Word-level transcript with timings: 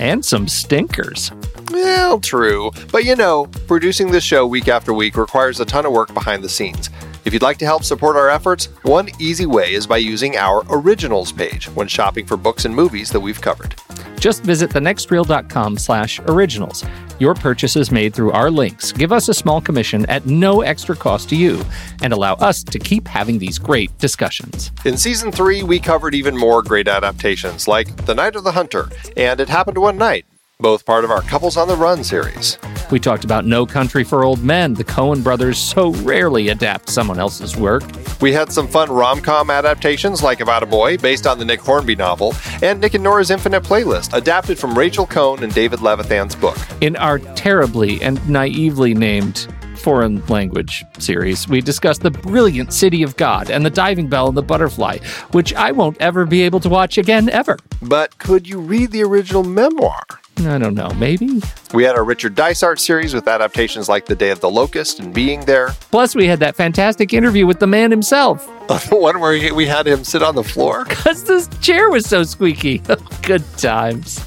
And 0.00 0.24
some 0.24 0.48
stinkers. 0.48 1.30
Well, 1.70 2.20
true. 2.20 2.72
But 2.90 3.04
you 3.04 3.14
know, 3.14 3.46
producing 3.68 4.10
this 4.10 4.24
show 4.24 4.46
week 4.46 4.66
after 4.66 4.92
week 4.92 5.16
requires 5.16 5.60
a 5.60 5.64
ton 5.64 5.86
of 5.86 5.92
work 5.92 6.12
behind 6.14 6.42
the 6.42 6.48
scenes. 6.48 6.90
If 7.24 7.32
you'd 7.34 7.42
like 7.42 7.58
to 7.58 7.66
help 7.66 7.84
support 7.84 8.16
our 8.16 8.30
efforts, 8.30 8.66
one 8.82 9.10
easy 9.18 9.46
way 9.46 9.74
is 9.74 9.86
by 9.86 9.98
using 9.98 10.36
our 10.36 10.64
originals 10.70 11.32
page 11.32 11.66
when 11.70 11.86
shopping 11.86 12.26
for 12.26 12.36
books 12.36 12.64
and 12.64 12.74
movies 12.74 13.10
that 13.10 13.20
we've 13.20 13.40
covered. 13.40 13.74
Just 14.18 14.42
visit 14.42 14.70
thenextreel.com 14.70 15.78
slash 15.78 16.20
originals. 16.20 16.84
Your 17.18 17.34
purchases 17.34 17.90
made 17.90 18.14
through 18.14 18.32
our 18.32 18.50
links 18.50 18.92
give 18.92 19.12
us 19.12 19.28
a 19.28 19.34
small 19.34 19.60
commission 19.60 20.06
at 20.06 20.24
no 20.24 20.62
extra 20.62 20.96
cost 20.96 21.28
to 21.30 21.36
you 21.36 21.62
and 22.02 22.12
allow 22.12 22.34
us 22.34 22.64
to 22.64 22.78
keep 22.78 23.06
having 23.06 23.38
these 23.38 23.58
great 23.58 23.96
discussions. 23.98 24.72
In 24.86 24.96
season 24.96 25.30
three, 25.30 25.62
we 25.62 25.78
covered 25.78 26.14
even 26.14 26.36
more 26.36 26.62
great 26.62 26.88
adaptations 26.88 27.68
like 27.68 27.94
The 28.06 28.14
Night 28.14 28.36
of 28.36 28.44
the 28.44 28.52
Hunter 28.52 28.88
and 29.16 29.38
It 29.40 29.48
Happened 29.50 29.76
One 29.76 29.98
Night, 29.98 30.24
both 30.60 30.84
part 30.84 31.04
of 31.04 31.10
our 31.10 31.22
Couples 31.22 31.56
on 31.56 31.68
the 31.68 31.76
Run 31.76 32.04
series. 32.04 32.58
We 32.90 32.98
talked 32.98 33.24
about 33.24 33.44
No 33.44 33.64
Country 33.66 34.02
for 34.02 34.24
Old 34.24 34.42
Men. 34.42 34.74
The 34.74 34.84
Coen 34.84 35.22
brothers 35.22 35.58
so 35.58 35.92
rarely 35.92 36.48
adapt 36.48 36.88
someone 36.88 37.18
else's 37.18 37.56
work. 37.56 37.84
We 38.20 38.32
had 38.32 38.52
some 38.52 38.66
fun 38.66 38.90
rom 38.90 39.20
com 39.20 39.48
adaptations 39.50 40.22
like 40.22 40.40
About 40.40 40.62
a 40.62 40.66
Boy, 40.66 40.98
based 40.98 41.26
on 41.26 41.38
the 41.38 41.44
Nick 41.44 41.60
Hornby 41.60 41.94
novel, 41.94 42.34
and 42.62 42.80
Nick 42.80 42.94
and 42.94 43.04
Nora's 43.04 43.30
Infinite 43.30 43.62
Playlist, 43.62 44.12
adapted 44.12 44.58
from 44.58 44.76
Rachel 44.76 45.06
Cohn 45.06 45.42
and 45.42 45.54
David 45.54 45.80
Levithan's 45.80 46.34
book. 46.34 46.58
In 46.80 46.96
our 46.96 47.18
terribly 47.18 48.02
and 48.02 48.26
naively 48.28 48.92
named 48.92 49.46
foreign 49.76 50.24
language 50.26 50.84
series, 50.98 51.48
we 51.48 51.60
discussed 51.60 52.02
the 52.02 52.10
brilliant 52.10 52.72
City 52.72 53.02
of 53.02 53.16
God 53.16 53.50
and 53.50 53.64
the 53.64 53.70
Diving 53.70 54.08
Bell 54.08 54.28
and 54.28 54.36
the 54.36 54.42
Butterfly, 54.42 54.98
which 55.30 55.54
I 55.54 55.72
won't 55.72 55.96
ever 56.00 56.26
be 56.26 56.42
able 56.42 56.60
to 56.60 56.68
watch 56.68 56.98
again, 56.98 57.30
ever. 57.30 57.56
But 57.80 58.18
could 58.18 58.46
you 58.46 58.60
read 58.60 58.90
the 58.90 59.02
original 59.02 59.42
memoir? 59.42 60.02
I 60.46 60.58
don't 60.58 60.74
know, 60.74 60.90
maybe? 60.90 61.40
We 61.72 61.84
had 61.84 61.96
our 61.96 62.04
Richard 62.04 62.34
Dysart 62.34 62.80
series 62.80 63.14
with 63.14 63.28
adaptations 63.28 63.88
like 63.88 64.06
The 64.06 64.14
Day 64.14 64.30
of 64.30 64.40
the 64.40 64.50
Locust 64.50 65.00
and 65.00 65.12
Being 65.12 65.40
There. 65.40 65.70
Plus, 65.90 66.14
we 66.14 66.26
had 66.26 66.40
that 66.40 66.56
fantastic 66.56 67.12
interview 67.12 67.46
with 67.46 67.60
the 67.60 67.66
man 67.66 67.90
himself. 67.90 68.46
the 68.68 68.96
one 68.96 69.20
where 69.20 69.54
we 69.54 69.66
had 69.66 69.86
him 69.86 70.04
sit 70.04 70.22
on 70.22 70.34
the 70.34 70.44
floor? 70.44 70.84
Because 71.00 71.24
this 71.24 71.48
chair 71.60 71.90
was 71.90 72.06
so 72.06 72.22
squeaky. 72.22 72.78
Good 73.22 73.44
times. 73.56 74.24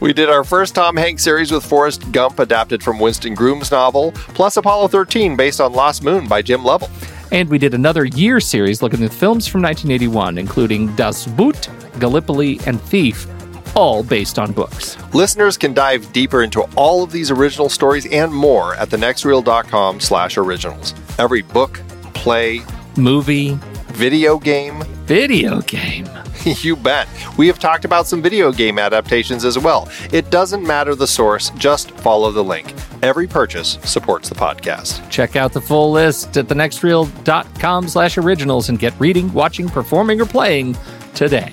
We 0.00 0.12
did 0.12 0.28
our 0.28 0.44
first 0.44 0.74
Tom 0.74 0.96
Hanks 0.96 1.22
series 1.22 1.50
with 1.50 1.64
Forrest 1.64 2.10
Gump, 2.12 2.38
adapted 2.38 2.82
from 2.82 2.98
Winston 2.98 3.34
Groom's 3.34 3.70
novel, 3.70 4.12
plus 4.12 4.56
Apollo 4.56 4.88
13, 4.88 5.36
based 5.36 5.60
on 5.60 5.72
Lost 5.72 6.04
Moon 6.04 6.28
by 6.28 6.42
Jim 6.42 6.64
Lovell. 6.64 6.90
And 7.32 7.48
we 7.48 7.58
did 7.58 7.74
another 7.74 8.04
year 8.04 8.40
series 8.40 8.82
looking 8.82 9.04
at 9.04 9.12
films 9.12 9.46
from 9.46 9.62
1981, 9.62 10.38
including 10.38 10.94
Das 10.96 11.26
Boot, 11.26 11.68
Gallipoli, 11.98 12.60
and 12.66 12.80
Thief, 12.80 13.26
all 13.74 14.02
based 14.02 14.38
on 14.38 14.52
books. 14.52 14.96
Listeners 15.14 15.56
can 15.56 15.74
dive 15.74 16.12
deeper 16.12 16.42
into 16.42 16.62
all 16.76 17.02
of 17.02 17.12
these 17.12 17.30
original 17.30 17.68
stories 17.68 18.06
and 18.06 18.32
more 18.32 18.74
at 18.74 18.88
thenextreel.com 18.90 20.00
slash 20.00 20.36
originals. 20.36 20.94
Every 21.18 21.42
book, 21.42 21.80
play, 22.14 22.62
movie, 22.96 23.58
video 23.88 24.38
game, 24.38 24.82
video 25.04 25.60
game. 25.62 26.08
you 26.44 26.76
bet. 26.76 27.08
We 27.36 27.46
have 27.48 27.58
talked 27.58 27.84
about 27.84 28.06
some 28.06 28.22
video 28.22 28.52
game 28.52 28.78
adaptations 28.78 29.44
as 29.44 29.58
well. 29.58 29.88
It 30.12 30.30
doesn't 30.30 30.66
matter 30.66 30.94
the 30.94 31.06
source, 31.06 31.50
just 31.50 31.90
follow 31.92 32.30
the 32.30 32.44
link. 32.44 32.72
Every 33.02 33.26
purchase 33.26 33.78
supports 33.84 34.28
the 34.28 34.34
podcast. 34.34 35.08
Check 35.10 35.36
out 35.36 35.52
the 35.52 35.60
full 35.60 35.90
list 35.90 36.36
at 36.36 36.46
thenextreel.com 36.46 37.88
slash 37.88 38.18
originals 38.18 38.68
and 38.68 38.78
get 38.78 38.98
reading, 38.98 39.32
watching, 39.32 39.68
performing, 39.68 40.20
or 40.20 40.26
playing 40.26 40.76
today. 41.14 41.52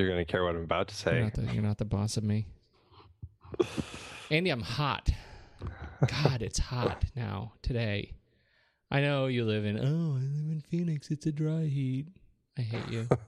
You're 0.00 0.08
going 0.08 0.24
to 0.24 0.30
care 0.30 0.42
what 0.44 0.54
I'm 0.56 0.62
about 0.62 0.88
to 0.88 0.94
say. 0.94 1.12
You're 1.16 1.24
not, 1.24 1.34
the, 1.34 1.42
you're 1.52 1.62
not 1.62 1.76
the 1.76 1.84
boss 1.84 2.16
of 2.16 2.24
me. 2.24 2.46
Andy, 4.30 4.48
I'm 4.48 4.62
hot. 4.62 5.10
God, 6.06 6.40
it's 6.40 6.58
hot 6.58 7.04
now, 7.14 7.52
today. 7.60 8.14
I 8.90 9.02
know 9.02 9.26
you 9.26 9.44
live 9.44 9.66
in, 9.66 9.76
oh, 9.78 10.16
I 10.16 10.22
live 10.22 10.50
in 10.50 10.62
Phoenix. 10.66 11.10
It's 11.10 11.26
a 11.26 11.32
dry 11.32 11.64
heat. 11.66 12.06
I 12.58 12.62
hate 12.62 12.88
you. 12.88 13.08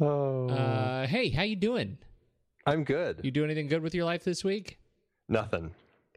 Oh, 0.00 0.48
Uh, 0.48 1.06
hey, 1.06 1.28
how 1.28 1.42
you 1.42 1.54
doing? 1.54 1.98
I'm 2.66 2.82
good. 2.82 3.20
You 3.22 3.30
do 3.30 3.44
anything 3.44 3.68
good 3.68 3.82
with 3.82 3.94
your 3.94 4.04
life 4.04 4.24
this 4.24 4.42
week? 4.42 4.80
Nothing. 5.28 5.72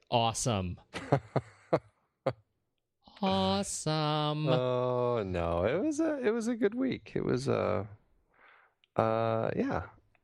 Awesome. 0.10 0.78
awesome. 3.25 4.48
Oh 4.50 5.24
no, 5.24 5.66
it 5.66 5.81
was 5.81 6.00
a 6.00 6.19
it 6.25 6.31
was 6.31 6.48
a 6.48 6.56
good 6.56 6.75
week. 6.75 7.12
It 7.16 7.24
was 7.24 7.48
uh 7.48 7.86
uh 8.95 9.50
yeah. 9.56 9.83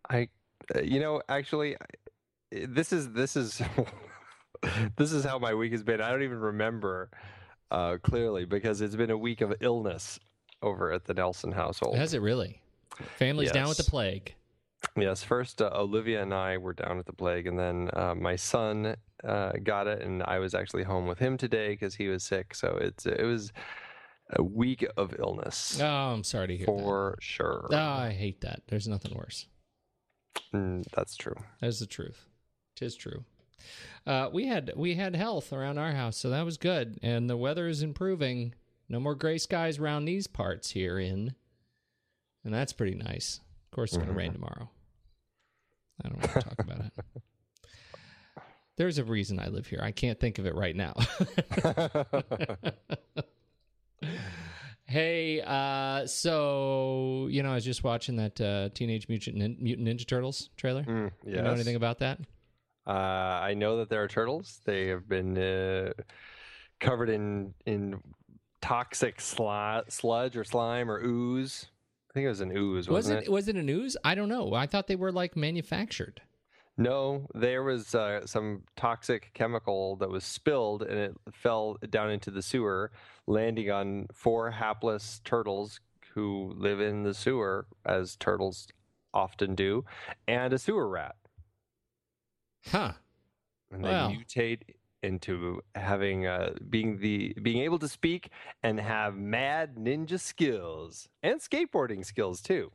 I 0.09 0.29
uh, 0.75 0.81
you 0.81 0.99
know 0.99 1.21
actually 1.29 1.77
this 2.51 2.91
is 2.93 3.11
this 3.11 3.35
is 3.35 3.61
this 4.97 5.11
is 5.11 5.23
how 5.23 5.39
my 5.39 5.53
week 5.53 5.71
has 5.71 5.83
been. 5.83 6.01
I 6.01 6.09
don't 6.09 6.23
even 6.23 6.39
remember 6.39 7.09
uh 7.69 7.97
clearly 8.03 8.45
because 8.45 8.81
it's 8.81 8.95
been 8.95 9.11
a 9.11 9.17
week 9.17 9.41
of 9.41 9.53
illness 9.61 10.19
over 10.61 10.91
at 10.91 11.05
the 11.05 11.13
Nelson 11.13 11.51
household. 11.51 11.97
Has 11.97 12.13
it 12.13 12.21
really? 12.21 12.61
Family's 13.17 13.51
down 13.51 13.67
with 13.67 13.77
the 13.77 13.83
plague. 13.83 14.35
Yes, 14.97 15.23
first 15.23 15.61
uh, 15.61 15.69
Olivia 15.73 16.21
and 16.21 16.33
I 16.33 16.57
were 16.57 16.73
down 16.73 16.99
at 16.99 17.05
the 17.05 17.13
plague, 17.13 17.47
and 17.47 17.57
then 17.57 17.89
uh, 17.93 18.15
my 18.15 18.35
son 18.35 18.95
uh, 19.23 19.51
got 19.63 19.87
it, 19.87 20.01
and 20.01 20.23
I 20.23 20.39
was 20.39 20.53
actually 20.53 20.83
home 20.83 21.07
with 21.07 21.19
him 21.19 21.37
today 21.37 21.69
because 21.69 21.95
he 21.95 22.07
was 22.07 22.23
sick. 22.23 22.55
So 22.55 22.77
it's 22.81 23.05
it 23.05 23.23
was 23.23 23.53
a 24.33 24.43
week 24.43 24.85
of 24.95 25.13
illness 25.19 25.77
Oh, 25.81 25.85
I'm 25.85 26.23
sorry 26.23 26.47
to 26.47 26.57
hear 26.57 26.65
for 26.65 27.17
sure. 27.19 27.67
Oh, 27.71 27.75
I 27.77 28.11
hate 28.11 28.41
that. 28.41 28.63
There's 28.67 28.87
nothing 28.87 29.13
worse. 29.15 29.47
Mm, 30.53 30.85
that's 30.95 31.15
true. 31.15 31.35
That's 31.59 31.79
the 31.79 31.85
truth. 31.85 32.25
Tis 32.75 32.95
true. 32.95 33.25
Uh, 34.07 34.29
we 34.33 34.47
had 34.47 34.73
we 34.75 34.95
had 34.95 35.15
health 35.15 35.53
around 35.53 35.77
our 35.77 35.91
house, 35.91 36.17
so 36.17 36.29
that 36.29 36.45
was 36.45 36.57
good. 36.57 36.99
And 37.03 37.29
the 37.29 37.37
weather 37.37 37.67
is 37.67 37.83
improving. 37.83 38.55
No 38.89 38.99
more 38.99 39.15
gray 39.15 39.37
skies 39.37 39.77
around 39.79 40.05
these 40.05 40.27
parts 40.27 40.71
here 40.71 40.99
in, 40.99 41.35
and 42.43 42.53
that's 42.53 42.73
pretty 42.73 42.95
nice. 42.95 43.39
Of 43.71 43.75
course, 43.75 43.91
it's 43.91 43.97
going 43.97 44.09
to 44.09 44.13
rain 44.13 44.33
tomorrow. 44.33 44.69
I 46.03 46.09
don't 46.09 46.17
want 46.17 46.31
to 46.33 46.41
talk 46.41 46.59
about 46.59 46.79
it. 46.79 46.91
There's 48.77 48.97
a 48.97 49.03
reason 49.05 49.39
I 49.39 49.47
live 49.47 49.67
here. 49.67 49.79
I 49.81 49.91
can't 49.91 50.19
think 50.19 50.39
of 50.39 50.45
it 50.45 50.55
right 50.55 50.75
now. 50.75 50.93
hey, 54.85 55.41
uh, 55.41 56.05
so 56.07 57.27
you 57.29 57.43
know, 57.43 57.51
I 57.51 57.55
was 57.55 57.65
just 57.65 57.83
watching 57.83 58.15
that 58.17 58.41
uh, 58.41 58.69
Teenage 58.73 59.07
Mutant 59.07 59.37
Nin- 59.37 59.57
Mutant 59.59 59.87
Ninja 59.87 60.07
Turtles 60.07 60.49
trailer. 60.57 60.83
Mm, 60.83 61.11
You 61.25 61.41
know 61.41 61.51
anything 61.51 61.75
about 61.75 61.99
that? 61.99 62.19
Uh, 62.87 62.91
I 62.91 63.53
know 63.53 63.77
that 63.77 63.89
there 63.89 64.03
are 64.03 64.07
turtles. 64.07 64.59
They 64.65 64.87
have 64.87 65.07
been 65.07 65.37
uh, 65.37 65.93
covered 66.79 67.09
in 67.09 67.53
in 67.65 68.01
toxic 68.61 69.19
sli- 69.19 69.89
sludge 69.91 70.35
or 70.35 70.43
slime 70.43 70.89
or 70.89 70.99
ooze. 71.03 71.67
I 72.11 72.13
think 72.13 72.25
it 72.25 72.29
was 72.29 72.41
an 72.41 72.51
ooze, 72.55 72.89
Was 72.89 73.05
wasn't 73.05 73.23
it 73.23 73.31
was 73.31 73.47
it 73.47 73.55
a 73.55 73.63
news? 73.63 73.95
I 74.03 74.15
don't 74.15 74.27
know. 74.27 74.53
I 74.53 74.67
thought 74.67 74.87
they 74.87 74.97
were 74.97 75.13
like 75.13 75.37
manufactured. 75.37 76.21
No, 76.77 77.27
there 77.33 77.63
was 77.63 77.95
uh, 77.95 78.25
some 78.25 78.63
toxic 78.75 79.31
chemical 79.33 79.95
that 79.97 80.09
was 80.09 80.23
spilled 80.25 80.81
and 80.83 80.97
it 80.97 81.15
fell 81.31 81.77
down 81.89 82.09
into 82.11 82.31
the 82.31 82.41
sewer, 82.41 82.91
landing 83.27 83.69
on 83.71 84.07
four 84.13 84.51
hapless 84.51 85.21
turtles 85.23 85.79
who 86.13 86.53
live 86.57 86.81
in 86.81 87.03
the 87.03 87.13
sewer, 87.13 87.67
as 87.85 88.17
turtles 88.17 88.67
often 89.13 89.55
do, 89.55 89.85
and 90.27 90.51
a 90.53 90.57
sewer 90.59 90.89
rat. 90.89 91.15
Huh. 92.67 92.93
And 93.71 93.85
they 93.85 93.89
Wow. 93.89 94.09
mutate 94.11 94.61
into 95.03 95.61
having 95.75 96.27
uh, 96.27 96.53
being 96.69 96.99
the 96.99 97.33
being 97.41 97.63
able 97.63 97.79
to 97.79 97.87
speak 97.87 98.29
and 98.63 98.79
have 98.79 99.15
mad 99.15 99.75
ninja 99.75 100.19
skills 100.19 101.09
and 101.23 101.39
skateboarding 101.39 102.05
skills 102.05 102.41
too. 102.41 102.71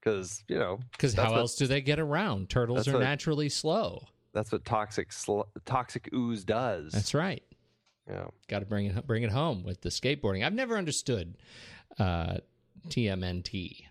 Because 0.00 0.44
you 0.48 0.58
know 0.58 0.78
Because 0.92 1.14
how 1.14 1.30
what- 1.32 1.38
else 1.40 1.56
do 1.56 1.66
they 1.66 1.80
get 1.80 1.98
around? 1.98 2.48
Turtles 2.50 2.86
are 2.88 2.92
what- 2.94 3.00
naturally 3.02 3.48
slow. 3.48 4.06
that's 4.32 4.52
what 4.52 4.64
toxic 4.64 5.12
sl- 5.12 5.42
toxic 5.64 6.08
ooze 6.14 6.44
does. 6.44 6.92
That's 6.92 7.14
right. 7.14 7.42
yeah. 8.08 8.28
Got 8.48 8.60
to 8.60 8.66
bring 8.66 8.86
it 8.86 9.06
bring 9.06 9.22
it 9.24 9.30
home 9.30 9.62
with 9.64 9.80
the 9.82 9.88
skateboarding. 9.90 10.44
I've 10.46 10.54
never 10.54 10.76
understood 10.78 11.36
uh, 11.98 12.38
TMNT. 12.88 13.84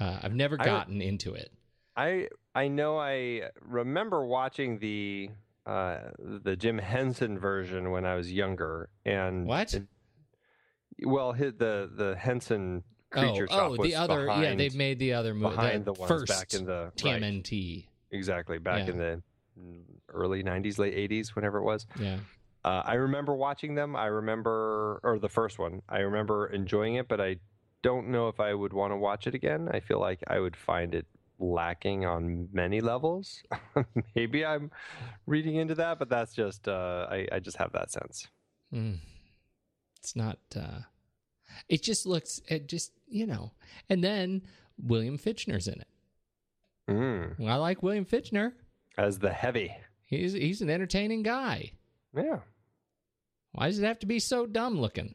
Uh, 0.00 0.18
I've 0.22 0.34
never 0.34 0.56
I- 0.60 0.64
gotten 0.64 1.00
into 1.00 1.34
it. 1.34 1.52
I 1.96 2.28
I 2.54 2.68
know 2.68 2.98
I 2.98 3.50
remember 3.60 4.24
watching 4.26 4.78
the 4.78 5.30
uh, 5.66 5.98
the 6.18 6.56
Jim 6.56 6.78
Henson 6.78 7.38
version 7.38 7.90
when 7.90 8.04
I 8.04 8.14
was 8.14 8.32
younger, 8.32 8.88
and 9.04 9.46
What? 9.46 9.74
it- 9.74 9.86
well, 11.04 11.32
his, 11.32 11.54
the 11.54 11.90
the 11.94 12.16
Henson 12.16 12.84
creature 13.10 13.46
oh, 13.50 13.54
shop 13.54 13.62
oh, 13.62 13.70
was 13.76 13.80
the 13.80 13.94
other. 13.96 14.26
yeah, 14.26 14.54
they've 14.54 14.74
made 14.74 14.98
the 14.98 15.14
other 15.14 15.34
movie. 15.34 15.54
behind 15.56 15.84
the 15.84 15.92
ones 15.92 16.08
first 16.08 16.28
back 16.28 16.54
in 16.54 16.64
the 16.66 16.92
right, 17.04 17.20
TMNT. 17.22 17.86
exactly 18.10 18.58
back 18.58 18.86
Yeah. 18.86 18.92
in 18.92 18.98
the 18.98 19.22
early 20.08 20.42
'90s, 20.42 20.78
late 20.78 20.94
'80s, 20.94 21.30
whenever 21.34 21.58
it 21.58 21.64
was. 21.64 21.86
Yeah. 21.98 22.18
Uh, 22.64 22.82
I 22.84 22.94
remember 22.94 23.34
watching 23.34 23.74
them. 23.74 23.96
I 23.96 24.06
remember, 24.06 25.00
or 25.02 25.18
the 25.18 25.28
first 25.28 25.58
one. 25.58 25.82
I 25.88 25.98
remember 26.00 26.46
enjoying 26.46 26.94
it, 26.94 27.08
but 27.08 27.20
I 27.20 27.36
don't 27.82 28.08
know 28.08 28.28
if 28.28 28.38
I 28.38 28.54
would 28.54 28.72
want 28.72 28.92
to 28.92 28.96
watch 28.96 29.26
it 29.26 29.34
again. 29.34 29.68
I 29.72 29.80
feel 29.80 29.98
like 29.98 30.20
I 30.28 30.38
would 30.38 30.56
find 30.56 30.94
it 30.94 31.06
lacking 31.42 32.06
on 32.06 32.48
many 32.52 32.80
levels. 32.80 33.42
Maybe 34.16 34.44
I'm 34.46 34.70
reading 35.26 35.56
into 35.56 35.74
that, 35.74 35.98
but 35.98 36.08
that's 36.08 36.32
just 36.32 36.68
uh, 36.68 37.06
I, 37.10 37.26
I 37.32 37.38
just 37.40 37.56
have 37.58 37.72
that 37.72 37.90
sense. 37.90 38.28
Mm. 38.72 38.98
It's 39.98 40.16
not. 40.16 40.38
uh 40.56 40.80
It 41.68 41.82
just 41.82 42.06
looks. 42.06 42.40
It 42.48 42.68
just 42.68 42.92
you 43.08 43.26
know. 43.26 43.52
And 43.90 44.02
then 44.02 44.42
William 44.82 45.18
Fichtner's 45.18 45.68
in 45.68 45.80
it. 45.80 45.88
Mm. 46.88 47.38
Well, 47.38 47.48
I 47.52 47.56
like 47.56 47.82
William 47.82 48.04
Fichtner. 48.04 48.52
As 48.98 49.18
the 49.18 49.30
heavy, 49.32 49.74
He's 50.06 50.32
he's 50.34 50.60
an 50.62 50.70
entertaining 50.70 51.22
guy. 51.22 51.72
yeah. 52.16 52.40
Why 53.52 53.66
does 53.66 53.78
it 53.78 53.84
have 53.86 53.98
to 54.00 54.06
be 54.06 54.18
so 54.18 54.46
dumb 54.46 54.78
looking? 54.78 55.14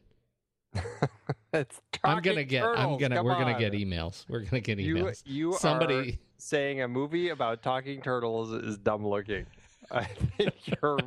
it's 1.52 1.80
I'm 2.04 2.22
gonna 2.22 2.44
get. 2.44 2.64
I'm 2.64 2.98
gonna. 2.98 3.16
come 3.16 3.26
We're 3.26 3.34
gonna 3.38 3.58
get 3.58 3.72
emails. 3.72 4.24
We're 4.28 4.40
gonna 4.40 4.60
get 4.60 4.78
emails. 4.78 5.22
you 5.26 5.54
are 5.54 5.58
Somebody. 5.58 6.18
saying 6.36 6.82
a 6.82 6.88
movie 6.88 7.30
about 7.30 7.62
talking 7.62 8.00
turtles 8.02 8.52
is 8.52 8.78
dumb 8.78 9.06
looking. 9.06 9.46
I 9.90 10.04
think 10.04 10.52
you're, 10.66 10.98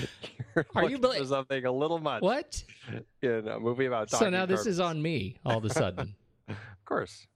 you're 0.56 0.66
Are 0.74 0.88
you 0.88 0.96
looking 0.96 1.20
for 1.22 1.26
something 1.28 1.66
a 1.66 1.72
little 1.72 1.98
much 1.98 2.22
What? 2.22 2.64
in 3.20 3.46
a 3.46 3.60
movie 3.60 3.84
about 3.86 4.08
talking 4.08 4.26
So 4.26 4.30
now 4.30 4.46
this 4.46 4.64
is 4.64 4.80
on 4.80 5.02
me 5.02 5.36
all 5.44 5.58
of 5.58 5.64
a 5.66 5.70
sudden. 5.70 6.14
Of 6.48 6.56
course. 6.86 7.26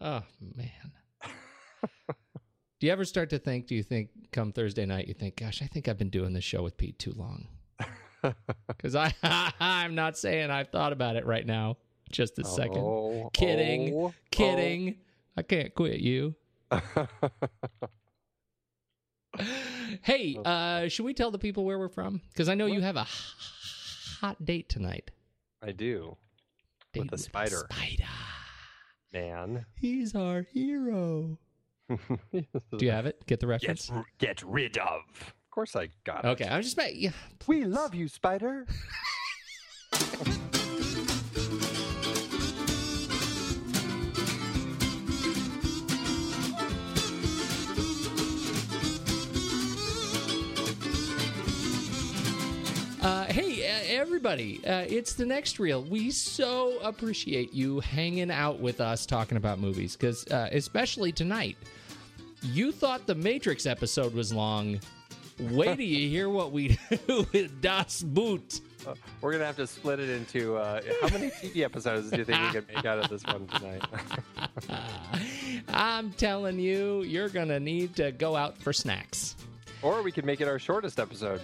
oh 0.00 0.22
man. 0.54 0.70
Do 2.80 2.86
you 2.86 2.92
ever 2.92 3.04
start 3.04 3.30
to 3.30 3.38
think? 3.40 3.66
Do 3.66 3.74
you 3.74 3.82
think 3.82 4.10
come 4.30 4.52
Thursday 4.52 4.86
night 4.86 5.08
you 5.08 5.14
think, 5.14 5.34
"Gosh, 5.34 5.60
I 5.62 5.66
think 5.66 5.88
I've 5.88 5.98
been 5.98 6.10
doing 6.10 6.32
this 6.32 6.44
show 6.44 6.62
with 6.62 6.76
Pete 6.76 6.96
too 7.00 7.12
long"? 7.16 7.48
Because 8.66 8.94
I, 8.96 9.14
I'm 9.60 9.94
not 9.94 10.16
saying 10.18 10.50
I've 10.50 10.68
thought 10.68 10.92
about 10.92 11.16
it 11.16 11.24
right 11.26 11.46
now. 11.46 11.76
Just 12.10 12.38
a 12.38 12.44
second. 12.44 12.78
Oh, 12.78 13.30
Kidding. 13.32 13.94
oh, 13.94 14.12
Kidding. 14.30 14.96
I 15.36 15.42
can't 15.42 15.74
quit 15.74 16.00
you. 16.00 16.34
oh. 16.70 16.80
Hey, 20.02 20.36
uh, 20.44 20.88
should 20.88 21.04
we 21.04 21.14
tell 21.14 21.30
the 21.30 21.38
people 21.38 21.64
where 21.64 21.78
we're 21.78 21.88
from? 21.88 22.20
Because 22.32 22.48
I 22.48 22.54
know 22.54 22.66
you 22.66 22.80
have 22.80 22.96
a 22.96 23.02
h- 23.02 24.16
hot 24.20 24.44
date 24.44 24.68
tonight. 24.68 25.10
I 25.62 25.70
do, 25.72 26.16
Date 26.92 27.00
With 27.02 27.10
the 27.10 27.18
spider. 27.18 27.66
Spider. 27.70 28.04
man. 29.12 29.66
He's 29.74 30.14
our 30.16 30.42
hero. 30.42 31.38
Do 31.88 32.44
you 32.84 32.90
have 32.90 33.06
it? 33.06 33.24
Get 33.26 33.40
the 33.40 33.46
reference? 33.46 33.88
get, 33.88 34.04
get 34.18 34.42
rid 34.42 34.76
of. 34.78 35.02
Of 35.58 35.72
course, 35.72 35.74
I 35.74 35.88
got 36.04 36.24
it. 36.24 36.28
Okay, 36.28 36.48
I'm 36.48 36.62
just 36.62 36.76
ma- 36.76 36.84
yeah. 36.84 37.10
We 37.48 37.64
love 37.64 37.92
you, 37.92 38.06
Spider. 38.06 38.64
Uh, 53.00 53.24
hey, 53.26 53.64
uh, 53.64 54.00
everybody, 54.00 54.60
uh, 54.66 54.84
it's 54.88 55.14
the 55.14 55.24
next 55.24 55.58
reel. 55.60 55.82
We 55.84 56.10
so 56.10 56.78
appreciate 56.80 57.54
you 57.54 57.80
hanging 57.80 58.30
out 58.30 58.58
with 58.58 58.80
us 58.80 59.06
talking 59.06 59.36
about 59.38 59.60
movies 59.60 59.96
because, 59.96 60.26
uh, 60.28 60.48
especially 60.52 61.12
tonight, 61.12 61.56
you 62.42 62.70
thought 62.72 63.06
the 63.06 63.14
Matrix 63.14 63.66
episode 63.66 64.14
was 64.14 64.32
long. 64.32 64.80
Wait 65.40 65.76
till 65.76 65.80
you 65.84 66.08
hear 66.08 66.28
what 66.28 66.52
we 66.52 66.78
do 67.06 67.26
with 67.32 67.60
Das 67.60 68.02
Boot. 68.02 68.60
Uh, 68.86 68.94
we're 69.20 69.32
gonna 69.32 69.44
have 69.44 69.56
to 69.56 69.66
split 69.66 70.00
it 70.00 70.08
into 70.08 70.56
uh, 70.56 70.80
how 71.00 71.08
many 71.08 71.30
TV 71.30 71.62
episodes 71.64 72.10
do 72.10 72.18
you 72.18 72.24
think 72.24 72.40
we 72.40 72.60
can 72.60 72.64
make 72.74 72.84
out 72.84 72.98
of 72.98 73.08
this 73.08 73.22
one 73.24 73.46
tonight? 73.48 73.82
I'm 75.68 76.10
telling 76.12 76.58
you, 76.58 77.02
you're 77.02 77.28
going 77.28 77.48
to 77.48 77.60
need 77.60 77.96
to 77.96 78.12
go 78.12 78.36
out 78.36 78.56
for 78.58 78.72
snacks. 78.72 79.36
or 79.82 80.02
we 80.02 80.10
can 80.12 80.24
make 80.26 80.40
it 80.40 80.48
our 80.48 80.58
shortest 80.58 80.98
episode. 80.98 81.40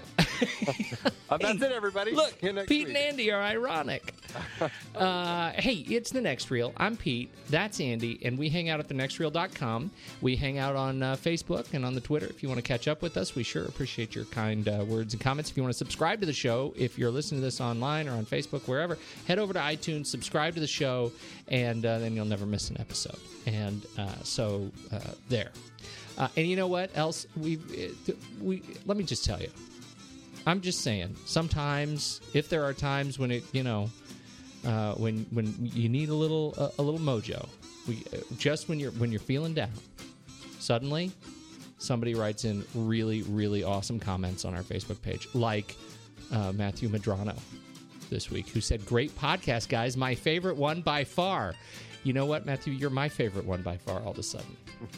That's 1.30 1.62
it, 1.62 1.72
everybody. 1.72 2.12
Look, 2.12 2.30
See 2.40 2.46
you 2.46 2.52
next 2.52 2.68
Pete 2.68 2.86
week. 2.88 2.96
and 2.96 3.04
Andy 3.06 3.32
are 3.32 3.42
ironic. 3.42 4.14
uh, 4.96 5.52
hey, 5.52 5.74
it's 5.88 6.10
the 6.10 6.20
Next 6.20 6.50
Reel. 6.50 6.72
I'm 6.76 6.96
Pete. 6.96 7.30
That's 7.50 7.80
Andy, 7.80 8.18
and 8.24 8.38
we 8.38 8.48
hang 8.48 8.68
out 8.68 8.80
at 8.80 8.88
thenextreel.com. 8.88 9.90
We 10.20 10.36
hang 10.36 10.58
out 10.58 10.76
on 10.76 11.02
uh, 11.02 11.16
Facebook 11.16 11.72
and 11.72 11.84
on 11.84 11.94
the 11.94 12.00
Twitter. 12.00 12.26
If 12.26 12.42
you 12.42 12.48
want 12.48 12.58
to 12.58 12.62
catch 12.66 12.88
up 12.88 13.02
with 13.02 13.16
us, 13.16 13.34
we 13.34 13.42
sure 13.42 13.64
appreciate 13.64 14.14
your 14.14 14.24
kind 14.26 14.68
uh, 14.68 14.84
words 14.86 15.14
and 15.14 15.20
comments. 15.22 15.50
If 15.50 15.56
you 15.56 15.62
want 15.62 15.72
to 15.72 15.78
subscribe 15.78 16.20
to 16.20 16.26
the 16.26 16.32
show, 16.32 16.72
if 16.76 16.98
you're 16.98 17.10
listening 17.10 17.40
to 17.40 17.44
this 17.44 17.60
online 17.60 18.08
or 18.08 18.12
on 18.12 18.24
Facebook, 18.26 18.66
wherever, 18.68 18.98
head 19.26 19.38
over 19.38 19.52
to 19.52 19.58
iTunes, 19.60 20.06
subscribe 20.06 20.54
to 20.54 20.60
the 20.60 20.66
show, 20.66 21.12
and 21.48 21.84
uh, 21.84 21.98
then 21.98 22.14
you'll 22.14 22.24
never 22.24 22.46
miss 22.46 22.70
an 22.70 22.80
episode. 22.80 23.18
And 23.46 23.84
uh, 23.98 24.08
so 24.22 24.70
uh, 24.92 24.98
there. 25.28 25.50
Uh, 26.16 26.28
and 26.36 26.46
you 26.46 26.54
know 26.56 26.68
what 26.68 26.90
else? 26.94 27.26
We 27.36 27.58
we 28.40 28.62
let 28.86 28.96
me 28.96 29.02
just 29.04 29.24
tell 29.24 29.40
you. 29.40 29.48
I'm 30.46 30.60
just 30.60 30.80
saying. 30.80 31.16
Sometimes, 31.24 32.20
if 32.34 32.48
there 32.48 32.64
are 32.64 32.72
times 32.74 33.18
when 33.18 33.30
it, 33.30 33.44
you 33.52 33.62
know, 33.62 33.90
uh, 34.66 34.92
when 34.94 35.26
when 35.30 35.54
you 35.60 35.88
need 35.88 36.08
a 36.08 36.14
little 36.14 36.54
a 36.78 36.82
little 36.82 37.00
mojo, 37.00 37.48
we 37.88 38.02
uh, 38.12 38.18
just 38.36 38.68
when 38.68 38.78
you're 38.78 38.92
when 38.92 39.10
you're 39.10 39.20
feeling 39.20 39.54
down, 39.54 39.72
suddenly 40.58 41.10
somebody 41.78 42.14
writes 42.14 42.44
in 42.44 42.64
really 42.74 43.22
really 43.22 43.62
awesome 43.62 43.98
comments 43.98 44.44
on 44.44 44.54
our 44.54 44.62
Facebook 44.62 45.00
page, 45.02 45.28
like 45.34 45.76
uh, 46.32 46.52
Matthew 46.52 46.88
Madrano 46.88 47.38
this 48.10 48.30
week, 48.30 48.48
who 48.48 48.60
said, 48.60 48.84
"Great 48.86 49.16
podcast, 49.18 49.68
guys. 49.68 49.96
My 49.96 50.14
favorite 50.14 50.56
one 50.56 50.82
by 50.82 51.04
far." 51.04 51.54
You 52.04 52.12
know 52.12 52.26
what, 52.26 52.46
Matthew? 52.46 52.74
You're 52.74 52.90
my 52.90 53.08
favorite 53.08 53.44
one 53.46 53.62
by 53.62 53.76
far. 53.78 54.00
All 54.02 54.12
of 54.12 54.18
a 54.18 54.22
sudden. 54.22 54.56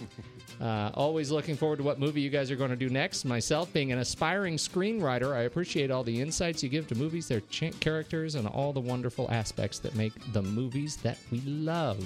Uh, 0.59 0.91
always 0.95 1.31
looking 1.31 1.55
forward 1.55 1.77
to 1.77 1.83
what 1.83 1.99
movie 2.01 2.23
you 2.23 2.31
guys 2.31 2.51
are 2.51 2.57
going 2.57 2.71
to 2.71 2.77
do 2.77 2.89
next. 2.89 3.27
Myself, 3.27 3.71
being 3.75 3.93
an 3.93 3.99
aspiring 3.99 4.57
screenwriter, 4.57 5.35
I 5.35 5.41
appreciate 5.43 5.91
all 5.91 6.03
the 6.03 6.19
insights 6.19 6.63
you 6.63 6.71
give 6.71 6.87
to 6.89 6.95
movies, 6.95 7.29
their 7.29 7.43
ch- 7.43 7.79
characters, 7.79 8.37
and 8.37 8.49
all 8.49 8.73
the 8.73 8.81
wonderful 8.81 9.31
aspects 9.31 9.79
that 9.81 9.95
make 9.97 10.15
the 10.33 10.41
movies 10.41 10.97
that 11.03 11.19
we 11.31 11.43
love. 11.43 12.03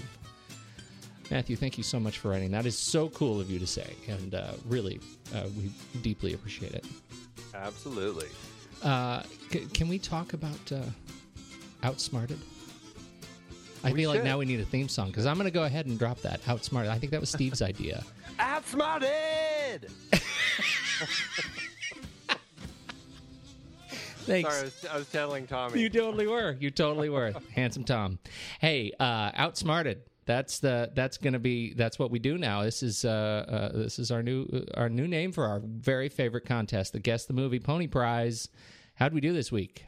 Matthew, 1.31 1.55
thank 1.55 1.79
you 1.79 1.85
so 1.85 2.01
much 2.01 2.19
for 2.19 2.31
writing. 2.31 2.51
That 2.51 2.67
is 2.67 2.77
so 2.77 3.09
cool 3.11 3.41
of 3.41 3.49
you 3.49 3.61
to 3.61 3.69
say, 3.69 3.95
and 4.09 4.35
uh, 4.35 4.51
really, 4.67 4.99
uh, 5.33 5.45
we 5.57 5.71
deeply 6.03 6.35
appreciate 6.35 6.73
it. 6.75 6.85
Absolutely. 7.55 8.27
Uh, 8.83 9.23
c- 9.53 9.67
can 9.73 9.89
we 9.89 10.01
talk 10.01 10.33
about 10.33 10.73
uh, 10.73 10.83
Outsmarted? 11.85 12.41
I 13.83 13.93
We 13.93 14.01
feel 14.01 14.11
like 14.11 14.25
now 14.25 14.39
we 14.39 14.45
need 14.45 14.61
a 14.61 14.65
theme 14.65 14.89
song 14.89 15.09
because 15.09 15.27
I'm 15.27 15.37
going 15.37 15.47
to 15.47 15.51
go 15.51 15.65
ahead 15.65 15.87
and 15.87 15.99
drop 15.99 16.21
that. 16.21 16.41
Outsmarted. 16.47 16.91
I 16.91 16.99
think 16.99 17.13
that 17.13 17.21
was 17.21 17.31
Steve's 17.31 17.63
idea. 17.63 18.05
Outsmarted! 18.39 19.91
Thanks. 24.31 24.51
Sorry, 24.51 24.61
I 24.61 24.65
was, 24.65 24.87
I 24.93 24.97
was 24.97 25.09
telling 25.09 25.47
Tommy. 25.47 25.81
You 25.81 25.89
totally 25.89 26.27
were. 26.27 26.57
You 26.61 26.71
totally 26.71 27.09
were. 27.09 27.33
Handsome 27.55 27.85
Tom. 27.85 28.19
Hey, 28.61 28.93
uh, 29.01 29.31
outsmarted. 29.35 30.03
That's 30.27 30.61
the 30.61 30.93
that's 30.95 31.17
going 31.17 31.33
to 31.33 31.39
be 31.41 31.73
that's 31.75 31.99
what 31.99 32.11
we 32.11 32.19
do 32.21 32.39
now. 32.39 32.63
This 32.63 32.83
is 32.83 33.05
uh, 33.05 33.11
uh 33.11 33.77
this 33.77 33.99
is 33.99 34.13
our 34.13 34.23
new 34.23 34.65
our 34.75 34.89
new 34.89 35.09
name 35.09 35.33
for 35.33 35.47
our 35.47 35.61
very 35.65 36.09
favorite 36.09 36.45
contest, 36.45 36.93
the 36.93 37.01
Guess 37.01 37.25
the 37.25 37.33
Movie 37.33 37.59
Pony 37.59 37.89
Prize. 37.89 38.49
How'd 38.95 39.15
we 39.15 39.21
do 39.21 39.33
this 39.33 39.51
week? 39.51 39.87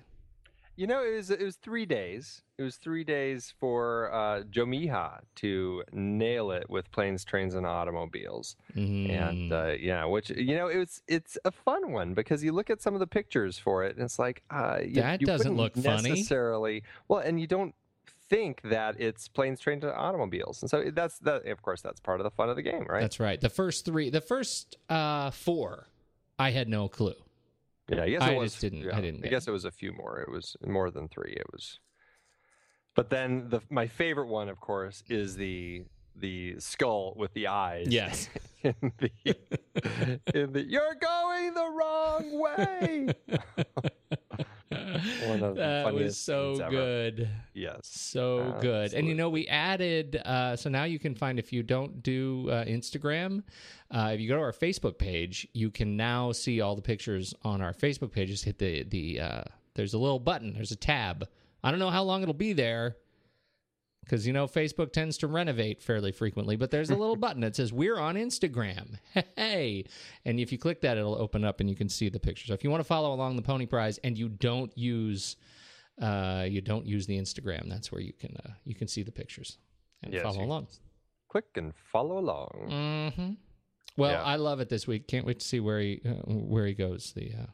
You 0.74 0.86
know, 0.86 1.04
it 1.04 1.14
was 1.16 1.30
it 1.30 1.40
was 1.42 1.56
three 1.56 1.84
days. 1.84 2.42
It 2.56 2.62
was 2.62 2.76
three 2.76 3.04
days 3.04 3.52
for 3.60 4.10
uh, 4.12 4.42
Jomiha 4.50 5.20
to 5.36 5.84
nail 5.92 6.50
it 6.50 6.70
with 6.70 6.90
planes, 6.92 7.24
trains, 7.24 7.54
and 7.54 7.66
automobiles. 7.66 8.56
And 8.74 9.52
uh, 9.52 9.74
yeah, 9.78 10.04
which 10.06 10.30
you 10.30 10.56
know, 10.56 10.68
it's 10.68 11.02
it's 11.06 11.36
a 11.44 11.50
fun 11.50 11.92
one 11.92 12.14
because 12.14 12.42
you 12.42 12.52
look 12.52 12.70
at 12.70 12.80
some 12.80 12.94
of 12.94 13.00
the 13.00 13.06
pictures 13.06 13.58
for 13.58 13.84
it, 13.84 13.96
and 13.96 14.04
it's 14.04 14.18
like 14.18 14.42
uh, 14.50 14.78
you, 14.82 14.94
That 14.94 15.20
you 15.20 15.26
doesn't 15.26 15.56
look 15.56 15.76
funny. 15.76 16.08
necessarily. 16.10 16.84
Well, 17.06 17.20
and 17.20 17.38
you 17.38 17.46
don't 17.46 17.74
think 18.30 18.62
that 18.62 18.98
it's 18.98 19.28
planes, 19.28 19.60
trains, 19.60 19.84
and 19.84 19.92
automobiles, 19.92 20.62
and 20.62 20.70
so 20.70 20.90
that's 20.90 21.18
that. 21.18 21.44
Of 21.46 21.60
course, 21.60 21.82
that's 21.82 22.00
part 22.00 22.18
of 22.18 22.24
the 22.24 22.30
fun 22.30 22.48
of 22.48 22.56
the 22.56 22.62
game, 22.62 22.86
right? 22.88 23.02
That's 23.02 23.20
right. 23.20 23.38
The 23.38 23.50
first 23.50 23.84
three, 23.84 24.08
the 24.08 24.22
first 24.22 24.76
uh, 24.88 25.30
four, 25.32 25.88
I 26.38 26.50
had 26.50 26.66
no 26.68 26.88
clue. 26.88 27.14
Yeah, 27.88 28.02
I 28.02 28.10
guess 28.10 28.22
it 28.22 28.30
I 28.30 28.36
was. 28.36 28.52
just 28.52 28.60
didn't- 28.62 28.82
yeah, 28.84 28.96
I 28.96 29.00
didn't 29.00 29.20
I 29.20 29.22
get 29.24 29.30
guess 29.30 29.48
it 29.48 29.50
was 29.50 29.64
a 29.64 29.70
few 29.70 29.92
more. 29.92 30.20
It 30.20 30.30
was 30.30 30.56
more 30.66 30.90
than 30.90 31.08
three. 31.08 31.32
It 31.36 31.46
was. 31.52 31.78
But 32.94 33.10
then 33.10 33.48
the 33.48 33.60
my 33.70 33.86
favorite 33.86 34.28
one, 34.28 34.48
of 34.48 34.60
course, 34.60 35.02
is 35.08 35.36
the 35.36 35.84
the 36.14 36.56
skull 36.58 37.14
with 37.16 37.32
the 37.32 37.46
eyes. 37.46 37.86
Yes. 37.88 38.28
in 38.62 38.74
the 38.98 39.10
in 40.34 40.52
the 40.52 40.64
you're 40.68 40.94
going 41.00 41.54
the 41.54 41.70
wrong 41.70 42.40
way. 42.40 43.08
One 45.28 45.42
of 45.42 45.56
the 45.56 45.60
that 45.60 45.92
was 45.92 46.16
so 46.16 46.56
good. 46.70 47.28
Yes. 47.54 47.80
So 47.84 48.56
good. 48.60 48.94
And 48.94 49.06
you 49.06 49.14
know, 49.14 49.28
we 49.28 49.46
added, 49.48 50.20
uh, 50.24 50.56
so 50.56 50.70
now 50.70 50.84
you 50.84 50.98
can 50.98 51.14
find, 51.14 51.38
if 51.38 51.52
you 51.52 51.62
don't 51.62 52.02
do 52.02 52.48
uh, 52.50 52.64
Instagram, 52.64 53.42
uh, 53.90 54.10
if 54.12 54.20
you 54.20 54.28
go 54.28 54.36
to 54.36 54.42
our 54.42 54.52
Facebook 54.52 54.98
page, 54.98 55.46
you 55.52 55.70
can 55.70 55.96
now 55.96 56.32
see 56.32 56.60
all 56.60 56.76
the 56.76 56.82
pictures 56.82 57.34
on 57.42 57.60
our 57.60 57.72
Facebook 57.72 58.12
page. 58.12 58.28
Just 58.28 58.44
hit 58.44 58.58
the, 58.58 58.84
the 58.84 59.20
uh, 59.20 59.42
there's 59.74 59.94
a 59.94 59.98
little 59.98 60.18
button, 60.18 60.54
there's 60.54 60.72
a 60.72 60.76
tab. 60.76 61.28
I 61.64 61.70
don't 61.70 61.78
know 61.78 61.90
how 61.90 62.02
long 62.02 62.22
it'll 62.22 62.34
be 62.34 62.52
there 62.52 62.96
because, 64.04 64.26
you 64.26 64.32
know, 64.32 64.46
Facebook 64.46 64.92
tends 64.92 65.16
to 65.18 65.26
renovate 65.28 65.82
fairly 65.82 66.12
frequently, 66.12 66.56
but 66.56 66.70
there's 66.70 66.90
a 66.90 66.96
little 66.96 67.16
button 67.26 67.40
that 67.42 67.54
says, 67.56 67.72
We're 67.72 67.98
on 67.98 68.16
Instagram. 68.16 68.98
Hey. 69.36 69.84
And 70.24 70.38
if 70.40 70.50
you 70.52 70.58
click 70.58 70.80
that, 70.82 70.96
it'll 70.98 71.14
open 71.14 71.44
up 71.44 71.60
and 71.60 71.68
you 71.70 71.76
can 71.76 71.88
see 71.88 72.08
the 72.08 72.18
pictures. 72.20 72.48
So 72.48 72.54
if 72.54 72.64
you 72.64 72.70
want 72.70 72.80
to 72.80 72.84
follow 72.86 73.12
along 73.14 73.36
the 73.36 73.42
Pony 73.42 73.66
Prize 73.66 73.98
and 74.04 74.16
you 74.18 74.28
don't 74.28 74.76
use, 74.76 75.36
uh, 76.00 76.44
you 76.48 76.60
don't 76.60 76.86
use 76.86 77.06
the 77.06 77.18
Instagram. 77.18 77.68
That's 77.68 77.90
where 77.92 78.00
you 78.00 78.12
can 78.12 78.36
uh, 78.44 78.50
you 78.64 78.74
can 78.74 78.88
see 78.88 79.02
the 79.02 79.12
pictures 79.12 79.58
and 80.02 80.12
Yes, 80.12 80.22
follow 80.22 80.42
along. 80.42 80.66
Click 81.28 81.46
and 81.56 81.72
follow 81.74 82.18
along. 82.18 83.06
hmm 83.16 83.32
Well, 83.96 84.12
Yeah. 84.12 84.22
I 84.22 84.36
love 84.36 84.60
it 84.60 84.68
this 84.68 84.86
week. 84.86 85.06
Can't 85.08 85.24
wait 85.26 85.40
to 85.40 85.46
see 85.46 85.60
where 85.60 85.80
he 85.80 86.00
uh, 86.04 86.10
where 86.26 86.66
he 86.66 86.74
goes. 86.74 87.12
The 87.14 87.32
uh, 87.32 87.46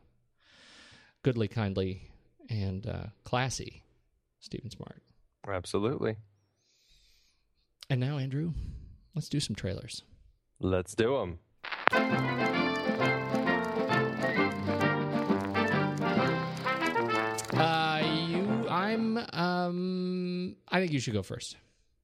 goodly, 1.23 1.49
kindly, 1.49 2.11
and 2.49 2.87
uh, 2.87 3.07
classy 3.25 3.83
Stephen 4.41 4.71
Smart. 4.71 5.03
Absolutely. 5.47 6.17
And 7.91 8.01
now, 8.01 8.19
Andrew, 8.19 8.53
let's 9.15 9.31
do 9.31 9.41
some 9.41 9.57
trailers. 9.57 10.03
Let's 10.61 10.95
do 10.95 11.17
them. 11.17 11.39
Uh, 17.55 18.03
you, 18.27 18.69
I'm, 18.69 19.17
um, 19.33 20.57
I 20.69 20.81
think 20.81 20.93
you 20.93 21.01
should 21.01 21.15
go 21.15 21.23
first. 21.23 21.57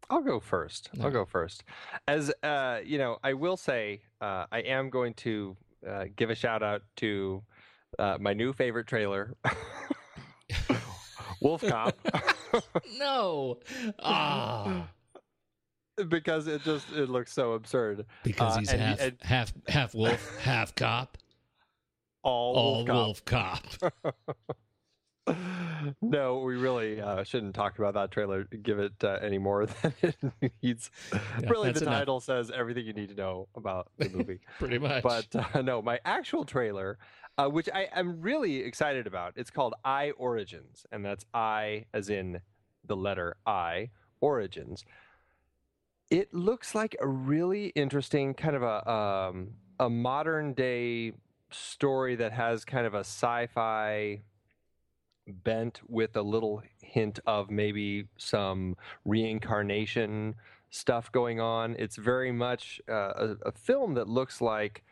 I'll 0.09 0.23
go 0.23 0.41
first. 0.41 0.89
I'll 1.03 1.11
go 1.11 1.27
first. 1.27 1.65
As 2.09 2.33
uh, 2.43 2.81
you 2.85 2.97
know, 2.97 3.19
I 3.23 3.35
will 3.35 3.57
say 3.59 4.01
uh, 4.23 4.47
I 4.51 4.61
am 4.61 4.89
going 4.89 5.13
to 5.15 5.57
uh, 5.87 6.05
give 6.17 6.31
a 6.31 6.35
shout 6.35 6.63
out 6.63 6.83
to 6.97 7.43
uh, 7.99 8.17
my 8.21 8.33
new 8.33 8.53
favorite 8.55 8.87
trailer, 8.87 9.35
Wolf 11.41 11.63
Cop, 11.63 11.95
No, 12.99 13.59
ah, 14.01 14.89
because 16.09 16.47
it 16.47 16.63
just 16.63 16.91
it 16.93 17.09
looks 17.09 17.33
so 17.33 17.53
absurd. 17.53 18.05
because 18.23 18.57
Uh, 18.57 18.61
he's 18.61 18.73
and- 18.73 18.81
half 18.83 19.01
and 19.01 19.17
half 19.23 19.53
half 19.69 19.95
wolf, 19.95 20.39
half 20.43 20.75
cop, 20.75 21.19
all, 22.23 22.55
all 22.57 22.85
Wolf 22.85 23.25
Cop. 23.25 23.63
wolf 23.81 23.81
cop. 24.03 24.25
no, 26.03 26.39
we 26.41 26.57
really 26.57 27.01
uh, 27.01 27.25
shouldn't 27.25 27.55
talk 27.55 27.79
about 27.79 27.95
that 27.95 28.11
trailer. 28.11 28.45
Give 28.45 28.79
it 28.79 28.93
uh, 29.03 29.19
any 29.23 29.39
more 29.39 29.67
than 29.83 29.95
it 30.03 30.17
needs. 30.63 30.91
really, 31.49 31.73
the 31.73 31.81
enough. 31.81 31.95
title 31.95 32.21
says 32.21 32.51
everything 32.51 32.85
you 32.87 32.93
need 32.93 33.09
to 33.09 33.15
know 33.15 33.49
about 33.57 33.89
the 33.99 34.11
movie. 34.11 34.41
Pretty 34.59 34.79
much. 34.79 35.03
but 35.03 35.27
uh, 35.55 35.63
no, 35.63 35.81
my 35.81 35.99
actual 36.05 36.45
trailer, 36.45 36.99
uh, 37.39 37.49
which 37.49 37.69
I 37.73 37.89
am 37.95 38.21
really 38.21 38.59
excited 38.59 39.07
about, 39.07 39.33
it's 39.37 39.51
called 39.51 39.75
I 39.85 40.11
Origins, 40.13 40.85
and 40.93 41.05
that's 41.05 41.25
I 41.33 41.87
as 41.95 42.11
in 42.11 42.41
the 42.87 42.97
letter 42.97 43.37
I 43.47 43.91
Origins. 44.21 44.85
It 46.15 46.33
looks 46.33 46.77
like 46.77 46.95
a 47.01 47.09
really 47.09 47.71
interesting 47.75 48.35
kind 48.35 48.55
of 48.55 48.63
a 48.63 48.89
um, 48.89 49.49
a 49.81 49.91
modern 49.91 50.55
day 50.55 51.13
story 51.51 52.15
that 52.15 52.31
has 52.31 52.65
kind 52.65 52.87
of 52.87 52.95
a 52.95 53.01
sci-fi 53.01 54.21
bent 55.27 55.81
with 55.89 56.15
a 56.15 56.23
little 56.23 56.63
hint 56.81 57.19
of 57.27 57.51
maybe 57.51 58.07
some 58.17 58.77
reincarnation 59.05 60.37
stuff 60.71 61.11
going 61.11 61.41
on. 61.41 61.75
It's 61.81 61.97
very 61.97 62.31
much 62.31 62.81
uh, 62.89 62.93
a, 63.17 63.37
a 63.47 63.53
film 63.53 63.95
that 63.95 64.09
looks 64.09 64.41
like 64.41 64.85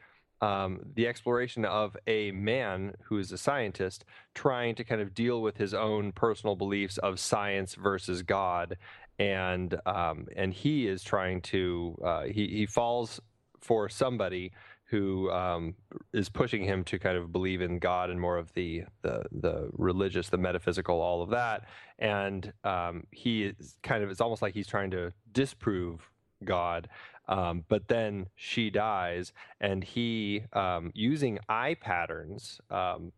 um, 0.42 0.80
the 0.96 1.06
exploration 1.06 1.64
of 1.64 1.96
a 2.08 2.32
man 2.32 2.94
who 3.04 3.18
is 3.18 3.30
a 3.30 3.38
scientist 3.38 4.04
trying 4.34 4.74
to 4.74 4.82
kind 4.82 5.00
of 5.00 5.14
deal 5.14 5.40
with 5.40 5.56
his 5.56 5.72
own 5.72 6.10
personal 6.10 6.56
beliefs 6.56 6.98
of 6.98 7.20
science 7.20 7.76
versus 7.76 8.22
God, 8.22 8.76
and 9.22 9.78
um, 9.86 10.26
and 10.36 10.52
he 10.52 10.88
is 10.88 11.02
trying 11.02 11.40
to 11.42 11.96
uh, 12.04 12.22
he 12.24 12.48
he 12.48 12.66
falls 12.66 13.20
for 13.60 13.88
somebody 13.88 14.52
who 14.84 15.30
um, 15.30 15.74
is 16.12 16.28
pushing 16.28 16.62
him 16.64 16.84
to 16.84 16.98
kind 16.98 17.16
of 17.16 17.32
believe 17.32 17.62
in 17.62 17.78
God 17.78 18.10
and 18.10 18.20
more 18.20 18.36
of 18.36 18.52
the 18.54 18.84
the 19.02 19.24
the 19.30 19.70
religious, 19.72 20.28
the 20.28 20.38
metaphysical, 20.38 21.00
all 21.00 21.22
of 21.22 21.30
that. 21.30 21.64
And 21.98 22.52
um, 22.64 23.04
he 23.10 23.44
is 23.44 23.78
kind 23.82 24.02
of 24.02 24.10
it's 24.10 24.20
almost 24.20 24.42
like 24.42 24.54
he's 24.54 24.66
trying 24.66 24.90
to 24.90 25.12
disprove 25.32 26.10
God. 26.44 26.88
Um, 27.28 27.64
but 27.68 27.86
then 27.86 28.26
she 28.34 28.68
dies, 28.68 29.32
and 29.60 29.84
he, 29.84 30.42
um, 30.52 30.90
using 30.92 31.38
eye 31.48 31.76
patterns, 31.80 32.60
um, 32.68 33.12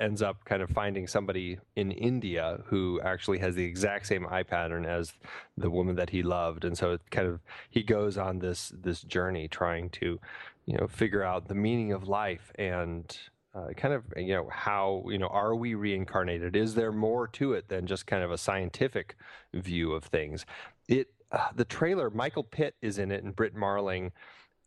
ends 0.00 0.22
up 0.22 0.44
kind 0.44 0.62
of 0.62 0.70
finding 0.70 1.06
somebody 1.06 1.58
in 1.76 1.92
India 1.92 2.60
who 2.66 3.00
actually 3.02 3.38
has 3.38 3.54
the 3.54 3.64
exact 3.64 4.06
same 4.06 4.26
eye 4.26 4.42
pattern 4.42 4.86
as 4.86 5.12
the 5.56 5.70
woman 5.70 5.96
that 5.96 6.10
he 6.10 6.22
loved, 6.22 6.64
and 6.64 6.76
so 6.76 6.92
it 6.92 7.00
kind 7.10 7.28
of 7.28 7.40
he 7.70 7.82
goes 7.82 8.16
on 8.16 8.38
this 8.38 8.72
this 8.82 9.02
journey 9.02 9.46
trying 9.46 9.90
to, 9.90 10.18
you 10.66 10.76
know, 10.78 10.86
figure 10.88 11.22
out 11.22 11.48
the 11.48 11.54
meaning 11.54 11.92
of 11.92 12.08
life 12.08 12.52
and. 12.56 13.18
Uh, 13.52 13.72
kind 13.76 13.92
of, 13.92 14.04
you 14.16 14.32
know, 14.32 14.48
how, 14.48 15.02
you 15.08 15.18
know, 15.18 15.26
are 15.26 15.56
we 15.56 15.74
reincarnated? 15.74 16.54
Is 16.54 16.76
there 16.76 16.92
more 16.92 17.26
to 17.26 17.54
it 17.54 17.68
than 17.68 17.84
just 17.84 18.06
kind 18.06 18.22
of 18.22 18.30
a 18.30 18.38
scientific 18.38 19.16
view 19.52 19.92
of 19.92 20.04
things? 20.04 20.46
It, 20.86 21.08
uh, 21.32 21.48
the 21.56 21.64
trailer, 21.64 22.10
Michael 22.10 22.44
Pitt 22.44 22.76
is 22.80 23.00
in 23.00 23.10
it 23.10 23.24
and 23.24 23.34
Brit 23.34 23.56
Marling, 23.56 24.12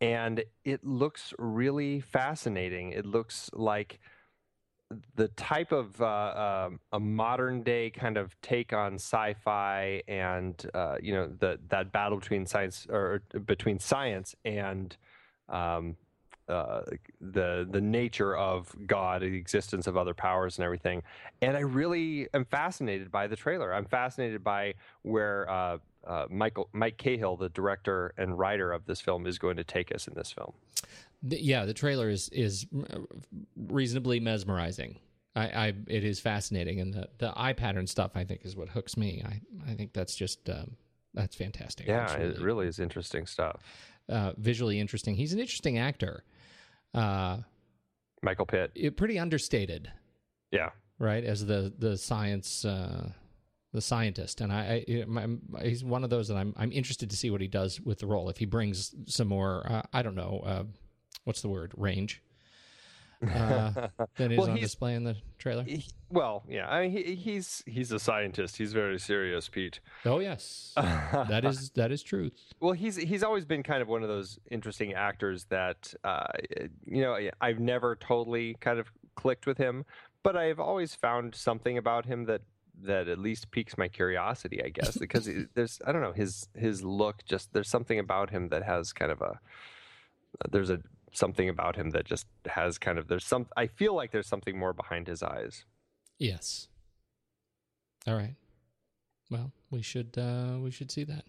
and 0.02 0.44
it 0.66 0.84
looks 0.84 1.34
really 1.40 2.02
fascinating. 2.02 2.92
It 2.92 3.06
looks 3.06 3.50
like 3.54 4.02
the 5.16 5.28
type 5.30 5.72
of 5.72 6.00
uh, 6.02 6.06
uh, 6.06 6.70
a 6.92 7.00
modern 7.00 7.64
day 7.64 7.90
kind 7.90 8.18
of 8.18 8.40
take 8.42 8.74
on 8.74 8.96
sci-fi 8.96 10.02
and 10.08 10.70
uh, 10.74 10.98
you 11.02 11.14
know 11.14 11.30
the 11.40 11.60
that 11.70 11.92
battle 11.92 12.18
between 12.18 12.46
science 12.46 12.88
or 12.90 13.22
between 13.46 13.80
science 13.80 14.36
and 14.46 14.96
um, 15.50 15.96
uh, 16.50 16.82
the 17.22 17.68
the 17.72 17.82
nature 17.82 18.36
of 18.36 18.76
God, 18.86 19.22
the 19.22 19.28
existence 19.28 19.88
of 19.88 19.96
other 19.96 20.14
powers 20.14 20.58
and 20.58 20.66
everything. 20.66 21.04
And 21.42 21.56
I 21.56 21.62
really 21.62 22.28
am 22.34 22.46
fascinated 22.46 23.12
by 23.12 23.28
the 23.28 23.36
trailer. 23.36 23.74
I'm 23.74 23.86
fascinated 23.86 24.44
by 24.44 24.74
where 25.04 25.50
uh, 25.50 25.78
uh, 26.06 26.26
Michael 26.30 26.70
Mike 26.74 26.98
Cahill, 26.98 27.38
the 27.38 27.50
director 27.50 28.14
and 28.18 28.38
writer 28.38 28.74
of 28.74 28.86
this 28.86 29.00
film, 29.00 29.26
is 29.26 29.40
going 29.40 29.58
to 29.58 29.64
take 29.64 29.94
us 29.96 30.08
in 30.08 30.14
this 30.16 30.32
film. 30.32 30.54
The, 31.24 31.42
yeah, 31.42 31.66
the 31.66 31.74
trailer 31.74 32.10
is 32.10 32.30
is 32.30 32.66
reasonably 33.56 34.20
mesmerizing. 34.20 35.00
I, 35.36 35.44
I 35.44 35.74
it 35.88 36.04
is 36.04 36.20
fascinating, 36.20 36.80
and 36.80 36.94
the 36.94 37.10
the 37.18 37.34
eye 37.36 37.54
pattern 37.54 37.88
stuff 37.88 38.12
I 38.16 38.24
think 38.24 38.42
is 38.44 38.56
what 38.56 38.70
hooks 38.70 38.98
me. 38.98 39.24
I 39.26 39.72
I 39.72 39.74
think 39.76 39.94
that's 39.94 40.16
just 40.16 40.50
um, 40.50 40.76
that's 41.14 41.36
fantastic. 41.36 41.88
Yeah, 41.88 42.12
it 42.14 42.40
really 42.40 42.68
is 42.68 42.80
interesting 42.80 43.26
stuff. 43.26 43.62
Uh, 44.10 44.34
visually 44.38 44.80
interesting. 44.80 45.16
He's 45.16 45.34
an 45.34 45.40
interesting 45.40 45.78
actor. 45.78 46.24
Uh, 46.94 47.38
Michael 48.22 48.46
Pitt. 48.46 48.72
It, 48.76 48.98
pretty 48.98 49.18
understated. 49.18 49.92
Yeah. 50.52 50.70
Right 51.00 51.24
as 51.24 51.46
the 51.46 51.74
the 51.78 51.98
science. 51.98 52.66
Uh, 52.66 53.10
the 53.74 53.82
scientist, 53.82 54.40
and 54.40 54.54
I, 54.54 54.86
I 54.88 55.64
he's 55.64 55.84
one 55.84 56.04
of 56.04 56.12
those 56.12 56.28
that 56.28 56.38
I'm 56.38 56.54
I'm 56.58 56.72
interested 56.72 57.10
to 57.10 57.18
see 57.18 57.32
what 57.32 57.42
he 57.42 57.48
does 57.48 57.82
with 57.82 57.98
the 57.98 58.06
role. 58.06 58.30
If 58.30 58.38
he 58.38 58.46
brings 58.46 58.94
some 59.08 59.28
more, 59.28 59.66
uh, 59.68 59.82
I 59.92 60.04
don't 60.04 60.14
know, 60.14 60.44
uh, 60.46 60.64
what's 61.24 61.42
the 61.42 61.50
word, 61.50 61.74
range, 61.78 62.22
uh, 63.36 63.88
that 64.18 64.32
is 64.32 64.38
well, 64.38 64.50
on 64.50 64.58
display 64.58 64.96
in 64.96 65.04
the 65.04 65.16
trailer. 65.38 65.64
He, 65.64 65.86
well, 66.10 66.44
yeah, 66.48 66.68
I 66.70 66.82
mean, 66.82 66.92
he, 66.92 67.16
he's 67.16 67.64
he's 67.66 67.92
a 67.92 68.00
scientist. 68.00 68.58
He's 68.58 68.74
very 68.74 69.00
serious, 69.00 69.48
Pete. 69.48 69.80
Oh 70.06 70.20
yes, 70.20 70.74
that 70.78 71.46
is 71.46 71.70
that 71.72 71.92
is 71.92 72.04
truth. 72.04 72.34
Well, 72.60 72.74
he's 72.74 72.98
he's 72.98 73.24
always 73.24 73.46
been 73.46 73.64
kind 73.64 73.82
of 73.82 73.88
one 73.88 74.04
of 74.04 74.10
those 74.10 74.40
interesting 74.52 74.94
actors 74.94 75.46
that 75.46 75.94
uh, 76.04 76.26
you 76.86 77.02
know 77.02 77.18
I've 77.40 77.60
never 77.60 77.96
totally 77.96 78.56
kind 78.60 78.80
of 78.80 78.92
clicked 79.16 79.46
with 79.46 79.58
him, 79.58 79.86
but 80.22 80.36
I've 80.36 80.60
always 80.60 80.94
found 80.94 81.34
something 81.36 81.78
about 81.78 82.06
him 82.06 82.26
that 82.26 82.42
that 82.82 83.08
at 83.08 83.20
least 83.20 83.52
piques 83.52 83.78
my 83.78 83.88
curiosity, 83.88 84.62
I 84.64 84.70
guess, 84.70 84.98
because 84.98 85.30
there's 85.54 85.80
I 85.86 85.94
don't 85.94 86.02
know 86.02 86.14
his 86.14 86.50
his 86.56 86.84
look. 86.84 87.24
Just 87.26 87.54
there's 87.54 87.70
something 87.70 88.00
about 88.00 88.32
him 88.32 88.50
that 88.50 88.64
has 88.64 88.92
kind 88.92 89.12
of 89.12 89.22
a 89.22 89.40
there's 90.52 90.70
a 90.70 90.80
something 91.14 91.50
about 91.50 91.76
him 91.76 91.92
that 91.92 92.06
just 92.06 92.26
has 92.48 92.78
kind 92.78 92.98
of 92.98 93.08
there's 93.08 93.26
some. 93.26 93.48
I 93.56 93.68
feel 93.68 93.96
like 93.96 94.12
there's 94.12 94.28
something 94.28 94.58
more 94.58 94.74
behind 94.74 95.08
his 95.08 95.24
eyes. 95.24 95.66
Yes. 96.20 96.68
All 98.08 98.16
right. 98.16 98.36
Well, 99.30 99.52
we 99.72 99.82
should 99.82 100.18
uh, 100.18 100.58
we 100.60 100.72
should 100.72 100.92
see 100.92 101.04
that. 101.06 101.26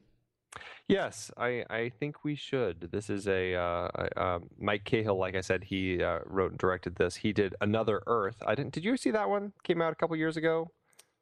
Yes, 0.86 1.30
I, 1.36 1.64
I 1.70 1.90
think 1.98 2.24
we 2.24 2.34
should. 2.34 2.88
This 2.92 3.08
is 3.08 3.26
a 3.26 3.54
uh, 3.54 3.88
uh, 4.16 4.38
Mike 4.58 4.84
Cahill. 4.84 5.16
Like 5.16 5.34
I 5.34 5.40
said, 5.40 5.64
he 5.64 6.02
uh, 6.02 6.18
wrote 6.26 6.50
and 6.50 6.58
directed 6.58 6.96
this. 6.96 7.16
He 7.16 7.32
did 7.32 7.54
Another 7.60 8.02
Earth. 8.06 8.36
I 8.46 8.54
didn't. 8.54 8.74
Did 8.74 8.84
you 8.84 8.96
see 8.96 9.10
that 9.12 9.28
one? 9.28 9.52
Came 9.62 9.80
out 9.80 9.92
a 9.92 9.96
couple 9.96 10.14
years 10.16 10.36
ago. 10.36 10.70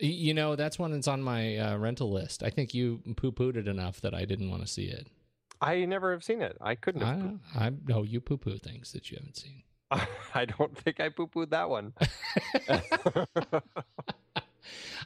You 0.00 0.34
know, 0.34 0.56
that's 0.56 0.78
one 0.78 0.90
that's 0.90 1.06
on 1.06 1.22
my 1.22 1.56
uh, 1.56 1.76
rental 1.76 2.10
list. 2.10 2.42
I 2.42 2.50
think 2.50 2.74
you 2.74 3.02
poo 3.16 3.30
pooed 3.30 3.56
it 3.56 3.68
enough 3.68 4.00
that 4.00 4.14
I 4.14 4.24
didn't 4.24 4.50
want 4.50 4.62
to 4.62 4.68
see 4.68 4.86
it. 4.86 5.06
I 5.62 5.84
never 5.84 6.12
have 6.12 6.24
seen 6.24 6.42
it. 6.42 6.56
I 6.60 6.74
couldn't 6.74 7.02
have. 7.02 7.38
I, 7.54 7.66
I 7.66 7.70
no, 7.86 8.02
you 8.02 8.20
poo 8.20 8.36
poo 8.36 8.58
things 8.58 8.92
that 8.92 9.10
you 9.10 9.16
haven't 9.18 9.36
seen. 9.36 9.62
I 10.34 10.44
don't 10.44 10.76
think 10.76 11.00
I 11.00 11.08
poo 11.08 11.28
pooed 11.28 11.50
that 11.50 11.70
one. 11.70 11.92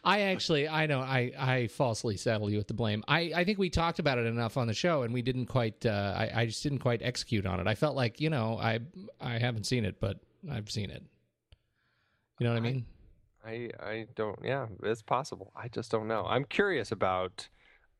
I 0.04 0.20
actually, 0.22 0.68
I 0.68 0.86
know, 0.86 1.00
I, 1.00 1.32
I 1.38 1.66
falsely 1.68 2.16
saddle 2.16 2.50
you 2.50 2.58
with 2.58 2.68
the 2.68 2.74
blame. 2.74 3.02
I, 3.08 3.32
I 3.34 3.44
think 3.44 3.58
we 3.58 3.70
talked 3.70 3.98
about 3.98 4.18
it 4.18 4.26
enough 4.26 4.56
on 4.56 4.66
the 4.66 4.74
show, 4.74 5.02
and 5.02 5.12
we 5.12 5.22
didn't 5.22 5.46
quite. 5.46 5.84
Uh, 5.84 6.14
I, 6.16 6.42
I 6.42 6.46
just 6.46 6.62
didn't 6.62 6.78
quite 6.78 7.02
execute 7.02 7.46
on 7.46 7.60
it. 7.60 7.66
I 7.66 7.74
felt 7.74 7.96
like, 7.96 8.20
you 8.20 8.30
know, 8.30 8.58
I, 8.58 8.80
I 9.20 9.38
haven't 9.38 9.64
seen 9.64 9.84
it, 9.84 10.00
but 10.00 10.18
I've 10.50 10.70
seen 10.70 10.90
it. 10.90 11.02
You 12.38 12.46
know 12.46 12.52
what 12.52 12.62
I, 12.62 12.66
I 12.66 12.72
mean? 12.72 12.86
I 13.44 13.70
I 13.80 14.06
don't. 14.14 14.38
Yeah, 14.42 14.66
it's 14.82 15.02
possible. 15.02 15.52
I 15.56 15.68
just 15.68 15.90
don't 15.90 16.08
know. 16.08 16.24
I'm 16.26 16.44
curious 16.44 16.92
about 16.92 17.48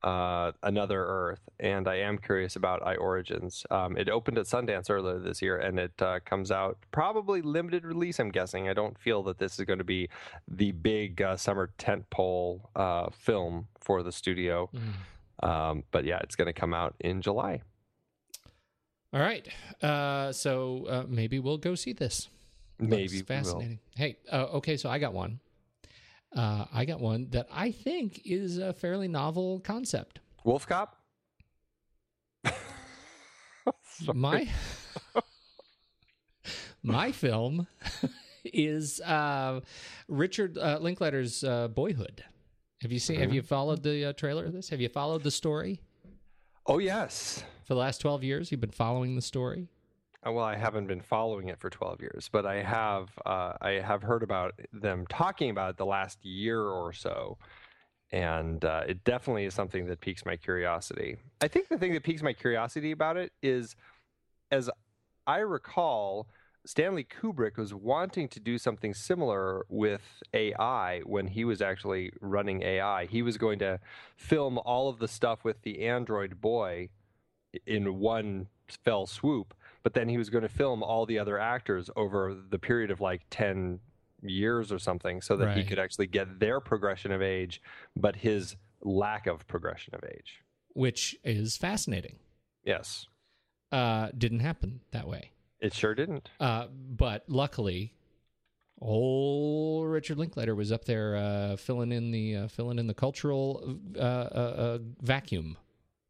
uh, 0.06 0.52
Another 0.62 1.04
Earth, 1.04 1.40
and 1.58 1.88
I 1.88 1.96
am 1.96 2.16
curious 2.16 2.54
about 2.54 2.80
I 2.86 2.94
Origins. 2.94 3.66
Um, 3.72 3.96
it 3.96 4.08
opened 4.08 4.38
at 4.38 4.46
Sundance 4.46 4.88
earlier 4.88 5.18
this 5.18 5.42
year, 5.42 5.58
and 5.58 5.80
it 5.80 6.00
uh, 6.00 6.20
comes 6.24 6.52
out 6.52 6.78
probably 6.92 7.42
limited 7.42 7.84
release. 7.84 8.20
I'm 8.20 8.30
guessing. 8.30 8.68
I 8.68 8.72
don't 8.72 8.96
feel 8.96 9.24
that 9.24 9.38
this 9.38 9.58
is 9.58 9.64
going 9.64 9.80
to 9.80 9.84
be 9.84 10.08
the 10.46 10.70
big 10.70 11.20
uh, 11.20 11.36
summer 11.36 11.72
tentpole 11.76 12.60
uh, 12.76 13.10
film 13.10 13.66
for 13.80 14.04
the 14.04 14.12
studio. 14.12 14.70
Mm. 14.72 15.48
Um, 15.48 15.82
but 15.90 16.04
yeah, 16.04 16.20
it's 16.22 16.36
going 16.36 16.46
to 16.46 16.52
come 16.52 16.72
out 16.72 16.94
in 17.00 17.20
July. 17.20 17.62
All 19.12 19.20
right. 19.20 19.46
Uh, 19.82 20.30
so 20.30 20.86
uh, 20.88 21.04
maybe 21.08 21.40
we'll 21.40 21.58
go 21.58 21.74
see 21.74 21.92
this. 21.92 22.28
Maybe 22.78 23.22
fascinating. 23.22 23.80
Hey, 23.96 24.18
uh, 24.30 24.46
okay, 24.54 24.76
so 24.76 24.88
I 24.88 24.98
got 24.98 25.14
one. 25.14 25.40
Uh, 26.36 26.66
I 26.72 26.84
got 26.84 27.00
one 27.00 27.28
that 27.30 27.48
I 27.50 27.70
think 27.70 28.20
is 28.26 28.58
a 28.58 28.74
fairly 28.74 29.08
novel 29.08 29.60
concept. 29.60 30.20
Wolf 30.44 30.66
Cop. 30.66 30.96
my 34.14 34.46
my 36.82 37.10
film 37.10 37.66
is 38.44 39.00
uh, 39.00 39.60
Richard 40.08 40.58
uh, 40.58 40.78
Linklater's 40.80 41.42
uh, 41.42 41.68
Boyhood. 41.68 42.22
Have 42.82 42.92
you 42.92 42.98
seen? 42.98 43.16
Mm-hmm. 43.16 43.22
Have 43.22 43.34
you 43.34 43.42
followed 43.42 43.82
the 43.82 44.06
uh, 44.06 44.12
trailer 44.12 44.44
of 44.44 44.52
this? 44.52 44.68
Have 44.68 44.80
you 44.82 44.90
followed 44.90 45.22
the 45.22 45.30
story? 45.30 45.80
Oh 46.66 46.78
yes. 46.78 47.42
For 47.64 47.72
the 47.72 47.80
last 47.80 48.02
twelve 48.02 48.22
years, 48.22 48.52
you've 48.52 48.60
been 48.60 48.70
following 48.70 49.16
the 49.16 49.22
story. 49.22 49.68
Uh, 50.26 50.32
well, 50.32 50.44
I 50.44 50.56
haven't 50.56 50.86
been 50.86 51.00
following 51.00 51.48
it 51.48 51.58
for 51.58 51.70
12 51.70 52.00
years, 52.00 52.28
but 52.32 52.46
I 52.46 52.62
have 52.62 53.10
uh, 53.24 53.52
I 53.60 53.80
have 53.82 54.02
heard 54.02 54.22
about 54.22 54.58
them 54.72 55.06
talking 55.08 55.50
about 55.50 55.70
it 55.70 55.76
the 55.76 55.86
last 55.86 56.24
year 56.24 56.60
or 56.62 56.92
so, 56.92 57.38
and 58.10 58.64
uh, 58.64 58.82
it 58.88 59.04
definitely 59.04 59.44
is 59.44 59.54
something 59.54 59.86
that 59.86 60.00
piques 60.00 60.24
my 60.24 60.36
curiosity. 60.36 61.16
I 61.40 61.48
think 61.48 61.68
the 61.68 61.78
thing 61.78 61.92
that 61.92 62.02
piques 62.02 62.22
my 62.22 62.32
curiosity 62.32 62.90
about 62.90 63.16
it 63.16 63.32
is, 63.42 63.76
as 64.50 64.68
I 65.26 65.38
recall, 65.38 66.26
Stanley 66.64 67.04
Kubrick 67.04 67.56
was 67.56 67.72
wanting 67.72 68.28
to 68.28 68.40
do 68.40 68.58
something 68.58 68.94
similar 68.94 69.64
with 69.68 70.02
AI 70.34 71.02
when 71.04 71.28
he 71.28 71.44
was 71.44 71.62
actually 71.62 72.10
running 72.20 72.62
AI. 72.62 73.06
He 73.06 73.22
was 73.22 73.38
going 73.38 73.60
to 73.60 73.78
film 74.16 74.58
all 74.64 74.88
of 74.88 74.98
the 74.98 75.08
stuff 75.08 75.44
with 75.44 75.62
the 75.62 75.86
Android 75.86 76.40
boy 76.40 76.88
in 77.64 78.00
one 78.00 78.48
fell 78.66 79.06
swoop 79.06 79.54
but 79.86 79.94
then 79.94 80.08
he 80.08 80.18
was 80.18 80.30
going 80.30 80.42
to 80.42 80.48
film 80.48 80.82
all 80.82 81.06
the 81.06 81.16
other 81.16 81.38
actors 81.38 81.88
over 81.94 82.36
the 82.50 82.58
period 82.58 82.90
of 82.90 83.00
like 83.00 83.22
10 83.30 83.78
years 84.20 84.72
or 84.72 84.80
something 84.80 85.22
so 85.22 85.36
that 85.36 85.46
right. 85.46 85.56
he 85.56 85.62
could 85.62 85.78
actually 85.78 86.08
get 86.08 86.40
their 86.40 86.58
progression 86.58 87.12
of 87.12 87.22
age 87.22 87.62
but 87.94 88.16
his 88.16 88.56
lack 88.82 89.28
of 89.28 89.46
progression 89.46 89.94
of 89.94 90.02
age. 90.02 90.42
Which 90.72 91.14
is 91.22 91.56
fascinating. 91.56 92.16
Yes. 92.64 93.06
Uh 93.70 94.08
didn't 94.18 94.40
happen 94.40 94.80
that 94.90 95.06
way. 95.06 95.30
It 95.60 95.72
sure 95.72 95.94
didn't. 95.94 96.30
Uh 96.40 96.66
but 96.66 97.22
luckily 97.28 97.92
old 98.80 99.86
richard 99.86 100.18
linklater 100.18 100.56
was 100.56 100.72
up 100.72 100.84
there 100.86 101.14
uh 101.14 101.56
filling 101.56 101.92
in 101.92 102.10
the 102.10 102.34
uh, 102.34 102.48
filling 102.48 102.80
in 102.80 102.88
the 102.88 102.94
cultural 102.94 103.78
uh, 103.96 104.00
uh, 104.00 104.02
uh 104.02 104.78
vacuum 105.00 105.56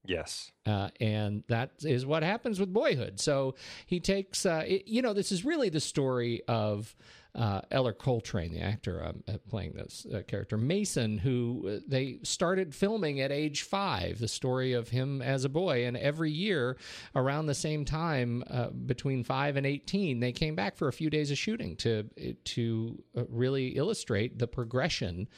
Yes. 0.06 0.52
Uh, 0.64 0.88
and 1.00 1.42
that 1.48 1.70
is 1.82 2.06
what 2.06 2.22
happens 2.22 2.58
with 2.60 2.72
Boyhood. 2.72 3.20
So 3.20 3.54
he 3.86 4.00
takes, 4.00 4.46
uh, 4.46 4.64
it, 4.66 4.86
you 4.86 5.02
know, 5.02 5.12
this 5.12 5.32
is 5.32 5.44
really 5.44 5.68
the 5.68 5.80
story 5.80 6.42
of 6.48 6.94
uh, 7.37 7.61
Ellar 7.70 7.92
Coltrane, 7.92 8.53
the 8.53 8.61
actor 8.61 9.05
um, 9.05 9.22
uh, 9.29 9.37
playing 9.49 9.75
this 9.75 10.07
uh, 10.12 10.22
character, 10.27 10.57
Mason, 10.57 11.18
who 11.18 11.68
uh, 11.68 11.81
they 11.87 12.18
started 12.22 12.75
filming 12.75 13.20
at 13.20 13.31
age 13.31 13.62
five, 13.62 14.18
the 14.18 14.29
story 14.29 14.72
of 14.72 14.88
him 14.88 15.20
as 15.20 15.44
a 15.44 15.49
boy. 15.49 15.87
And 15.87 15.99
every 15.99 16.31
year 16.31 16.79
around 17.14 17.46
the 17.46 17.55
same 17.55 17.85
time, 17.85 18.42
uh, 18.49 18.70
between 18.70 19.22
five 19.22 19.57
and 19.57 19.66
18, 19.66 20.18
they 20.18 20.33
came 20.33 20.55
back 20.55 20.77
for 20.77 20.88
a 20.88 20.92
few 20.92 21.11
days 21.11 21.31
of 21.31 21.37
shooting 21.37 21.77
to, 21.77 22.05
to 22.44 23.03
uh, 23.16 23.25
really 23.29 23.68
illustrate 23.68 24.38
the 24.38 24.46
progression 24.46 25.29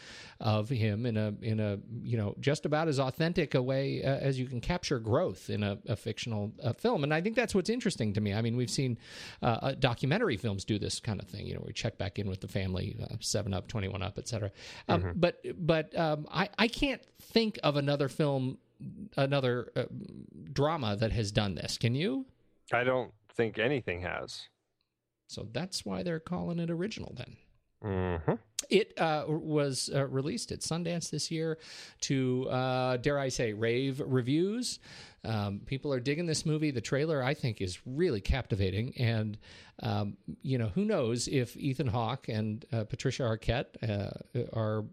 of 0.40 0.68
him 0.68 1.04
in 1.04 1.16
a, 1.16 1.34
in 1.42 1.58
a, 1.58 1.78
you 2.02 2.16
know, 2.16 2.34
just 2.38 2.64
about 2.64 2.86
as 2.86 3.00
authentic 3.00 3.54
a 3.54 3.62
way 3.62 4.02
as 4.02 4.38
you 4.38 4.46
can 4.46 4.60
capture 4.60 5.00
growth 5.00 5.50
in 5.50 5.64
a, 5.64 5.78
a 5.88 5.96
fictional 5.96 6.52
film. 6.78 7.02
And 7.02 7.12
I 7.12 7.20
think 7.20 7.34
that's 7.34 7.56
what's 7.56 7.70
interesting 7.70 8.12
to 8.12 8.20
me. 8.20 8.32
I 8.32 8.40
mean, 8.40 8.56
we've 8.56 8.70
seen 8.70 8.98
documentary 9.80 10.36
films 10.36 10.64
do 10.64 10.78
this 10.78 11.00
kind 11.00 11.20
of 11.20 11.26
thing. 11.26 11.46
You 11.46 11.54
know, 11.54 11.64
we 11.66 11.72
check 11.72 11.87
back 11.96 12.18
in 12.18 12.28
with 12.28 12.40
the 12.40 12.48
family, 12.48 12.96
uh, 13.00 13.14
Seven 13.20 13.54
Up, 13.54 13.68
Twenty 13.68 13.88
One 13.88 14.02
Up, 14.02 14.18
etc. 14.18 14.50
Um, 14.88 15.12
But 15.16 15.40
but 15.56 15.96
um, 15.96 16.26
I 16.30 16.48
I 16.58 16.68
can't 16.68 17.00
think 17.20 17.58
of 17.62 17.76
another 17.76 18.08
film, 18.08 18.58
another 19.16 19.72
uh, 19.76 19.84
drama 20.52 20.96
that 20.96 21.12
has 21.12 21.32
done 21.32 21.54
this. 21.54 21.78
Can 21.78 21.94
you? 21.94 22.26
I 22.72 22.84
don't 22.84 23.12
think 23.34 23.58
anything 23.58 24.02
has. 24.02 24.48
So 25.28 25.46
that's 25.52 25.84
why 25.84 26.02
they're 26.02 26.20
calling 26.20 26.58
it 26.58 26.70
original 26.70 27.14
then. 27.16 27.36
Mm-hmm. 27.84 28.32
It 28.70 28.98
uh, 28.98 29.24
was 29.28 29.88
uh, 29.94 30.06
released 30.06 30.50
at 30.52 30.60
Sundance 30.60 31.10
this 31.10 31.30
year 31.30 31.58
to, 32.02 32.48
uh, 32.50 32.96
dare 32.96 33.18
I 33.18 33.28
say, 33.28 33.52
rave 33.52 34.02
reviews. 34.04 34.80
Um, 35.24 35.60
people 35.66 35.92
are 35.92 36.00
digging 36.00 36.26
this 36.26 36.46
movie. 36.46 36.70
The 36.70 36.80
trailer, 36.80 37.22
I 37.22 37.34
think, 37.34 37.60
is 37.60 37.78
really 37.84 38.20
captivating. 38.20 38.94
And, 38.98 39.36
um, 39.82 40.16
you 40.42 40.58
know, 40.58 40.68
who 40.68 40.84
knows 40.84 41.28
if 41.28 41.56
Ethan 41.56 41.88
Hawke 41.88 42.28
and 42.28 42.64
uh, 42.72 42.84
Patricia 42.84 43.22
Arquette 43.22 43.66
uh, 43.82 44.42
are, 44.52 44.84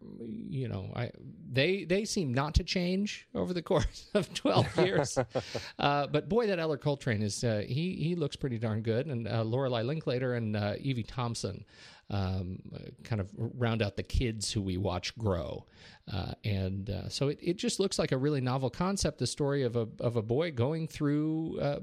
you 0.50 0.68
know, 0.68 0.92
I, 0.96 1.12
they 1.52 1.86
they 1.86 2.06
seem 2.06 2.34
not 2.34 2.56
to 2.56 2.64
change 2.64 3.28
over 3.36 3.54
the 3.54 3.62
course 3.62 4.10
of 4.14 4.34
12 4.34 4.78
years. 4.80 5.18
uh, 5.80 6.08
but 6.08 6.28
boy, 6.28 6.48
that 6.48 6.60
Ellar 6.60 6.78
Coltrane 6.78 7.22
is, 7.22 7.44
uh, 7.44 7.64
he, 7.68 7.96
he 7.96 8.16
looks 8.16 8.36
pretty 8.36 8.58
darn 8.58 8.82
good. 8.82 9.08
And 9.08 9.28
uh, 9.28 9.44
Lorelai 9.44 9.86
Linklater 9.86 10.34
and 10.34 10.56
uh, 10.56 10.74
Evie 10.80 11.04
Thompson 11.04 11.66
um, 12.10 12.60
uh, 12.74 12.80
kind 13.04 13.20
of 13.20 13.30
round 13.36 13.82
out 13.82 13.96
the 13.96 14.04
kids 14.04 14.52
who 14.52 14.62
we 14.62 14.78
watch 14.78 15.18
grow. 15.18 15.66
Uh, 16.12 16.34
and 16.44 16.90
uh, 16.90 17.10
so 17.10 17.30
it, 17.30 17.40
it 17.42 17.58
just 17.58 17.80
looks 17.80 17.98
like 17.98 18.12
a 18.12 18.18
really 18.18 18.42
novel 18.42 18.70
concept, 18.70 19.18
the 19.18 19.28
story 19.28 19.64
of 19.64 19.76
a, 19.76 19.88
of 20.00 20.16
a 20.16 20.22
boy 20.22 20.52
going 20.52 20.88
through 20.88 21.60
uh, 21.60 21.80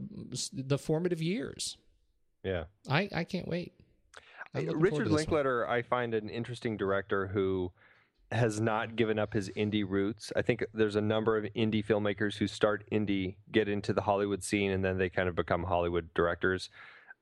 the 0.53 0.79
formative 0.79 1.21
years. 1.21 1.77
Yeah. 2.45 2.65
I, 2.89 3.09
I 3.15 3.25
can't 3.25 3.49
wait. 3.49 3.73
Forward 4.53 4.83
Richard 4.83 5.09
Linkletter. 5.09 5.69
I 5.69 5.83
find 5.83 6.15
an 6.15 6.29
interesting 6.29 6.77
director 6.77 7.27
who 7.29 7.73
has 8.31 8.61
not 8.61 8.97
given 8.97 9.19
up 9.19 9.33
his 9.33 9.51
indie 9.51 9.89
roots. 9.89 10.33
I 10.37 10.43
think 10.43 10.65
there's 10.73 10.97
a 10.97 11.01
number 11.01 11.37
of 11.37 11.45
indie 11.57 11.85
filmmakers 11.85 12.37
who 12.37 12.47
start 12.47 12.85
indie, 12.91 13.37
get 13.51 13.69
into 13.69 13.93
the 13.93 14.03
Hollywood 14.03 14.43
scene, 14.43 14.71
and 14.71 14.85
then 14.85 14.99
they 14.99 15.09
kind 15.09 15.29
of 15.29 15.35
become 15.35 15.65
Hollywood 15.65 16.13
directors. 16.15 16.71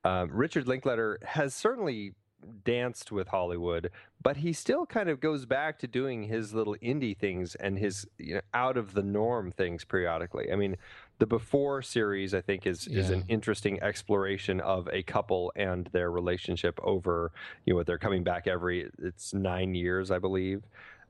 Um, 0.03 0.29
Richard 0.31 0.65
Linkletter 0.65 1.23
has 1.23 1.53
certainly 1.53 2.13
danced 2.63 3.11
with 3.11 3.27
Hollywood, 3.27 3.91
but 4.21 4.37
he 4.37 4.53
still 4.53 4.85
kind 4.85 5.09
of 5.09 5.19
goes 5.19 5.45
back 5.45 5.79
to 5.79 5.87
doing 5.87 6.23
his 6.23 6.53
little 6.53 6.75
indie 6.81 7.17
things 7.17 7.55
and 7.55 7.77
his 7.77 8.07
you 8.17 8.35
know, 8.35 8.41
out 8.53 8.77
of 8.77 8.93
the 8.93 9.03
norm 9.03 9.51
things 9.51 9.83
periodically. 9.83 10.51
I 10.51 10.55
mean, 10.55 10.77
the 11.19 11.27
Before 11.27 11.83
series, 11.83 12.33
I 12.33 12.41
think, 12.41 12.65
is 12.65 12.87
is 12.87 13.11
an 13.11 13.23
interesting 13.27 13.81
exploration 13.83 14.59
of 14.59 14.89
a 14.91 15.03
couple 15.03 15.53
and 15.55 15.87
their 15.91 16.09
relationship 16.09 16.79
over 16.81 17.31
you 17.65 17.75
know 17.75 17.83
they're 17.83 17.99
coming 17.99 18.23
back 18.23 18.47
every 18.47 18.89
it's 18.97 19.31
nine 19.31 19.75
years, 19.75 20.09
I 20.09 20.17
believe. 20.17 20.63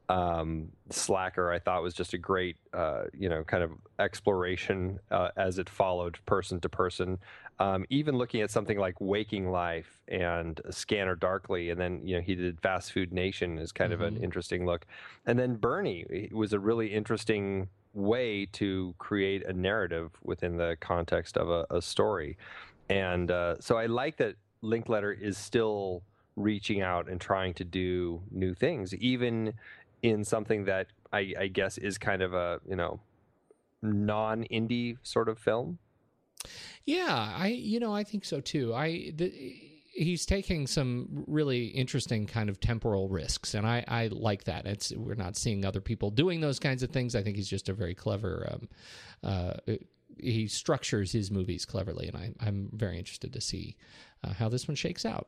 Um, 0.09 0.67
Slacker, 0.89 1.49
I 1.49 1.59
thought 1.59 1.81
was 1.81 1.93
just 1.93 2.13
a 2.13 2.17
great 2.17 2.57
uh, 2.73 3.03
you 3.13 3.29
know 3.29 3.45
kind 3.45 3.63
of 3.63 3.71
exploration 3.99 4.99
uh, 5.11 5.29
as 5.37 5.59
it 5.59 5.69
followed 5.69 6.19
person 6.25 6.59
to 6.59 6.67
person. 6.67 7.17
Um, 7.61 7.85
even 7.91 8.17
looking 8.17 8.41
at 8.41 8.49
something 8.49 8.79
like 8.79 8.99
Waking 8.99 9.51
Life 9.51 10.01
and 10.07 10.59
Scanner 10.71 11.15
Darkly, 11.15 11.69
and 11.69 11.79
then 11.79 12.01
you 12.03 12.15
know 12.15 12.21
he 12.21 12.33
did 12.33 12.59
Fast 12.59 12.91
Food 12.91 13.13
Nation 13.13 13.59
is 13.59 13.71
kind 13.71 13.93
of 13.93 14.01
an 14.01 14.15
Mhm. 14.15 14.23
interesting 14.23 14.65
look, 14.65 14.87
and 15.27 15.37
then 15.37 15.57
Bernie 15.57 16.01
it 16.09 16.33
was 16.33 16.53
a 16.53 16.59
really 16.59 16.91
interesting 16.91 17.69
way 17.93 18.47
to 18.53 18.95
create 18.97 19.45
a 19.45 19.53
narrative 19.53 20.09
within 20.23 20.57
the 20.57 20.75
context 20.79 21.37
of 21.37 21.49
a, 21.49 21.67
a 21.69 21.81
story, 21.81 22.35
and 22.89 23.29
uh, 23.29 23.55
so 23.59 23.77
I 23.77 23.85
like 23.85 24.17
that 24.17 24.35
Linkletter 24.63 25.13
is 25.19 25.37
still 25.37 26.03
reaching 26.35 26.81
out 26.81 27.09
and 27.09 27.21
trying 27.21 27.53
to 27.55 27.63
do 27.65 28.23
new 28.31 28.55
things, 28.55 28.95
even 28.95 29.53
in 30.01 30.23
something 30.23 30.65
that 30.65 30.87
I, 31.13 31.33
I 31.37 31.47
guess 31.47 31.77
is 31.77 31.97
kind 31.99 32.23
of 32.23 32.33
a 32.33 32.59
you 32.67 32.75
know 32.75 33.01
non-indie 33.83 34.97
sort 35.03 35.29
of 35.29 35.37
film. 35.39 35.79
Yeah, 36.85 37.33
I 37.37 37.47
you 37.47 37.79
know 37.79 37.93
I 37.93 38.03
think 38.03 38.25
so 38.25 38.41
too. 38.41 38.73
I 38.73 39.11
the, 39.15 39.31
he's 39.93 40.25
taking 40.25 40.67
some 40.67 41.23
really 41.27 41.67
interesting 41.67 42.25
kind 42.25 42.49
of 42.49 42.59
temporal 42.59 43.09
risks, 43.09 43.53
and 43.53 43.67
I 43.67 43.83
I 43.87 44.07
like 44.07 44.45
that. 44.45 44.65
It's 44.65 44.91
we're 44.95 45.15
not 45.15 45.35
seeing 45.35 45.65
other 45.65 45.81
people 45.81 46.09
doing 46.09 46.41
those 46.41 46.59
kinds 46.59 46.83
of 46.83 46.89
things. 46.91 47.15
I 47.15 47.23
think 47.23 47.35
he's 47.37 47.49
just 47.49 47.69
a 47.69 47.73
very 47.73 47.93
clever. 47.93 48.49
Um, 48.51 48.69
uh, 49.23 49.53
he 50.17 50.47
structures 50.47 51.11
his 51.11 51.31
movies 51.31 51.65
cleverly, 51.65 52.07
and 52.07 52.17
I, 52.17 52.33
I'm 52.39 52.69
very 52.73 52.97
interested 52.97 53.33
to 53.33 53.41
see 53.41 53.77
uh, 54.23 54.33
how 54.33 54.49
this 54.49 54.67
one 54.67 54.75
shakes 54.75 55.05
out. 55.05 55.27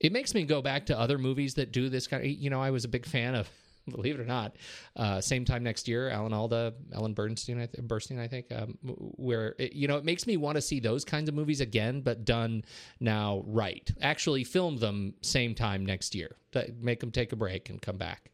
It 0.00 0.12
makes 0.12 0.34
me 0.34 0.44
go 0.44 0.60
back 0.60 0.86
to 0.86 0.98
other 0.98 1.18
movies 1.18 1.54
that 1.54 1.72
do 1.72 1.88
this 1.88 2.06
kind 2.06 2.22
of. 2.24 2.30
You 2.30 2.50
know, 2.50 2.60
I 2.60 2.70
was 2.70 2.84
a 2.84 2.88
big 2.88 3.06
fan 3.06 3.34
of. 3.34 3.48
Believe 3.90 4.16
it 4.16 4.20
or 4.20 4.24
not, 4.26 4.56
uh, 4.96 5.20
same 5.20 5.44
time 5.44 5.62
next 5.62 5.86
year, 5.86 6.08
Alan 6.08 6.32
Alda, 6.32 6.74
Ellen 6.92 7.14
Bernstein, 7.14 7.60
I 7.60 7.66
th- 7.66 7.86
Bernstein, 7.86 8.18
I 8.18 8.26
think, 8.28 8.46
um, 8.52 8.76
where 8.82 9.54
it, 9.58 9.74
you 9.74 9.86
know 9.88 9.96
it 9.96 10.04
makes 10.04 10.26
me 10.26 10.36
want 10.36 10.56
to 10.56 10.60
see 10.62 10.80
those 10.80 11.04
kinds 11.04 11.28
of 11.28 11.34
movies 11.34 11.60
again, 11.60 12.00
but 12.00 12.24
done 12.24 12.64
now 13.00 13.42
right. 13.46 13.88
Actually, 14.00 14.42
film 14.44 14.76
them 14.78 15.14
same 15.22 15.54
time 15.54 15.86
next 15.86 16.14
year. 16.14 16.36
Make 16.80 17.00
them 17.00 17.10
take 17.12 17.32
a 17.32 17.36
break 17.36 17.70
and 17.70 17.80
come 17.80 17.96
back 17.96 18.30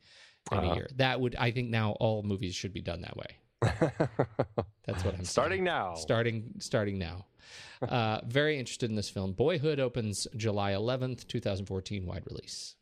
in 0.51 0.59
Uh-huh. 0.59 0.75
year. 0.75 0.89
That 0.97 1.21
would, 1.21 1.37
I 1.37 1.51
think, 1.51 1.69
now 1.71 1.93
all 2.01 2.23
movies 2.23 2.55
should 2.55 2.73
be 2.73 2.81
done 2.83 3.03
that 3.03 3.17
way. 3.17 3.37
That's 4.87 5.05
what 5.05 5.15
I'm 5.15 5.25
saying. 5.25 5.25
Starting 5.27 5.65
now. 5.65 5.95
Starting 5.95 6.55
starting 6.61 6.99
now. 6.99 7.27
Uh, 7.81 8.21
very 8.27 8.59
interested 8.59 8.89
in 8.91 8.97
this 8.97 9.11
film. 9.11 9.33
Boyhood 9.33 9.81
opens 9.81 10.27
July 10.37 10.73
11th, 10.73 11.27
2014, 11.27 12.07
wide 12.07 12.23
release. 12.31 12.77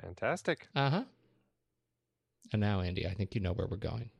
Fantastic. 0.00 0.68
Uh 0.74 0.90
huh. 0.90 1.02
And 2.52 2.60
now, 2.60 2.80
Andy, 2.80 3.06
I 3.06 3.14
think 3.14 3.34
you 3.36 3.40
know 3.40 3.52
where 3.52 3.66
we're 3.68 3.76
going. 3.76 4.10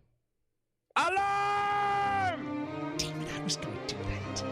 Alarm! 0.97 2.95
Damn 2.97 3.21
it, 3.23 3.35
I 3.35 3.43
was 3.43 3.57
going 3.57 3.77
to 3.89 3.95
do 3.95 4.01
that. 4.05 4.45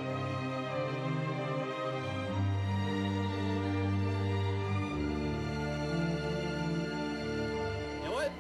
You 7.95 8.05
know 8.05 8.13
what? 8.15 8.33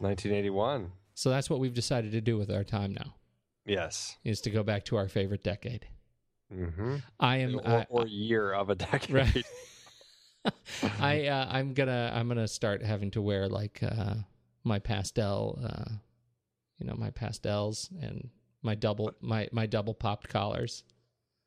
Alarm! 0.00 0.10
1981. 0.10 0.80
1981. 0.82 0.92
So 1.14 1.30
that's 1.30 1.50
what 1.50 1.60
we've 1.60 1.74
decided 1.74 2.12
to 2.12 2.20
do 2.20 2.36
with 2.38 2.50
our 2.50 2.64
time 2.64 2.92
now, 2.94 3.14
Yes. 3.66 4.16
is 4.24 4.40
to 4.42 4.50
go 4.50 4.62
back 4.62 4.84
to 4.86 4.96
our 4.96 5.08
favorite 5.08 5.42
decade. 5.44 5.86
Mm-hmm. 6.52 6.96
I 7.20 7.36
am. 7.38 7.56
Or, 7.56 7.66
I, 7.66 7.86
or 7.90 8.06
year 8.06 8.52
of 8.52 8.70
a 8.70 8.74
decade. 8.74 9.10
Right. 9.10 9.46
I 11.00 11.26
uh, 11.26 11.46
I'm 11.50 11.74
gonna 11.74 12.10
I'm 12.14 12.26
gonna 12.26 12.48
start 12.48 12.82
having 12.82 13.10
to 13.10 13.20
wear 13.20 13.46
like 13.46 13.82
uh, 13.82 14.14
my 14.64 14.78
pastel, 14.78 15.58
uh, 15.62 15.92
you 16.78 16.86
know, 16.86 16.94
my 16.94 17.10
pastels 17.10 17.90
and 18.00 18.30
my 18.62 18.74
double 18.74 19.12
my 19.20 19.48
my 19.52 19.66
double 19.66 19.92
popped 19.92 20.30
collars. 20.30 20.82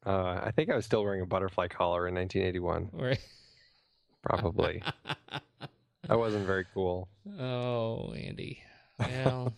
Uh, 0.06 0.40
I 0.44 0.52
think 0.56 0.70
I 0.70 0.76
was 0.76 0.86
still 0.86 1.04
wearing 1.04 1.22
a 1.22 1.26
butterfly 1.26 1.70
collar 1.70 2.08
in 2.08 2.14
1981. 2.14 2.90
Or- 2.94 3.16
Probably. 4.22 4.84
that 6.08 6.18
wasn't 6.18 6.46
very 6.46 6.66
cool. 6.74 7.08
oh, 7.40 8.14
Andy. 8.14 8.62
Well, 9.00 9.54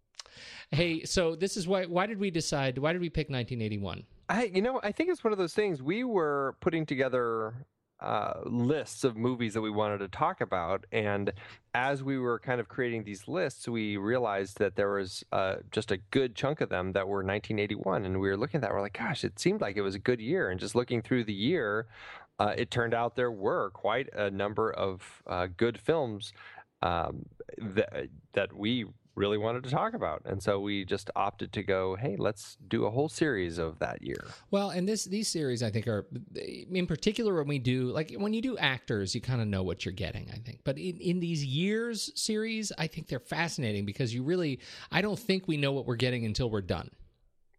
hey, 0.70 1.04
so 1.04 1.34
this 1.36 1.56
is 1.56 1.66
why. 1.66 1.84
Why 1.84 2.06
did 2.06 2.18
we 2.18 2.30
decide? 2.30 2.78
Why 2.78 2.92
did 2.92 3.00
we 3.00 3.08
pick 3.08 3.28
1981? 3.28 4.04
I, 4.28 4.44
you 4.44 4.62
know, 4.62 4.80
I 4.82 4.92
think 4.92 5.10
it's 5.10 5.22
one 5.22 5.32
of 5.32 5.38
those 5.38 5.54
things. 5.54 5.82
We 5.82 6.02
were 6.02 6.56
putting 6.60 6.84
together 6.84 7.54
uh, 8.00 8.40
lists 8.44 9.04
of 9.04 9.16
movies 9.16 9.54
that 9.54 9.60
we 9.60 9.70
wanted 9.70 9.98
to 9.98 10.08
talk 10.08 10.40
about, 10.40 10.84
and 10.92 11.32
as 11.74 12.02
we 12.02 12.18
were 12.18 12.38
kind 12.38 12.60
of 12.60 12.68
creating 12.68 13.04
these 13.04 13.28
lists, 13.28 13.68
we 13.68 13.96
realized 13.96 14.58
that 14.58 14.74
there 14.74 14.92
was 14.92 15.24
uh, 15.32 15.56
just 15.70 15.92
a 15.92 15.98
good 16.10 16.34
chunk 16.34 16.60
of 16.60 16.68
them 16.68 16.92
that 16.92 17.06
were 17.06 17.18
1981, 17.18 18.04
and 18.04 18.20
we 18.20 18.28
were 18.28 18.36
looking 18.36 18.58
at 18.58 18.62
that. 18.62 18.72
We're 18.72 18.80
like, 18.80 18.98
gosh, 18.98 19.24
it 19.24 19.38
seemed 19.38 19.60
like 19.60 19.76
it 19.76 19.82
was 19.82 19.94
a 19.94 20.00
good 20.00 20.20
year, 20.20 20.50
and 20.50 20.60
just 20.60 20.74
looking 20.74 21.00
through 21.00 21.24
the 21.24 21.32
year, 21.32 21.86
uh, 22.38 22.54
it 22.56 22.70
turned 22.70 22.94
out 22.94 23.16
there 23.16 23.30
were 23.30 23.70
quite 23.70 24.08
a 24.14 24.30
number 24.30 24.70
of 24.70 25.02
uh, 25.26 25.48
good 25.56 25.78
films 25.78 26.32
um, 26.82 27.26
that 27.58 28.08
that 28.32 28.54
we 28.54 28.84
really 29.16 29.38
wanted 29.38 29.64
to 29.64 29.70
talk 29.70 29.94
about. 29.94 30.20
And 30.26 30.42
so 30.42 30.60
we 30.60 30.84
just 30.84 31.10
opted 31.16 31.50
to 31.54 31.62
go, 31.62 31.96
hey, 31.96 32.16
let's 32.18 32.58
do 32.68 32.84
a 32.84 32.90
whole 32.90 33.08
series 33.08 33.56
of 33.56 33.78
that 33.78 34.02
year. 34.02 34.22
Well, 34.50 34.70
and 34.70 34.86
this 34.86 35.04
these 35.04 35.28
series 35.28 35.62
I 35.62 35.70
think 35.70 35.88
are 35.88 36.06
in 36.34 36.86
particular 36.86 37.34
when 37.34 37.48
we 37.48 37.58
do 37.58 37.90
like 37.92 38.14
when 38.16 38.34
you 38.34 38.42
do 38.42 38.58
actors, 38.58 39.14
you 39.14 39.20
kind 39.20 39.40
of 39.40 39.48
know 39.48 39.62
what 39.62 39.84
you're 39.84 39.92
getting, 39.92 40.30
I 40.30 40.36
think. 40.36 40.60
But 40.64 40.78
in, 40.78 40.98
in 40.98 41.20
these 41.20 41.44
years 41.44 42.12
series, 42.14 42.70
I 42.78 42.86
think 42.86 43.08
they're 43.08 43.18
fascinating 43.18 43.86
because 43.86 44.14
you 44.14 44.22
really 44.22 44.60
I 44.92 45.00
don't 45.00 45.18
think 45.18 45.48
we 45.48 45.56
know 45.56 45.72
what 45.72 45.86
we're 45.86 45.96
getting 45.96 46.26
until 46.26 46.50
we're 46.50 46.60
done. 46.60 46.90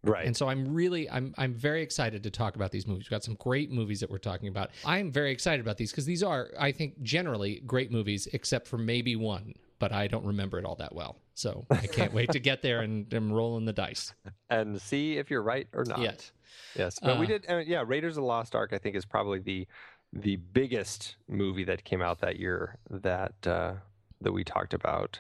Right. 0.04 0.26
And 0.26 0.36
so 0.38 0.48
I'm 0.48 0.74
really 0.74 1.10
I'm 1.10 1.34
I'm 1.38 1.54
very 1.54 1.82
excited 1.82 2.24
to 2.24 2.32
talk 2.32 2.56
about 2.56 2.72
these 2.72 2.88
movies. 2.88 3.06
We've 3.06 3.10
got 3.10 3.24
some 3.24 3.36
great 3.36 3.72
movies 3.72 4.00
that 4.00 4.10
we're 4.10 4.20
talking 4.20 4.48
about. 4.48 4.70
I'm 4.86 5.12
very 5.12 5.32
excited 5.32 5.60
about 5.60 5.78
these 5.78 5.92
because 5.92 6.06
these 6.06 6.24
are, 6.24 6.52
I 6.60 6.72
think, 6.72 7.02
generally 7.02 7.62
great 7.66 7.92
movies, 7.92 8.28
except 8.32 8.68
for 8.68 8.78
maybe 8.78 9.16
one, 9.16 9.56
but 9.80 9.92
I 9.92 10.08
don't 10.08 10.26
remember 10.26 10.60
it 10.60 10.66
all 10.66 10.76
that 10.76 10.94
well. 10.94 11.18
So 11.34 11.66
I 11.70 11.88
can't 11.88 12.14
wait 12.14 12.32
to 12.32 12.40
get 12.40 12.62
there 12.62 12.82
and, 12.82 13.12
and 13.14 13.36
rolling 13.36 13.66
the 13.66 13.74
dice. 13.74 14.14
and 14.50 14.82
see 14.82 15.18
if 15.18 15.30
you're 15.30 15.44
right 15.44 15.68
or 15.74 15.84
not. 15.84 16.00
Yet. 16.00 16.32
Yes. 16.76 17.00
But 17.02 17.20
we 17.20 17.26
Uh, 17.26 17.30
did 17.30 17.46
uh, 17.50 17.58
yeah, 17.58 17.84
Raiders 17.86 18.18
of 18.18 18.22
the 18.22 18.28
Lost 18.28 18.56
Ark 18.56 18.72
I 18.74 18.78
think 18.78 18.96
is 18.96 19.06
probably 19.06 19.40
the 19.40 19.68
the 20.14 20.38
biggest 20.38 21.18
movie 21.28 21.66
that 21.66 21.84
came 21.84 22.02
out 22.02 22.20
that 22.20 22.40
year 22.40 22.78
that 22.90 23.46
uh, 23.46 23.74
that 24.22 24.32
we 24.32 24.44
talked 24.44 24.74
about. 24.74 25.20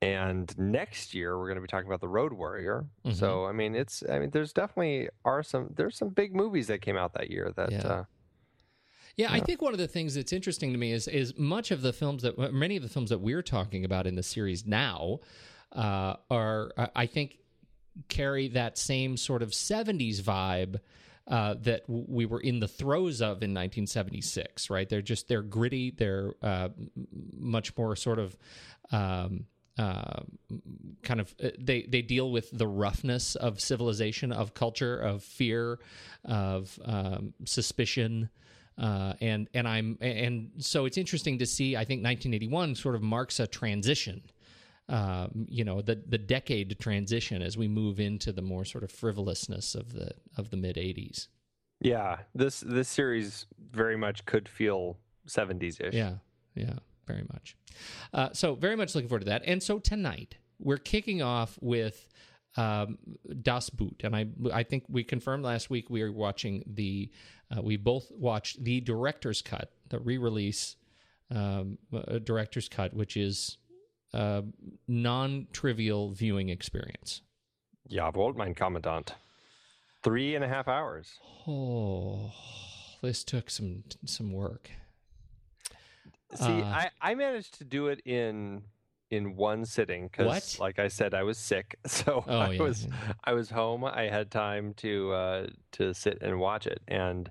And 0.00 0.56
next 0.58 1.12
year 1.12 1.36
we're 1.36 1.46
going 1.46 1.56
to 1.56 1.60
be 1.62 1.66
talking 1.66 1.88
about 1.88 2.00
the 2.00 2.08
Road 2.08 2.32
Warrior. 2.32 2.86
Mm-hmm. 3.04 3.16
So 3.16 3.46
I 3.46 3.52
mean, 3.52 3.74
it's 3.74 4.04
I 4.08 4.18
mean, 4.20 4.30
there's 4.30 4.52
definitely 4.52 5.08
are 5.24 5.42
some 5.42 5.72
there's 5.76 5.96
some 5.96 6.10
big 6.10 6.34
movies 6.36 6.68
that 6.68 6.82
came 6.82 6.96
out 6.96 7.14
that 7.14 7.30
year 7.30 7.52
that 7.56 7.72
Yeah. 7.72 7.78
uh, 7.86 8.04
Yeah, 9.16 9.32
I 9.32 9.40
think 9.40 9.60
one 9.60 9.72
of 9.72 9.78
the 9.80 9.88
things 9.88 10.14
that's 10.14 10.32
interesting 10.32 10.70
to 10.72 10.78
me 10.78 10.92
is 10.92 11.08
is 11.08 11.36
much 11.36 11.72
of 11.72 11.82
the 11.82 11.92
films 11.92 12.22
that 12.22 12.38
many 12.52 12.76
of 12.76 12.82
the 12.84 12.88
films 12.88 13.10
that 13.10 13.18
we're 13.18 13.42
talking 13.42 13.84
about 13.84 14.06
in 14.06 14.14
the 14.14 14.22
series 14.22 14.64
now 14.64 15.18
uh, 15.72 16.14
are 16.30 16.70
I- 16.78 16.90
I 16.94 17.06
think 17.06 17.38
carry 18.08 18.46
that 18.48 18.78
same 18.78 19.16
sort 19.16 19.42
of 19.42 19.50
'70s 19.50 20.20
vibe. 20.22 20.78
Uh, 21.26 21.52
that 21.60 21.82
we 21.86 22.24
were 22.24 22.40
in 22.40 22.58
the 22.58 22.66
throes 22.66 23.20
of 23.20 23.42
in 23.42 23.52
1976, 23.52 24.70
right? 24.70 24.88
They're 24.88 25.02
just 25.02 25.28
they're 25.28 25.42
gritty. 25.42 25.90
They're 25.90 26.32
uh, 26.40 26.70
much 27.36 27.76
more 27.76 27.94
sort 27.96 28.18
of 28.18 28.34
um, 28.92 29.44
uh, 29.78 30.22
kind 31.02 31.20
of 31.20 31.34
uh, 31.42 31.50
they 31.58 31.82
they 31.82 32.02
deal 32.02 32.30
with 32.30 32.50
the 32.50 32.66
roughness 32.66 33.36
of 33.36 33.60
civilization, 33.60 34.32
of 34.32 34.54
culture, 34.54 34.98
of 34.98 35.22
fear, 35.22 35.78
of 36.24 36.78
um, 36.84 37.32
suspicion. 37.44 38.28
Uh, 38.76 39.14
and 39.20 39.48
and 39.54 39.66
I'm 39.66 39.98
and 40.00 40.50
so 40.58 40.84
it's 40.84 40.98
interesting 40.98 41.38
to 41.38 41.46
see. 41.46 41.76
I 41.76 41.84
think 41.84 42.04
1981 42.04 42.74
sort 42.74 42.94
of 42.94 43.02
marks 43.02 43.40
a 43.40 43.46
transition. 43.46 44.22
Um, 44.88 45.46
you 45.48 45.64
know, 45.64 45.82
the 45.82 46.02
the 46.06 46.18
decade 46.18 46.78
transition 46.78 47.42
as 47.42 47.56
we 47.56 47.68
move 47.68 48.00
into 48.00 48.32
the 48.32 48.42
more 48.42 48.64
sort 48.64 48.84
of 48.84 48.90
frivolousness 48.90 49.74
of 49.74 49.92
the 49.92 50.10
of 50.36 50.50
the 50.50 50.56
mid 50.56 50.76
80s. 50.76 51.28
yeah, 51.80 52.18
this 52.34 52.60
this 52.60 52.88
series 52.88 53.46
very 53.70 53.96
much 53.96 54.24
could 54.26 54.48
feel 54.48 54.98
70s 55.28 55.80
ish. 55.80 55.94
Yeah, 55.94 56.14
yeah, 56.54 56.74
very 57.08 57.24
much. 57.32 57.56
Uh, 58.14 58.28
so 58.32 58.54
very 58.54 58.76
much 58.76 58.94
looking 58.94 59.08
forward 59.08 59.24
to 59.24 59.30
that. 59.30 59.42
And 59.44 59.60
so 59.60 59.80
tonight 59.80 60.36
we're 60.60 60.76
kicking 60.78 61.22
off 61.22 61.58
with 61.60 62.08
um, 62.56 62.98
Das 63.42 63.70
Boot, 63.70 64.02
and 64.04 64.16
I 64.16 64.26
I 64.52 64.62
think 64.62 64.84
we 64.88 65.04
confirmed 65.04 65.44
last 65.44 65.70
week 65.70 65.90
we 65.90 66.02
are 66.02 66.12
watching 66.12 66.64
the 66.66 67.10
uh, 67.50 67.62
we 67.62 67.76
both 67.76 68.10
watched 68.10 68.62
the 68.64 68.80
director's 68.80 69.42
cut, 69.42 69.70
the 69.88 69.98
re-release 69.98 70.76
um, 71.30 71.78
uh, 71.92 72.18
director's 72.18 72.68
cut, 72.68 72.94
which 72.94 73.16
is 73.16 73.58
a 74.12 74.42
non-trivial 74.88 76.10
viewing 76.12 76.48
experience. 76.48 77.22
Jawohl, 77.90 78.34
mein 78.34 78.54
Kommandant. 78.54 79.10
Three 80.02 80.34
and 80.34 80.44
a 80.44 80.48
half 80.48 80.68
hours. 80.68 81.18
Oh, 81.46 82.32
this 83.02 83.24
took 83.24 83.50
some 83.50 83.84
some 84.04 84.32
work. 84.32 84.70
See, 86.38 86.44
Uh, 86.44 86.64
I, 86.64 86.90
I 87.00 87.14
managed 87.14 87.58
to 87.58 87.64
do 87.64 87.88
it 87.88 88.00
in 88.06 88.62
in 89.10 89.36
one 89.36 89.64
sitting 89.64 90.06
because, 90.08 90.58
like 90.60 90.78
I 90.78 90.88
said, 90.88 91.14
I 91.14 91.22
was 91.22 91.38
sick, 91.38 91.76
so 91.86 92.22
Oh, 92.26 92.38
I 92.38 92.50
yeah, 92.52 92.62
was 92.62 92.84
yeah. 92.84 93.12
I 93.24 93.32
was 93.32 93.48
home. 93.50 93.84
I 93.84 94.02
had 94.02 94.30
time 94.30 94.74
to 94.74 95.12
uh, 95.12 95.46
to 95.72 95.94
sit 95.94 96.18
and 96.22 96.38
watch 96.38 96.66
it, 96.66 96.80
and 96.88 97.30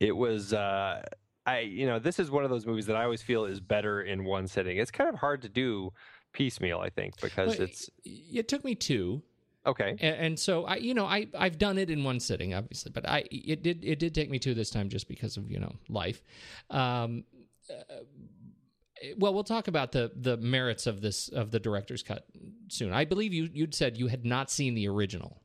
it 0.00 0.12
was. 0.16 0.52
Uh, 0.52 1.02
I 1.46 1.60
you 1.60 1.86
know 1.86 1.98
this 1.98 2.18
is 2.18 2.30
one 2.30 2.44
of 2.44 2.50
those 2.50 2.66
movies 2.66 2.84
that 2.86 2.96
I 2.96 3.04
always 3.04 3.22
feel 3.22 3.46
is 3.46 3.58
better 3.58 4.02
in 4.02 4.24
one 4.24 4.46
sitting. 4.46 4.76
It's 4.76 4.90
kind 4.90 5.08
of 5.08 5.16
hard 5.16 5.40
to 5.42 5.48
do 5.48 5.92
piecemeal, 6.34 6.78
I 6.78 6.90
think, 6.90 7.18
because 7.22 7.56
Well, 7.58 7.62
it's 7.66 7.88
It 8.04 8.48
took 8.48 8.64
me 8.64 8.74
two. 8.74 9.22
okay. 9.64 9.90
and, 10.00 10.16
and 10.16 10.38
so 10.38 10.66
I, 10.66 10.76
you 10.76 10.92
know, 10.92 11.06
I 11.06 11.26
I've 11.34 11.56
done 11.58 11.78
it 11.78 11.88
in 11.90 12.04
one 12.04 12.20
sitting, 12.20 12.52
obviously, 12.52 12.92
but 12.92 13.08
I 13.08 13.24
it 13.30 13.62
did 13.62 13.82
it 13.82 13.98
did 13.98 14.14
take 14.14 14.28
me 14.28 14.38
two 14.38 14.52
this 14.52 14.68
time 14.68 14.90
just 14.90 15.08
because 15.08 15.38
of 15.38 15.50
you 15.50 15.58
know 15.58 15.74
life. 15.88 16.22
Um, 16.68 17.24
uh, 17.70 17.94
well, 19.16 19.32
we'll 19.32 19.44
talk 19.44 19.68
about 19.68 19.92
the 19.92 20.10
the 20.14 20.36
merits 20.36 20.86
of 20.86 21.00
this 21.00 21.28
of 21.28 21.50
the 21.50 21.60
director's 21.60 22.02
cut 22.02 22.26
soon. 22.68 22.92
I 22.92 23.04
believe 23.04 23.32
you 23.32 23.48
you'd 23.52 23.74
said 23.74 23.96
you 23.96 24.08
had 24.08 24.24
not 24.24 24.50
seen 24.50 24.74
the 24.74 24.88
original. 24.88 25.40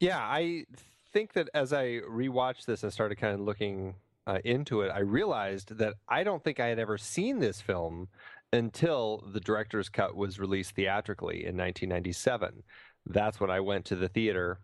Yeah, 0.00 0.18
I 0.18 0.64
think 1.12 1.32
that 1.32 1.48
as 1.54 1.72
I 1.72 2.00
rewatched 2.08 2.66
this 2.66 2.82
and 2.82 2.92
started 2.92 3.16
kind 3.16 3.34
of 3.34 3.40
looking 3.40 3.94
uh, 4.26 4.38
into 4.44 4.82
it, 4.82 4.90
I 4.90 5.00
realized 5.00 5.78
that 5.78 5.94
I 6.08 6.24
don't 6.24 6.42
think 6.42 6.60
I 6.60 6.66
had 6.66 6.78
ever 6.78 6.98
seen 6.98 7.38
this 7.38 7.60
film 7.60 8.08
until 8.52 9.24
the 9.32 9.40
director's 9.40 9.88
cut 9.88 10.14
was 10.14 10.38
released 10.38 10.72
theatrically 10.72 11.36
in 11.36 11.56
1997. 11.56 12.62
That's 13.06 13.40
when 13.40 13.50
I 13.50 13.60
went 13.60 13.84
to 13.86 13.96
the 13.96 14.08
theater 14.08 14.58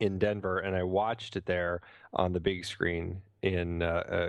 in 0.00 0.18
Denver 0.18 0.58
and 0.58 0.76
I 0.76 0.82
watched 0.82 1.36
it 1.36 1.46
there 1.46 1.80
on 2.12 2.32
the 2.32 2.40
big 2.40 2.64
screen 2.64 3.22
in 3.42 3.82
uh, 3.82 3.86
uh, 3.86 4.28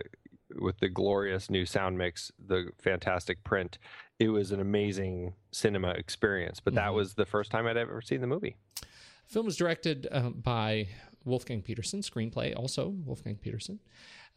with 0.55 0.79
the 0.79 0.89
glorious 0.89 1.49
new 1.49 1.65
sound 1.65 1.97
mix, 1.97 2.31
the 2.39 2.69
fantastic 2.77 3.43
print. 3.43 3.77
It 4.19 4.29
was 4.29 4.51
an 4.51 4.59
amazing 4.59 5.33
cinema 5.51 5.89
experience. 5.91 6.59
But 6.59 6.73
that 6.75 6.91
Mhm. 6.91 6.95
was 6.95 7.13
the 7.15 7.25
first 7.25 7.51
time 7.51 7.67
I'd 7.67 7.77
ever 7.77 8.01
seen 8.01 8.21
the 8.21 8.27
movie. 8.27 8.55
The 8.81 8.85
film 9.33 9.45
was 9.45 9.57
directed 9.57 10.07
uh, 10.11 10.29
by 10.29 10.87
Wolfgang 11.25 11.61
Petersen. 11.61 11.99
Screenplay 12.01 12.55
also 12.55 12.89
Wolfgang 12.89 13.35
Petersen, 13.35 13.79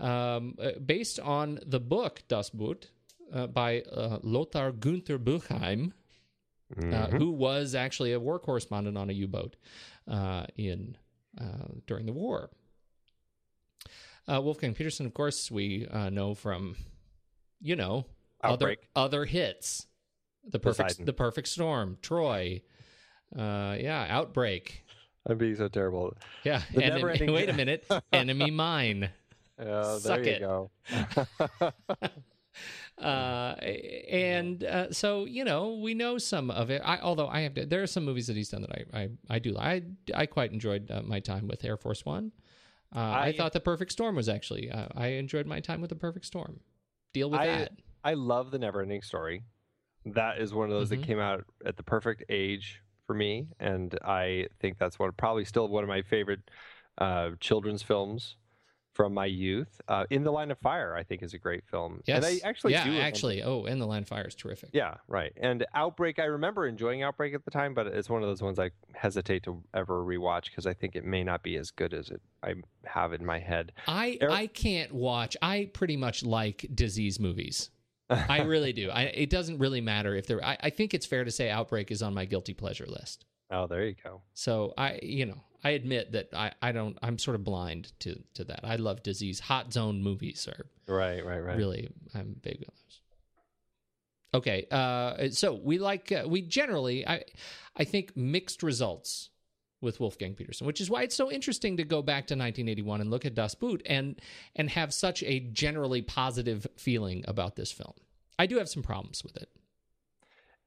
um, 0.01 0.57
uh, 0.59 0.73
based 0.85 1.21
on 1.21 1.61
the 1.65 1.79
book 1.81 2.23
Das 2.29 2.51
Boot 2.51 2.91
uh, 3.33 3.47
by 3.47 3.83
uh, 3.83 4.19
Lothar 4.23 4.73
Gunther 4.73 5.19
Buchheim. 5.19 5.93
uh, 6.77 6.81
Mhm. 7.09 7.19
who 7.19 7.33
was 7.33 7.75
actually 7.75 8.13
a 8.13 8.21
war 8.21 8.39
correspondent 8.39 8.97
on 8.97 9.11
a 9.11 9.13
U-boat 9.13 9.57
uh, 10.07 10.47
in 10.57 10.97
uh, 11.37 11.67
during 11.89 12.07
the 12.07 12.13
war. 12.13 12.51
Uh, 14.29 14.41
Wolfgang 14.41 14.75
Petersen, 14.75 15.07
of 15.07 15.15
course, 15.15 15.51
we 15.51 15.87
uh, 15.89 16.11
know 16.11 16.35
from, 16.35 16.77
you 17.61 17.75
know, 17.77 18.07
Outbreak. 18.43 18.79
other 18.95 19.07
other 19.21 19.25
hits, 19.25 19.87
the 20.49 20.59
perfect 20.59 20.89
Poseidon. 20.91 21.05
the 21.07 21.13
perfect 21.13 21.49
storm, 21.49 21.99
Troy, 22.03 22.63
uh, 23.37 23.77
yeah, 23.79 24.07
Outbreak, 24.09 24.85
I'm 25.27 25.37
being 25.39 25.57
so 25.57 25.69
terrible. 25.69 26.17
yeah, 26.45 26.63
The 26.75 26.85
and 26.85 26.95
Never-Ending- 26.95 27.33
wait 27.33 27.49
a 27.49 27.53
minute, 27.55 27.87
Enemy 28.13 28.51
Mine. 28.51 29.11
Oh, 29.59 29.99
Suck 29.99 30.23
there 30.23 30.35
it. 30.35 30.41
you 30.41 30.47
go. 30.47 30.71
uh, 33.03 33.55
and 34.11 34.65
uh, 34.65 34.93
so 34.93 35.25
you 35.27 35.45
know 35.45 35.75
we 35.83 35.93
know 35.95 36.19
some 36.19 36.51
of 36.51 36.71
it. 36.71 36.81
I, 36.85 36.99
although 37.01 37.29
I 37.29 37.41
have 37.41 37.55
to, 37.55 37.67
there 37.67 37.83
are 37.83 37.87
some 37.87 38.05
movies 38.05 38.27
that 38.29 38.37
he's 38.37 38.49
done 38.49 38.63
that 38.63 38.73
I 38.95 38.99
I, 38.99 39.09
I 39.29 39.39
do 39.39 39.57
I 39.59 39.83
I 40.15 40.27
quite 40.27 40.53
enjoyed 40.53 40.91
uh, 40.91 41.03
my 41.03 41.21
time 41.21 41.49
with 41.49 41.65
Air 41.65 41.77
Force 41.77 42.05
One. 42.07 42.33
Uh, 42.95 42.99
I, 42.99 43.27
I- 43.27 43.37
thought 43.37 43.53
The 43.53 43.61
Perfect 43.61 43.93
Storm 43.93 44.17
was 44.17 44.29
actually 44.29 44.71
uh, 44.71 44.89
I 44.95 45.09
enjoyed 45.09 45.47
my 45.47 45.61
time 45.61 45.81
with 45.81 45.91
The 45.91 45.97
Perfect 45.97 46.27
Storm. 46.27 46.61
Deal 47.13 47.31
with 47.31 47.41
I- 47.41 47.47
that. 47.47 47.73
I 48.03 48.15
love 48.15 48.51
the 48.51 48.59
Neverending 48.59 49.05
Story. 49.05 49.45
That 50.07 50.39
is 50.39 50.55
one 50.55 50.71
of 50.71 50.75
those 50.75 50.89
Mhm. 50.89 51.01
that 51.01 51.03
came 51.07 51.19
out 51.19 51.45
at 51.67 51.77
the 51.77 51.83
perfect 51.83 52.25
age 52.31 52.81
for 53.07 53.15
me, 53.15 53.49
and 53.61 53.97
I 54.03 54.47
think 54.61 54.79
that's 54.79 54.99
one 54.99 55.13
probably 55.13 55.45
still 55.45 55.69
one 55.69 55.85
of 55.85 55.89
my 55.89 56.01
favorite 56.03 56.41
uh, 56.99 57.31
children's 57.41 57.83
films. 57.83 58.37
From 58.93 59.15
my 59.15 59.27
youth. 59.27 59.81
Uh, 59.89 60.05
In 60.11 60.25
the 60.25 60.33
Line 60.33 60.51
of 60.51 60.59
Fire, 60.59 60.95
I 60.95 61.03
think, 61.03 61.23
is 61.23 61.35
a 61.35 61.39
great 61.39 61.65
film. 61.71 62.03
Yes. 62.07 62.17
And 62.17 62.27
I 62.27 62.49
actually 62.49 62.73
yeah, 62.73 62.85
actually. 63.01 63.43
Oh, 63.43 63.65
and 63.65 63.81
the 63.81 63.87
Line 63.87 64.03
of 64.03 64.09
Fire 64.09 64.27
is 64.27 64.35
terrific. 64.35 64.71
Yeah, 64.73 64.95
right. 65.09 65.33
And 65.37 65.65
Outbreak, 65.75 66.19
I 66.19 66.25
remember 66.25 66.67
enjoying 66.67 67.03
Outbreak 67.03 67.35
at 67.35 67.45
the 67.45 67.51
time, 67.51 67.75
but 67.75 67.87
it's 67.87 68.11
one 68.11 68.23
of 68.23 68.29
those 68.29 68.43
ones 68.43 68.59
I 68.59 68.71
hesitate 68.95 69.45
to 69.45 69.63
ever 69.75 70.05
rewatch 70.05 70.47
because 70.47 70.67
I 70.67 70.75
think 70.75 70.97
it 70.97 71.05
may 71.05 71.23
not 71.23 71.43
be 71.43 71.57
as 71.57 71.71
good 71.71 71.95
as 71.95 72.11
it 72.11 72.21
I 72.43 72.55
have 72.85 73.13
in 73.13 73.25
my 73.25 73.39
head. 73.39 73.73
I 73.87 74.19
Eric- 74.21 74.35
I 74.35 74.47
can't 74.49 74.93
watch. 74.93 75.37
I 75.41 75.71
pretty 75.73 75.97
much 75.97 76.25
like 76.25 76.67
disease 76.75 77.21
movies. 77.21 77.71
I 78.11 78.43
really 78.43 78.73
do. 78.73 78.91
I, 78.91 79.03
it 79.03 79.31
doesn't 79.31 79.59
really 79.59 79.81
matter 79.81 80.17
if 80.17 80.27
they're. 80.27 80.45
I, 80.45 80.57
I 80.65 80.71
think 80.71 80.95
it's 80.95 81.07
fair 81.07 81.23
to 81.25 81.31
say 81.31 81.49
Outbreak 81.49 81.93
is 81.93 82.03
on 82.03 82.13
my 82.13 82.25
guilty 82.25 82.55
pleasure 82.55 82.87
list. 82.87 83.25
Oh, 83.51 83.67
there 83.67 83.85
you 83.85 83.95
go. 84.03 84.23
So 84.35 84.75
I, 84.79 84.99
you 85.03 85.27
know, 85.27 85.41
I 85.65 85.71
admit 85.71 86.13
that 86.13 86.29
I, 86.33 86.53
I 86.63 86.73
don't. 86.73 86.97
I'm 87.03 87.19
sort 87.19 87.35
of 87.35 87.45
blind 87.45 87.93
to 88.01 88.23
to 88.35 88.45
that. 88.45 88.61
I 88.65 88.77
love 88.77 89.03
disease. 89.03 89.41
Hot 89.41 89.73
zone 89.73 90.03
movies 90.03 90.49
are 90.49 90.67
Right, 90.87 91.25
right, 91.25 91.39
right. 91.41 91.57
really. 91.57 91.89
I'm 92.15 92.37
big 92.41 92.57
on 92.67 92.75
those. 92.75 93.01
Okay, 94.33 94.67
uh, 94.71 95.31
so 95.31 95.55
we 95.55 95.79
like 95.79 96.13
uh, 96.13 96.25
we 96.29 96.43
generally 96.43 97.07
I 97.07 97.25
I 97.77 97.85
think 97.85 98.17
mixed 98.17 98.63
results 98.63 99.31
with 99.81 99.99
Wolfgang 99.99 100.35
Petersen, 100.35 100.67
which 100.67 100.81
is 100.81 100.91
why 100.91 101.03
it's 101.03 101.17
so 101.17 101.31
interesting 101.33 101.79
to 101.79 101.85
go 101.85 102.03
back 102.03 102.27
to 102.27 102.35
1981 102.35 103.01
and 103.01 103.11
look 103.11 103.25
at 103.25 103.35
Das 103.35 103.55
Boot 103.55 103.83
and 103.87 104.21
and 104.55 104.71
have 104.71 104.95
such 104.95 105.23
a 105.25 105.41
generally 105.41 106.03
positive 106.03 106.67
feeling 106.77 107.25
about 107.27 107.57
this 107.57 107.73
film. 107.73 107.95
I 108.39 108.47
do 108.47 108.59
have 108.59 108.69
some 108.69 108.83
problems 108.83 109.25
with 109.25 109.37
it. 109.37 109.49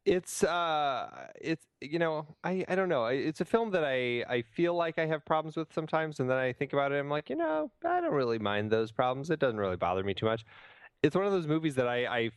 It's 0.06 0.44
uh 0.44 1.28
it's 1.40 1.66
you 1.80 1.98
know, 1.98 2.28
I 2.44 2.66
I 2.68 2.76
don't 2.76 2.90
know. 2.90 3.06
It's 3.06 3.42
a 3.42 3.46
film 3.46 3.72
that 3.72 3.84
I 3.86 4.24
I 4.30 4.44
feel 4.54 4.76
like 4.76 5.00
I 5.00 5.06
have 5.06 5.26
problems 5.26 5.56
with 5.56 5.72
sometimes 5.74 6.20
and 6.20 6.30
then 6.30 6.38
I 6.38 6.52
think 6.52 6.74
about 6.74 6.92
it 6.92 7.00
I'm 7.00 7.10
like, 7.10 7.30
you 7.30 7.38
know, 7.38 7.72
I 7.86 8.02
don't 8.02 8.14
really 8.14 8.40
mind 8.40 8.72
those 8.72 8.92
problems. 8.92 9.30
It 9.30 9.40
doesn't 9.40 9.60
really 9.60 9.78
bother 9.78 10.04
me 10.04 10.14
too 10.14 10.26
much. 10.26 10.46
It's 11.02 11.16
one 11.16 11.26
of 11.26 11.32
those 11.32 11.48
movies 11.48 11.76
that 11.76 11.88
I 11.88 12.06
I 12.06 12.32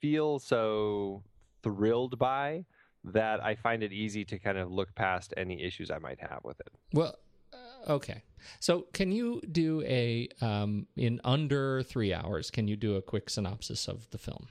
feel 0.00 0.38
so 0.38 1.24
thrilled 1.62 2.18
by 2.18 2.64
that 3.04 3.42
I 3.42 3.54
find 3.54 3.82
it 3.82 3.92
easy 3.92 4.24
to 4.24 4.38
kind 4.38 4.58
of 4.58 4.70
look 4.70 4.94
past 4.94 5.34
any 5.36 5.62
issues 5.62 5.90
I 5.90 5.98
might 5.98 6.20
have 6.20 6.40
with 6.44 6.60
it. 6.60 6.68
Well, 6.92 7.16
uh, 7.52 7.92
okay. 7.92 8.22
So 8.60 8.86
can 8.92 9.12
you 9.12 9.40
do 9.50 9.82
a 9.82 10.28
um, 10.40 10.86
in 10.96 11.20
under 11.24 11.82
three 11.82 12.12
hours? 12.12 12.50
Can 12.50 12.68
you 12.68 12.76
do 12.76 12.96
a 12.96 13.02
quick 13.02 13.30
synopsis 13.30 13.88
of 13.88 14.08
the 14.10 14.18
film? 14.18 14.48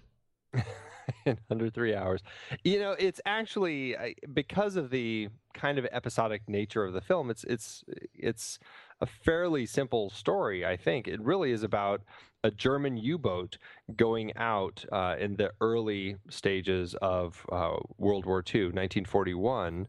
in 1.26 1.38
under 1.50 1.70
three 1.70 1.96
hours. 1.96 2.22
You 2.64 2.80
know, 2.80 2.92
it's 2.92 3.22
actually 3.26 3.96
because 4.34 4.76
of 4.76 4.90
the 4.90 5.30
kind 5.54 5.78
of 5.78 5.88
episodic 5.92 6.44
nature 6.48 6.86
of 6.86 6.94
the 6.94 7.02
film. 7.02 7.30
It's 7.30 7.44
it's 7.46 7.84
it's 8.14 8.60
a 9.02 9.06
fairly 9.06 9.66
simple 9.66 10.10
story. 10.10 10.66
I 10.66 10.76
think 10.78 11.08
it 11.08 11.22
really 11.22 11.52
is 11.52 11.64
about 11.64 12.02
a 12.44 12.52
German 12.52 12.98
U-boat 12.98 13.58
going 13.96 14.36
out 14.38 14.86
uh, 14.92 15.16
in 15.20 15.36
the 15.36 15.52
early 15.60 16.18
stages 16.30 16.96
of 17.02 17.46
uh, 17.52 17.78
World 17.98 18.26
War 18.26 18.44
II, 18.54 18.66
1941, 18.66 19.88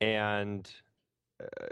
and 0.00 0.70
uh, 1.40 1.66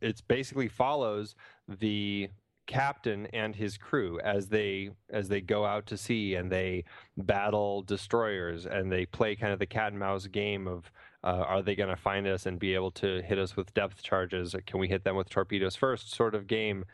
it's 0.00 0.20
basically 0.20 0.68
follows 0.68 1.34
the 1.68 2.30
captain 2.68 3.26
and 3.32 3.56
his 3.56 3.76
crew 3.78 4.20
as 4.20 4.46
they 4.46 4.90
as 5.10 5.28
they 5.28 5.40
go 5.40 5.64
out 5.64 5.86
to 5.86 5.96
sea 5.96 6.34
and 6.34 6.52
they 6.52 6.84
battle 7.16 7.82
destroyers 7.82 8.66
and 8.66 8.92
they 8.92 9.06
play 9.06 9.34
kind 9.34 9.52
of 9.52 9.58
the 9.58 9.66
cat 9.66 9.90
and 9.90 9.98
mouse 9.98 10.26
game 10.28 10.68
of 10.68 10.92
uh, 11.24 11.44
are 11.48 11.62
they 11.62 11.74
going 11.74 11.88
to 11.88 11.96
find 11.96 12.28
us 12.28 12.46
and 12.46 12.60
be 12.60 12.74
able 12.74 12.92
to 12.92 13.20
hit 13.22 13.38
us 13.38 13.56
with 13.56 13.74
depth 13.74 14.02
charges? 14.02 14.54
Can 14.66 14.78
we 14.78 14.86
hit 14.86 15.02
them 15.02 15.16
with 15.16 15.28
torpedoes 15.28 15.74
first? 15.74 16.12
Sort 16.12 16.36
of 16.36 16.46
game. 16.46 16.84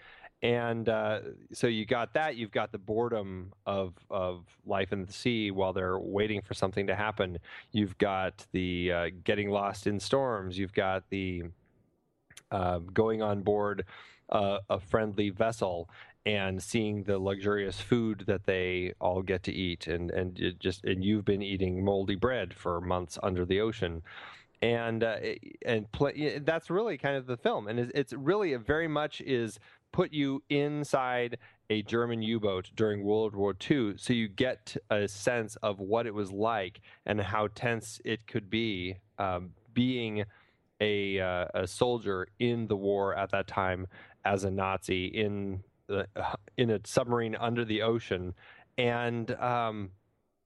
And 0.40 0.88
uh, 0.88 1.20
so 1.52 1.66
you 1.66 1.84
got 1.84 2.14
that 2.14 2.36
you've 2.36 2.50
got 2.52 2.70
the 2.70 2.78
boredom 2.78 3.52
of 3.66 3.94
of 4.10 4.44
life 4.64 4.92
in 4.92 5.04
the 5.04 5.12
sea 5.12 5.50
while 5.50 5.72
they're 5.72 5.98
waiting 5.98 6.40
for 6.40 6.54
something 6.54 6.86
to 6.86 6.94
happen. 6.94 7.38
You've 7.72 7.98
got 7.98 8.46
the 8.52 8.92
uh, 8.92 9.06
getting 9.24 9.50
lost 9.50 9.86
in 9.86 9.98
storms. 9.98 10.56
You've 10.56 10.74
got 10.74 11.04
the 11.10 11.44
uh, 12.50 12.78
going 12.78 13.20
on 13.22 13.42
board 13.42 13.84
uh, 14.30 14.58
a 14.68 14.78
friendly 14.78 15.30
vessel 15.30 15.88
and 16.26 16.62
seeing 16.62 17.04
the 17.04 17.18
luxurious 17.18 17.80
food 17.80 18.24
that 18.26 18.44
they 18.44 18.94
all 19.00 19.22
get 19.22 19.42
to 19.42 19.52
eat 19.52 19.86
and 19.86 20.10
and 20.10 20.56
just 20.58 20.84
and 20.84 21.04
you've 21.04 21.24
been 21.24 21.42
eating 21.42 21.84
moldy 21.84 22.14
bread 22.14 22.54
for 22.54 22.80
months 22.80 23.18
under 23.22 23.44
the 23.44 23.60
ocean. 23.60 24.02
And 24.62 25.04
uh, 25.04 25.16
and 25.66 25.90
play, 25.92 26.38
that's 26.38 26.70
really 26.70 26.96
kind 26.96 27.16
of 27.16 27.26
the 27.26 27.36
film. 27.36 27.68
And 27.68 27.78
it's, 27.78 27.92
it's 27.94 28.12
really 28.14 28.54
a 28.54 28.58
very 28.58 28.88
much 28.88 29.20
is 29.20 29.58
put 29.92 30.12
you 30.12 30.42
inside 30.48 31.38
a 31.70 31.82
German 31.82 32.22
U-boat 32.22 32.70
during 32.74 33.04
World 33.04 33.34
War 33.34 33.54
II 33.70 33.94
so 33.96 34.12
you 34.12 34.28
get 34.28 34.76
a 34.90 35.06
sense 35.08 35.56
of 35.56 35.80
what 35.80 36.06
it 36.06 36.14
was 36.14 36.32
like 36.32 36.80
and 37.06 37.20
how 37.20 37.48
tense 37.54 38.00
it 38.04 38.26
could 38.26 38.50
be 38.50 38.96
um, 39.18 39.50
being 39.72 40.24
a 40.80 41.20
uh, 41.20 41.46
a 41.54 41.66
soldier 41.66 42.26
in 42.38 42.66
the 42.66 42.76
war 42.76 43.16
at 43.16 43.30
that 43.30 43.46
time 43.46 43.86
as 44.24 44.44
a 44.44 44.50
Nazi 44.50 45.06
in 45.06 45.62
the, 45.86 46.06
in 46.56 46.70
a 46.70 46.80
submarine 46.84 47.36
under 47.36 47.64
the 47.64 47.82
ocean, 47.82 48.34
and 48.78 49.30
um, 49.32 49.90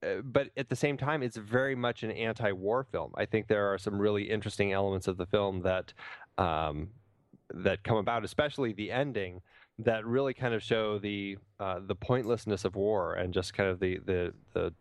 uh, 0.02 0.20
but 0.22 0.50
at 0.56 0.68
the 0.68 0.76
same 0.76 0.96
time, 0.96 1.22
it's 1.22 1.36
very 1.36 1.74
much 1.74 2.02
an 2.02 2.10
anti-war 2.10 2.84
film. 2.90 3.12
I 3.16 3.26
think 3.26 3.48
there 3.48 3.72
are 3.72 3.78
some 3.78 3.98
really 3.98 4.30
interesting 4.30 4.72
elements 4.72 5.08
of 5.08 5.16
the 5.16 5.26
film 5.26 5.62
that 5.62 5.92
um, 6.36 6.88
that 7.52 7.82
come 7.82 7.96
about, 7.96 8.24
especially 8.24 8.72
the 8.72 8.90
ending, 8.92 9.40
that 9.78 10.04
really 10.04 10.34
kind 10.34 10.54
of 10.54 10.62
show 10.62 10.98
the 10.98 11.38
uh, 11.58 11.80
the 11.86 11.94
pointlessness 11.94 12.64
of 12.64 12.76
war 12.76 13.14
and 13.14 13.32
just 13.32 13.54
kind 13.54 13.68
of 13.68 13.80
the 13.80 13.98
the 14.04 14.34
the 14.52 14.72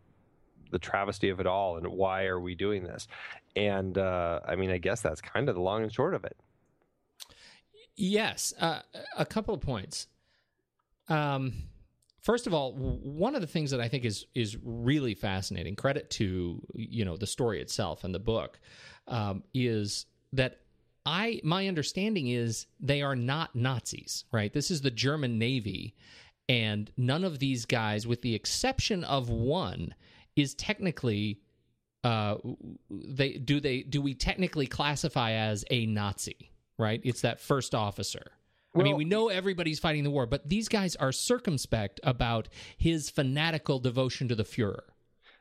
the 0.70 0.78
travesty 0.78 1.30
of 1.30 1.40
it 1.40 1.46
all 1.46 1.78
and 1.78 1.86
why 1.86 2.26
are 2.26 2.38
we 2.38 2.54
doing 2.54 2.84
this? 2.84 3.08
And 3.56 3.98
uh, 3.98 4.40
i 4.46 4.54
mean 4.54 4.70
i 4.70 4.78
guess 4.78 5.00
that's 5.00 5.20
kind 5.20 5.48
of 5.48 5.56
the 5.56 5.60
long 5.60 5.82
and 5.82 5.92
short 5.92 6.14
of 6.14 6.24
it 6.24 6.36
Yes, 7.98 8.54
uh, 8.60 8.80
a 9.16 9.26
couple 9.26 9.52
of 9.52 9.60
points. 9.60 10.06
Um, 11.08 11.52
first 12.20 12.46
of 12.46 12.54
all, 12.54 12.72
one 12.72 13.34
of 13.34 13.40
the 13.40 13.46
things 13.48 13.72
that 13.72 13.80
I 13.80 13.88
think 13.88 14.04
is 14.04 14.24
is 14.36 14.56
really 14.62 15.14
fascinating. 15.14 15.74
Credit 15.74 16.08
to 16.10 16.62
you 16.74 17.04
know 17.04 17.16
the 17.16 17.26
story 17.26 17.60
itself 17.60 18.04
and 18.04 18.14
the 18.14 18.20
book 18.20 18.60
um, 19.08 19.42
is 19.52 20.06
that 20.32 20.60
I 21.04 21.40
my 21.42 21.66
understanding 21.66 22.28
is 22.28 22.66
they 22.78 23.02
are 23.02 23.16
not 23.16 23.56
Nazis, 23.56 24.24
right? 24.30 24.52
This 24.52 24.70
is 24.70 24.80
the 24.80 24.92
German 24.92 25.36
Navy, 25.36 25.96
and 26.48 26.92
none 26.96 27.24
of 27.24 27.40
these 27.40 27.66
guys, 27.66 28.06
with 28.06 28.22
the 28.22 28.32
exception 28.34 29.02
of 29.04 29.28
one, 29.28 29.92
is 30.36 30.54
technically. 30.54 31.40
Uh, 32.04 32.36
they 32.88 33.32
do 33.32 33.58
they 33.58 33.82
do 33.82 34.00
we 34.00 34.14
technically 34.14 34.68
classify 34.68 35.32
as 35.32 35.64
a 35.72 35.84
Nazi? 35.86 36.52
Right, 36.78 37.00
it's 37.04 37.22
that 37.22 37.40
first 37.40 37.74
officer. 37.74 38.32
I 38.74 38.82
mean, 38.82 38.96
we 38.96 39.04
know 39.04 39.28
everybody's 39.28 39.80
fighting 39.80 40.04
the 40.04 40.10
war, 40.10 40.26
but 40.26 40.48
these 40.48 40.68
guys 40.68 40.94
are 40.96 41.10
circumspect 41.10 41.98
about 42.04 42.48
his 42.76 43.10
fanatical 43.10 43.80
devotion 43.80 44.28
to 44.28 44.36
the 44.36 44.44
Fuhrer. 44.44 44.82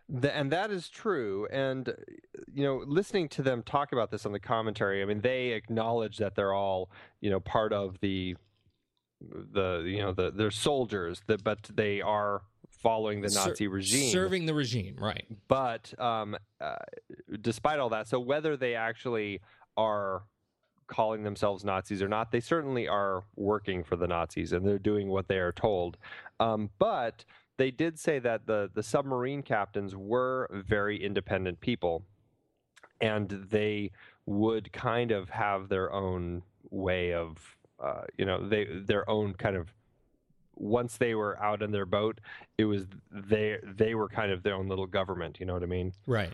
Th- 0.10 0.34
and 0.34 0.52
that 0.52 0.72
is 0.72 0.90
true. 0.90 1.48
And, 1.52 1.94
you 2.52 2.64
know, 2.64 2.84
listening 2.86 3.30
to 3.30 3.44
them 3.44 3.62
talk 3.62 3.92
about 3.92 4.10
this 4.10 4.26
on 4.26 4.32
the 4.32 4.40
commentary, 4.40 5.02
I 5.02 5.06
mean, 5.06 5.22
they 5.22 5.50
acknowledge 5.50 6.18
that 6.18 6.36
they're 6.36 6.54
all, 6.54 6.90
you 7.22 7.30
know, 7.30 7.40
part 7.40 7.74
of 7.74 8.00
the, 8.00 8.36
the 9.22 9.84
you 9.86 10.02
know, 10.02 10.14
the 10.14 10.32
they're 10.32 10.50
soldiers, 10.50 11.22
that, 11.28 11.44
but 11.44 11.62
they 11.74 12.02
are 12.02 12.42
following 12.70 13.22
the 13.22 13.30
Ser- 13.30 13.50
Nazi 13.50 13.68
regime. 13.68 14.12
serving 14.12 14.46
the 14.46 14.54
regime, 14.54 14.96
right? 14.98 15.26
but 15.48 15.94
um, 16.00 16.38
uh, 16.62 16.76
despite 17.42 17.80
all 17.80 17.90
that, 17.90 18.08
so 18.08 18.20
whether 18.20 18.56
they 18.56 18.76
actually 18.76 19.42
are 19.76 20.24
calling 20.88 21.24
themselves 21.24 21.64
Nazis 21.64 22.02
or 22.02 22.08
not, 22.08 22.32
they 22.32 22.40
certainly 22.40 22.88
are 22.88 23.24
working 23.36 23.84
for 23.84 23.96
the 23.96 24.08
Nazis 24.08 24.54
and 24.54 24.66
they're 24.66 24.80
doing 24.80 25.10
what 25.10 25.28
they 25.28 25.38
are 25.38 25.52
told. 25.52 25.98
Um, 26.40 26.70
but 26.80 27.26
they 27.58 27.72
did 27.72 28.00
say 28.00 28.20
that 28.20 28.46
the 28.46 28.70
the 28.74 28.84
submarine 28.84 29.42
captains 29.42 29.96
were 29.96 30.50
very 30.52 31.04
independent 31.04 31.60
people, 31.60 32.04
and 33.02 33.30
they 33.50 33.92
would 34.26 34.72
kind 34.72 35.12
of 35.12 35.30
have 35.30 35.70
their 35.70 35.92
own 35.92 36.44
way 36.70 37.14
of, 37.14 37.38
uh, 37.84 38.02
you 38.18 38.26
know, 38.26 38.48
they 38.48 38.66
their 38.66 39.10
own 39.10 39.34
kind 39.34 39.56
of. 39.56 39.74
Once 40.60 40.98
they 40.98 41.14
were 41.14 41.40
out 41.40 41.62
in 41.62 41.70
their 41.70 41.86
boat, 41.86 42.20
it 42.58 42.66
was 42.66 42.88
they 43.12 43.58
they 43.64 43.94
were 43.94 44.10
kind 44.10 44.32
of 44.32 44.42
their 44.42 44.56
own 44.56 44.68
little 44.68 44.88
government. 44.88 45.40
You 45.40 45.46
know 45.46 45.54
what 45.54 45.62
I 45.62 45.68
mean? 45.68 45.94
Right. 46.08 46.34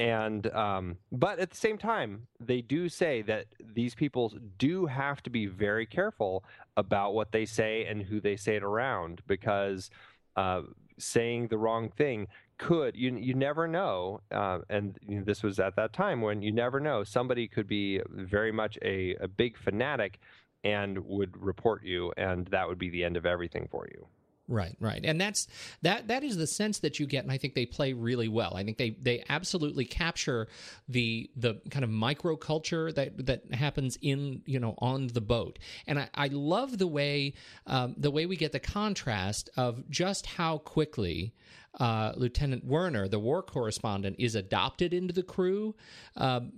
And 0.00 0.46
um, 0.54 0.96
but 1.10 1.38
at 1.38 1.50
the 1.50 1.56
same 1.56 1.78
time 1.78 2.26
they 2.40 2.60
do 2.60 2.88
say 2.88 3.22
that 3.22 3.46
these 3.74 3.94
people 3.94 4.32
do 4.58 4.86
have 4.86 5.22
to 5.22 5.30
be 5.30 5.46
very 5.46 5.86
careful 5.86 6.44
about 6.76 7.14
what 7.14 7.32
they 7.32 7.44
say 7.44 7.84
and 7.86 8.02
who 8.02 8.20
they 8.20 8.36
say 8.36 8.56
it 8.56 8.62
around 8.62 9.20
because 9.26 9.90
uh, 10.36 10.62
saying 10.98 11.48
the 11.48 11.58
wrong 11.58 11.90
thing 11.90 12.28
could 12.58 12.96
you 12.96 13.16
you 13.16 13.34
never 13.34 13.66
know 13.66 14.20
uh, 14.30 14.58
and 14.68 14.98
you 15.06 15.16
know, 15.16 15.24
this 15.24 15.42
was 15.42 15.58
at 15.58 15.76
that 15.76 15.92
time 15.92 16.20
when 16.20 16.42
you 16.42 16.52
never 16.52 16.80
know 16.80 17.02
somebody 17.04 17.48
could 17.48 17.66
be 17.66 18.00
very 18.08 18.52
much 18.52 18.78
a, 18.82 19.16
a 19.20 19.28
big 19.28 19.56
fanatic 19.56 20.18
and 20.64 20.98
would 21.06 21.40
report 21.40 21.84
you, 21.84 22.12
and 22.16 22.46
that 22.48 22.68
would 22.68 22.78
be 22.78 22.90
the 22.90 23.04
end 23.04 23.16
of 23.16 23.26
everything 23.26 23.68
for 23.70 23.86
you. 23.92 24.06
Right, 24.50 24.74
right, 24.80 25.04
and 25.04 25.20
that's 25.20 25.46
that. 25.82 26.08
That 26.08 26.24
is 26.24 26.38
the 26.38 26.46
sense 26.46 26.78
that 26.78 26.98
you 26.98 27.06
get, 27.06 27.22
and 27.22 27.30
I 27.30 27.36
think 27.36 27.54
they 27.54 27.66
play 27.66 27.92
really 27.92 28.28
well. 28.28 28.54
I 28.56 28.64
think 28.64 28.78
they 28.78 28.90
they 28.90 29.22
absolutely 29.28 29.84
capture 29.84 30.48
the 30.88 31.30
the 31.36 31.60
kind 31.70 31.84
of 31.84 31.90
microculture 31.90 32.94
that 32.94 33.26
that 33.26 33.52
happens 33.52 33.98
in 34.00 34.40
you 34.46 34.58
know 34.58 34.74
on 34.78 35.08
the 35.08 35.20
boat, 35.20 35.58
and 35.86 35.98
I, 35.98 36.08
I 36.14 36.28
love 36.28 36.78
the 36.78 36.86
way 36.86 37.34
um, 37.66 37.94
the 37.98 38.10
way 38.10 38.24
we 38.24 38.36
get 38.36 38.52
the 38.52 38.58
contrast 38.58 39.50
of 39.58 39.86
just 39.90 40.24
how 40.24 40.58
quickly 40.58 41.34
uh, 41.78 42.12
Lieutenant 42.16 42.64
Werner, 42.64 43.06
the 43.06 43.18
war 43.18 43.42
correspondent, 43.42 44.16
is 44.18 44.34
adopted 44.34 44.94
into 44.94 45.12
the 45.12 45.22
crew, 45.22 45.74
um, 46.16 46.52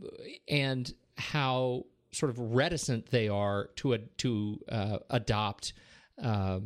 and 0.48 0.94
how 1.16 1.86
sort 2.12 2.30
of 2.30 2.38
reticent 2.38 3.10
they 3.10 3.28
are 3.28 3.70
to 3.76 3.98
to 4.18 4.60
uh, 4.68 4.98
adopt. 5.10 5.72
Uh, 6.22 6.60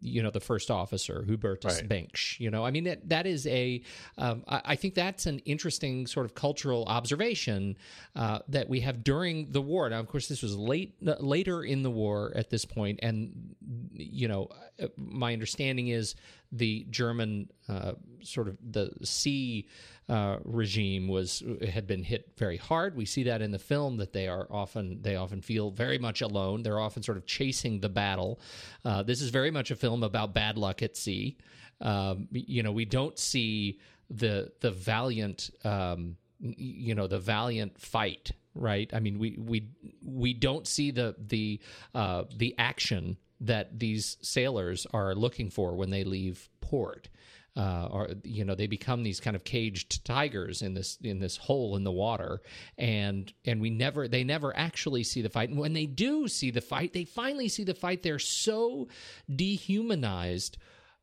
you 0.00 0.22
know 0.22 0.30
the 0.30 0.40
first 0.40 0.70
officer 0.70 1.24
Hubertus 1.28 1.64
Right. 1.64 1.88
Bengsch. 1.88 2.38
You 2.40 2.50
know, 2.50 2.64
I 2.64 2.70
mean 2.70 2.84
that 2.84 3.08
that 3.08 3.26
is 3.26 3.46
a. 3.46 3.82
Um, 4.18 4.44
I, 4.48 4.60
I 4.64 4.76
think 4.76 4.94
that's 4.94 5.26
an 5.26 5.40
interesting 5.40 6.06
sort 6.06 6.26
of 6.26 6.34
cultural 6.34 6.84
observation 6.86 7.76
uh, 8.16 8.40
that 8.48 8.68
we 8.68 8.80
have 8.80 9.04
during 9.04 9.50
the 9.50 9.60
war. 9.60 9.88
Now, 9.88 10.00
of 10.00 10.08
course, 10.08 10.28
this 10.28 10.42
was 10.42 10.56
late 10.56 10.94
later 11.00 11.62
in 11.62 11.82
the 11.82 11.90
war 11.90 12.32
at 12.34 12.50
this 12.50 12.64
point, 12.64 13.00
and 13.02 13.54
you 13.92 14.28
know, 14.28 14.48
uh, 14.82 14.88
my 14.96 15.32
understanding 15.32 15.88
is 15.88 16.14
the 16.56 16.86
German 16.90 17.50
uh, 17.68 17.92
sort 18.22 18.48
of 18.48 18.56
the 18.72 18.90
sea 19.02 19.68
uh, 20.08 20.38
regime 20.44 21.08
was 21.08 21.42
had 21.68 21.86
been 21.86 22.02
hit 22.02 22.32
very 22.36 22.56
hard. 22.56 22.96
We 22.96 23.04
see 23.04 23.24
that 23.24 23.42
in 23.42 23.50
the 23.50 23.58
film 23.58 23.96
that 23.98 24.12
they 24.12 24.28
are 24.28 24.46
often 24.50 25.02
they 25.02 25.16
often 25.16 25.40
feel 25.40 25.70
very 25.70 25.98
much 25.98 26.20
alone. 26.20 26.62
They're 26.62 26.80
often 26.80 27.02
sort 27.02 27.18
of 27.18 27.26
chasing 27.26 27.80
the 27.80 27.88
battle. 27.88 28.40
Uh, 28.84 29.02
this 29.02 29.20
is 29.20 29.30
very 29.30 29.50
much 29.50 29.70
a 29.70 29.76
film 29.76 30.02
about 30.02 30.34
bad 30.34 30.56
luck 30.56 30.82
at 30.82 30.96
sea. 30.96 31.36
Um, 31.80 32.28
you 32.30 32.62
know, 32.62 32.72
we 32.72 32.84
don't 32.84 33.18
see 33.18 33.80
the 34.10 34.52
the 34.60 34.70
valiant 34.70 35.50
um, 35.64 36.16
you 36.40 36.94
know 36.94 37.06
the 37.06 37.18
valiant 37.18 37.80
fight 37.80 38.32
right 38.54 38.90
i 38.92 39.00
mean 39.00 39.18
we 39.18 39.36
we 39.38 39.66
we 40.04 40.32
don't 40.32 40.66
see 40.66 40.90
the 40.90 41.14
the 41.26 41.60
uh 41.94 42.24
the 42.36 42.54
action 42.58 43.16
that 43.40 43.78
these 43.78 44.16
sailors 44.22 44.86
are 44.92 45.14
looking 45.14 45.50
for 45.50 45.74
when 45.74 45.90
they 45.90 46.04
leave 46.04 46.48
port. 46.60 47.08
Uh, 47.56 47.88
or 47.92 48.08
you 48.24 48.44
know 48.44 48.56
they 48.56 48.66
become 48.66 49.04
these 49.04 49.20
kind 49.20 49.36
of 49.36 49.44
caged 49.44 50.04
tigers 50.04 50.60
in 50.60 50.74
this 50.74 50.98
in 51.04 51.20
this 51.20 51.36
hole 51.36 51.76
in 51.76 51.84
the 51.84 51.92
water. 51.92 52.42
And 52.78 53.32
and 53.44 53.60
we 53.60 53.70
never 53.70 54.08
they 54.08 54.24
never 54.24 54.56
actually 54.56 55.04
see 55.04 55.22
the 55.22 55.28
fight. 55.28 55.50
And 55.50 55.58
when 55.58 55.72
they 55.72 55.86
do 55.86 56.26
see 56.26 56.50
the 56.50 56.60
fight 56.60 56.92
they 56.92 57.04
finally 57.04 57.48
see 57.48 57.62
the 57.62 57.74
fight. 57.74 58.02
They're 58.02 58.18
so 58.18 58.88
dehumanized 59.32 60.58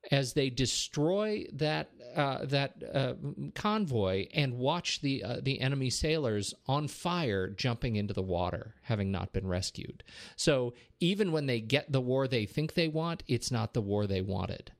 as 0.10 0.34
they 0.34 0.50
destroy 0.50 1.46
that 1.54 1.92
uh, 2.16 2.46
that 2.46 2.74
uh, 2.94 3.14
convoy 3.56 4.28
and 4.34 4.56
watch 4.56 5.00
the 5.02 5.24
uh, 5.24 5.38
the 5.42 5.62
enemy 5.62 5.90
sailors 5.90 6.54
on 6.68 6.88
fire 6.88 7.48
jumping 7.50 7.96
into 7.96 8.14
the 8.14 8.22
water, 8.24 8.76
having 8.84 9.12
not 9.12 9.32
been 9.32 9.48
rescued. 9.48 10.04
So 10.36 10.74
even 11.00 11.32
when 11.32 11.46
they 11.46 11.62
get 11.62 11.92
the 11.92 12.02
war 12.02 12.28
they 12.28 12.46
think 12.46 12.74
they 12.74 12.88
want, 12.88 13.24
it's 13.28 13.52
not 13.52 13.74
the 13.74 13.82
war 13.82 14.08
they 14.08 14.22
wanted, 14.22 14.72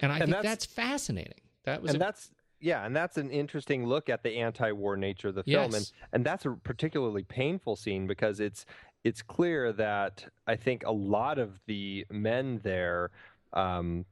and 0.00 0.10
I 0.12 0.16
And 0.16 0.24
think 0.24 0.36
that's- 0.42 0.52
that's, 0.52 0.66
fascinating. 0.66 1.40
That 1.64 1.80
was 1.80 1.92
and 1.92 2.02
a, 2.02 2.04
that's 2.04 2.30
yeah, 2.60 2.84
and 2.84 2.94
that's 2.94 3.16
an 3.18 3.30
interesting 3.30 3.86
look 3.86 4.08
at 4.08 4.22
the 4.22 4.38
anti-war 4.38 4.96
nature 4.96 5.28
of 5.28 5.36
the 5.36 5.44
film, 5.44 5.74
and 5.74 5.90
and 6.12 6.24
that's 6.26 6.44
a 6.44 6.50
particularly 6.50 7.22
painful 7.22 7.76
scene 7.76 8.06
because 8.06 8.40
it's 8.40 8.66
it's 9.04 9.22
clear 9.22 9.72
that 9.72 10.26
I 10.46 10.56
think 10.56 10.82
a 10.84 10.92
lot 10.92 11.38
of 11.38 11.60
the 11.66 12.04
men 12.10 12.60
there, 12.62 13.10
um, 13.52 14.04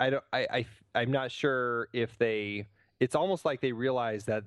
I 0.00 0.10
don't, 0.10 0.24
I, 0.32 0.46
I, 0.50 0.66
I'm 0.94 1.10
not 1.10 1.30
sure 1.30 1.88
if 1.92 2.16
they. 2.18 2.66
It's 3.00 3.14
almost 3.14 3.44
like 3.44 3.60
they 3.60 3.72
realize 3.72 4.24
that 4.24 4.44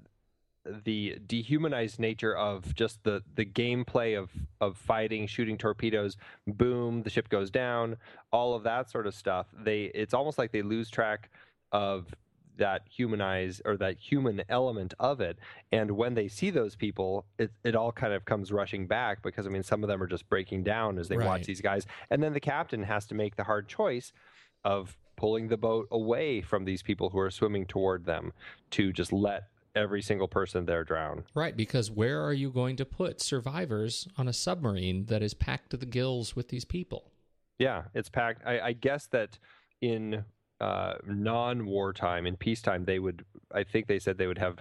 the 0.66 1.18
dehumanized 1.26 2.00
nature 2.00 2.36
of 2.36 2.76
just 2.76 3.04
the 3.04 3.24
the 3.36 3.46
gameplay 3.46 4.18
of 4.18 4.30
of 4.60 4.78
fighting, 4.78 5.28
shooting 5.28 5.58
torpedoes, 5.58 6.18
boom, 6.48 7.04
the 7.04 7.10
ship 7.10 7.30
goes 7.30 7.50
down, 7.50 7.98
all 8.32 8.54
of 8.54 8.64
that 8.64 8.90
sort 8.90 9.08
of 9.08 9.16
stuff. 9.16 9.48
They 9.54 9.86
it's 9.86 10.14
almost 10.14 10.38
like 10.38 10.52
they 10.52 10.62
lose 10.62 10.90
track 10.90 11.30
of 11.72 12.14
that 12.58 12.84
humanize 12.90 13.62
or 13.66 13.78
that 13.78 13.98
human 13.98 14.44
element 14.50 14.94
of 15.00 15.22
it 15.22 15.40
and 15.72 15.90
when 15.90 16.14
they 16.14 16.28
see 16.28 16.50
those 16.50 16.76
people 16.76 17.26
it, 17.40 17.50
it 17.64 17.76
all 17.76 17.92
kind 17.92 18.14
of 18.14 18.26
comes 18.26 18.52
rushing 18.52 18.86
back 18.86 19.24
because 19.24 19.48
i 19.48 19.50
mean 19.50 19.64
some 19.64 19.84
of 19.84 19.88
them 19.88 20.04
are 20.04 20.06
just 20.06 20.28
breaking 20.30 20.62
down 20.62 21.00
as 21.00 21.08
they 21.08 21.16
watch 21.26 21.46
these 21.46 21.62
guys 21.62 21.88
and 22.10 22.22
then 22.22 22.34
the 22.34 22.40
captain 22.40 22.84
has 22.84 23.06
to 23.06 23.16
make 23.16 23.36
the 23.38 23.44
hard 23.46 23.68
choice 23.68 24.12
of 24.64 24.98
pulling 25.22 25.48
the 25.48 25.58
boat 25.58 25.88
away 25.92 26.42
from 26.42 26.66
these 26.66 26.82
people 26.82 27.12
who 27.12 27.20
are 27.20 27.30
swimming 27.30 27.66
toward 27.66 28.06
them 28.06 28.34
to 28.72 28.92
just 28.92 29.14
let 29.14 29.44
every 29.76 30.02
single 30.02 30.28
person 30.28 30.66
there 30.66 30.84
drown 30.84 31.24
right 31.34 31.56
because 31.56 31.90
where 31.90 32.22
are 32.26 32.34
you 32.34 32.50
going 32.50 32.76
to 32.76 32.84
put 32.84 33.22
survivors 33.22 34.08
on 34.18 34.28
a 34.28 34.34
submarine 34.34 35.06
that 35.06 35.22
is 35.22 35.34
packed 35.34 35.70
to 35.70 35.78
the 35.78 35.86
gills 35.86 36.36
with 36.36 36.50
these 36.50 36.66
people? 36.66 37.12
Yeah, 37.62 37.84
it's 37.94 38.10
packed. 38.10 38.42
I, 38.44 38.60
I 38.60 38.74
guess 38.74 39.06
that 39.12 39.38
in 39.82 40.26
uh, 40.60 40.94
non-wartime, 41.06 42.26
in 42.26 42.36
peacetime, 42.36 42.86
they 42.86 42.98
would. 42.98 43.24
I 43.54 43.64
think 43.64 43.86
they 43.86 44.00
said 44.00 44.18
they 44.18 44.26
would 44.26 44.40
have 44.40 44.58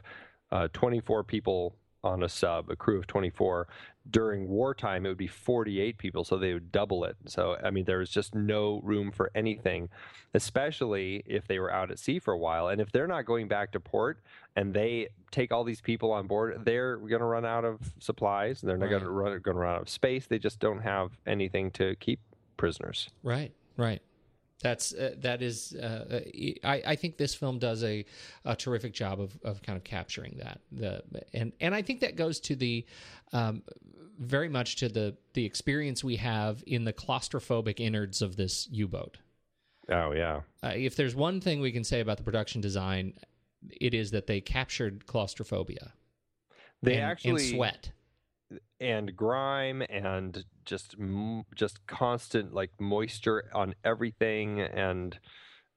uh, 0.53 0.69
24 0.75 1.25
people 1.25 1.77
on 2.03 2.23
a 2.23 2.29
sub, 2.29 2.71
a 2.71 2.77
crew 2.77 2.99
of 2.99 3.07
24. 3.07 3.69
During 4.09 4.49
wartime, 4.49 5.05
it 5.05 5.11
would 5.11 5.19
be 5.19 5.27
48 5.27 5.99
people, 5.99 6.25
so 6.25 6.39
they 6.39 6.55
would 6.55 6.73
double 6.73 7.05
it. 7.05 7.17
So 7.27 7.57
I 7.63 7.71
mean, 7.71 7.85
there 7.85 7.99
was 7.99 8.11
just 8.11 8.35
no 8.35 8.81
room 8.83 9.13
for 9.13 9.31
anything, 9.35 9.91
especially 10.35 11.23
if 11.27 11.47
they 11.47 11.59
were 11.59 11.73
out 11.73 11.91
at 11.91 11.99
sea 11.99 12.19
for 12.19 12.33
a 12.33 12.39
while. 12.39 12.69
And 12.69 12.81
if 12.81 12.91
they're 12.93 13.07
not 13.07 13.27
going 13.27 13.49
back 13.49 13.73
to 13.73 13.81
port 13.81 14.19
and 14.57 14.73
they 14.73 15.09
take 15.31 15.53
all 15.53 15.65
these 15.65 15.81
people 15.81 16.13
on 16.13 16.27
board, 16.27 16.63
they're 16.65 16.97
going 16.97 17.21
to 17.21 17.27
run 17.27 17.45
out 17.45 17.65
of 17.65 17.79
supplies. 17.99 18.63
And 18.63 18.71
they're 18.71 18.79
not 18.79 18.91
run 18.91 19.41
going 19.43 19.55
to 19.55 19.61
run 19.61 19.75
out 19.75 19.83
of 19.83 19.89
space. 19.89 20.27
They 20.27 20.39
just 20.39 20.61
don't 20.61 20.81
have 20.81 21.13
anything 21.27 21.71
to 21.73 21.95
keep 21.97 22.21
prisoners. 22.57 23.11
Right, 23.23 23.53
right. 23.77 24.03
That's 24.63 24.93
uh, 24.93 25.15
that 25.19 25.43
is. 25.43 25.75
Uh, 25.75 26.21
I 26.65 26.83
I 26.87 26.97
think 26.97 27.17
this 27.17 27.35
film 27.35 27.59
does 27.59 27.83
a, 27.83 28.05
a 28.45 28.55
terrific 28.55 28.93
job 28.93 29.21
of, 29.21 29.39
of 29.43 29.63
kind 29.63 29.77
of 29.77 29.85
capturing 29.85 30.39
that. 30.43 30.61
The 30.71 31.03
and 31.33 31.53
and 31.61 31.75
I 31.75 31.83
think 31.83 32.01
that 32.01 32.17
goes 32.17 32.41
to 32.41 32.57
the 32.57 32.85
um, 33.33 33.63
very 34.19 34.49
much 34.49 34.77
to 34.77 34.89
the 34.89 35.17
the 35.33 35.47
experience 35.47 36.05
we 36.05 36.17
have 36.17 36.63
in 36.67 36.85
the 36.85 36.93
claustrophobic 36.93 37.81
innards 37.81 38.21
of 38.21 38.37
this 38.37 38.69
U 38.71 38.87
boat. 38.87 39.17
Oh 39.89 40.13
yeah. 40.13 40.43
Uh, 40.63 40.73
if 40.77 40.95
there's 40.95 41.15
one 41.15 41.41
thing 41.41 41.61
we 41.61 41.73
can 41.73 41.85
say 41.85 42.01
about 42.01 42.19
the 42.19 42.23
production 42.23 42.61
design, 42.61 43.15
it 43.81 43.95
is 43.95 44.11
that 44.11 44.27
they 44.27 44.41
captured 44.41 45.07
claustrophobia. 45.07 45.93
They 46.83 46.97
and, 46.97 47.05
actually 47.05 47.31
and 47.31 47.57
sweat. 47.57 47.91
And 48.81 49.15
grime 49.17 49.83
and 49.89 50.45
just 50.65 50.97
just 51.55 51.87
constant 51.87 52.53
like 52.55 52.71
moisture 52.81 53.51
on 53.55 53.75
everything 53.85 54.61
and 54.61 55.19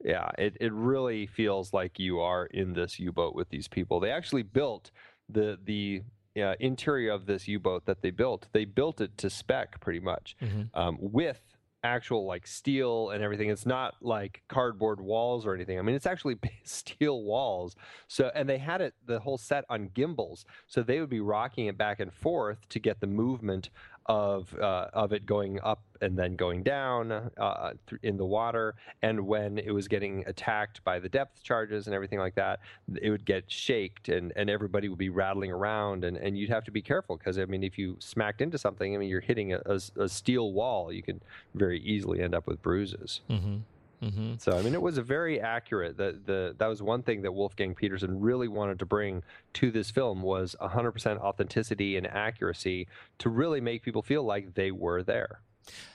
yeah, 0.03 0.31
it 0.37 0.57
it 0.59 0.73
really 0.73 1.25
feels 1.27 1.71
like 1.71 1.97
you 1.99 2.19
are 2.19 2.45
in 2.47 2.73
this 2.73 2.99
U-boat 2.99 3.35
with 3.35 3.49
these 3.49 3.67
people. 3.69 3.99
They 4.01 4.11
actually 4.11 4.43
built 4.43 4.91
the 5.29 5.57
the 5.63 6.01
uh, 6.35 6.55
interior 6.59 7.11
of 7.11 7.25
this 7.25 7.47
U-boat 7.47 7.85
that 7.85 8.01
they 8.01 8.09
built. 8.09 8.47
They 8.53 8.65
built 8.65 8.99
it 8.99 9.17
to 9.19 9.29
spec 9.29 9.79
pretty 9.79 9.99
much 10.01 10.35
Mhm. 10.41 10.69
um, 10.73 10.97
with 10.99 11.52
actual 11.83 12.25
like 12.25 12.47
steel 12.47 13.09
and 13.11 13.23
everything. 13.23 13.49
It's 13.49 13.65
not 13.65 13.95
like 14.01 14.41
cardboard 14.47 15.01
walls 15.01 15.45
or 15.45 15.53
anything. 15.53 15.77
I 15.77 15.81
mean, 15.81 15.95
it's 15.95 16.05
actually 16.05 16.37
steel 16.63 17.23
walls. 17.23 17.75
So, 18.07 18.31
and 18.33 18.47
they 18.47 18.57
had 18.57 18.81
it 18.81 18.93
the 19.05 19.19
whole 19.19 19.37
set 19.37 19.65
on 19.69 19.89
gimbals, 19.93 20.45
so 20.67 20.81
they 20.81 20.99
would 20.99 21.09
be 21.09 21.19
rocking 21.19 21.67
it 21.67 21.77
back 21.77 21.99
and 21.99 22.13
forth 22.13 22.57
to 22.69 22.79
get 22.79 22.99
the 22.99 23.07
movement 23.07 23.69
of 24.07 24.53
uh, 24.59 24.87
of 24.93 25.13
it 25.13 25.25
going 25.25 25.59
up 25.63 25.81
and 26.01 26.17
then 26.17 26.35
going 26.35 26.63
down 26.63 27.11
uh, 27.11 27.71
in 28.01 28.17
the 28.17 28.25
water. 28.25 28.75
And 29.01 29.25
when 29.25 29.57
it 29.57 29.71
was 29.71 29.87
getting 29.87 30.23
attacked 30.27 30.83
by 30.83 30.99
the 30.99 31.07
depth 31.07 31.43
charges 31.43 31.87
and 31.87 31.95
everything 31.95 32.19
like 32.19 32.35
that, 32.35 32.59
it 33.01 33.09
would 33.09 33.25
get 33.25 33.49
shaked 33.49 34.09
and, 34.09 34.33
and 34.35 34.49
everybody 34.49 34.89
would 34.89 34.97
be 34.97 35.09
rattling 35.09 35.51
around. 35.51 36.03
And, 36.03 36.17
and 36.17 36.37
you'd 36.37 36.49
have 36.49 36.65
to 36.65 36.71
be 36.71 36.81
careful 36.81 37.17
because, 37.17 37.39
I 37.39 37.45
mean, 37.45 37.63
if 37.63 37.77
you 37.77 37.95
smacked 37.99 38.41
into 38.41 38.57
something, 38.57 38.93
I 38.93 38.97
mean, 38.97 39.09
you're 39.09 39.21
hitting 39.21 39.53
a 39.53 40.09
steel 40.09 40.51
wall, 40.51 40.91
you 40.91 41.01
could 41.01 41.21
very 41.55 41.79
easily 41.79 42.21
end 42.21 42.35
up 42.35 42.47
with 42.47 42.61
bruises. 42.61 43.21
Mm-hmm. 43.29 43.57
Mm-hmm. 44.03 44.33
So 44.37 44.57
I 44.57 44.61
mean, 44.61 44.73
it 44.73 44.81
was 44.81 44.97
a 44.97 45.01
very 45.01 45.39
accurate. 45.39 45.97
The 45.97 46.19
the 46.25 46.55
that 46.57 46.67
was 46.67 46.81
one 46.81 47.03
thing 47.03 47.21
that 47.21 47.31
Wolfgang 47.31 47.73
Petersen 47.73 48.19
really 48.19 48.47
wanted 48.47 48.79
to 48.79 48.85
bring 48.85 49.23
to 49.53 49.71
this 49.71 49.89
film 49.89 50.21
was 50.21 50.55
100% 50.61 51.19
authenticity 51.19 51.97
and 51.97 52.07
accuracy 52.07 52.87
to 53.19 53.29
really 53.29 53.61
make 53.61 53.83
people 53.83 54.01
feel 54.01 54.23
like 54.23 54.53
they 54.55 54.71
were 54.71 55.03
there. 55.03 55.41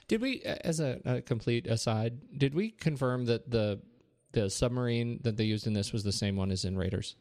Did 0.06 0.22
we, 0.22 0.40
as 0.42 0.80
a, 0.80 1.00
a 1.04 1.20
complete 1.20 1.66
aside, 1.66 2.18
did 2.38 2.54
we 2.54 2.70
confirm 2.70 3.26
that 3.26 3.50
the 3.50 3.80
the 4.32 4.48
submarine 4.50 5.20
that 5.22 5.36
they 5.36 5.44
used 5.44 5.66
in 5.66 5.72
this 5.72 5.92
was 5.92 6.04
the 6.04 6.12
same 6.12 6.36
one 6.36 6.50
as 6.50 6.64
in 6.64 6.76
Raiders? 6.76 7.16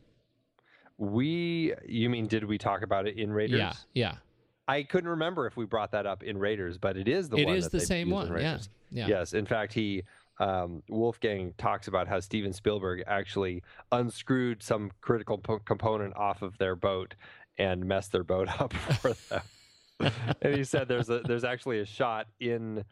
We, 0.97 1.73
you 1.85 2.09
mean, 2.09 2.27
did 2.27 2.43
we 2.43 2.57
talk 2.57 2.81
about 2.81 3.07
it 3.07 3.17
in 3.17 3.31
Raiders? 3.31 3.59
Yeah, 3.59 3.73
yeah. 3.93 4.15
I 4.67 4.83
couldn't 4.83 5.09
remember 5.09 5.47
if 5.47 5.55
we 5.55 5.65
brought 5.65 5.91
that 5.91 6.05
up 6.05 6.23
in 6.23 6.38
Raiders, 6.38 6.77
but 6.77 6.97
it 6.97 7.07
is 7.07 7.29
the 7.29 7.38
It 7.38 7.45
one 7.45 7.55
is 7.55 7.65
that 7.65 7.71
the 7.71 7.85
same 7.85 8.09
one. 8.09 8.27
Yeah. 8.39 8.59
Yeah. 8.89 9.07
Yes, 9.07 9.33
in 9.33 9.45
fact, 9.45 9.73
he 9.73 10.03
um, 10.39 10.83
Wolfgang 10.89 11.53
talks 11.57 11.88
about 11.88 12.07
how 12.07 12.19
Steven 12.19 12.53
Spielberg 12.53 13.03
actually 13.07 13.63
unscrewed 13.91 14.61
some 14.61 14.91
critical 15.01 15.38
po- 15.38 15.59
component 15.59 16.15
off 16.15 16.41
of 16.41 16.57
their 16.57 16.75
boat 16.75 17.15
and 17.57 17.85
messed 17.85 18.11
their 18.11 18.23
boat 18.23 18.47
up 18.61 18.73
for 18.73 19.13
them. 19.13 19.41
and 20.41 20.55
he 20.55 20.63
said 20.63 20.88
there's 20.88 21.09
a 21.09 21.21
there's 21.21 21.43
actually 21.43 21.79
a 21.79 21.85
shot 21.85 22.27
in 22.39 22.83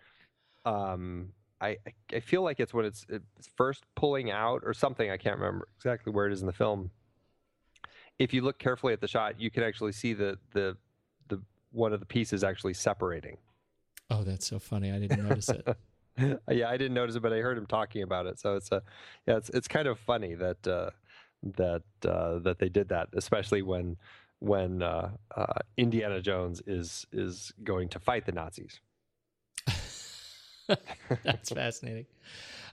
um 0.66 1.32
I 1.62 1.78
I 2.12 2.20
feel 2.20 2.42
like 2.42 2.60
it's 2.60 2.74
when 2.74 2.84
it's, 2.86 3.06
it's 3.10 3.48
first 3.56 3.84
pulling 3.96 4.32
out 4.32 4.62
or 4.66 4.74
something 4.74 5.12
I 5.12 5.18
can't 5.18 5.38
remember 5.38 5.68
exactly 5.78 6.12
where 6.12 6.26
it 6.26 6.34
is 6.34 6.42
in 6.42 6.48
the 6.48 6.54
film. 6.54 6.90
If 8.18 8.34
you 8.34 8.42
look 8.42 8.58
carefully 8.58 8.94
at 8.94 9.02
the 9.02 9.08
shot, 9.08 9.40
you 9.40 9.52
can 9.52 9.62
actually 9.62 9.92
see 9.92 10.14
the 10.14 10.40
the 10.54 10.78
the 11.28 11.42
one 11.72 11.94
of 11.94 12.00
the 12.00 12.06
pieces 12.08 12.44
actually 12.44 12.74
separating. 12.74 13.38
Oh, 14.10 14.24
that's 14.24 14.48
so 14.48 14.58
funny. 14.58 14.92
I 14.92 15.00
didn't 15.00 15.28
notice 15.28 15.50
it. 15.50 15.68
yeah, 16.50 16.70
I 16.70 16.78
didn't 16.78 16.94
notice 16.94 17.16
it, 17.16 17.22
but 17.22 17.34
I 17.34 17.38
heard 17.38 17.58
him 17.58 17.66
talking 17.66 18.02
about 18.04 18.26
it. 18.26 18.40
So 18.40 18.56
it's 18.56 18.72
a 18.72 18.82
yeah, 19.28 19.38
it's 19.38 19.50
it's 19.50 19.68
kind 19.68 19.88
of 19.88 20.00
funny 20.00 20.36
that 20.36 20.68
uh, 20.68 20.92
that 21.44 21.84
uh, 22.08 22.40
that 22.40 22.60
they 22.60 22.70
did 22.70 22.90
that, 22.90 23.10
especially 23.14 23.62
when 23.62 23.98
when 24.40 24.82
uh, 24.82 25.12
uh, 25.36 25.60
Indiana 25.78 26.22
Jones 26.22 26.62
is 26.68 27.06
is 27.12 27.54
going 27.64 27.90
to 27.90 28.00
fight 28.00 28.26
the 28.26 28.32
Nazis. 28.32 28.80
That's 31.24 31.52
fascinating. 31.52 32.06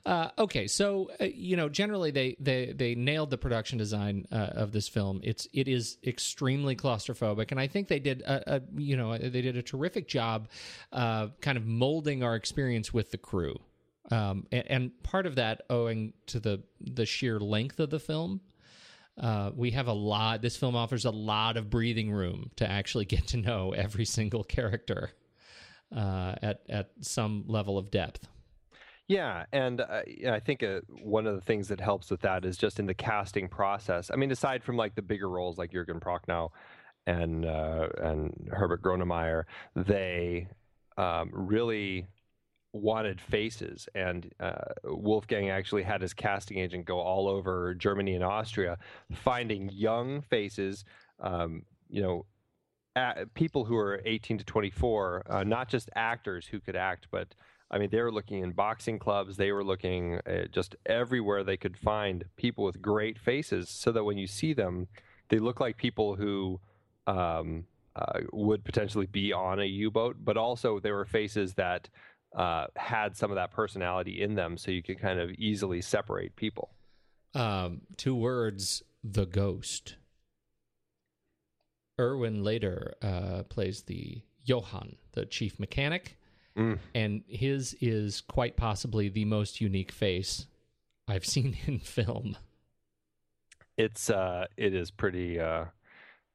Uh, 0.05 0.31
okay, 0.37 0.67
so 0.67 1.11
uh, 1.21 1.25
you 1.25 1.57
know, 1.57 1.69
generally 1.69 2.11
they 2.11 2.37
they 2.41 2.73
they 2.73 2.95
nailed 2.95 3.31
the 3.31 3.39
production 3.39 3.79
design 3.79 4.27
uh, 4.33 4.51
of 4.55 4.73
this 4.73 4.89
film. 4.89 5.21
It's 5.23 5.47
it 5.53 5.69
is 5.69 5.99
extremely 6.05 6.75
claustrophobic, 6.75 7.53
and 7.53 7.61
I 7.61 7.69
think 7.69 7.87
they 7.87 8.01
did 8.01 8.23
a, 8.23 8.57
a 8.57 8.63
you 8.77 8.97
know 8.97 9.17
they 9.17 9.43
did 9.43 9.57
a 9.57 9.63
terrific 9.63 10.09
job, 10.09 10.49
uh, 10.93 11.29
kind 11.41 11.57
of 11.57 11.67
molding 11.67 12.25
our 12.25 12.35
experience 12.35 12.93
with 12.93 13.13
the 13.13 13.19
crew. 13.19 13.57
Um, 14.11 14.47
and, 14.51 14.65
and 14.67 15.03
part 15.05 15.27
of 15.27 15.37
that 15.37 15.63
owing 15.71 16.15
to 16.27 16.41
the 16.41 16.63
the 16.81 17.07
sheer 17.07 17.39
length 17.39 17.79
of 17.79 17.91
the 17.91 18.01
film. 18.01 18.41
Uh, 19.21 19.51
we 19.55 19.73
have 19.73 19.89
a 19.89 19.93
lot. 19.93 20.41
This 20.41 20.57
film 20.57 20.75
offers 20.75 21.05
a 21.05 21.11
lot 21.11 21.59
of 21.59 21.69
breathing 21.69 22.11
room 22.11 22.51
to 22.57 22.69
actually 22.69 23.05
get 23.05 23.29
to 23.29 23.37
know 23.37 23.73
every 23.73 24.07
single 24.07 24.43
character 24.43 25.13
uh, 25.95 26.35
at 26.43 26.61
at 26.69 26.91
some 27.01 27.45
level 27.47 27.79
of 27.79 27.91
depth. 27.91 28.29
Yeah, 29.09 29.45
and 29.53 29.83
I 29.83 30.41
think 30.41 30.63
uh, 30.63 30.81
one 31.03 31.27
of 31.27 31.35
the 31.35 31.41
things 31.41 31.69
that 31.69 31.81
helps 31.81 32.11
with 32.11 32.21
that 32.21 32.45
is 32.45 32.57
just 32.57 32.79
in 32.79 32.87
the 32.87 32.95
casting 32.95 33.49
process. 33.49 34.11
I 34.11 34.17
mean, 34.17 34.31
aside 34.31 34.63
from 34.63 34.77
like 34.77 34.95
the 34.95 35.03
bigger 35.03 35.29
roles 35.29 35.59
like 35.59 35.73
Jürgen 35.73 36.01
Prochnow 36.01 36.51
and 37.07 37.45
uh, 37.45 37.89
and 37.99 38.49
Herbert 38.51 38.81
Gronemeyer, 38.83 39.45
they 39.75 40.49
um, 40.97 41.31
really 41.33 42.07
wanted 42.73 43.21
faces, 43.21 43.89
and 43.95 44.33
uh, 44.41 44.73
Wolfgang 44.85 45.51
actually 45.51 45.83
had 45.83 46.01
his 46.01 46.15
casting 46.15 46.59
agent 46.59 46.87
go 46.87 46.99
all 46.99 47.29
over 47.29 47.75
Germany 47.75 48.15
and 48.15 48.25
Austria, 48.25 48.79
finding 49.13 49.69
young 49.71 50.23
faces. 50.23 50.85
Um, 51.21 51.65
you 51.91 52.01
know, 52.01 52.25
people 53.35 53.65
who 53.65 53.77
are 53.77 54.01
18 54.05 54.39
to 54.39 54.45
24, 54.45 55.23
uh, 55.29 55.45
not 55.45 55.69
just 55.69 55.91
actors 55.95 56.47
who 56.47 56.61
could 56.61 56.77
act, 56.77 57.09
but 57.11 57.35
I 57.71 57.79
mean, 57.79 57.89
they 57.91 58.03
were 58.03 58.13
looking 58.13 58.43
in 58.43 58.53
boxing 58.53 58.99
clubs. 58.99 59.37
They 59.37 59.51
were 59.51 59.65
looking 59.65 60.21
uh, 60.27 60.45
just 60.53 60.77
everywhere 60.85 61.43
they 61.43 61.57
could 61.57 61.77
find 61.77 62.25
people 62.37 62.65
with 62.65 62.83
great 62.83 63.19
faces, 63.19 63.71
so 63.71 63.93
that 63.93 64.05
when 64.05 64.19
you 64.19 64.27
see 64.27 64.53
them, 64.53 64.89
they 65.31 65.39
look 65.39 65.59
like 65.59 65.79
people 65.79 66.15
who 66.15 66.61
um, 67.07 67.65
uh, 67.97 68.21
would 68.33 68.65
potentially 68.65 69.07
be 69.07 69.33
on 69.33 69.59
a 69.59 69.65
U-boat, 69.65 70.17
but 70.21 70.37
also 70.37 70.81
they 70.81 70.93
were 70.93 71.07
faces 71.07 71.55
that 71.55 71.89
uh, 72.37 72.67
had 72.77 73.17
some 73.17 73.31
of 73.31 73.37
that 73.37 73.53
personality 73.53 74.21
in 74.21 74.35
them, 74.35 74.59
so 74.59 74.71
you 74.71 74.83
could 74.83 75.01
kind 75.01 75.19
of 75.19 75.31
easily 75.33 75.81
separate 75.81 76.37
people. 76.37 76.75
Um, 77.35 77.81
two 77.97 78.15
words: 78.15 78.83
the 79.03 79.25
ghost. 79.25 79.97
Erwin 82.03 82.43
Leder 82.43 82.93
uh, 83.01 83.45
plays 83.45 83.83
the 83.83 84.23
Johann, 84.45 84.97
the 85.13 85.25
chief 85.25 85.59
mechanic, 85.61 86.19
Mm. 86.55 86.79
and 86.95 87.23
his 87.29 87.75
is 87.81 88.21
quite 88.21 88.59
possibly 88.59 89.09
the 89.09 89.25
most 89.25 89.63
unique 89.63 89.91
face 89.91 90.47
I've 91.09 91.25
seen 91.35 91.57
in 91.67 91.79
film. 91.79 92.37
It's 93.79 94.11
uh, 94.11 94.49
it 94.59 94.75
is 94.75 94.91
pretty 94.91 95.41
uh, 95.41 95.67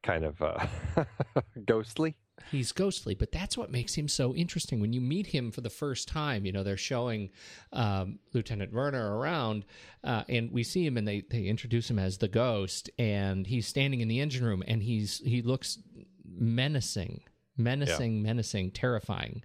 kind 0.01 0.25
of 0.25 0.41
uh, 0.41 0.65
ghostly. 1.65 2.15
He's 2.51 2.71
ghostly, 2.71 3.13
but 3.13 3.31
that's 3.31 3.57
what 3.57 3.71
makes 3.71 3.95
him 3.95 4.07
so 4.07 4.33
interesting. 4.33 4.79
When 4.79 4.93
you 4.93 5.01
meet 5.01 5.27
him 5.27 5.51
for 5.51 5.61
the 5.61 5.69
first 5.69 6.07
time, 6.07 6.45
you 6.45 6.51
know 6.51 6.63
they're 6.63 6.77
showing 6.77 7.29
um, 7.73 8.19
Lieutenant 8.33 8.71
Werner 8.71 9.17
around, 9.17 9.65
uh, 10.03 10.23
and 10.29 10.51
we 10.51 10.63
see 10.63 10.85
him, 10.85 10.97
and 10.97 11.07
they 11.07 11.21
they 11.29 11.43
introduce 11.43 11.89
him 11.89 11.99
as 11.99 12.17
the 12.17 12.27
ghost, 12.27 12.89
and 12.97 13.45
he's 13.45 13.67
standing 13.67 14.01
in 14.01 14.07
the 14.07 14.19
engine 14.19 14.45
room, 14.45 14.63
and 14.67 14.81
he's 14.81 15.19
he 15.19 15.41
looks 15.41 15.79
menacing, 16.25 17.21
menacing, 17.57 18.21
menacing, 18.21 18.71
terrifying, 18.71 19.43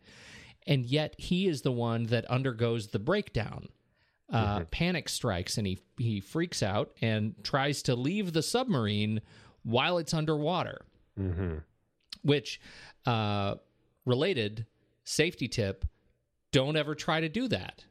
and 0.66 0.86
yet 0.86 1.14
he 1.18 1.49
is 1.49 1.62
the 1.62 1.72
one 1.72 2.05
that 2.07 2.30
undergoes 2.30 2.88
the 2.88 2.99
breakdown. 2.99 3.68
Uh, 4.30 4.64
Panic 4.70 5.09
strikes, 5.09 5.59
and 5.59 5.66
he 5.66 5.78
he 5.99 6.20
freaks 6.20 6.62
out 6.62 6.93
and 7.03 7.34
tries 7.43 7.82
to 7.82 7.95
leave 7.95 8.32
the 8.32 8.43
submarine 8.43 9.20
while 9.62 9.99
it's 9.99 10.14
underwater 10.14 10.82
Mm-hmm. 11.18 11.57
Which 12.23 12.61
uh 13.07 13.55
related 14.05 14.66
safety 15.05 15.49
tip 15.49 15.85
don't 16.53 16.77
ever 16.77 16.95
try 16.95 17.20
to 17.20 17.29
do 17.29 17.49
that 17.49 17.85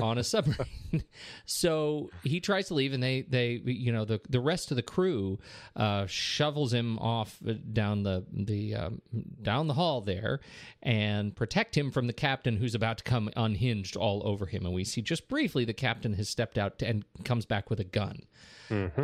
on 0.00 0.18
a 0.18 0.24
submarine. 0.32 0.66
So 1.44 2.10
he 2.22 2.40
tries 2.40 2.68
to 2.68 2.74
leave 2.74 2.92
and 2.94 3.02
they 3.02 3.22
they 3.22 3.60
you 3.64 3.92
know 3.92 4.04
the 4.06 4.20
the 4.28 4.40
rest 4.40 4.70
of 4.70 4.76
the 4.76 4.82
crew 4.82 5.38
uh 5.74 6.06
shovels 6.06 6.72
him 6.72 6.98
off 6.98 7.38
down 7.72 8.02
the 8.02 8.24
the 8.32 8.74
um, 8.74 9.02
down 9.42 9.66
the 9.66 9.74
hall 9.74 10.00
there 10.00 10.40
and 10.82 11.36
protect 11.36 11.76
him 11.76 11.90
from 11.90 12.06
the 12.06 12.12
captain 12.14 12.56
who's 12.56 12.74
about 12.74 12.98
to 12.98 13.04
come 13.04 13.28
unhinged 13.36 13.96
all 13.96 14.26
over 14.26 14.46
him. 14.46 14.64
And 14.64 14.74
we 14.74 14.84
see 14.84 15.02
just 15.02 15.28
briefly 15.28 15.64
the 15.66 15.74
captain 15.74 16.14
has 16.14 16.28
stepped 16.30 16.56
out 16.56 16.80
and 16.82 17.04
comes 17.24 17.44
back 17.44 17.68
with 17.68 17.80
a 17.80 17.84
gun. 17.84 18.22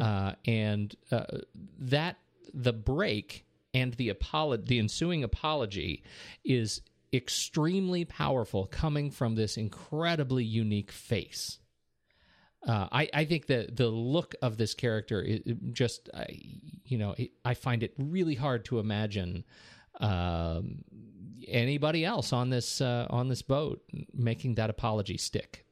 Uh, 0.01 0.35
and 0.47 0.95
uh, 1.11 1.25
that 1.79 2.17
the 2.55 2.73
break 2.73 3.45
and 3.75 3.95
the 3.95 4.11
apolo- 4.11 4.65
the 4.65 4.79
ensuing 4.79 5.25
apology 5.25 6.03
is 6.45 6.83
extremely 7.13 8.05
powerful, 8.05 8.67
coming 8.67 9.11
from 9.11 9.35
this 9.35 9.57
incredibly 9.57 10.45
unique 10.45 10.91
face. 10.93 11.59
Uh, 12.67 12.87
I, 12.93 13.09
I 13.13 13.25
think 13.25 13.47
that 13.47 13.77
the 13.77 13.89
look 13.89 14.35
of 14.41 14.57
this 14.57 14.73
character 14.73 15.21
is 15.21 15.41
just, 15.73 16.09
I, 16.15 16.27
you 16.85 16.97
know, 16.97 17.15
it, 17.19 17.33
I 17.45 17.55
find 17.55 17.83
it 17.83 17.93
really 17.99 18.37
hard 18.37 18.65
to 18.67 18.79
imagine 18.79 19.45
um, 20.01 20.85
anybody 21.49 22.05
else 22.05 22.33
on 22.33 22.51
this 22.51 22.81
uh, 22.81 23.07
on 23.11 23.29
this 23.29 23.43
boat 23.43 23.83
making 24.15 24.55
that 24.55 24.71
apology 24.71 25.17
stick. 25.19 25.67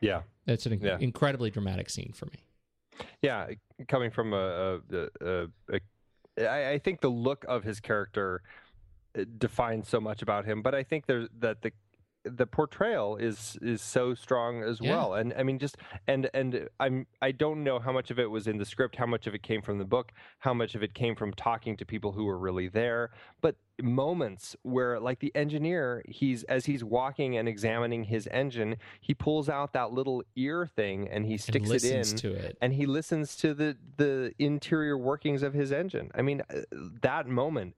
Yeah, 0.00 0.22
It's 0.46 0.66
an 0.66 0.78
Yeah. 0.80 0.98
incredibly 1.00 1.50
dramatic 1.50 1.90
scene 1.90 2.12
for 2.14 2.26
me. 2.26 2.44
yeah. 3.22 3.48
Coming 3.88 4.10
from 4.10 4.32
a, 4.34 4.80
a, 4.92 5.08
a, 5.20 5.44
a 5.72 5.80
I, 6.38 6.72
I 6.72 6.78
think 6.78 7.00
the 7.00 7.10
look 7.10 7.44
of 7.48 7.64
his 7.64 7.80
character 7.80 8.42
uh, 9.18 9.24
defines 9.38 9.88
so 9.88 10.00
much 10.00 10.22
about 10.22 10.44
him. 10.44 10.62
But 10.62 10.74
I 10.74 10.82
think 10.82 11.06
there 11.06 11.28
that 11.40 11.62
the 11.62 11.72
the 12.24 12.46
portrayal 12.46 13.16
is 13.16 13.56
is 13.62 13.82
so 13.82 14.14
strong 14.14 14.62
as 14.62 14.80
Yeah. 14.80 14.90
well. 14.90 15.14
And 15.14 15.32
I 15.36 15.42
mean, 15.42 15.58
just 15.58 15.76
and 16.06 16.28
and 16.34 16.68
I'm 16.80 17.06
I 17.22 17.32
don't 17.32 17.62
know 17.62 17.78
how 17.78 17.92
much 17.92 18.10
of 18.10 18.18
it 18.18 18.30
was 18.30 18.46
in 18.46 18.58
the 18.58 18.64
script, 18.64 18.96
how 18.96 19.06
much 19.06 19.26
of 19.26 19.34
it 19.34 19.42
came 19.42 19.62
from 19.62 19.78
the 19.78 19.84
book, 19.84 20.12
how 20.40 20.54
much 20.54 20.74
of 20.74 20.82
it 20.82 20.94
came 20.94 21.14
from 21.14 21.32
talking 21.34 21.76
to 21.76 21.84
people 21.86 22.12
who 22.12 22.24
were 22.24 22.38
really 22.38 22.68
there. 22.68 23.10
But 23.40 23.56
moments 23.82 24.56
where, 24.62 25.00
like 25.00 25.18
the 25.20 25.34
engineer, 25.34 26.02
he's 26.08 26.44
as 26.44 26.66
he's 26.66 26.84
walking 26.84 27.36
and 27.36 27.48
examining 27.48 28.04
his 28.04 28.26
engine, 28.28 28.76
he 29.00 29.14
pulls 29.14 29.48
out 29.48 29.72
that 29.72 29.92
little 29.92 30.22
ear 30.36 30.66
thing 30.66 31.08
and 31.08 31.26
he 31.26 31.32
And 31.32 31.40
sticks 31.40 31.72
it 31.74 31.82
listens 31.84 32.12
in 32.12 32.20
to 32.20 32.34
it. 32.34 32.56
and 32.60 32.72
he 32.72 32.86
listens 32.86 33.36
to 33.36 33.54
the 33.54 33.76
the 33.96 34.34
interior 34.38 34.96
workings 34.96 35.42
of 35.42 35.54
his 35.54 35.72
engine. 35.72 36.10
I 36.14 36.22
mean, 36.22 36.42
uh, 36.50 36.62
that 37.02 37.26
moment 37.26 37.74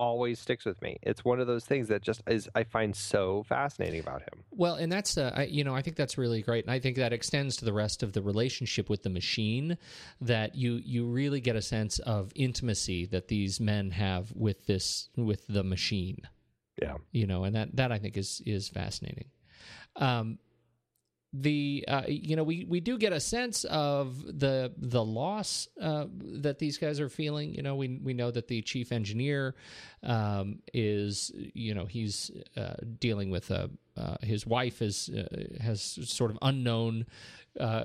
always 0.00 0.40
sticks 0.40 0.64
with 0.64 0.80
me. 0.80 0.96
It's 1.02 1.24
one 1.24 1.40
of 1.40 1.46
those 1.46 1.66
things 1.66 1.88
that 1.88 2.02
just 2.02 2.22
is 2.26 2.48
I 2.54 2.64
find 2.64 2.96
so 2.96 3.44
fascinating 3.44 4.00
about 4.00 4.22
him. 4.22 4.42
Well, 4.50 4.76
and 4.76 4.90
that's 4.90 5.18
uh, 5.18 5.32
I, 5.36 5.42
you 5.44 5.62
know 5.62 5.74
I 5.74 5.82
think 5.82 5.96
that's 5.96 6.16
really 6.16 6.40
great, 6.40 6.64
and 6.64 6.72
I 6.72 6.80
think 6.80 6.96
that 6.96 7.12
extends 7.12 7.56
to 7.56 7.66
the 7.66 7.72
rest 7.72 8.02
of 8.02 8.14
the 8.14 8.22
relationship 8.22 8.88
with 8.88 9.02
the 9.02 9.10
machine. 9.10 9.76
That 10.20 10.56
you 10.56 10.80
you 10.82 11.06
really 11.06 11.40
get 11.40 11.54
a 11.54 11.62
sense 11.62 11.98
of 12.00 12.32
intimacy 12.34 13.06
that 13.06 13.28
these 13.28 13.60
men 13.60 13.90
have 13.90 14.32
with 14.34 14.66
this 14.66 15.10
with 15.16 15.46
the 15.46 15.62
machine. 15.62 16.22
Yeah. 16.80 16.94
You 17.12 17.26
know, 17.26 17.44
and 17.44 17.54
that 17.54 17.76
that 17.76 17.92
I 17.92 17.98
think 17.98 18.16
is 18.16 18.40
is 18.46 18.68
fascinating. 18.68 19.26
Um, 19.96 20.38
the 21.32 21.84
uh, 21.86 22.02
you 22.08 22.34
know 22.34 22.42
we 22.42 22.64
we 22.64 22.80
do 22.80 22.98
get 22.98 23.12
a 23.12 23.20
sense 23.20 23.64
of 23.64 24.38
the 24.40 24.72
the 24.76 25.04
loss 25.04 25.68
uh, 25.80 26.06
that 26.20 26.58
these 26.58 26.76
guys 26.76 26.98
are 26.98 27.08
feeling. 27.08 27.54
You 27.54 27.62
know, 27.62 27.76
we 27.76 28.00
we 28.02 28.14
know 28.14 28.30
that 28.30 28.48
the 28.48 28.62
chief 28.62 28.90
engineer 28.90 29.54
um, 30.02 30.58
is 30.74 31.30
you 31.54 31.74
know 31.74 31.84
he's 31.84 32.30
uh, 32.56 32.74
dealing 32.98 33.30
with 33.30 33.50
a 33.50 33.70
uh, 33.96 34.16
his 34.22 34.46
wife 34.46 34.82
is 34.82 35.08
uh, 35.08 35.62
has 35.62 35.82
sort 35.82 36.30
of 36.30 36.38
unknown 36.42 37.06
uh, 37.58 37.84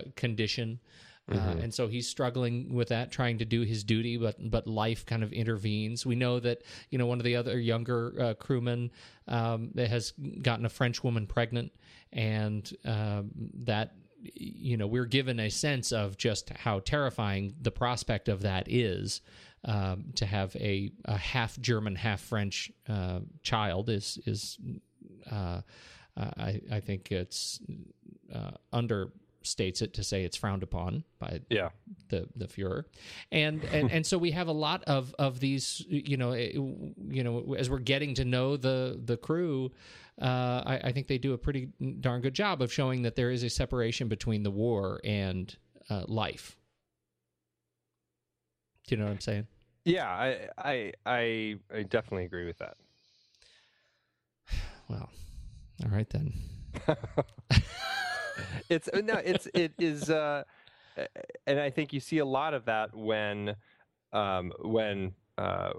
condition. 1.28 1.60
Uh, 1.60 1.64
and 1.64 1.74
so 1.74 1.88
he's 1.88 2.08
struggling 2.08 2.74
with 2.74 2.90
that, 2.90 3.12
trying 3.12 3.38
to 3.40 3.46
do 3.46 3.62
his 3.62 3.84
duty, 3.84 4.18
but 4.18 4.36
but 4.50 4.68
life 4.68 5.06
kind 5.06 5.24
of 5.24 5.34
intervenes. 5.34 6.06
We 6.06 6.16
know 6.16 6.40
that 6.40 6.64
you 6.90 6.98
know 6.98 7.06
one 7.06 7.20
of 7.20 7.24
the 7.24 7.36
other 7.36 7.60
younger 7.60 8.16
uh, 8.20 8.34
crewmen 8.36 8.92
um, 9.28 9.72
that 9.76 9.90
has 9.90 10.14
gotten 10.42 10.66
a 10.66 10.70
French 10.70 11.04
woman 11.04 11.28
pregnant, 11.28 11.72
and 12.14 12.72
um, 12.86 13.32
that 13.64 13.96
you 14.36 14.78
know 14.78 14.88
we're 14.88 15.06
given 15.06 15.40
a 15.40 15.50
sense 15.50 15.92
of 15.92 16.18
just 16.18 16.50
how 16.52 16.80
terrifying 16.80 17.56
the 17.62 17.72
prospect 17.72 18.30
of 18.30 18.42
that 18.42 18.68
is. 18.68 19.22
Um, 19.68 20.12
to 20.18 20.28
have 20.28 20.56
a, 20.58 20.92
a 21.06 21.18
half 21.18 21.60
German, 21.60 21.96
half 21.96 22.22
French 22.22 22.72
uh, 22.88 23.22
child 23.42 23.90
is 23.90 24.20
is 24.28 24.60
uh, 25.32 25.62
I, 26.16 26.62
I 26.72 26.80
think 26.82 27.12
it's 27.12 27.60
uh, 28.34 28.52
understates 29.46 29.82
it 29.82 29.94
to 29.94 30.04
say 30.04 30.24
it's 30.24 30.38
frowned 30.38 30.64
upon 30.64 31.04
by 31.20 31.42
Yeah. 31.50 31.70
the 32.10 32.28
the 32.36 32.46
Fuhrer, 32.48 32.86
and 33.32 33.64
and 33.66 33.92
and 33.92 34.06
so 34.06 34.18
we 34.18 34.32
have 34.32 34.48
a 34.48 34.52
lot 34.54 34.84
of 34.86 35.14
of 35.20 35.40
these, 35.40 35.84
you 35.88 36.18
know, 36.18 36.32
eh, 36.32 36.52
you 36.54 37.24
know, 37.24 37.56
as 37.58 37.70
we're 37.70 37.80
getting 37.80 38.14
to 38.16 38.26
know 38.26 38.58
the 38.58 39.00
the 39.04 39.18
crew, 39.18 39.72
uh, 40.22 40.64
I, 40.66 40.82
I 40.86 40.92
think 40.92 41.08
they 41.08 41.18
do 41.18 41.34
a 41.34 41.38
pretty 41.38 41.70
darn 42.00 42.22
good 42.22 42.34
job 42.34 42.62
of 42.62 42.72
showing 42.72 43.04
that 43.04 43.16
there 43.16 43.32
is 43.32 43.44
a 43.44 43.50
separation 43.50 44.08
between 44.08 44.44
the 44.44 44.52
war 44.52 45.00
and 45.04 45.56
uh, 45.90 46.04
life. 46.08 46.58
Do 48.88 48.96
you 48.96 49.00
know 49.00 49.06
what 49.06 49.14
I'm 49.14 49.20
saying? 49.22 49.48
Yeah, 49.84 50.08
I, 50.08 50.48
I 50.58 50.94
I 51.06 51.56
I 51.74 51.84
definitely 51.84 52.26
agree 52.26 52.46
with 52.46 52.58
that. 52.60 52.78
Well, 54.88 55.10
all 55.84 55.90
right 55.90 56.08
then. 56.12 56.32
it's 58.70 58.90
uh, 58.94 59.02
no, 59.02 59.16
it's 59.16 59.48
it 59.54 59.74
is, 59.80 60.10
uh, 60.10 60.44
and 61.48 61.60
I 61.60 61.70
think 61.70 61.94
you 61.94 62.00
see 62.00 62.20
a 62.20 62.26
lot 62.26 62.54
of 62.54 62.66
that 62.66 62.96
when 62.96 63.56
um, 64.14 64.52
when 64.62 65.14
uh, 65.38 65.72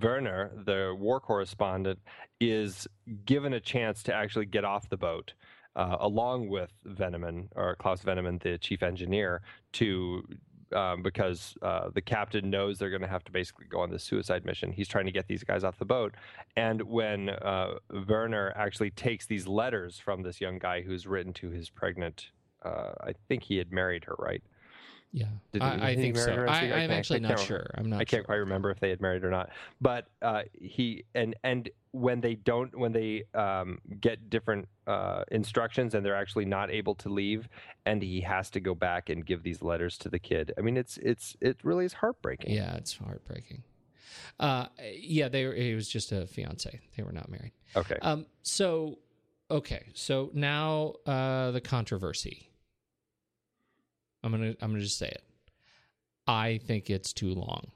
Werner, 0.00 0.50
the 0.64 0.94
war 0.98 1.20
correspondent, 1.20 1.98
is 2.40 2.86
given 3.24 3.54
a 3.54 3.60
chance 3.60 4.02
to 4.04 4.14
actually 4.14 4.46
get 4.46 4.64
off 4.64 4.88
the 4.88 4.96
boat. 4.96 5.34
Uh, 5.74 5.96
along 6.00 6.50
with 6.50 6.70
Wennemann 6.86 7.48
or 7.56 7.74
Klaus 7.76 8.04
Wennemann, 8.04 8.42
the 8.42 8.58
chief 8.58 8.82
engineer, 8.82 9.40
to 9.72 10.22
um, 10.74 11.02
because 11.02 11.54
uh, 11.62 11.90
the 11.94 12.00
captain 12.00 12.50
knows 12.50 12.78
they're 12.78 12.90
going 12.90 13.02
to 13.02 13.08
have 13.08 13.24
to 13.24 13.32
basically 13.32 13.66
go 13.66 13.80
on 13.80 13.90
this 13.90 14.02
suicide 14.04 14.44
mission. 14.44 14.72
He's 14.72 14.88
trying 14.88 15.06
to 15.06 15.12
get 15.12 15.26
these 15.26 15.44
guys 15.44 15.64
off 15.64 15.78
the 15.78 15.84
boat. 15.84 16.14
And 16.56 16.82
when 16.82 17.30
uh, 17.30 17.74
Werner 18.08 18.52
actually 18.56 18.90
takes 18.90 19.26
these 19.26 19.46
letters 19.46 19.98
from 19.98 20.22
this 20.22 20.40
young 20.40 20.58
guy 20.58 20.82
who's 20.82 21.06
written 21.06 21.32
to 21.34 21.50
his 21.50 21.70
pregnant, 21.70 22.30
uh, 22.64 22.92
I 23.00 23.12
think 23.28 23.42
he 23.42 23.56
had 23.56 23.72
married 23.72 24.04
her, 24.04 24.14
right? 24.18 24.42
Yeah, 25.14 25.26
Did 25.52 25.60
I, 25.60 25.74
I 25.74 25.94
did 25.94 25.98
he 25.98 26.02
think 26.04 26.16
so. 26.16 26.32
I 26.32 26.34
I, 26.34 26.56
I 26.56 26.68
can't- 26.70 26.92
actually 26.92 27.20
not 27.20 27.38
sure. 27.38 27.70
I'm 27.74 27.90
not. 27.90 27.96
I 28.00 28.04
can't 28.04 28.20
sure. 28.20 28.24
quite 28.24 28.36
remember 28.36 28.70
if 28.70 28.80
they 28.80 28.88
had 28.88 29.00
married 29.02 29.24
or 29.24 29.30
not. 29.30 29.50
But 29.80 30.08
uh, 30.22 30.42
he 30.58 31.04
and 31.14 31.36
and 31.44 31.68
when 31.90 32.22
they 32.22 32.36
don't, 32.36 32.74
when 32.78 32.92
they 32.92 33.24
um, 33.34 33.78
get 34.00 34.30
different 34.30 34.68
uh, 34.86 35.24
instructions 35.30 35.94
and 35.94 36.04
they're 36.04 36.16
actually 36.16 36.46
not 36.46 36.70
able 36.70 36.94
to 36.96 37.10
leave, 37.10 37.46
and 37.84 38.02
he 38.02 38.22
has 38.22 38.48
to 38.50 38.60
go 38.60 38.74
back 38.74 39.10
and 39.10 39.26
give 39.26 39.42
these 39.42 39.60
letters 39.60 39.98
to 39.98 40.08
the 40.08 40.18
kid. 40.18 40.54
I 40.56 40.62
mean, 40.62 40.78
it's 40.78 40.96
it's 40.96 41.36
it 41.42 41.58
really 41.62 41.84
is 41.84 41.92
heartbreaking. 41.92 42.54
Yeah, 42.54 42.74
it's 42.76 42.96
heartbreaking. 42.96 43.64
Uh, 44.40 44.66
yeah, 44.94 45.28
they 45.28 45.44
were, 45.44 45.54
it 45.54 45.74
was 45.74 45.88
just 45.88 46.10
a 46.12 46.26
fiance. 46.26 46.80
They 46.96 47.02
were 47.02 47.12
not 47.12 47.28
married. 47.28 47.52
Okay. 47.76 47.96
Um, 48.00 48.24
so 48.42 48.98
okay, 49.50 49.88
so 49.92 50.30
now 50.32 50.94
uh, 51.04 51.50
the 51.50 51.60
controversy. 51.60 52.48
I'm 54.22 54.30
gonna 54.30 54.54
I'm 54.60 54.70
gonna 54.70 54.80
just 54.80 54.98
say 54.98 55.08
it. 55.08 55.22
I 56.26 56.58
think 56.58 56.88
it's 56.90 57.12
too 57.12 57.34
long. 57.34 57.70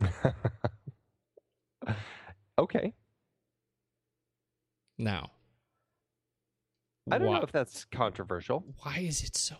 okay. 2.58 2.94
Now, 4.98 5.30
I 7.10 7.18
don't 7.18 7.26
why, 7.28 7.38
know 7.38 7.42
if 7.42 7.52
that's 7.52 7.84
controversial. 7.86 8.64
why 8.82 8.98
is 8.98 9.24
it 9.24 9.36
so 9.36 9.56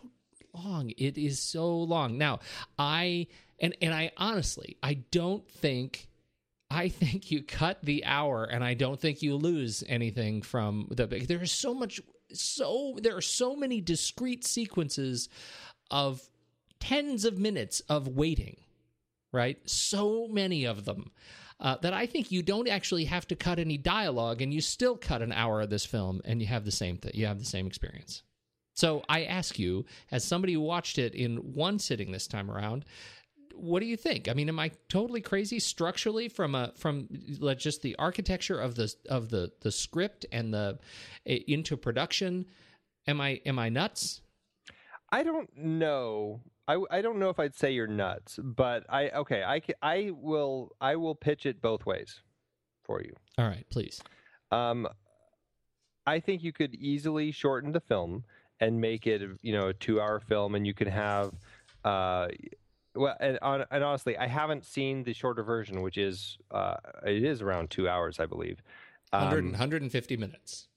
long? 0.53 0.91
It 0.97 1.17
is 1.17 1.39
so 1.39 1.77
long. 1.77 2.17
Now, 2.17 2.39
I 2.79 3.27
and 3.59 3.75
and 3.81 3.93
I 3.93 4.11
honestly, 4.17 4.77
I 4.81 4.95
don't 5.11 5.47
think 5.49 6.07
I 6.73 6.89
think 6.89 7.29
you 7.29 7.43
cut 7.43 7.79
the 7.83 8.05
hour 8.05 8.45
and 8.45 8.63
I 8.63 8.73
don't 8.73 8.99
think 8.99 9.21
you 9.21 9.35
lose 9.35 9.83
anything 9.87 10.41
from 10.41 10.87
the 10.89 11.05
there 11.05 11.43
is 11.43 11.51
so 11.51 11.73
much 11.73 12.01
so 12.31 12.97
there 13.01 13.15
are 13.15 13.21
so 13.21 13.55
many 13.55 13.79
discrete 13.79 14.43
sequences 14.43 15.29
of 15.93 16.27
tens 16.79 17.23
of 17.23 17.37
minutes 17.37 17.79
of 17.81 18.07
waiting, 18.09 18.57
right? 19.31 19.57
So 19.69 20.27
many 20.27 20.65
of 20.65 20.83
them. 20.83 21.11
Uh, 21.59 21.77
that 21.77 21.93
I 21.93 22.07
think 22.07 22.31
you 22.31 22.41
don't 22.41 22.67
actually 22.67 23.05
have 23.05 23.27
to 23.27 23.37
cut 23.37 23.59
any 23.59 23.77
dialogue, 23.77 24.41
and 24.41 24.53
you 24.53 24.59
still 24.59 24.97
cut 24.97 25.21
an 25.21 25.31
hour 25.31 25.61
of 25.61 25.69
this 25.69 25.85
film, 25.85 26.19
and 26.25 26.41
you 26.41 26.47
have 26.47 26.65
the 26.65 26.71
same 26.71 26.97
thing. 26.97 27.11
You 27.13 27.27
have 27.27 27.39
the 27.39 27.45
same 27.45 27.67
experience. 27.67 28.23
So 28.73 29.03
I 29.07 29.25
ask 29.25 29.59
you, 29.59 29.85
as 30.11 30.25
somebody 30.25 30.53
who 30.53 30.61
watched 30.61 30.97
it 30.97 31.13
in 31.13 31.37
one 31.37 31.79
sitting 31.79 32.11
this 32.11 32.27
time 32.27 32.49
around, 32.49 32.85
what 33.55 33.79
do 33.81 33.85
you 33.85 33.95
think? 33.95 34.27
I 34.27 34.33
mean, 34.33 34.49
am 34.49 34.59
I 34.59 34.71
totally 34.89 35.21
crazy 35.21 35.59
structurally 35.59 36.27
from 36.27 36.55
a 36.55 36.73
from 36.75 37.07
just 37.55 37.83
the 37.83 37.95
architecture 37.97 38.59
of 38.59 38.73
the 38.75 38.93
of 39.07 39.29
the 39.29 39.51
the 39.61 39.71
script 39.71 40.25
and 40.31 40.51
the 40.51 40.79
eh, 41.27 41.39
into 41.47 41.77
production? 41.77 42.47
Am 43.07 43.21
I 43.21 43.41
am 43.45 43.59
I 43.59 43.69
nuts? 43.69 44.21
I 45.13 45.21
don't 45.21 45.55
know. 45.55 46.41
I, 46.67 46.81
I 46.89 47.01
don't 47.01 47.19
know 47.19 47.29
if 47.29 47.39
I'd 47.39 47.55
say 47.55 47.71
you're 47.71 47.85
nuts, 47.85 48.39
but 48.41 48.83
I 48.89 49.09
okay. 49.09 49.43
I 49.43 49.61
I 49.81 50.11
will 50.11 50.75
I 50.81 50.95
will 50.95 51.13
pitch 51.13 51.45
it 51.45 51.61
both 51.61 51.85
ways 51.85 52.21
for 52.83 53.01
you. 53.01 53.13
All 53.37 53.45
right, 53.45 53.65
please. 53.69 54.01
Um, 54.51 54.87
I 56.07 56.19
think 56.19 56.43
you 56.43 56.51
could 56.51 56.73
easily 56.73 57.31
shorten 57.31 57.73
the 57.73 57.79
film 57.79 58.23
and 58.59 58.81
make 58.81 59.05
it, 59.05 59.21
you 59.41 59.53
know, 59.53 59.67
a 59.67 59.73
two-hour 59.73 60.19
film, 60.19 60.55
and 60.55 60.65
you 60.65 60.73
can 60.73 60.87
have, 60.87 61.31
uh, 61.85 62.27
well, 62.95 63.15
and, 63.19 63.37
and 63.41 63.83
honestly, 63.83 64.17
I 64.17 64.27
haven't 64.27 64.65
seen 64.65 65.03
the 65.03 65.13
shorter 65.13 65.43
version, 65.43 65.81
which 65.81 65.97
is, 65.97 66.37
uh, 66.51 66.75
it 67.05 67.23
is 67.23 67.41
around 67.41 67.69
two 67.69 67.87
hours, 67.89 68.19
I 68.19 68.25
believe. 68.25 68.61
100, 69.11 69.39
Um, 69.39 69.51
150 69.51 70.17
minutes. 70.17 70.67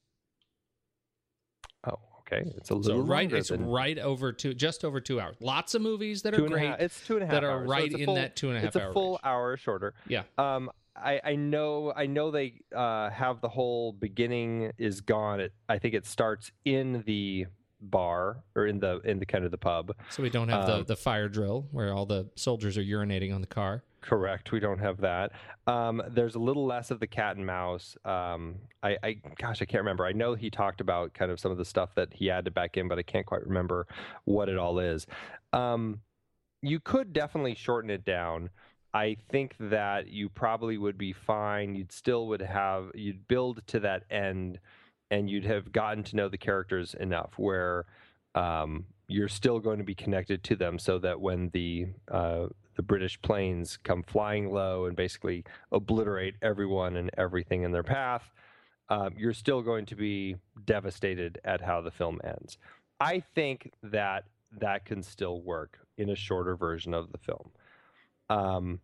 Okay, 2.31 2.49
it's 2.57 2.69
a 2.69 2.73
So 2.73 2.75
little 2.77 3.03
right, 3.03 3.31
it's 3.31 3.49
than 3.49 3.65
right 3.65 3.97
over 3.97 4.31
two, 4.31 4.53
just 4.53 4.83
over 4.85 4.99
two 4.99 5.19
hours. 5.19 5.35
Lots 5.39 5.75
of 5.75 5.81
movies 5.81 6.21
that 6.23 6.33
are 6.33 6.37
two 6.37 6.45
and 6.45 6.53
a 6.53 6.57
great. 6.57 6.67
half- 6.67 6.79
It's 6.81 7.05
two 7.05 7.15
and 7.15 7.23
a 7.23 7.25
half 7.27 7.33
that 7.33 7.43
are 7.43 7.51
hours, 7.51 7.67
so 7.67 7.71
right 7.71 7.93
a 7.93 7.97
in 7.97 8.05
full- 8.05 8.15
that 8.15 8.35
two 8.35 8.49
and 8.49 8.57
a 8.57 8.59
half 8.61 8.67
It's 8.67 8.75
a 8.75 8.83
hour 8.83 8.93
full 8.93 9.09
range. 9.11 9.19
hour 9.23 9.57
shorter. 9.57 9.93
Yeah. 10.07 10.23
Um, 10.37 10.69
I, 10.95 11.21
I 11.23 11.35
know 11.35 11.93
I 11.95 12.07
know 12.07 12.31
they 12.31 12.55
uh, 12.75 13.09
have 13.11 13.39
the 13.41 13.49
whole 13.49 13.93
beginning 13.93 14.71
is 14.79 15.01
gone. 15.01 15.39
It, 15.39 15.53
I 15.69 15.77
think 15.77 15.93
it 15.93 16.05
starts 16.07 16.51
in 16.65 17.03
the 17.05 17.45
bar 17.79 18.37
or 18.55 18.65
in 18.65 18.79
the 18.79 18.99
in 19.01 19.19
the 19.19 19.25
kind 19.27 19.45
of 19.45 19.51
the 19.51 19.57
pub. 19.59 19.95
So 20.09 20.23
we 20.23 20.31
don't 20.31 20.49
have 20.49 20.65
the, 20.65 20.75
Um, 20.77 20.83
the 20.85 20.95
fire 20.95 21.29
drill 21.29 21.67
where 21.71 21.93
all 21.93 22.07
the 22.07 22.27
soldiers 22.35 22.77
are 22.79 22.83
urinating 22.83 23.33
on 23.33 23.41
the 23.41 23.47
car. 23.47 23.83
Correct. 24.07 24.53
We 24.53 24.61
don't 24.61 24.79
have 24.79 25.01
that. 25.01 25.33
Um, 25.67 26.01
there's 26.07 26.35
a 26.35 26.39
little 26.39 26.65
less 26.65 26.91
of 26.91 27.01
the 27.01 27.07
cat 27.07 27.35
and 27.35 27.45
mouse. 27.45 27.97
Um, 28.05 28.55
I, 28.81 28.97
I, 29.03 29.17
gosh, 29.37 29.61
I 29.61 29.65
can't 29.65 29.81
remember. 29.81 30.05
I 30.05 30.13
know 30.13 30.33
he 30.33 30.49
talked 30.49 30.79
about 30.79 31.13
kind 31.13 31.29
of 31.29 31.41
some 31.41 31.51
of 31.51 31.57
the 31.57 31.65
stuff 31.65 31.93
that 31.95 32.13
he 32.13 32.31
added 32.31 32.53
back 32.53 32.77
in, 32.77 32.87
but 32.87 32.97
I 32.97 33.03
can't 33.03 33.25
quite 33.25 33.45
remember 33.45 33.85
what 34.23 34.47
it 34.47 34.57
all 34.57 34.79
is. 34.79 35.07
Um, 35.51 35.99
you 36.61 36.79
could 36.79 37.11
definitely 37.11 37.53
shorten 37.53 37.89
it 37.89 38.05
down. 38.05 38.49
I 38.93 39.17
think 39.29 39.55
that 39.59 40.07
you 40.07 40.29
probably 40.29 40.77
would 40.77 40.97
be 40.97 41.11
fine. 41.11 41.75
You'd 41.75 41.91
still 41.91 42.27
would 42.27 42.41
have 42.41 42.91
you'd 42.95 43.27
build 43.27 43.61
to 43.67 43.81
that 43.81 44.03
end, 44.09 44.61
and 45.11 45.29
you'd 45.29 45.43
have 45.43 45.73
gotten 45.73 46.01
to 46.03 46.15
know 46.15 46.29
the 46.29 46.37
characters 46.37 46.93
enough 46.97 47.33
where 47.35 47.85
um, 48.35 48.85
you're 49.09 49.27
still 49.27 49.59
going 49.59 49.79
to 49.79 49.83
be 49.83 49.95
connected 49.95 50.45
to 50.45 50.55
them, 50.55 50.79
so 50.79 50.97
that 50.99 51.19
when 51.19 51.49
the 51.49 51.87
uh, 52.09 52.47
the 52.77 52.83
British 52.83 53.21
planes 53.21 53.77
come 53.83 54.03
flying 54.03 54.51
low 54.51 54.85
and 54.85 54.95
basically 54.95 55.43
obliterate 55.71 56.35
everyone 56.41 56.95
and 56.95 57.11
everything 57.17 57.63
in 57.63 57.71
their 57.71 57.83
path, 57.83 58.31
um, 58.89 59.13
you're 59.17 59.33
still 59.33 59.61
going 59.61 59.85
to 59.87 59.95
be 59.95 60.37
devastated 60.65 61.39
at 61.43 61.59
how 61.59 61.81
the 61.81 61.91
film 61.91 62.21
ends. 62.23 62.57
I 62.99 63.19
think 63.35 63.73
that 63.83 64.23
that 64.59 64.85
can 64.85 65.03
still 65.03 65.41
work 65.41 65.79
in 65.97 66.09
a 66.09 66.15
shorter 66.15 66.55
version 66.55 66.93
of 66.93 67.11
the 67.11 67.17
film. 67.17 67.51
Um, 68.29 68.79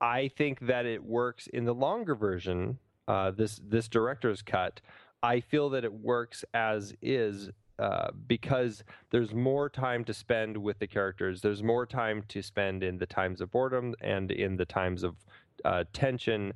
I 0.00 0.28
think 0.28 0.60
that 0.66 0.86
it 0.86 1.04
works 1.04 1.46
in 1.48 1.64
the 1.64 1.74
longer 1.74 2.14
version. 2.14 2.78
Uh, 3.08 3.32
this 3.32 3.60
this 3.62 3.88
director's 3.88 4.40
cut. 4.40 4.80
I 5.22 5.40
feel 5.40 5.70
that 5.70 5.84
it 5.84 5.92
works 5.92 6.44
as 6.54 6.94
is 7.02 7.50
uh, 7.80 8.10
because 8.28 8.84
there's 9.10 9.32
more 9.32 9.70
time 9.70 10.04
to 10.04 10.12
spend 10.12 10.56
with 10.56 10.78
the 10.78 10.86
characters. 10.86 11.40
There's 11.40 11.62
more 11.62 11.86
time 11.86 12.22
to 12.28 12.42
spend 12.42 12.82
in 12.82 12.98
the 12.98 13.06
times 13.06 13.40
of 13.40 13.50
boredom 13.50 13.94
and 14.02 14.30
in 14.30 14.56
the 14.56 14.66
times 14.66 15.02
of 15.02 15.16
uh, 15.64 15.84
tension 15.94 16.52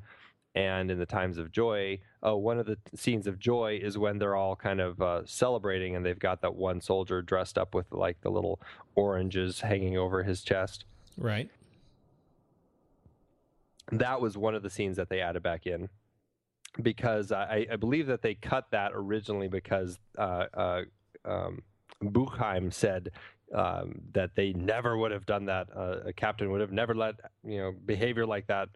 and 0.54 0.90
in 0.90 0.98
the 0.98 1.06
times 1.06 1.38
of 1.38 1.50
joy. 1.50 1.98
Oh, 2.22 2.36
one 2.36 2.58
of 2.58 2.66
the 2.66 2.76
scenes 2.94 3.26
of 3.26 3.38
joy 3.38 3.80
is 3.82 3.96
when 3.96 4.18
they're 4.18 4.36
all 4.36 4.54
kind 4.54 4.80
of 4.80 5.00
uh, 5.00 5.22
celebrating 5.24 5.96
and 5.96 6.04
they've 6.04 6.18
got 6.18 6.42
that 6.42 6.54
one 6.54 6.82
soldier 6.82 7.22
dressed 7.22 7.56
up 7.56 7.74
with 7.74 7.90
like 7.90 8.20
the 8.20 8.30
little 8.30 8.60
oranges 8.94 9.60
hanging 9.62 9.96
over 9.96 10.22
his 10.22 10.42
chest. 10.42 10.84
Right. 11.16 11.48
That 13.92 14.20
was 14.20 14.36
one 14.36 14.54
of 14.54 14.62
the 14.62 14.70
scenes 14.70 14.98
that 14.98 15.08
they 15.08 15.20
added 15.20 15.42
back 15.42 15.66
in 15.66 15.88
because 16.82 17.32
I, 17.32 17.66
I 17.72 17.76
believe 17.76 18.08
that 18.08 18.22
they 18.22 18.34
cut 18.34 18.66
that 18.72 18.92
originally 18.94 19.48
because 19.48 19.98
uh, 20.18 20.46
uh, 20.54 20.82
um, 21.24 21.62
Buchheim 22.02 22.72
said 22.72 23.10
um, 23.54 24.00
that 24.12 24.34
they 24.34 24.52
never 24.52 24.96
would 24.96 25.12
have 25.12 25.26
done 25.26 25.46
that. 25.46 25.68
Uh, 25.74 26.00
a 26.06 26.12
captain 26.12 26.50
would 26.50 26.60
have 26.60 26.72
never 26.72 26.94
let 26.94 27.14
you 27.46 27.58
know 27.58 27.74
behavior 27.84 28.26
like 28.26 28.46
that 28.48 28.68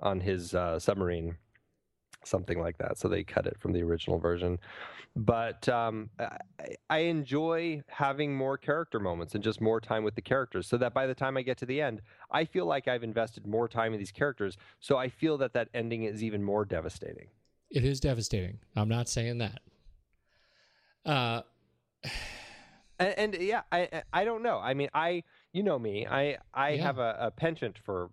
on 0.00 0.20
his 0.20 0.54
uh, 0.54 0.78
submarine, 0.78 1.36
something 2.24 2.60
like 2.60 2.78
that. 2.78 2.98
So 2.98 3.08
they 3.08 3.24
cut 3.24 3.46
it 3.46 3.56
from 3.58 3.72
the 3.72 3.82
original 3.82 4.18
version. 4.18 4.58
But 5.16 5.68
um, 5.68 6.10
I, 6.18 6.38
I 6.88 6.98
enjoy 6.98 7.82
having 7.88 8.36
more 8.36 8.56
character 8.56 9.00
moments 9.00 9.34
and 9.34 9.42
just 9.42 9.60
more 9.60 9.80
time 9.80 10.04
with 10.04 10.14
the 10.14 10.22
characters, 10.22 10.68
so 10.68 10.76
that 10.76 10.94
by 10.94 11.06
the 11.06 11.14
time 11.14 11.36
I 11.36 11.42
get 11.42 11.58
to 11.58 11.66
the 11.66 11.80
end, 11.80 12.02
I 12.30 12.44
feel 12.44 12.66
like 12.66 12.86
I've 12.86 13.02
invested 13.02 13.46
more 13.46 13.68
time 13.68 13.92
in 13.92 13.98
these 13.98 14.12
characters. 14.12 14.56
So 14.78 14.96
I 14.96 15.08
feel 15.08 15.38
that 15.38 15.54
that 15.54 15.68
ending 15.74 16.04
is 16.04 16.22
even 16.22 16.44
more 16.44 16.64
devastating. 16.64 17.28
It 17.70 17.84
is 17.84 17.98
devastating. 17.98 18.58
I'm 18.76 18.88
not 18.88 19.08
saying 19.08 19.38
that. 19.38 19.60
Uh, 21.04 21.42
and, 22.98 23.14
and, 23.18 23.34
yeah, 23.40 23.62
I 23.70 24.02
I 24.12 24.24
don't 24.24 24.42
know. 24.42 24.58
I 24.58 24.74
mean, 24.74 24.88
I 24.94 25.22
you 25.52 25.62
know 25.62 25.78
me. 25.78 26.06
I 26.06 26.38
I 26.54 26.70
Yeah. 26.70 26.82
have 26.82 26.98
a, 26.98 27.16
a 27.20 27.30
penchant 27.30 27.78
for 27.78 28.10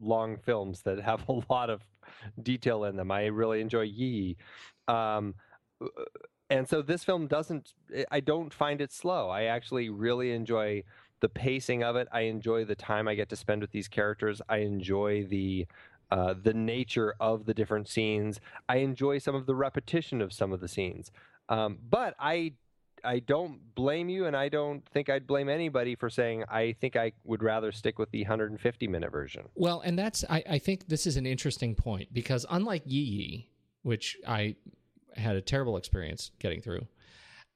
long 0.00 0.36
films 0.38 0.82
that 0.82 1.00
have 1.10 1.28
a 1.28 1.40
lot 1.50 1.70
of 1.70 1.82
detail 2.42 2.84
in 2.84 2.96
them. 2.96 3.10
I 3.10 3.26
really 3.26 3.60
enjoy 3.60 3.82
Yi. 3.82 4.36
Um, 4.86 5.34
and 6.50 6.68
so 6.68 6.82
this 6.82 7.04
film 7.04 7.26
doesn't. 7.26 7.74
I 8.10 8.20
don't 8.20 8.52
find 8.52 8.80
it 8.80 8.92
slow. 8.92 9.28
I 9.28 9.44
actually 9.44 9.90
really 9.90 10.32
enjoy 10.32 10.82
the 11.20 11.28
pacing 11.28 11.82
of 11.82 11.96
it. 11.96 12.08
I 12.12 12.20
enjoy 12.22 12.64
the 12.64 12.76
time 12.76 13.08
I 13.08 13.14
get 13.14 13.28
to 13.30 13.36
spend 13.36 13.60
with 13.60 13.72
these 13.72 13.88
characters. 13.88 14.40
I 14.48 14.58
enjoy 14.58 15.24
the 15.24 15.66
uh, 16.10 16.34
the 16.40 16.54
nature 16.54 17.14
of 17.20 17.44
the 17.44 17.52
different 17.54 17.88
scenes. 17.88 18.40
I 18.68 18.76
enjoy 18.76 19.18
some 19.18 19.34
of 19.34 19.46
the 19.46 19.54
repetition 19.54 20.22
of 20.22 20.32
some 20.32 20.52
of 20.52 20.60
the 20.60 20.68
scenes. 20.68 21.10
Um, 21.50 21.78
but 21.88 22.14
I 22.18 22.54
I 23.04 23.20
don't 23.20 23.60
blame 23.74 24.08
you, 24.08 24.26
and 24.26 24.36
I 24.36 24.48
don't 24.48 24.86
think 24.88 25.08
I'd 25.08 25.26
blame 25.26 25.48
anybody 25.48 25.94
for 25.94 26.10
saying 26.10 26.44
I 26.50 26.74
think 26.80 26.96
I 26.96 27.12
would 27.24 27.42
rather 27.42 27.72
stick 27.72 27.98
with 27.98 28.10
the 28.10 28.22
150 28.22 28.88
minute 28.88 29.12
version. 29.12 29.44
Well, 29.54 29.80
and 29.80 29.98
that's 29.98 30.24
I, 30.28 30.42
I 30.48 30.58
think 30.58 30.88
this 30.88 31.06
is 31.06 31.16
an 31.16 31.26
interesting 31.26 31.74
point 31.74 32.12
because 32.12 32.46
unlike 32.50 32.82
Yi 32.86 33.00
Yi, 33.00 33.50
which 33.82 34.16
I 34.26 34.56
had 35.16 35.36
a 35.36 35.40
terrible 35.40 35.76
experience 35.76 36.30
getting 36.38 36.60
through, 36.60 36.86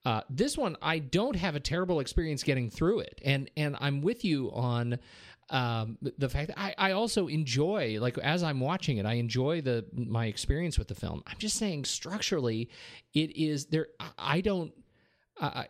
uh, 0.04 0.22
this 0.28 0.58
one 0.58 0.76
I 0.82 0.98
don't 0.98 1.36
have 1.36 1.54
a 1.54 1.60
terrible 1.60 2.00
experience 2.00 2.42
getting 2.42 2.70
through 2.70 3.00
it, 3.00 3.20
and 3.24 3.50
and 3.56 3.76
I'm 3.80 4.02
with 4.02 4.24
you 4.24 4.50
on 4.52 4.98
um, 5.50 5.98
the- 6.18 6.28
fact 6.28 6.48
that 6.48 6.58
I, 6.58 6.74
I 6.78 6.92
also 6.92 7.26
enjoy 7.28 7.98
like 8.00 8.16
as 8.18 8.42
I'm 8.42 8.58
watching 8.58 8.96
it, 8.96 9.06
I 9.06 9.14
enjoy 9.14 9.60
the 9.60 9.84
my 9.94 10.26
experience 10.26 10.78
with 10.78 10.88
the 10.88 10.94
film. 10.94 11.22
I'm 11.26 11.38
just 11.38 11.56
saying 11.56 11.84
structurally, 11.84 12.70
it 13.14 13.36
is 13.36 13.66
there. 13.66 13.88
I 14.18 14.40
don't. 14.40 14.72
Uh, 15.42 15.64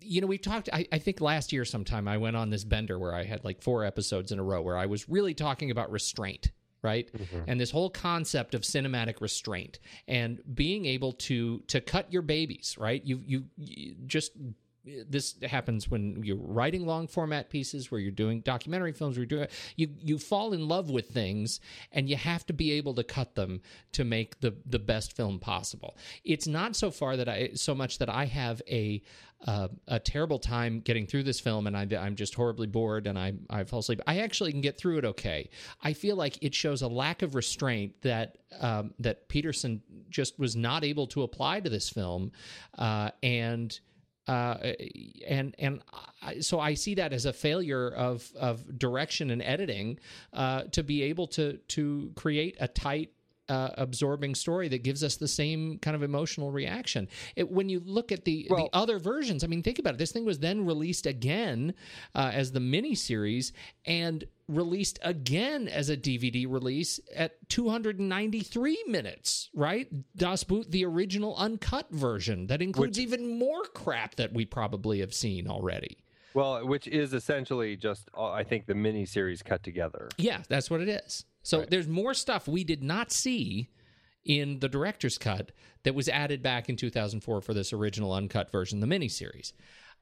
you 0.00 0.20
know, 0.20 0.26
we 0.26 0.38
talked. 0.38 0.68
I, 0.72 0.86
I 0.92 0.98
think 0.98 1.20
last 1.20 1.52
year 1.52 1.64
sometime 1.64 2.08
I 2.08 2.18
went 2.18 2.36
on 2.36 2.50
this 2.50 2.64
bender 2.64 2.98
where 2.98 3.14
I 3.14 3.24
had 3.24 3.44
like 3.44 3.62
four 3.62 3.84
episodes 3.84 4.32
in 4.32 4.38
a 4.38 4.42
row 4.42 4.60
where 4.62 4.76
I 4.76 4.86
was 4.86 5.08
really 5.08 5.34
talking 5.34 5.70
about 5.70 5.90
restraint, 5.90 6.50
right? 6.82 7.08
And 7.46 7.60
this 7.60 7.70
whole 7.70 7.90
concept 7.90 8.54
of 8.54 8.62
cinematic 8.62 9.20
restraint 9.20 9.78
and 10.08 10.40
being 10.54 10.86
able 10.86 11.12
to 11.12 11.60
to 11.68 11.80
cut 11.80 12.12
your 12.12 12.22
babies, 12.22 12.76
right? 12.78 13.02
You 13.04 13.22
you, 13.24 13.44
you 13.56 13.94
just 14.06 14.32
this 14.84 15.34
happens 15.42 15.88
when 15.88 16.22
you're 16.22 16.36
writing 16.36 16.86
long 16.86 17.06
format 17.06 17.50
pieces 17.50 17.90
where 17.90 18.00
you're 18.00 18.10
doing 18.10 18.40
documentary 18.40 18.92
films 18.92 19.16
where 19.16 19.22
you're 19.22 19.38
doing 19.38 19.48
you 19.76 19.88
you 19.98 20.18
fall 20.18 20.52
in 20.52 20.68
love 20.68 20.90
with 20.90 21.08
things 21.08 21.60
and 21.92 22.08
you 22.08 22.16
have 22.16 22.44
to 22.46 22.52
be 22.52 22.72
able 22.72 22.94
to 22.94 23.04
cut 23.04 23.34
them 23.34 23.60
to 23.92 24.04
make 24.04 24.40
the 24.40 24.54
the 24.66 24.78
best 24.78 25.16
film 25.16 25.38
possible. 25.38 25.96
It's 26.24 26.46
not 26.46 26.76
so 26.76 26.90
far 26.90 27.16
that 27.16 27.28
i 27.28 27.50
so 27.54 27.74
much 27.74 27.98
that 27.98 28.08
i 28.08 28.26
have 28.26 28.60
a 28.68 29.02
uh, 29.46 29.68
a 29.88 30.00
terrible 30.00 30.38
time 30.38 30.80
getting 30.80 31.06
through 31.06 31.22
this 31.22 31.38
film 31.38 31.66
and 31.66 31.76
I, 31.76 31.86
i'm 32.00 32.16
just 32.16 32.34
horribly 32.34 32.66
bored 32.66 33.06
and 33.06 33.18
i 33.18 33.34
i 33.50 33.64
fall 33.64 33.80
asleep. 33.80 34.00
I 34.06 34.20
actually 34.20 34.52
can 34.52 34.60
get 34.60 34.78
through 34.78 34.98
it 34.98 35.04
okay. 35.04 35.50
I 35.82 35.92
feel 35.92 36.16
like 36.16 36.42
it 36.42 36.54
shows 36.54 36.82
a 36.82 36.88
lack 36.88 37.22
of 37.22 37.34
restraint 37.34 37.94
that 38.02 38.38
um, 38.60 38.94
that 39.00 39.28
Petersen 39.28 39.82
just 40.10 40.38
was 40.38 40.54
not 40.56 40.84
able 40.84 41.06
to 41.08 41.22
apply 41.22 41.60
to 41.60 41.68
this 41.68 41.88
film 41.88 42.32
uh, 42.78 43.10
and 43.22 43.78
uh, 44.26 44.72
and 45.26 45.54
and 45.58 45.82
I, 46.22 46.40
so 46.40 46.58
I 46.60 46.74
see 46.74 46.94
that 46.94 47.12
as 47.12 47.26
a 47.26 47.32
failure 47.32 47.88
of 47.90 48.30
of 48.38 48.78
direction 48.78 49.30
and 49.30 49.42
editing 49.42 49.98
uh, 50.32 50.62
to 50.72 50.82
be 50.82 51.02
able 51.02 51.26
to 51.28 51.58
to 51.68 52.12
create 52.16 52.56
a 52.60 52.68
tight. 52.68 53.10
Uh, 53.46 53.68
absorbing 53.76 54.34
story 54.34 54.68
that 54.68 54.82
gives 54.82 55.04
us 55.04 55.16
the 55.16 55.28
same 55.28 55.78
kind 55.80 55.94
of 55.94 56.02
emotional 56.02 56.50
reaction. 56.50 57.06
It, 57.36 57.50
when 57.50 57.68
you 57.68 57.78
look 57.84 58.10
at 58.10 58.24
the 58.24 58.46
Well- 58.48 58.70
the 58.72 58.78
other 58.78 58.98
versions, 58.98 59.44
I 59.44 59.48
mean, 59.48 59.62
think 59.62 59.78
about 59.78 59.92
it. 59.92 59.98
This 59.98 60.12
thing 60.12 60.24
was 60.24 60.38
then 60.38 60.64
released 60.64 61.04
again 61.04 61.74
uh, 62.14 62.30
as 62.32 62.52
the 62.52 62.60
mini 62.60 62.94
series 62.94 63.52
and 63.84 64.24
released 64.48 64.98
again 65.02 65.68
as 65.68 65.88
a 65.88 65.96
DVD 65.96 66.46
release 66.48 67.00
at 67.14 67.48
293 67.48 68.84
minutes. 68.86 69.50
Right, 69.54 69.88
Das 70.16 70.44
Boot, 70.44 70.70
the 70.70 70.84
original 70.84 71.36
uncut 71.36 71.90
version 71.90 72.46
that 72.48 72.62
includes 72.62 72.98
even 72.98 73.38
more 73.38 73.64
crap 73.74 74.16
that 74.16 74.32
we 74.32 74.44
probably 74.44 75.00
have 75.00 75.14
seen 75.14 75.48
already. 75.48 75.98
Well, 76.34 76.66
which 76.66 76.88
is 76.88 77.14
essentially 77.14 77.76
just 77.76 78.08
uh, 78.16 78.30
I 78.30 78.42
think 78.42 78.66
the 78.66 78.74
mini 78.74 79.06
series 79.06 79.42
cut 79.42 79.62
together. 79.62 80.08
Yeah, 80.18 80.42
that's 80.48 80.68
what 80.68 80.80
it 80.80 80.88
is. 80.88 81.24
So 81.42 81.64
there's 81.68 81.86
more 81.86 82.14
stuff 82.14 82.48
we 82.48 82.64
did 82.64 82.82
not 82.82 83.12
see 83.12 83.68
in 84.24 84.58
the 84.60 84.68
director's 84.68 85.18
cut 85.18 85.52
that 85.84 85.94
was 85.94 86.08
added 86.08 86.42
back 86.42 86.68
in 86.68 86.76
2004 86.76 87.40
for 87.40 87.54
this 87.54 87.72
original 87.72 88.12
uncut 88.12 88.50
version, 88.50 88.80
the 88.80 88.86
miniseries. 88.86 89.52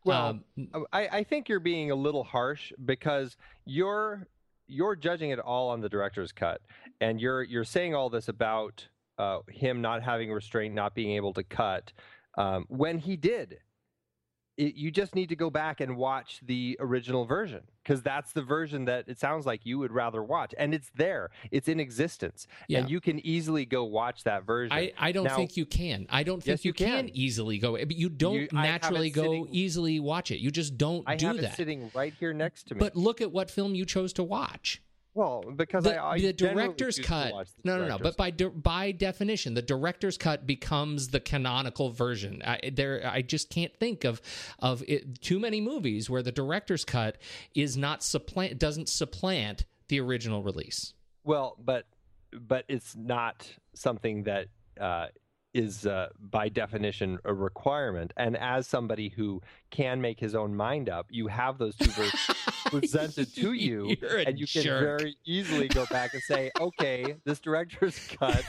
Well, 0.04 0.40
Um, 0.74 0.86
I, 0.92 1.08
I 1.08 1.24
think 1.24 1.48
you're 1.48 1.60
being 1.60 1.90
a 1.90 1.94
little 1.94 2.24
harsh 2.24 2.72
because 2.84 3.36
you're 3.64 4.26
you're 4.66 4.96
judging 4.96 5.30
it 5.30 5.38
all 5.38 5.70
on 5.70 5.80
the 5.80 5.88
director's 5.88 6.32
cut, 6.32 6.60
and 7.00 7.20
you're 7.20 7.42
you're 7.42 7.64
saying 7.64 7.94
all 7.94 8.10
this 8.10 8.28
about 8.28 8.86
uh, 9.18 9.38
him 9.48 9.80
not 9.80 10.02
having 10.02 10.32
restraint, 10.32 10.74
not 10.74 10.94
being 10.94 11.12
able 11.16 11.32
to 11.34 11.42
cut 11.42 11.92
um, 12.38 12.64
when 12.68 12.98
he 12.98 13.16
did. 13.16 13.58
It, 14.58 14.74
you 14.74 14.90
just 14.90 15.14
need 15.14 15.30
to 15.30 15.36
go 15.36 15.48
back 15.48 15.80
and 15.80 15.96
watch 15.96 16.40
the 16.44 16.76
original 16.78 17.24
version 17.24 17.62
because 17.82 18.02
that's 18.02 18.32
the 18.32 18.42
version 18.42 18.84
that 18.84 19.08
it 19.08 19.18
sounds 19.18 19.46
like 19.46 19.64
you 19.64 19.78
would 19.78 19.90
rather 19.92 20.22
watch, 20.22 20.54
and 20.58 20.74
it's 20.74 20.90
there, 20.94 21.30
it's 21.50 21.68
in 21.68 21.80
existence, 21.80 22.46
Yeah. 22.68 22.80
and 22.80 22.90
you 22.90 23.00
can 23.00 23.24
easily 23.26 23.64
go 23.64 23.84
watch 23.84 24.24
that 24.24 24.44
version. 24.44 24.76
I, 24.76 24.92
I 24.98 25.10
don't 25.12 25.24
Now- 25.24 25.36
think 25.36 25.56
you 25.56 25.64
can. 25.64 26.06
I 26.10 26.22
don't 26.22 26.42
think 26.42 26.58
Yes, 26.58 26.64
you, 26.66 26.74
can. 26.74 27.06
can. 27.06 27.16
easily 27.16 27.56
go. 27.58 27.72
But 27.72 27.96
you 27.96 28.10
don't 28.10 28.34
You- 28.34 28.42
it 28.42 28.52
naturally 28.52 29.08
go 29.10 29.22
sitting- 29.22 29.48
easily 29.52 30.00
watch 30.00 30.30
it. 30.30 30.38
You 30.40 30.50
just 30.50 30.76
don't 30.76 31.02
I 31.06 31.16
do 31.16 31.28
have 31.28 31.36
it 31.38 31.42
that. 31.42 31.56
sitting 31.56 31.90
right 31.94 32.12
here 32.20 32.34
next 32.34 32.64
to 32.68 32.74
me. 32.74 32.78
But 32.78 32.94
look 32.94 33.22
at 33.22 33.32
what 33.32 33.50
film 33.50 33.74
you 33.74 33.86
chose 33.86 34.12
to 34.14 34.22
watch. 34.22 34.81
Well, 35.14 35.44
because 35.56 35.84
the, 35.84 35.96
I, 35.96 36.12
I 36.12 36.20
the 36.20 36.32
director's 36.32 36.98
cut 36.98 37.32
the 37.32 37.46
no 37.64 37.78
no 37.78 37.86
no 37.86 37.98
but 37.98 38.16
by 38.16 38.30
de- 38.30 38.48
by 38.48 38.92
definition 38.92 39.54
the 39.54 39.62
director's 39.62 40.16
cut 40.16 40.46
becomes 40.46 41.08
the 41.08 41.20
canonical 41.20 41.90
version. 41.90 42.42
I, 42.44 42.70
there 42.72 43.02
i 43.04 43.20
just 43.20 43.50
can't 43.50 43.76
think 43.76 44.04
of 44.04 44.22
of 44.58 44.82
it, 44.88 45.20
too 45.20 45.38
many 45.38 45.60
movies 45.60 46.08
where 46.08 46.22
the 46.22 46.32
director's 46.32 46.84
cut 46.84 47.18
is 47.54 47.76
not 47.76 48.02
supplant 48.02 48.58
doesn't 48.58 48.88
supplant 48.88 49.66
the 49.88 50.00
original 50.00 50.42
release. 50.42 50.94
Well, 51.24 51.56
but 51.62 51.84
but 52.32 52.64
it's 52.68 52.96
not 52.96 53.46
something 53.74 54.22
that 54.22 54.46
uh, 54.80 55.08
is 55.54 55.86
uh, 55.86 56.08
by 56.18 56.48
definition 56.48 57.18
a 57.24 57.34
requirement. 57.34 58.12
And 58.16 58.36
as 58.36 58.66
somebody 58.66 59.10
who 59.10 59.42
can 59.70 60.00
make 60.00 60.18
his 60.18 60.34
own 60.34 60.54
mind 60.54 60.88
up, 60.88 61.06
you 61.10 61.26
have 61.28 61.58
those 61.58 61.76
two 61.76 61.90
versions 61.90 62.36
presented 62.80 63.34
to 63.36 63.52
you, 63.66 63.96
and 64.26 64.38
you 64.38 64.46
can 64.46 64.62
very 64.62 65.16
easily 65.24 65.68
go 65.68 65.86
back 65.86 66.14
and 66.14 66.22
say, 66.22 66.50
"Okay, 66.60 67.16
this 67.24 67.38
director's 67.40 67.98
cut 68.18 68.42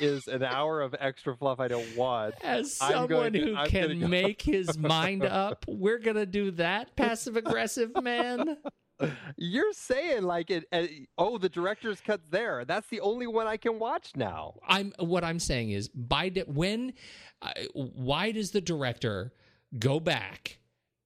is 0.00 0.26
an 0.28 0.42
hour 0.42 0.80
of 0.80 0.94
extra 0.98 1.36
fluff 1.36 1.60
I 1.60 1.68
don't 1.68 1.96
want." 1.96 2.34
as 2.42 2.72
someone 2.74 3.32
to- 3.32 3.40
who 3.40 3.56
I'm 3.56 3.68
can 3.68 4.00
go- 4.00 4.08
make 4.14 4.40
his 4.42 4.78
mind 4.78 5.24
up 5.24 5.64
we're 5.68 5.98
gonna 5.98 6.26
do 6.26 6.50
that 6.52 6.94
passive 6.96 7.36
aggressive 7.36 7.90
man 8.02 8.56
You're 9.36 9.72
saying 9.72 10.22
like 10.22 10.50
it. 10.50 10.66
Uh, 10.72 10.86
oh, 11.18 11.36
the 11.36 11.48
director's 11.48 12.00
cut's 12.00 12.28
there. 12.28 12.64
That's 12.64 12.86
the 12.88 13.00
only 13.00 13.26
one 13.26 13.46
I 13.48 13.56
can 13.56 13.80
watch 13.80 14.12
now. 14.14 14.54
I'm 14.68 14.92
what 15.00 15.24
I'm 15.24 15.40
saying 15.40 15.72
is 15.72 15.88
by 15.88 16.28
de- 16.28 16.42
when 16.42 16.92
uh, 17.42 17.50
why 17.74 18.30
does 18.30 18.52
the 18.52 18.60
director 18.60 19.32
go 19.78 19.98
back 19.98 20.58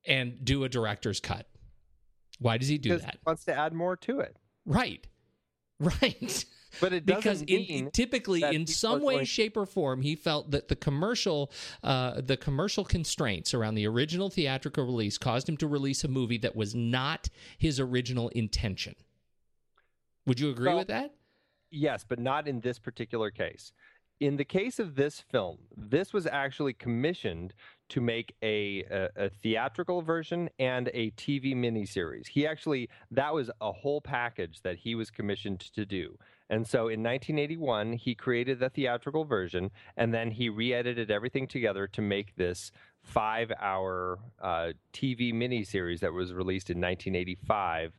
and 0.07 0.45
do 0.45 0.65
a 0.65 0.69
director's 0.69 1.19
cut? 1.19 1.47
Why 2.39 2.59
does 2.59 2.69
he 2.69 2.79
do 2.79 2.99
that? 2.99 3.15
he 3.15 3.19
wants 3.27 3.45
to 3.45 3.55
add 3.55 3.73
more 3.73 3.97
to 3.97 4.21
it. 4.21 4.37
Right. 4.65 5.07
Right. 5.81 6.45
But 6.81 6.93
it 6.93 7.07
because 7.07 7.23
doesn't 7.23 7.49
in, 7.49 7.61
mean 7.61 7.91
typically 7.93 8.43
in 8.43 8.67
some 8.67 9.01
way 9.01 9.15
going- 9.15 9.27
shape 9.27 9.57
or 9.57 9.65
form 9.65 10.03
he 10.03 10.17
felt 10.17 10.51
that 10.51 10.67
the 10.67 10.75
commercial 10.75 11.53
uh, 11.85 12.21
the 12.21 12.37
commercial 12.37 12.85
constraints 12.85 13.55
around 13.55 13.77
the 13.77 13.87
original 13.87 14.29
theatrical 14.29 14.85
release 14.85 15.19
caused 15.19 15.49
him 15.49 15.57
to 15.59 15.69
release 15.69 16.03
a 16.03 16.09
movie 16.09 16.39
that 16.39 16.57
was 16.57 16.75
not 16.75 17.29
his 17.59 17.79
original 17.79 18.29
intention 18.31 18.97
would 20.27 20.41
you 20.41 20.51
agree 20.51 20.67
Well, 20.67 20.79
with 20.79 20.89
that 20.89 21.13
Yes, 21.71 22.05
but 22.09 22.19
not 22.19 22.49
in 22.49 22.61
this 22.61 22.79
particular 22.79 23.31
case. 23.31 23.73
In 24.21 24.37
the 24.37 24.45
case 24.45 24.79
of 24.79 24.97
this 24.97 25.21
film, 25.21 25.59
this 25.77 26.13
was 26.13 26.27
actually 26.27 26.73
commissioned 26.73 27.55
to 27.91 28.01
make 28.01 28.35
a, 28.43 28.85
a, 28.91 29.09
a 29.27 29.29
theatrical 29.31 30.03
version 30.03 30.49
and 30.59 30.91
a 30.95 31.11
TV 31.13 31.55
miniseries. 31.55 32.29
He 32.29 32.47
actually, 32.47 32.89
that 33.11 33.33
was 33.33 33.51
a 33.61 33.73
whole 33.73 34.01
package 34.01 34.61
that 34.63 34.77
he 34.77 34.95
was 34.95 35.11
commissioned 35.11 35.61
to 35.61 35.87
do. 35.87 36.19
And 36.51 36.67
so 36.67 36.89
in 36.89 37.03
1981, 37.03 37.95
he 37.95 38.15
created 38.15 38.59
the 38.59 38.71
theatrical 38.71 39.25
version 39.25 39.71
and 39.97 40.15
then 40.15 40.31
he 40.31 40.49
re 40.49 40.73
edited 40.73 41.11
everything 41.11 41.47
together 41.47 41.87
to 41.89 42.01
make 42.01 42.37
this 42.37 42.73
five 43.03 43.53
hour 43.61 44.19
uh, 44.41 44.73
TV 44.93 45.33
miniseries 45.33 46.01
that 46.01 46.13
was 46.13 46.33
released 46.33 46.71
in 46.71 46.79
1985 46.79 47.99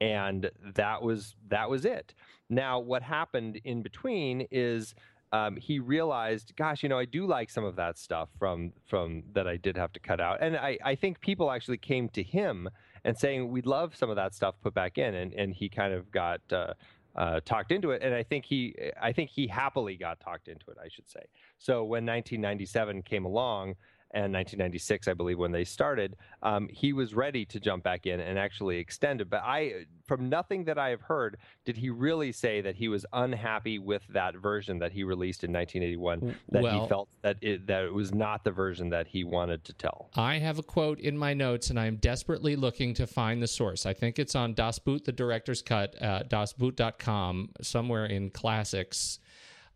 and 0.00 0.50
that 0.74 1.02
was 1.02 1.34
that 1.48 1.68
was 1.68 1.84
it. 1.84 2.14
Now, 2.48 2.78
what 2.80 3.02
happened 3.02 3.60
in 3.64 3.82
between 3.82 4.46
is 4.50 4.94
um, 5.32 5.56
he 5.56 5.78
realized, 5.78 6.54
gosh, 6.56 6.82
you 6.82 6.88
know, 6.88 6.98
I 6.98 7.04
do 7.04 7.26
like 7.26 7.50
some 7.50 7.64
of 7.64 7.76
that 7.76 7.98
stuff 7.98 8.28
from 8.38 8.72
from 8.86 9.22
that 9.32 9.46
I 9.46 9.56
did 9.56 9.76
have 9.76 9.92
to 9.92 10.00
cut 10.00 10.20
out, 10.20 10.38
and 10.40 10.56
I, 10.56 10.78
I 10.84 10.94
think 10.94 11.20
people 11.20 11.50
actually 11.50 11.78
came 11.78 12.08
to 12.10 12.22
him 12.22 12.68
and 13.04 13.16
saying 13.16 13.48
we'd 13.48 13.66
love 13.66 13.94
some 13.94 14.10
of 14.10 14.16
that 14.16 14.34
stuff 14.34 14.54
put 14.62 14.74
back 14.74 14.98
in, 14.98 15.14
and 15.14 15.32
and 15.34 15.54
he 15.54 15.68
kind 15.68 15.92
of 15.94 16.10
got. 16.10 16.40
Uh, 16.52 16.74
uh, 17.16 17.40
talked 17.44 17.72
into 17.72 17.90
it, 17.90 18.02
and 18.04 18.14
I 18.14 18.22
think 18.22 18.44
he, 18.44 18.72
I 19.02 19.10
think 19.10 19.30
he 19.30 19.48
happily 19.48 19.96
got 19.96 20.20
talked 20.20 20.46
into 20.46 20.70
it. 20.70 20.76
I 20.80 20.86
should 20.88 21.10
say. 21.10 21.18
So 21.58 21.82
when 21.82 22.06
1997 22.06 23.02
came 23.02 23.24
along, 23.24 23.74
and 24.12 24.32
1996, 24.32 25.08
I 25.08 25.14
believe, 25.14 25.38
when 25.38 25.52
they 25.52 25.64
started, 25.64 26.16
um, 26.42 26.68
he 26.68 26.92
was 26.92 27.14
ready 27.14 27.44
to 27.46 27.60
jump 27.60 27.84
back 27.84 28.06
in 28.06 28.20
and 28.20 28.38
actually 28.38 28.78
extend 28.78 29.20
it. 29.20 29.30
But 29.30 29.42
I, 29.44 29.86
from 30.04 30.28
nothing 30.28 30.64
that 30.64 30.78
I 30.78 30.88
have 30.88 31.02
heard, 31.02 31.36
did 31.64 31.76
he 31.76 31.90
really 31.90 32.32
say 32.32 32.60
that 32.60 32.74
he 32.74 32.88
was 32.88 33.06
unhappy 33.12 33.78
with 33.78 34.02
that 34.08 34.36
version 34.36 34.78
that 34.80 34.92
he 34.92 35.04
released 35.04 35.44
in 35.44 35.52
1981? 35.52 36.36
That 36.48 36.62
well- 36.62 36.82
he 36.82 36.88
felt 36.88 37.08
that 37.22 37.36
it, 37.40 37.66
that 37.68 37.84
it 37.84 37.94
was 37.94 38.12
not 38.12 38.42
the 38.42 38.50
version 38.50 38.90
that 38.90 39.06
he 39.06 39.22
wanted 39.22 39.64
to 39.64 39.72
tell. 39.74 40.10
I 40.14 40.38
have 40.38 40.58
a 40.58 40.62
quote 40.62 40.98
in 40.98 41.16
my 41.16 41.34
notes, 41.34 41.70
and 41.70 41.78
I'm 41.78 41.96
desperately 41.96 42.56
looking 42.56 42.94
to 42.94 43.06
find 43.06 43.40
the 43.40 43.48
source. 43.48 43.86
I 43.86 43.92
think 43.92 44.18
it's 44.18 44.34
on 44.34 44.54
Das 44.54 44.78
Boot, 44.78 45.04
the 45.04 45.12
director's 45.12 45.62
cut, 45.62 45.94
uh, 46.02 46.24
dasboot.com, 46.24 47.50
somewhere 47.60 48.06
in 48.06 48.30
classics, 48.30 49.20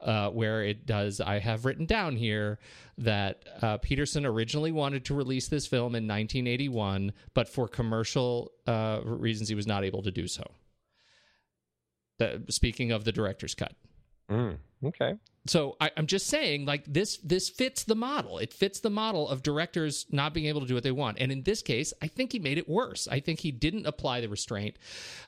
uh, 0.05 0.31
where 0.31 0.63
it 0.63 0.87
does. 0.87 1.21
I 1.21 1.39
have 1.39 1.65
written 1.65 1.87
down 1.87 2.17
here 2.17 2.59
that 2.99 3.45
uh, 3.63 3.79
Petersen 3.79 4.27
originally 4.27 4.71
wanted 4.71 5.05
to 5.07 5.15
release 5.15 5.49
this 5.49 5.67
film 5.67 5.95
in 5.95 6.07
1981, 6.07 7.13
but 7.33 7.49
for 7.49 7.67
commercial 7.67 8.53
uh, 8.67 9.01
reasons, 9.05 9.49
he 9.49 9.55
was 9.55 9.67
not 9.67 9.85
able 9.85 10.03
to 10.03 10.11
do 10.11 10.29
so. 10.29 10.45
The, 12.19 12.45
speaking 12.49 12.93
of 12.93 13.05
the 13.05 13.13
director's 13.13 13.55
cut. 13.55 13.75
Mm, 14.31 14.59
okay. 14.85 15.15
So 15.47 15.77
I, 15.79 15.91
I'm 15.99 16.07
just 16.07 16.29
saying, 16.29 16.65
like 16.65 16.85
this, 16.87 17.19
this 17.19 17.51
fits 17.51 17.85
the 17.85 17.95
model. 17.95 18.39
It 18.39 18.55
fits 18.55 18.81
the 18.81 18.89
model 18.89 19.29
of 19.29 19.43
directors 19.43 20.07
not 20.11 20.33
being 20.33 20.47
able 20.47 20.63
to 20.63 20.67
do 20.67 20.73
what 20.73 20.83
they 20.83 20.91
want. 20.91 21.19
And 21.21 21.31
in 21.31 21.43
this 21.43 21.61
case, 21.61 21.93
I 22.01 22.07
think 22.07 22.33
he 22.33 22.39
made 22.39 22.57
it 22.57 22.67
worse. 22.67 23.07
I 23.09 23.21
think 23.21 23.41
he 23.41 23.53
didn't 23.53 23.87
apply 23.87 24.23
the 24.23 24.29
restraint, 24.31 24.79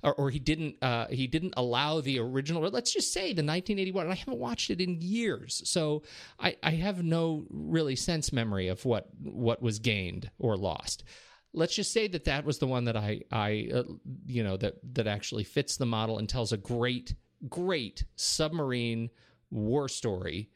or, 0.02 0.14
or 0.14 0.30
he 0.30 0.38
didn't, 0.38 0.76
uh, 0.82 1.08
he 1.08 1.26
didn't 1.26 1.52
allow 1.58 2.00
the 2.00 2.18
original. 2.18 2.62
Let's 2.62 2.94
just 2.94 3.12
say 3.12 3.34
the 3.34 3.42
1981. 3.42 4.06
And 4.06 4.12
I 4.12 4.16
haven't 4.16 4.38
watched 4.38 4.70
it 4.70 4.80
in 4.80 5.02
years, 5.02 5.60
so 5.66 6.02
I, 6.40 6.56
I 6.62 6.70
have 6.70 7.02
no 7.02 7.44
really 7.50 7.96
sense 7.96 8.32
memory 8.32 8.68
of 8.68 8.86
what 8.86 9.08
what 9.22 9.60
was 9.60 9.78
gained 9.78 10.30
or 10.38 10.56
lost. 10.56 11.04
Let's 11.52 11.74
just 11.74 11.92
say 11.92 12.06
that 12.08 12.24
that 12.24 12.44
was 12.44 12.58
the 12.58 12.66
one 12.66 12.84
that 12.84 12.96
I, 12.96 13.20
I, 13.30 13.68
uh, 13.72 13.82
you 14.26 14.42
know, 14.44 14.56
that 14.58 14.74
that 14.94 15.06
actually 15.06 15.44
fits 15.44 15.76
the 15.76 15.86
model 15.86 16.18
and 16.18 16.28
tells 16.28 16.52
a 16.52 16.56
great, 16.56 17.14
great 17.48 18.04
submarine 18.16 19.10
war 19.50 19.88
story, 19.88 20.50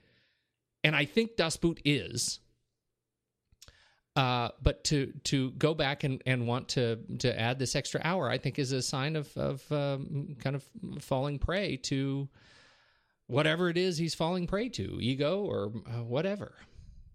and 0.85 0.95
I 0.97 1.05
think 1.05 1.37
Das 1.37 1.57
Boot 1.57 1.81
is. 1.85 2.41
Uh, 4.17 4.49
but 4.61 4.83
to 4.85 5.13
to 5.25 5.53
go 5.53 5.73
back 5.73 6.03
and, 6.03 6.21
and 6.27 6.47
want 6.47 6.69
to 6.69 6.99
to 7.19 7.41
add 7.41 7.59
this 7.59 7.77
extra 7.77 8.01
hour, 8.03 8.29
I 8.29 8.39
think 8.39 8.59
is 8.59 8.73
a 8.73 8.83
sign 8.83 9.15
of 9.15 9.35
of 9.37 9.71
um, 9.71 10.37
kind 10.41 10.57
of 10.57 10.65
falling 10.99 11.39
prey 11.39 11.77
to 11.77 12.29
whatever 13.29 13.71
it 13.71 13.79
is 13.79 13.97
he's 13.97 14.15
falling 14.15 14.47
prey 14.47 14.69
to, 14.69 14.99
ego 15.01 15.45
or 15.45 15.73
uh, 15.87 16.03
whatever, 16.03 16.55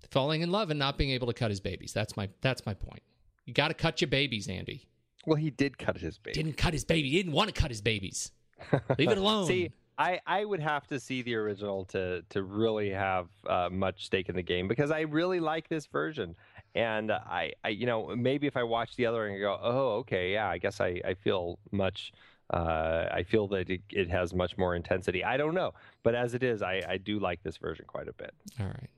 falling 0.09 0.41
in 0.41 0.51
love 0.51 0.69
and 0.69 0.79
not 0.79 0.97
being 0.97 1.11
able 1.11 1.27
to 1.27 1.33
cut 1.33 1.51
his 1.51 1.59
babies. 1.59 1.91
That's 1.91 2.15
my 2.15 2.29
that's 2.41 2.65
my 2.65 2.73
point. 2.73 3.03
You 3.45 3.53
got 3.53 3.67
to 3.67 3.73
cut 3.73 4.01
your 4.01 4.07
babies, 4.07 4.47
Andy. 4.47 4.87
Well, 5.25 5.35
he 5.35 5.49
did 5.49 5.77
cut 5.77 5.97
his 5.97 6.17
baby. 6.17 6.33
Didn't 6.33 6.57
cut 6.57 6.73
his 6.73 6.85
baby. 6.85 7.09
He 7.09 7.17
didn't 7.17 7.33
want 7.33 7.53
to 7.53 7.59
cut 7.59 7.69
his 7.71 7.81
babies. 7.81 8.31
Leave 8.97 9.09
it 9.09 9.17
alone. 9.17 9.47
See, 9.47 9.71
I, 9.97 10.19
I 10.25 10.43
would 10.43 10.59
have 10.59 10.87
to 10.87 10.99
see 10.99 11.21
the 11.21 11.35
original 11.35 11.85
to 11.85 12.21
to 12.29 12.43
really 12.43 12.89
have 12.89 13.27
uh, 13.47 13.69
much 13.71 14.05
stake 14.05 14.29
in 14.29 14.35
the 14.35 14.43
game 14.43 14.67
because 14.67 14.91
I 14.91 15.01
really 15.01 15.39
like 15.39 15.69
this 15.69 15.85
version, 15.85 16.35
and 16.73 17.11
I, 17.11 17.53
I 17.63 17.69
you 17.69 17.85
know 17.85 18.15
maybe 18.15 18.47
if 18.47 18.57
I 18.57 18.63
watch 18.63 18.95
the 18.95 19.05
other 19.05 19.27
and 19.27 19.39
go 19.39 19.57
oh 19.61 19.89
okay 19.99 20.33
yeah 20.33 20.49
I 20.49 20.57
guess 20.57 20.81
I, 20.81 21.01
I 21.05 21.13
feel 21.13 21.59
much 21.71 22.11
uh, 22.53 23.07
I 23.11 23.23
feel 23.23 23.47
that 23.47 23.69
it, 23.69 23.81
it 23.89 24.09
has 24.09 24.33
much 24.33 24.57
more 24.57 24.75
intensity 24.75 25.23
I 25.23 25.37
don't 25.37 25.55
know 25.55 25.73
but 26.03 26.13
as 26.13 26.33
it 26.33 26.43
is 26.43 26.61
I, 26.61 26.81
I 26.87 26.97
do 26.97 27.17
like 27.17 27.41
this 27.41 27.57
version 27.57 27.85
quite 27.87 28.07
a 28.07 28.13
bit 28.13 28.33
All 28.59 28.67
right. 28.67 28.89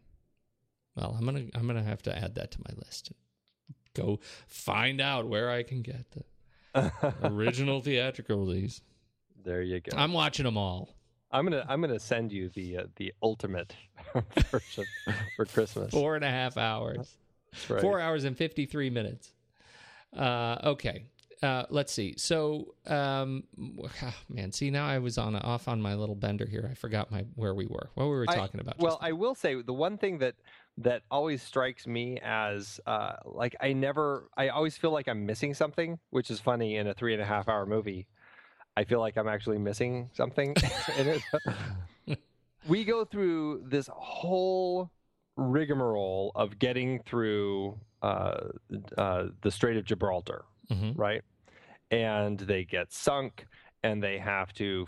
Well, 0.98 1.16
I'm 1.18 1.26
gonna 1.26 1.46
I'm 1.54 1.68
gonna 1.68 1.84
have 1.84 2.02
to 2.04 2.18
add 2.18 2.36
that 2.36 2.52
to 2.52 2.60
my 2.60 2.74
list. 2.84 3.10
And 3.10 3.18
go 3.94 4.20
find 4.48 5.00
out 5.00 5.28
where 5.28 5.50
I 5.50 5.64
can 5.64 5.82
get 5.84 6.06
the 6.74 6.92
original 7.24 7.82
theatrical 7.82 8.38
release. 8.38 8.82
There 9.48 9.62
you 9.62 9.80
go 9.80 9.98
I'm 9.98 10.14
watching 10.14 10.44
them 10.44 10.58
all. 10.58 10.90
I'm 11.32 11.46
gonna 11.46 11.66
I'm 11.68 11.82
gonna 11.82 12.00
send 12.00 12.32
you 12.32 12.50
the 12.50 12.78
uh, 12.78 12.84
the 12.98 13.14
ultimate 13.22 13.74
version 14.52 14.86
for 15.36 15.46
Christmas 15.46 15.92
Four 15.92 16.16
and 16.16 16.24
a 16.24 16.30
half 16.30 16.58
hours. 16.58 17.18
Right. 17.70 17.82
Four 17.82 18.00
hours 18.00 18.24
and 18.24 18.38
fifty 18.38 18.66
three 18.66 18.90
minutes. 18.90 19.34
Uh, 20.16 20.58
okay. 20.64 21.06
Uh, 21.44 21.64
let's 21.70 21.94
see. 21.94 22.16
So, 22.18 22.74
um, 22.88 23.44
man, 24.30 24.52
see 24.52 24.72
now 24.72 24.88
I 24.88 25.00
was 25.00 25.18
on 25.18 25.36
off 25.36 25.68
on 25.68 25.82
my 25.82 25.96
little 25.96 26.16
bender 26.16 26.46
here. 26.46 26.68
I 26.70 26.74
forgot 26.74 27.12
my 27.12 27.26
where 27.36 27.54
we 27.54 27.68
were. 27.68 27.90
What 27.94 28.06
we 28.06 28.12
were 28.12 28.26
I- 28.28 28.36
talking 28.36 28.60
about. 28.60 28.80
Well, 28.80 28.98
I 29.02 29.12
will 29.12 29.36
say 29.36 29.62
the 29.62 29.74
one 29.74 29.98
thing 29.98 30.20
that 30.20 30.36
that 30.80 31.02
always 31.10 31.42
strikes 31.42 31.88
me 31.88 32.20
as 32.24 32.80
uh, 32.86 33.14
like 33.26 33.56
I 33.60 33.74
never, 33.74 34.30
I 34.38 34.50
always 34.50 34.78
feel 34.78 34.92
like 34.92 35.08
I'm 35.08 35.26
missing 35.26 35.54
something, 35.54 36.00
which 36.12 36.30
is 36.30 36.40
funny 36.40 36.76
in 36.76 36.88
a 36.88 36.94
three 36.94 37.14
and 37.14 37.22
a 37.22 37.26
half 37.26 37.50
hour 37.50 37.66
movie. 37.66 38.08
I 38.78 38.84
feel 38.84 39.00
like 39.00 39.18
I'm 39.18 39.28
actually 39.28 39.58
missing 39.58 40.08
something. 40.14 40.54
in 41.00 41.08
it. 42.06 42.20
we 42.68 42.86
go 42.86 43.04
through 43.06 43.64
this 43.68 43.90
whole 43.92 44.92
rigmarole 45.36 46.32
of 46.36 46.60
getting 46.60 47.00
through 47.04 47.80
uh, 48.04 48.50
uh, 48.96 49.24
the 49.42 49.50
Strait 49.50 49.78
of 49.78 49.84
Gibraltar, 49.86 50.46
Mhm. 50.70 50.94
right? 50.96 51.24
And 51.90 52.38
they 52.40 52.66
get 52.66 52.94
sunk, 52.94 53.48
and 53.82 54.04
they 54.04 54.20
have 54.20 54.54
to, 54.54 54.86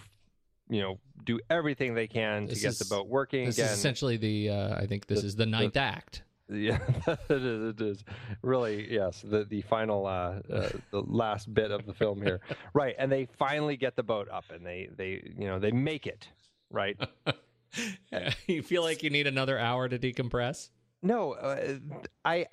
you 0.70 0.82
know, 0.82 1.00
do 1.26 1.40
everything 1.50 1.96
they 1.96 2.06
can 2.08 2.46
This 2.46 2.60
to 2.60 2.62
get 2.62 2.70
is- 2.74 2.80
the 2.80 2.86
boat 2.96 3.08
working 3.08 3.46
this 3.48 3.58
again. 3.58 3.72
is 3.72 3.80
essentially 3.80 4.18
the. 4.18 4.50
Uh, 4.52 4.76
I 4.80 4.86
think 4.86 5.08
this 5.08 5.22
The- 5.22 5.26
is 5.28 5.36
the 5.36 5.48
ninth 5.48 5.78
act. 5.78 6.22
Yeah, 6.50 6.80
it 7.30 7.44
is. 7.44 7.70
It 7.70 7.82
is 7.82 8.04
really 8.42 8.92
yes. 8.92 9.22
The 9.22 9.46
the 9.46 9.62
final, 9.62 10.06
uh, 10.06 10.40
uh, 10.52 10.70
the 10.92 11.02
last 11.02 11.54
bit 11.54 11.72
of 11.72 11.86
the 11.86 11.94
film 11.94 12.22
here, 12.22 12.42
right? 12.74 12.96
And 12.98 13.12
they 13.12 13.28
finally 13.38 13.78
get 13.78 13.96
the 13.96 14.04
boat 14.04 14.28
up, 14.32 14.46
and 14.54 14.66
they 14.66 14.90
they 14.96 15.32
you 15.38 15.48
know 15.48 15.60
they 15.60 15.72
make 15.72 16.08
it, 16.08 16.28
right? 16.72 16.98
you 18.48 18.64
feel 18.64 18.84
like 18.84 19.04
you 19.04 19.10
need 19.10 19.28
another 19.28 19.60
hour 19.60 19.88
to 19.88 20.00
decompress? 20.00 20.70
No, 21.04 21.34
uh, 21.34 21.76
I. 22.26 22.48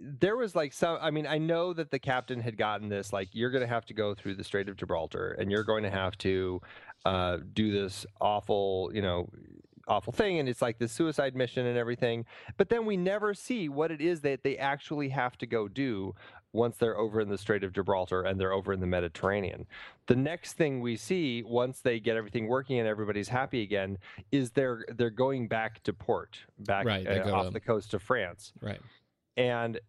There 0.00 0.36
was 0.36 0.56
like 0.56 0.72
some. 0.72 0.98
I 1.00 1.12
mean, 1.12 1.26
I 1.26 1.38
know 1.38 1.72
that 1.72 1.92
the 1.92 2.00
captain 2.00 2.40
had 2.40 2.56
gotten 2.56 2.88
this. 2.88 3.12
Like, 3.12 3.28
you're 3.32 3.50
going 3.50 3.62
to 3.62 3.68
have 3.68 3.86
to 3.86 3.94
go 3.94 4.12
through 4.12 4.34
the 4.34 4.44
Strait 4.44 4.68
of 4.68 4.76
Gibraltar, 4.76 5.36
and 5.38 5.52
you're 5.52 5.62
going 5.62 5.84
to 5.84 5.90
have 5.90 6.18
to 6.18 6.60
uh, 7.04 7.38
do 7.52 7.70
this 7.70 8.04
awful, 8.20 8.90
you 8.92 9.02
know, 9.02 9.28
awful 9.88 10.12
thing, 10.12 10.38
and 10.38 10.48
it's 10.48 10.62
like 10.62 10.78
the 10.78 10.88
suicide 10.88 11.34
mission 11.34 11.66
and 11.66 11.76
everything. 11.78 12.24
But 12.56 12.68
then 12.68 12.86
we 12.86 12.96
never 12.96 13.34
see 13.34 13.68
what 13.68 13.90
it 13.90 14.00
is 14.00 14.20
that 14.22 14.42
they 14.42 14.56
actually 14.56 15.08
have 15.10 15.36
to 15.38 15.46
go 15.46 15.68
do 15.68 16.14
once 16.52 16.76
they're 16.76 16.96
over 16.96 17.20
in 17.20 17.28
the 17.28 17.36
Strait 17.36 17.64
of 17.64 17.72
Gibraltar 17.72 18.22
and 18.22 18.40
they're 18.40 18.52
over 18.52 18.72
in 18.72 18.80
the 18.80 18.86
Mediterranean. 18.86 19.66
The 20.06 20.14
next 20.14 20.52
thing 20.52 20.80
we 20.80 20.96
see 20.96 21.42
once 21.42 21.80
they 21.80 21.98
get 21.98 22.16
everything 22.16 22.46
working 22.46 22.78
and 22.78 22.86
everybody's 22.86 23.28
happy 23.28 23.62
again 23.62 23.98
is 24.30 24.52
they're 24.52 24.84
they're 24.96 25.10
going 25.10 25.48
back 25.48 25.82
to 25.82 25.92
port, 25.92 26.38
back 26.60 26.86
Right, 26.86 27.06
uh, 27.06 27.32
off 27.34 27.52
the 27.52 27.60
coast 27.60 27.92
of 27.92 28.02
France 28.02 28.52
Right. 28.60 28.80
and 29.36 29.80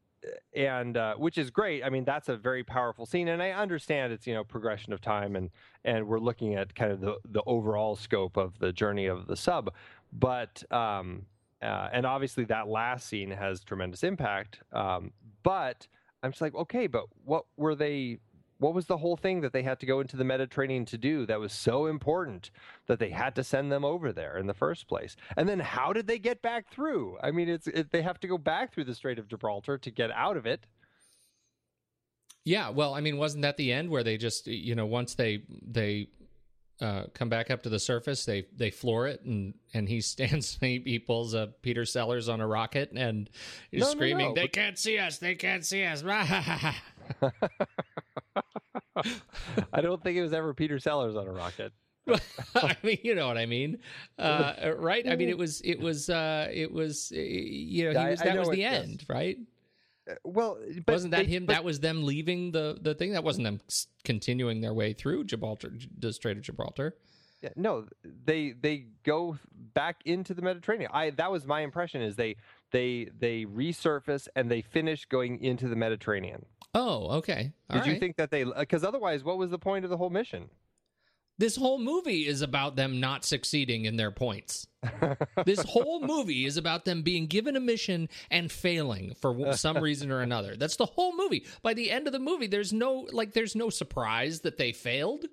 and 0.56 0.98
uh, 0.98 1.16
which 1.16 1.38
is 1.38 1.50
great. 1.50 1.84
I 1.84 1.90
mean, 1.90 2.06
that's 2.06 2.30
a 2.30 2.38
very 2.38 2.64
powerful 2.64 3.06
scene, 3.06 3.28
and 3.28 3.42
I 3.42 3.52
understand 3.52 4.14
it's 4.14 4.28
you 4.28 4.34
know 4.34 4.44
progression 4.44 4.94
of 4.94 5.02
time, 5.02 5.36
and 5.36 5.50
and 5.84 6.08
we're 6.08 6.20
looking 6.20 6.56
at 6.56 6.76
kind 6.76 6.92
of 6.92 7.02
the 7.02 7.16
the 7.26 7.42
overall 7.46 7.96
scope 7.96 8.38
of 8.38 8.58
the 8.60 8.72
journey 8.72 9.06
of 9.06 9.28
the 9.28 9.36
sub, 9.36 9.74
but 10.14 10.64
um, 10.72 11.26
uh, 11.62 11.90
and 11.92 12.06
obviously 12.06 12.46
that 12.46 12.68
last 12.68 13.08
scene 13.08 13.32
has 13.32 13.64
tremendous 13.64 14.04
impact. 14.04 14.60
Um, 14.72 15.12
but 15.44 15.88
I'm 16.24 16.32
just 16.32 16.42
like, 16.42 16.56
okay, 16.56 16.88
but 16.88 17.06
what 17.24 17.46
were 17.58 17.76
they? 17.76 18.20
What 18.58 18.74
was 18.74 18.86
the 18.86 18.98
whole 18.98 19.18
thing 19.18 19.42
that 19.42 19.52
they 19.52 19.64
had 19.64 19.80
to 19.82 19.86
go 19.86 20.00
into 20.00 20.16
the 20.16 20.24
Mediterranean 20.24 20.86
to 20.86 20.98
do 20.98 21.26
that 21.26 21.40
was 21.42 21.52
so 21.52 21.88
important 21.88 22.52
that 22.88 23.00
they 23.00 23.10
had 23.10 23.36
to 23.36 23.44
send 23.44 23.70
them 23.72 23.84
over 23.84 24.14
there 24.14 24.38
in 24.38 24.48
the 24.48 24.54
first 24.54 24.88
place? 24.88 25.18
And 25.36 25.50
then 25.50 25.60
how 25.60 25.92
did 25.92 26.08
they 26.08 26.20
get 26.20 26.42
back 26.42 26.70
through? 26.72 27.18
I 27.22 27.32
mean, 27.32 27.50
it's 27.50 27.68
it, 27.68 27.92
they 27.92 28.02
have 28.02 28.20
to 28.22 28.28
go 28.28 28.38
back 28.38 28.74
through 28.74 28.86
the 28.86 28.96
Strait 28.96 29.20
of 29.20 29.28
Gibraltar 29.28 29.78
to 29.78 29.92
get 29.92 30.10
out 30.12 30.38
of 30.38 30.46
it. 30.46 30.68
Yeah, 32.46 32.70
well, 32.70 32.94
I 32.94 33.02
mean, 33.02 33.18
wasn't 33.18 33.42
that 33.42 33.58
the 33.58 33.72
end 33.74 33.90
where 33.90 34.04
they 34.04 34.18
just, 34.18 34.48
you 34.48 34.76
know, 34.76 34.86
once 34.86 35.16
they 35.16 35.42
they 35.68 36.08
uh, 36.80 37.06
come 37.14 37.28
back 37.28 37.50
up 37.50 37.64
to 37.64 37.70
the 37.70 37.80
surface, 37.80 38.24
they 38.24 38.46
they 38.56 38.70
floor 38.70 39.08
it, 39.08 39.22
and 39.26 39.54
and 39.74 39.90
he 39.90 40.00
stands, 40.14 40.58
he, 40.62 40.82
he 40.86 41.00
pulls 41.00 41.34
a 41.34 41.48
Peter 41.62 41.86
Sellers 41.86 42.30
on 42.30 42.40
a 42.42 42.48
rocket, 42.48 42.92
and 42.96 43.30
he's 43.72 43.82
No, 43.82 43.88
no, 43.88 43.92
screaming, 43.94 44.28
no, 44.30 44.34
"They 44.36 44.44
but- 44.44 44.54
can't 44.54 44.78
see 44.78 44.98
us! 45.00 45.18
They 45.18 45.36
can't 45.36 45.66
see 45.66 45.84
us!" 45.84 46.04
I 49.74 49.82
don't 49.82 50.02
think 50.02 50.18
it 50.18 50.22
was 50.22 50.34
ever 50.34 50.54
Peter 50.54 50.80
Sellers 50.80 51.16
on 51.16 51.28
a 51.28 51.32
rocket. 51.32 51.74
I 52.56 52.78
mean, 52.84 53.00
you 53.04 53.16
know 53.16 53.28
what 53.28 53.38
I 53.38 53.46
mean, 53.48 53.80
uh, 54.20 54.54
right? 54.78 55.08
I 55.10 55.16
mean, 55.16 55.28
it 55.30 55.38
was, 55.38 55.62
it 55.62 55.80
was, 55.80 56.08
uh, 56.10 56.48
it 56.54 56.72
was, 56.72 57.12
uh, 57.16 57.20
you 57.20 57.92
know, 57.92 58.00
I- 58.00 58.12
was, 58.12 58.22
I 58.22 58.26
that 58.26 58.34
know 58.36 58.40
was 58.42 58.50
the 58.50 58.64
end, 58.64 59.04
right? 59.10 59.38
Uh, 60.10 60.14
Well, 60.24 60.60
but 60.86 60.94
wasn't 60.94 61.12
that 61.12 61.26
they- 61.26 61.32
him? 61.32 61.46
but- 61.48 61.54
that 61.54 61.64
was 61.64 61.80
them 61.80 62.04
leaving 62.04 62.52
the 62.52 62.78
the 62.80 62.94
thing. 62.94 63.14
That 63.14 63.24
wasn't 63.24 63.46
them 63.46 63.60
continuing 64.04 64.62
their 64.62 64.74
way 64.74 64.94
through 64.94 65.24
Gibraltar, 65.24 65.74
the 65.98 66.14
Strait 66.14 66.38
of 66.38 66.44
Gibraltar. 66.44 66.96
Yeah, 67.42 67.50
no, 67.56 67.88
they 68.04 68.52
they 68.52 68.86
go 69.04 69.38
back 69.74 70.02
into 70.06 70.36
the 70.36 70.44
Mediterranean. 70.44 70.92
I 70.94 71.10
that 71.10 71.32
was 71.32 71.48
my 71.48 71.62
impression 71.62 72.02
is 72.04 72.16
they 72.16 72.36
they 72.72 73.10
they 73.20 73.46
resurface 73.46 74.28
and 74.36 74.50
they 74.52 74.62
finish 74.62 75.06
going 75.06 75.42
into 75.44 75.68
the 75.68 75.76
Mediterranean. 75.76 76.46
Oh, 76.76 77.18
okay. 77.18 77.54
All 77.70 77.80
Did 77.80 77.88
you 77.88 78.00
think 78.00 78.18
that 78.18 78.30
they 78.30 78.44
uh, 78.44 78.52
because 78.60 78.84
otherwise 78.84 79.24
what 79.24 79.38
was 79.38 79.50
the 79.50 79.58
point 79.58 79.86
of 79.86 79.90
the 79.90 79.98
whole 79.98 80.10
mission? 80.10 80.50
this 81.38 81.56
whole 81.56 81.80
movie 81.80 82.28
is 82.28 82.42
about 82.42 82.76
them 82.76 83.00
not 83.00 83.26
succeeding 83.26 83.86
in 83.86 83.98
their 83.98 84.12
points? 84.12 84.68
this 85.46 85.62
whole 85.64 86.02
movie 86.06 86.46
is 86.46 86.58
about 86.58 86.86
them 86.86 87.02
being 87.02 87.28
given 87.28 87.56
a 87.56 87.60
mission 87.60 88.08
and 88.32 88.52
failing 88.52 89.14
for 89.20 89.54
some 89.54 89.78
reason 89.78 90.12
or 90.12 90.22
another. 90.22 90.56
That's 90.56 90.78
the 90.78 90.86
whole 90.86 91.16
movie. 91.16 91.46
By 91.62 91.74
the 91.74 91.92
end 91.92 92.08
of 92.08 92.14
the 92.14 92.20
movie, 92.20 92.48
there's 92.48 92.72
no 92.72 93.08
like, 93.12 93.34
there's 93.34 93.56
no 93.56 93.70
surprise 93.70 94.42
that 94.42 94.58
they 94.58 94.72
failed. 94.72 95.26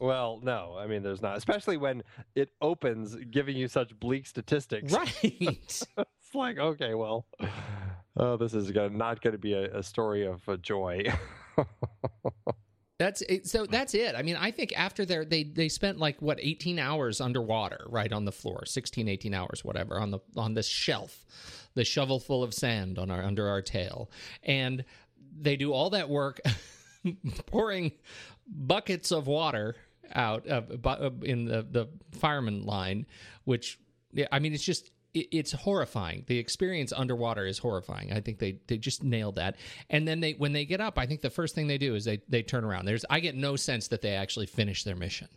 Well, 0.00 0.40
no, 0.42 0.76
I 0.78 0.86
mean 0.86 1.02
there's 1.02 1.22
not, 1.22 1.36
especially 1.36 1.76
when 1.76 2.02
it 2.34 2.50
opens 2.60 3.16
giving 3.30 3.56
you 3.56 3.68
such 3.68 3.98
bleak 3.98 4.26
statistics. 4.26 4.92
Right. 4.92 5.08
it's 5.22 5.84
like 6.34 6.58
okay, 6.58 6.94
well, 6.94 7.26
oh, 8.18 8.36
this 8.36 8.54
is 8.54 8.70
gonna, 8.70 8.90
not 8.90 9.20
going 9.22 9.32
to 9.32 9.38
be 9.38 9.54
a, 9.54 9.78
a 9.78 9.82
story 9.82 10.26
of 10.26 10.46
uh, 10.48 10.56
joy. 10.56 11.04
That's 12.98 13.22
it. 13.22 13.46
So 13.46 13.64
that's 13.64 13.94
it. 13.94 14.16
I 14.16 14.22
mean, 14.22 14.34
I 14.34 14.50
think 14.50 14.72
after 14.76 15.04
their 15.04 15.24
they 15.24 15.44
they 15.44 15.68
spent 15.68 15.98
like 15.98 16.20
what 16.20 16.38
18 16.40 16.80
hours 16.80 17.20
underwater, 17.20 17.86
right 17.88 18.12
on 18.12 18.24
the 18.24 18.32
floor, 18.32 18.66
16 18.66 19.08
18 19.08 19.34
hours 19.34 19.64
whatever 19.64 20.00
on 20.00 20.10
the 20.10 20.18
on 20.36 20.54
this 20.54 20.66
shelf. 20.66 21.24
The 21.74 21.84
shovel 21.84 22.18
full 22.18 22.42
of 22.42 22.52
sand 22.52 22.98
on 22.98 23.08
our 23.08 23.22
under 23.22 23.46
our 23.48 23.62
tail. 23.62 24.10
And 24.42 24.84
they 25.40 25.54
do 25.54 25.72
all 25.72 25.90
that 25.90 26.08
work 26.08 26.40
pouring 27.46 27.92
buckets 28.48 29.12
of 29.12 29.28
water 29.28 29.76
out 30.12 30.48
uh, 30.50 30.62
in 31.22 31.44
the 31.44 31.64
the 31.70 31.88
fireman 32.18 32.64
line, 32.64 33.06
which 33.44 33.78
I 34.32 34.40
mean 34.40 34.54
it's 34.54 34.64
just 34.64 34.90
it, 35.20 35.28
it's 35.36 35.52
horrifying. 35.52 36.24
The 36.26 36.38
experience 36.38 36.92
underwater 36.92 37.46
is 37.46 37.58
horrifying. 37.58 38.12
I 38.12 38.20
think 38.20 38.38
they 38.38 38.60
they 38.66 38.78
just 38.78 39.02
nailed 39.02 39.36
that. 39.36 39.56
And 39.90 40.06
then 40.06 40.20
they 40.20 40.32
when 40.32 40.52
they 40.52 40.64
get 40.64 40.80
up, 40.80 40.98
I 40.98 41.06
think 41.06 41.20
the 41.20 41.30
first 41.30 41.54
thing 41.54 41.66
they 41.66 41.78
do 41.78 41.94
is 41.94 42.04
they 42.04 42.20
they 42.28 42.42
turn 42.42 42.64
around. 42.64 42.86
There's 42.86 43.04
I 43.10 43.20
get 43.20 43.34
no 43.34 43.56
sense 43.56 43.88
that 43.88 44.02
they 44.02 44.14
actually 44.14 44.46
finish 44.46 44.84
their 44.84 44.96
mission. 44.96 45.28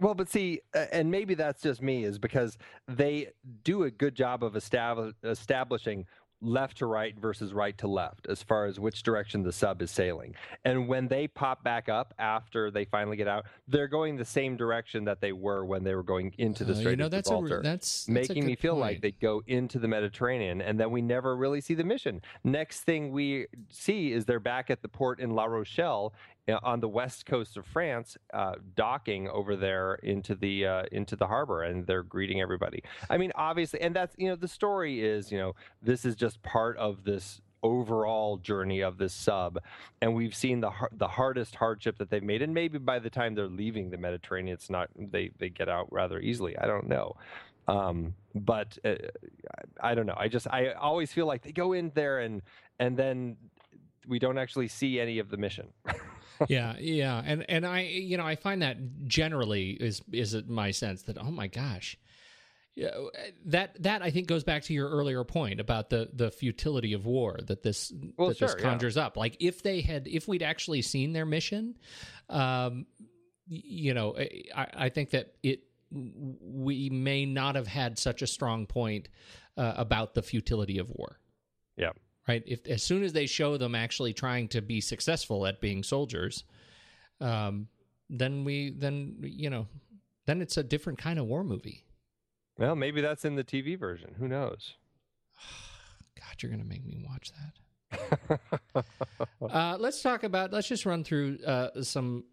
Well, 0.00 0.14
but 0.14 0.30
see, 0.30 0.62
uh, 0.74 0.86
and 0.92 1.10
maybe 1.10 1.34
that's 1.34 1.62
just 1.62 1.82
me, 1.82 2.04
is 2.04 2.18
because 2.18 2.56
they 2.88 3.28
do 3.64 3.82
a 3.82 3.90
good 3.90 4.14
job 4.14 4.42
of 4.42 4.54
estab- 4.54 5.12
establishing 5.22 6.06
left 6.42 6.78
to 6.78 6.86
right 6.86 7.18
versus 7.18 7.52
right 7.52 7.76
to 7.78 7.86
left 7.86 8.26
as 8.28 8.42
far 8.42 8.66
as 8.66 8.80
which 8.80 9.02
direction 9.02 9.42
the 9.42 9.52
sub 9.52 9.82
is 9.82 9.90
sailing. 9.90 10.34
And 10.64 10.88
when 10.88 11.08
they 11.08 11.28
pop 11.28 11.62
back 11.62 11.88
up 11.88 12.14
after 12.18 12.70
they 12.70 12.84
finally 12.84 13.16
get 13.16 13.28
out, 13.28 13.46
they're 13.68 13.88
going 13.88 14.16
the 14.16 14.24
same 14.24 14.56
direction 14.56 15.04
that 15.04 15.20
they 15.20 15.32
were 15.32 15.64
when 15.64 15.84
they 15.84 15.94
were 15.94 16.02
going 16.02 16.34
into 16.38 16.64
the 16.64 16.72
Uh, 16.72 16.76
Strait 16.76 16.90
you 16.92 16.96
know 16.96 17.04
of 17.06 17.10
that's 17.10 17.28
a, 17.28 17.32
Gibraltar 17.32 17.56
re- 17.58 17.62
that's, 17.62 18.04
that's 18.04 18.08
a 18.08 18.12
making 18.12 18.46
me 18.46 18.56
feel 18.56 18.74
like 18.74 19.00
they 19.00 19.12
go 19.12 19.42
into 19.46 19.78
the 19.78 19.88
Mediterranean 19.88 20.60
and 20.60 20.78
then 20.80 20.90
we 20.90 21.02
never 21.02 21.36
really 21.36 21.60
see 21.60 21.74
the 21.74 21.84
mission. 21.84 22.22
Next 22.44 22.80
thing 22.80 23.12
we 23.12 23.46
see 23.68 24.12
is 24.12 24.24
they're 24.24 24.40
back 24.40 24.70
at 24.70 24.82
the 24.82 24.88
port 24.88 25.20
in 25.20 25.30
La 25.30 25.44
Rochelle 25.44 26.14
uh, 26.14 26.29
on 26.62 26.80
the 26.80 26.88
west 26.88 27.26
coast 27.26 27.56
of 27.56 27.66
France, 27.66 28.16
uh, 28.32 28.54
docking 28.74 29.28
over 29.28 29.56
there 29.56 29.94
into 29.96 30.34
the 30.34 30.66
uh, 30.66 30.82
into 30.92 31.16
the 31.16 31.26
harbor, 31.26 31.62
and 31.62 31.86
they're 31.86 32.02
greeting 32.02 32.40
everybody. 32.40 32.82
I 33.08 33.18
mean, 33.18 33.32
obviously, 33.34 33.80
and 33.80 33.94
that's 33.94 34.14
you 34.18 34.28
know 34.28 34.36
the 34.36 34.48
story 34.48 35.02
is 35.04 35.30
you 35.30 35.38
know 35.38 35.54
this 35.82 36.04
is 36.04 36.14
just 36.16 36.42
part 36.42 36.76
of 36.76 37.04
this 37.04 37.40
overall 37.62 38.38
journey 38.38 38.80
of 38.80 38.96
this 38.96 39.12
sub 39.12 39.58
and 40.00 40.14
we've 40.14 40.34
seen 40.34 40.60
the 40.60 40.70
the 40.92 41.08
hardest 41.08 41.54
hardship 41.56 41.98
that 41.98 42.08
they've 42.08 42.22
made 42.22 42.40
and 42.42 42.54
maybe 42.54 42.78
by 42.78 42.98
the 42.98 43.10
time 43.10 43.34
they're 43.34 43.48
leaving 43.48 43.90
the 43.90 43.98
mediterranean 43.98 44.54
it's 44.54 44.70
not 44.70 44.88
they 44.96 45.30
they 45.38 45.48
get 45.48 45.68
out 45.68 45.86
rather 45.92 46.20
easily. 46.20 46.56
I 46.58 46.66
don't 46.66 46.88
know. 46.88 47.16
Um, 47.68 48.14
but 48.34 48.78
uh, 48.84 48.94
I, 49.82 49.90
I 49.90 49.94
don't 49.94 50.06
know. 50.06 50.16
I 50.16 50.28
just 50.28 50.46
i 50.48 50.72
always 50.72 51.12
feel 51.12 51.26
like 51.26 51.42
they 51.42 51.52
go 51.52 51.72
in 51.72 51.92
there 51.94 52.20
and 52.20 52.42
and 52.78 52.96
then 52.96 53.36
we 54.08 54.18
don't 54.18 54.38
actually 54.38 54.68
see 54.68 54.98
any 54.98 55.18
of 55.18 55.30
the 55.30 55.36
mission 55.36 55.68
yeah, 56.48 56.76
yeah, 56.78 57.22
and 57.24 57.44
and 57.48 57.66
I, 57.66 57.82
you 57.82 58.16
know, 58.16 58.26
I 58.26 58.36
find 58.36 58.62
that 58.62 59.06
generally 59.06 59.70
is 59.70 60.02
is 60.12 60.34
it 60.34 60.48
my 60.48 60.70
sense 60.70 61.02
that 61.02 61.18
oh 61.18 61.30
my 61.30 61.46
gosh, 61.46 61.96
yeah, 62.74 62.90
that 63.46 63.82
that 63.82 64.02
I 64.02 64.10
think 64.10 64.26
goes 64.26 64.44
back 64.44 64.62
to 64.64 64.74
your 64.74 64.88
earlier 64.90 65.24
point 65.24 65.60
about 65.60 65.90
the 65.90 66.10
the 66.12 66.30
futility 66.30 66.92
of 66.92 67.06
war 67.06 67.38
that 67.46 67.62
this 67.62 67.92
Well, 68.16 68.28
that 68.28 68.38
this 68.38 68.50
sure, 68.52 68.60
yeah. 68.60 68.68
conjures 68.68 68.96
up. 68.96 69.16
Like 69.16 69.36
if 69.40 69.62
they 69.62 69.80
had, 69.80 70.06
if 70.08 70.28
we'd 70.28 70.42
actually 70.42 70.82
seen 70.82 71.12
their 71.12 71.26
mission, 71.26 71.76
um, 72.28 72.86
you 73.46 73.94
know, 73.94 74.16
I, 74.54 74.66
I 74.74 74.88
think 74.88 75.10
that 75.10 75.34
it 75.42 75.64
we 75.92 76.88
may 76.90 77.26
not 77.26 77.56
have 77.56 77.66
had 77.66 77.98
such 77.98 78.22
a 78.22 78.26
strong 78.26 78.66
point 78.66 79.08
uh, 79.56 79.74
about 79.76 80.14
the 80.14 80.22
futility 80.22 80.78
of 80.78 80.88
war 80.90 81.18
yeah 81.76 81.90
right? 82.30 82.44
If 82.46 82.64
as 82.66 82.82
soon 82.82 83.02
as 83.02 83.12
they 83.12 83.26
show 83.26 83.56
them 83.56 83.74
actually 83.74 84.12
trying 84.12 84.46
to 84.48 84.62
be 84.62 84.80
successful 84.80 85.46
at 85.46 85.60
being 85.60 85.82
soldiers, 85.82 86.44
um, 87.20 87.66
then 88.08 88.44
we 88.44 88.70
then 88.70 89.16
you 89.22 89.50
know 89.50 89.66
then 90.26 90.40
it's 90.40 90.56
a 90.56 90.62
different 90.62 90.98
kind 90.98 91.18
of 91.18 91.26
war 91.26 91.42
movie. 91.42 91.84
well 92.58 92.76
maybe 92.76 93.00
that's 93.00 93.24
in 93.24 93.34
the 93.36 93.44
tv 93.44 93.78
version 93.78 94.14
who 94.18 94.28
knows 94.28 94.74
God, 96.20 96.42
you're 96.42 96.50
gonna 96.50 96.64
make 96.64 96.84
me 96.84 96.98
watch 97.08 97.32
that. 97.32 98.84
uh, 99.40 99.76
let's 99.80 100.00
talk 100.00 100.22
about. 100.22 100.52
Let's 100.52 100.68
just 100.68 100.86
run 100.86 101.02
through 101.02 101.38
uh, 101.44 101.82
some 101.82 102.24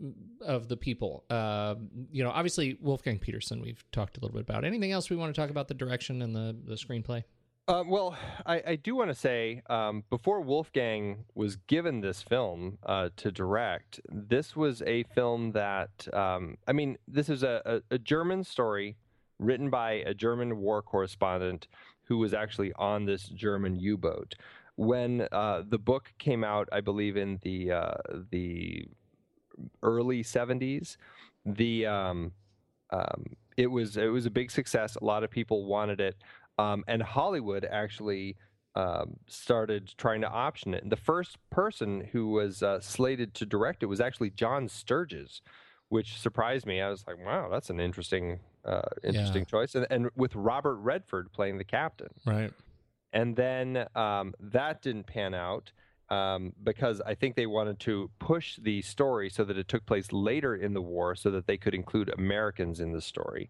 of 0.41 0.67
the 0.67 0.77
people. 0.77 1.23
Uh, 1.31 1.75
you 2.11 2.23
know, 2.23 2.29
obviously 2.29 2.77
Wolfgang 2.79 3.17
Petersen. 3.17 3.61
We've 3.61 3.83
talked 3.91 4.17
a 4.17 4.19
little 4.19 4.35
bit 4.35 4.41
about. 4.41 4.65
Anything 4.65 4.91
else 4.91 5.09
we 5.09 5.15
want 5.15 5.33
to 5.33 5.41
talk 5.41 5.49
about 5.49 5.67
the 5.67 5.73
direction 5.73 6.21
and 6.21 6.35
the 6.35 6.55
the 6.63 6.75
screenplay? 6.75 7.23
Uh, 7.67 7.83
well, 7.85 8.17
I, 8.45 8.63
I 8.65 8.75
do 8.77 8.95
want 8.95 9.09
to 9.09 9.15
say 9.15 9.61
um, 9.69 10.05
before 10.09 10.39
Wolfgang 10.39 11.25
was 11.35 11.57
given 11.57 11.99
this 11.99 12.21
film 12.21 12.77
uh, 12.85 13.09
to 13.17 13.29
direct, 13.29 13.99
this 14.09 14.55
was 14.55 14.81
a 14.83 15.03
film 15.13 15.51
that, 15.51 16.07
um, 16.13 16.55
I 16.65 16.71
mean, 16.71 16.97
this 17.09 17.27
is 17.27 17.43
a, 17.43 17.61
a, 17.65 17.95
a 17.95 17.97
German 17.97 18.45
story 18.45 18.95
written 19.37 19.69
by 19.69 20.03
a 20.05 20.13
German 20.13 20.57
war 20.59 20.81
correspondent 20.81 21.67
who 22.03 22.17
was 22.17 22.33
actually 22.33 22.71
on 22.77 23.03
this 23.03 23.27
German 23.27 23.75
U 23.75 23.97
boat. 23.97 24.35
When 24.77 25.27
uh, 25.33 25.63
the 25.67 25.79
book 25.79 26.13
came 26.19 26.45
out, 26.45 26.69
I 26.71 26.79
believe 26.79 27.17
in 27.17 27.37
the 27.41 27.71
uh, 27.71 27.95
the 28.31 28.87
early 29.83 30.23
70s, 30.23 30.95
the 31.45 31.85
um, 31.85 32.31
um, 32.91 33.25
it 33.57 33.67
was 33.67 33.97
it 33.97 34.07
was 34.07 34.25
a 34.25 34.29
big 34.31 34.51
success. 34.51 34.95
A 34.95 35.03
lot 35.03 35.23
of 35.23 35.31
people 35.31 35.65
wanted 35.65 35.99
it, 35.99 36.15
um, 36.57 36.83
and 36.87 37.01
Hollywood 37.01 37.65
actually 37.69 38.35
um, 38.75 39.17
started 39.27 39.93
trying 39.97 40.21
to 40.21 40.29
option 40.29 40.73
it. 40.73 40.83
And 40.83 40.91
the 40.91 40.95
first 40.97 41.37
person 41.49 42.09
who 42.11 42.29
was 42.29 42.61
uh, 42.61 42.79
slated 42.79 43.33
to 43.35 43.45
direct 43.45 43.81
it 43.81 43.87
was 43.87 43.99
actually 43.99 44.29
John 44.29 44.67
Sturges, 44.67 45.41
which 45.89 46.19
surprised 46.19 46.65
me. 46.65 46.81
I 46.81 46.89
was 46.89 47.05
like, 47.07 47.17
"Wow, 47.25 47.49
that's 47.49 47.69
an 47.69 47.79
interesting 47.79 48.39
uh, 48.65 48.81
interesting 49.03 49.45
choice." 49.45 49.73
And, 49.75 49.87
and 49.89 50.09
with 50.15 50.35
Robert 50.35 50.75
Redford 50.75 51.31
playing 51.31 51.57
the 51.57 51.63
captain 51.63 52.09
Right. 52.25 52.51
and 53.13 53.35
then 53.35 53.87
um, 53.95 54.33
that 54.39 54.81
didn't 54.81 55.07
pan 55.07 55.33
out 55.33 55.71
um, 56.09 56.53
because 56.63 57.01
I 57.01 57.15
think 57.15 57.35
they 57.35 57.47
wanted 57.47 57.79
to 57.81 58.09
push 58.19 58.57
the 58.61 58.81
story 58.81 59.29
so 59.29 59.43
that 59.43 59.57
it 59.57 59.67
took 59.67 59.85
place 59.85 60.11
later 60.11 60.55
in 60.55 60.73
the 60.73 60.81
war, 60.81 61.15
so 61.15 61.31
that 61.31 61.47
they 61.47 61.57
could 61.57 61.73
include 61.73 62.13
Americans 62.17 62.79
in 62.79 62.91
the 62.93 63.01
story. 63.01 63.49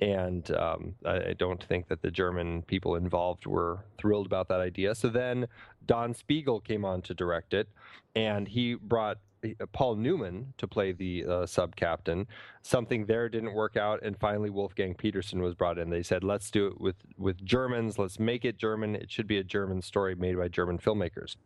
And 0.00 0.50
um, 0.50 0.94
I, 1.06 1.28
I 1.28 1.34
don't 1.38 1.62
think 1.62 1.88
that 1.88 2.02
the 2.02 2.10
German 2.10 2.62
people 2.62 2.96
involved 2.96 3.46
were 3.46 3.84
thrilled 3.98 4.26
about 4.26 4.48
that 4.48 4.60
idea. 4.60 4.94
So 4.94 5.08
then 5.08 5.46
Don 5.86 6.14
Siegel 6.14 6.60
came 6.60 6.84
on 6.84 7.00
to 7.02 7.14
direct 7.14 7.54
it, 7.54 7.68
and 8.14 8.46
he 8.46 8.74
brought 8.74 9.18
uh, 9.44 9.66
Paul 9.72 9.96
Newman 9.96 10.52
to 10.58 10.68
play 10.68 10.92
the 10.92 11.24
uh, 11.24 11.46
sub 11.46 11.76
captain. 11.76 12.26
Something 12.62 13.06
there 13.06 13.28
didn't 13.28 13.54
work 13.54 13.76
out, 13.76 14.02
and 14.02 14.18
finally 14.18 14.50
Wolfgang 14.50 14.94
Petersen 14.94 15.40
was 15.40 15.54
brought 15.54 15.78
in. 15.78 15.88
They 15.88 16.02
said, 16.02 16.22
"Let's 16.22 16.50
do 16.50 16.66
it 16.66 16.80
with 16.80 16.96
with 17.16 17.42
Germans. 17.44 17.98
Let's 17.98 18.18
make 18.18 18.44
it 18.44 18.58
German. 18.58 18.96
It 18.96 19.10
should 19.10 19.26
be 19.26 19.38
a 19.38 19.44
German 19.44 19.80
story 19.82 20.14
made 20.14 20.36
by 20.36 20.48
German 20.48 20.78
filmmakers." 20.78 21.36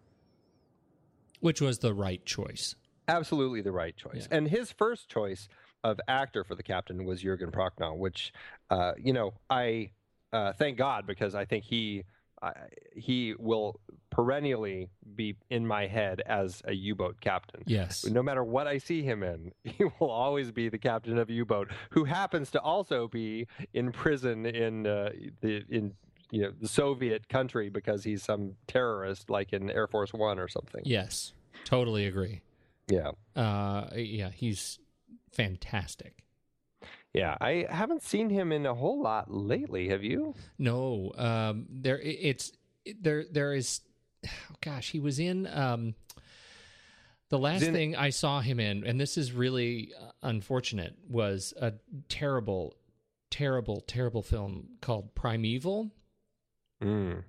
Which 1.40 1.60
was 1.60 1.78
the 1.78 1.94
right 1.94 2.24
choice. 2.24 2.74
Absolutely 3.08 3.60
the 3.60 3.72
right 3.72 3.96
choice. 3.96 4.28
Yeah. 4.30 4.36
And 4.38 4.48
his 4.48 4.70
first 4.72 5.08
choice 5.08 5.48
of 5.84 6.00
actor 6.08 6.44
for 6.44 6.54
the 6.54 6.62
captain 6.62 7.04
was 7.04 7.22
Jürgen 7.22 7.50
Prochnow, 7.50 7.96
which, 7.96 8.32
uh, 8.70 8.92
you 8.98 9.12
know, 9.12 9.34
I 9.48 9.90
uh, 10.32 10.52
thank 10.52 10.78
God 10.78 11.06
because 11.06 11.34
I 11.34 11.44
think 11.44 11.64
he 11.64 12.04
uh, 12.42 12.52
he 12.94 13.34
will 13.38 13.80
perennially 14.08 14.88
be 15.14 15.36
in 15.50 15.66
my 15.66 15.86
head 15.86 16.22
as 16.24 16.62
a 16.64 16.72
U-boat 16.72 17.20
captain. 17.20 17.62
Yes. 17.66 18.06
No 18.06 18.22
matter 18.22 18.42
what 18.42 18.66
I 18.66 18.78
see 18.78 19.02
him 19.02 19.22
in, 19.22 19.52
he 19.64 19.84
will 19.84 20.10
always 20.10 20.50
be 20.50 20.68
the 20.68 20.78
captain 20.78 21.18
of 21.18 21.28
a 21.28 21.32
U-boat 21.32 21.68
who 21.90 22.04
happens 22.04 22.50
to 22.52 22.60
also 22.60 23.08
be 23.08 23.46
in 23.74 23.92
prison 23.92 24.46
in 24.46 24.86
uh, 24.86 25.10
the 25.40 25.64
in 25.68 25.92
you 26.30 26.42
know 26.42 26.52
the 26.58 26.68
Soviet 26.68 27.28
country 27.28 27.68
because 27.68 28.04
he's 28.04 28.22
some 28.22 28.54
terrorist 28.66 29.28
like 29.28 29.52
in 29.52 29.70
Air 29.70 29.86
Force 29.86 30.12
One 30.12 30.38
or 30.38 30.48
something. 30.48 30.82
Yes. 30.84 31.32
Totally 31.64 32.06
agree. 32.06 32.40
Yeah. 32.88 33.10
Uh, 33.36 33.88
yeah, 33.94 34.30
he's 34.34 34.78
fantastic. 35.32 36.24
Yeah, 37.12 37.36
I 37.40 37.66
haven't 37.68 38.02
seen 38.02 38.30
him 38.30 38.52
in 38.52 38.66
a 38.66 38.74
whole 38.74 39.02
lot 39.02 39.32
lately. 39.32 39.88
Have 39.88 40.04
you? 40.04 40.34
No, 40.58 41.12
um, 41.16 41.66
there 41.68 41.98
it's 41.98 42.52
there. 43.00 43.24
There 43.30 43.52
is, 43.54 43.80
oh 44.26 44.30
gosh, 44.60 44.90
he 44.90 45.00
was 45.00 45.18
in 45.18 45.46
um, 45.48 45.94
the 47.28 47.38
last 47.38 47.62
in- 47.62 47.72
thing 47.74 47.96
I 47.96 48.10
saw 48.10 48.40
him 48.40 48.60
in, 48.60 48.84
and 48.86 49.00
this 49.00 49.18
is 49.18 49.32
really 49.32 49.92
uh, 50.00 50.10
unfortunate. 50.22 50.94
Was 51.08 51.52
a 51.60 51.72
terrible, 52.08 52.76
terrible, 53.30 53.80
terrible 53.80 54.22
film 54.22 54.68
called 54.80 55.14
Primeval, 55.14 55.90
Mm. 56.82 57.24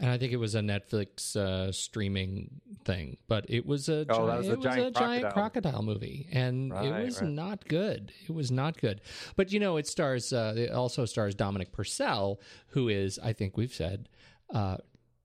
And 0.00 0.10
I 0.10 0.18
think 0.18 0.32
it 0.32 0.38
was 0.38 0.56
a 0.56 0.60
Netflix 0.60 1.36
uh, 1.36 1.70
streaming 1.70 2.60
thing. 2.84 3.16
But 3.28 3.46
it 3.48 3.64
was 3.64 3.88
a 3.88 4.04
Oh, 4.10 4.14
gi- 4.26 4.36
was 4.38 4.48
a 4.48 4.52
it 4.52 4.56
was 4.56 4.64
giant 4.64 4.86
a 4.88 4.90
giant 4.98 5.22
crocodile. 5.22 5.32
crocodile 5.32 5.82
movie, 5.82 6.28
and 6.32 6.72
it 6.72 7.04
was 7.04 7.22
right. 7.22 7.30
not 7.30 7.68
good. 7.68 8.12
It 8.28 8.32
was 8.32 8.50
not 8.50 8.76
good. 8.76 9.00
But 9.36 9.52
you 9.52 9.60
know, 9.60 9.76
it 9.76 9.86
stars. 9.86 10.32
Uh, 10.32 10.54
it 10.56 10.70
also 10.72 11.04
stars 11.04 11.34
Dominic 11.36 11.70
Purcell, 11.72 12.40
who 12.68 12.88
is, 12.88 13.20
I 13.22 13.32
think 13.32 13.56
we've 13.56 13.72
said, 13.72 14.08
uh, 14.52 14.78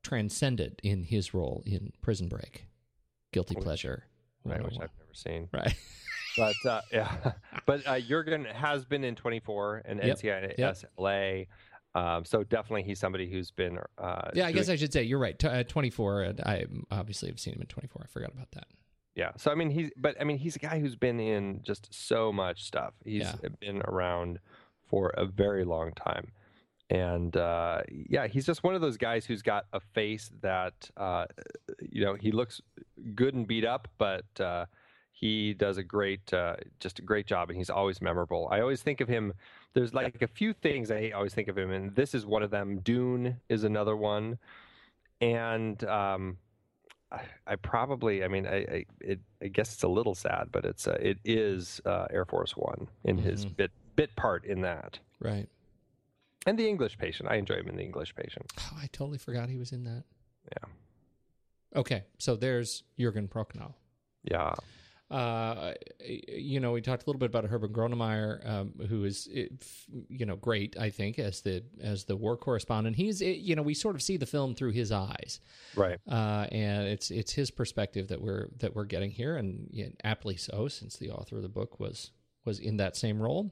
transcended 0.03 0.79
in 0.83 1.03
his 1.03 1.33
role 1.33 1.63
in 1.65 1.91
Prison 2.01 2.27
Break, 2.27 2.65
Guilty 3.33 3.55
Which- 3.55 3.63
Pleasure. 3.63 4.03
Right, 4.45 4.63
which 4.63 4.75
I've 4.75 4.91
never 4.97 5.13
seen. 5.13 5.49
right. 5.53 5.75
But 6.37 6.55
uh, 6.65 6.81
yeah, 6.93 7.33
but 7.65 7.85
uh, 7.85 7.95
Jürgen 7.99 8.49
has 8.53 8.85
been 8.85 9.03
in 9.03 9.15
24 9.15 9.81
and 9.85 9.99
Yep, 10.01 10.19
NCIS 10.19 10.85
LA. 10.97 11.43
Um, 11.95 12.23
so 12.25 12.43
definitely 12.43 12.83
he's 12.83 12.99
somebody 12.99 13.29
who's 13.29 13.51
been. 13.51 13.79
Uh, 13.97 14.29
yeah, 14.33 14.45
I 14.47 14.51
guess 14.51 14.69
I 14.69 14.75
should 14.75 14.93
say 14.93 15.03
you're 15.03 15.19
right. 15.19 15.37
T- 15.37 15.47
uh, 15.47 15.63
24. 15.63 16.21
and 16.23 16.41
I 16.41 16.65
obviously 16.91 17.29
have 17.29 17.39
seen 17.39 17.55
him 17.55 17.61
in 17.61 17.67
24. 17.67 18.03
I 18.03 18.07
forgot 18.07 18.31
about 18.31 18.51
that. 18.51 18.67
yeah. 19.15 19.31
So 19.37 19.51
I 19.51 19.55
mean, 19.55 19.69
he's 19.71 19.89
but 19.97 20.15
I 20.21 20.23
mean, 20.23 20.37
he's 20.37 20.55
a 20.55 20.59
guy 20.59 20.79
who's 20.79 20.95
been 20.95 21.19
in 21.19 21.61
just 21.63 21.91
so 21.93 22.31
much 22.31 22.63
stuff. 22.65 22.93
He's 23.03 23.23
Yeah. 23.23 23.33
been 23.59 23.81
around 23.85 24.39
for 24.87 25.09
a 25.17 25.25
very 25.25 25.65
long 25.65 25.91
time, 25.93 26.31
and 26.91 27.35
uh, 27.35 27.81
yeah, 27.91 28.27
he's 28.27 28.45
just 28.45 28.63
one 28.63 28.75
of 28.75 28.81
those 28.81 28.97
guys 28.97 29.25
who's 29.25 29.41
got 29.41 29.65
a 29.73 29.79
face 29.79 30.31
that 30.41 30.89
uh, 30.97 31.25
you 31.81 32.03
know 32.05 32.13
he 32.15 32.31
looks 32.31 32.61
good 33.15 33.33
and 33.33 33.47
beat 33.47 33.65
up, 33.65 33.87
but 33.97 34.25
uh, 34.39 34.65
he 35.19 35.53
does 35.53 35.77
a 35.77 35.83
great, 35.83 36.33
uh, 36.33 36.55
just 36.79 36.99
a 36.99 37.01
great 37.01 37.25
job, 37.27 37.49
and 37.49 37.57
he's 37.57 37.69
always 37.69 38.01
memorable. 38.01 38.47
I 38.51 38.61
always 38.61 38.81
think 38.81 39.01
of 39.01 39.09
him. 39.09 39.33
There's 39.73 39.93
like 39.93 40.21
a 40.21 40.27
few 40.27 40.53
things 40.53 40.91
I 40.91 41.11
always 41.13 41.33
think 41.33 41.49
of 41.49 41.57
him, 41.57 41.71
and 41.71 41.93
this 41.93 42.13
is 42.15 42.25
one 42.25 42.41
of 42.41 42.51
them. 42.51 42.79
Dune 42.79 43.35
is 43.49 43.65
another 43.65 43.97
one, 43.97 44.37
and 45.19 45.83
um, 45.83 46.37
I, 47.11 47.21
I 47.45 47.55
probably, 47.57 48.23
I 48.23 48.29
mean, 48.29 48.47
I, 48.47 48.55
I, 48.57 48.85
it, 49.01 49.19
I 49.41 49.47
guess 49.47 49.73
it's 49.73 49.83
a 49.83 49.89
little 49.89 50.15
sad, 50.15 50.49
but 50.53 50.63
it's, 50.63 50.87
uh, 50.87 50.97
it 51.01 51.17
is 51.25 51.81
uh, 51.85 52.07
Air 52.11 52.23
Force 52.25 52.53
One 52.55 52.87
in 53.03 53.17
his 53.17 53.45
Mhm. 53.45 53.57
bit 53.57 53.71
bit 53.97 54.15
part 54.15 54.45
in 54.45 54.61
that, 54.61 54.99
Right. 55.19 55.49
and 56.45 56.57
the 56.57 56.69
English 56.69 56.97
Patient. 56.97 57.27
I 57.29 57.35
enjoy 57.35 57.55
him 57.55 57.67
in 57.67 57.75
the 57.75 57.83
English 57.83 58.15
Patient. 58.15 58.45
Oh, 58.57 58.77
I 58.81 58.87
totally 58.93 59.17
forgot 59.17 59.49
he 59.49 59.57
was 59.57 59.73
in 59.73 59.83
that. 59.83 60.03
Yeah. 60.53 60.69
Okay, 61.75 62.03
so 62.17 62.37
there's 62.37 62.83
Jürgen 62.97 63.27
Prochnow. 63.27 63.73
Yeah, 64.23 64.53
Uh, 65.11 65.73
you 66.05 66.59
know, 66.59 66.71
we 66.71 66.81
talked 66.81 67.03
a 67.03 67.05
little 67.07 67.19
bit 67.19 67.25
about 67.29 67.43
Herbert 67.45 67.73
Grönemeyer, 67.73 68.47
um, 68.47 68.73
who 68.87 69.05
is, 69.05 69.27
eh, 69.33 69.47
you 70.07 70.25
know, 70.25 70.35
great. 70.35 70.77
I 70.77 70.91
think 70.91 71.17
as 71.17 71.41
the 71.41 71.63
as 71.81 72.03
the 72.03 72.15
war 72.15 72.37
correspondent, 72.37 72.95
he's, 72.95 73.19
eh, 73.21 73.25
you 73.39 73.55
know, 73.55 73.63
we 73.63 73.73
sort 73.73 73.95
of 73.95 74.03
see 74.03 74.17
the 74.17 74.27
film 74.27 74.53
through 74.53 74.71
his 74.71 74.91
eyes, 74.91 75.39
right. 75.75 75.97
uh, 76.07 76.45
and 76.51 76.87
it's 76.87 77.09
it's 77.09 77.33
his 77.33 77.49
perspective 77.49 78.07
that 78.09 78.21
we're 78.21 78.49
that 78.59 78.75
we're 78.75 78.85
getting 78.85 79.09
here, 79.09 79.35
and 79.35 79.67
yeah, 79.71 79.87
aptly 80.03 80.37
so, 80.37 80.67
since 80.67 80.97
the 80.97 81.09
author 81.09 81.37
of 81.37 81.41
the 81.41 81.49
book 81.49 81.79
was 81.79 82.11
was 82.45 82.59
in 82.59 82.77
that 82.77 82.95
same 82.95 83.19
role. 83.19 83.51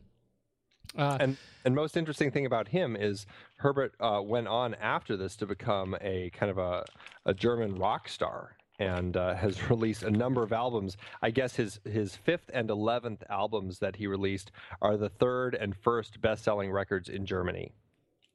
Uh, 0.95 1.17
And 1.19 1.37
and 1.65 1.73
most 1.73 1.97
interesting 1.97 2.31
thing 2.31 2.45
about 2.45 2.67
him 2.67 2.95
is 2.95 3.25
Herbert 3.57 3.95
uh, 3.99 4.21
went 4.23 4.47
on 4.47 4.75
after 4.75 5.17
this 5.17 5.35
to 5.37 5.47
become 5.47 5.97
a 6.01 6.29
kind 6.29 6.51
of 6.51 6.59
a 6.59 6.85
a 7.25 7.33
German 7.33 7.75
rock 7.75 8.07
star 8.07 8.56
and 8.79 9.15
uh, 9.17 9.33
has 9.35 9.69
released 9.69 10.03
a 10.03 10.11
number 10.11 10.43
of 10.43 10.51
albums. 10.53 10.97
I 11.21 11.31
guess 11.31 11.55
his 11.55 11.79
his 11.85 12.15
fifth 12.15 12.49
and 12.53 12.69
eleventh 12.69 13.23
albums 13.29 13.79
that 13.79 13.95
he 13.95 14.07
released 14.07 14.51
are 14.81 14.97
the 14.97 15.09
third 15.09 15.55
and 15.55 15.75
first 15.75 16.21
best 16.21 16.43
selling 16.43 16.71
records 16.71 17.09
in 17.09 17.25
Germany. 17.25 17.73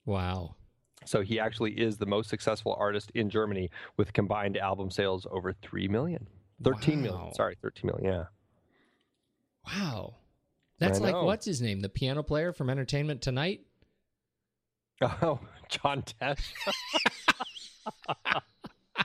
wow. 0.05 0.55
So 1.05 1.20
he 1.20 1.40
actually 1.40 1.72
is 1.72 1.97
the 1.97 2.07
most 2.07 2.30
successful 2.30 2.76
artist 2.78 3.11
in 3.16 3.28
Germany 3.28 3.70
with 3.97 4.12
combined 4.12 4.57
album 4.57 4.88
sales 4.88 5.26
over 5.32 5.53
three 5.53 5.88
million. 5.88 6.28
Thirteen 6.62 7.03
million. 7.03 7.22
Wow. 7.24 7.32
Sorry, 7.34 7.57
thirteen 7.61 7.90
million. 7.90 8.12
Yeah. 8.12 8.24
Wow. 9.80 10.14
That's 10.78 11.01
like 11.01 11.14
what's 11.14 11.45
his 11.45 11.61
name? 11.61 11.80
The 11.80 11.88
piano 11.88 12.22
player 12.22 12.53
from 12.53 12.70
Entertainment 12.70 13.20
Tonight? 13.20 13.62
Oh, 15.20 15.40
John 15.68 16.03
Tesh. 16.03 16.53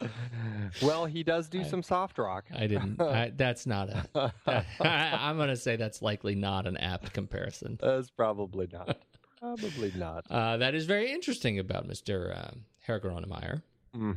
well, 0.81 1.05
he 1.05 1.23
does 1.23 1.49
do 1.49 1.63
some 1.63 1.83
soft 1.83 2.17
rock. 2.17 2.45
I 2.53 2.67
didn't. 2.67 3.01
I, 3.01 3.31
that's 3.35 3.65
not 3.65 3.89
a. 3.89 4.33
I'm 4.79 5.37
going 5.37 5.49
to 5.49 5.55
say 5.57 5.75
that's 5.75 6.01
likely 6.01 6.35
not 6.35 6.67
an 6.67 6.77
apt 6.77 7.13
comparison. 7.13 7.77
That's 7.81 8.09
probably 8.09 8.67
not. 8.71 8.97
Probably 9.39 9.91
not. 9.95 10.25
Uh, 10.29 10.57
that 10.57 10.73
is 10.75 10.85
very 10.85 11.11
interesting 11.11 11.59
about 11.59 11.87
Mr. 11.87 12.35
Uh, 12.37 12.51
Herr 12.81 12.99
Grönemeyer. 12.99 13.61
hmm 13.93 14.11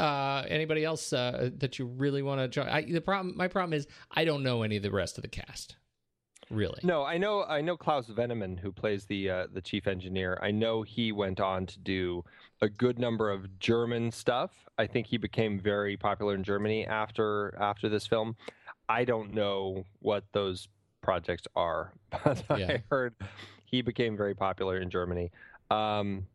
Uh, 0.00 0.44
anybody 0.48 0.84
else 0.84 1.12
uh, 1.12 1.50
that 1.58 1.78
you 1.78 1.86
really 1.86 2.22
want 2.22 2.40
to 2.40 2.48
join? 2.48 2.68
I, 2.68 2.82
the 2.82 3.00
problem, 3.00 3.36
my 3.36 3.48
problem 3.48 3.72
is 3.74 3.86
I 4.10 4.24
don't 4.24 4.42
know 4.42 4.62
any 4.62 4.76
of 4.76 4.82
the 4.82 4.90
rest 4.90 5.18
of 5.18 5.22
the 5.22 5.28
cast. 5.28 5.76
Really? 6.52 6.78
No, 6.82 7.02
I 7.02 7.16
know. 7.16 7.44
I 7.44 7.62
know 7.62 7.78
Klaus 7.78 8.08
Wennemann, 8.08 8.58
who 8.58 8.72
plays 8.72 9.06
the 9.06 9.30
uh, 9.30 9.46
the 9.52 9.62
chief 9.62 9.86
engineer. 9.86 10.38
I 10.42 10.50
know 10.50 10.82
he 10.82 11.10
went 11.10 11.40
on 11.40 11.64
to 11.66 11.78
do 11.78 12.24
a 12.60 12.68
good 12.68 12.98
number 12.98 13.30
of 13.30 13.58
German 13.58 14.10
stuff. 14.10 14.50
I 14.76 14.86
think 14.86 15.06
he 15.06 15.16
became 15.16 15.58
very 15.58 15.96
popular 15.96 16.34
in 16.34 16.44
Germany 16.44 16.86
after 16.86 17.56
after 17.58 17.88
this 17.88 18.06
film. 18.06 18.36
I 18.86 19.04
don't 19.06 19.32
know 19.32 19.84
what 20.00 20.24
those 20.32 20.68
projects 21.00 21.48
are, 21.56 21.94
but 22.10 22.44
Yeah. 22.58 22.66
I 22.72 22.82
heard 22.90 23.14
he 23.64 23.80
became 23.80 24.14
very 24.14 24.34
popular 24.34 24.78
in 24.78 24.90
Germany. 24.90 25.30
Um, 25.70 26.26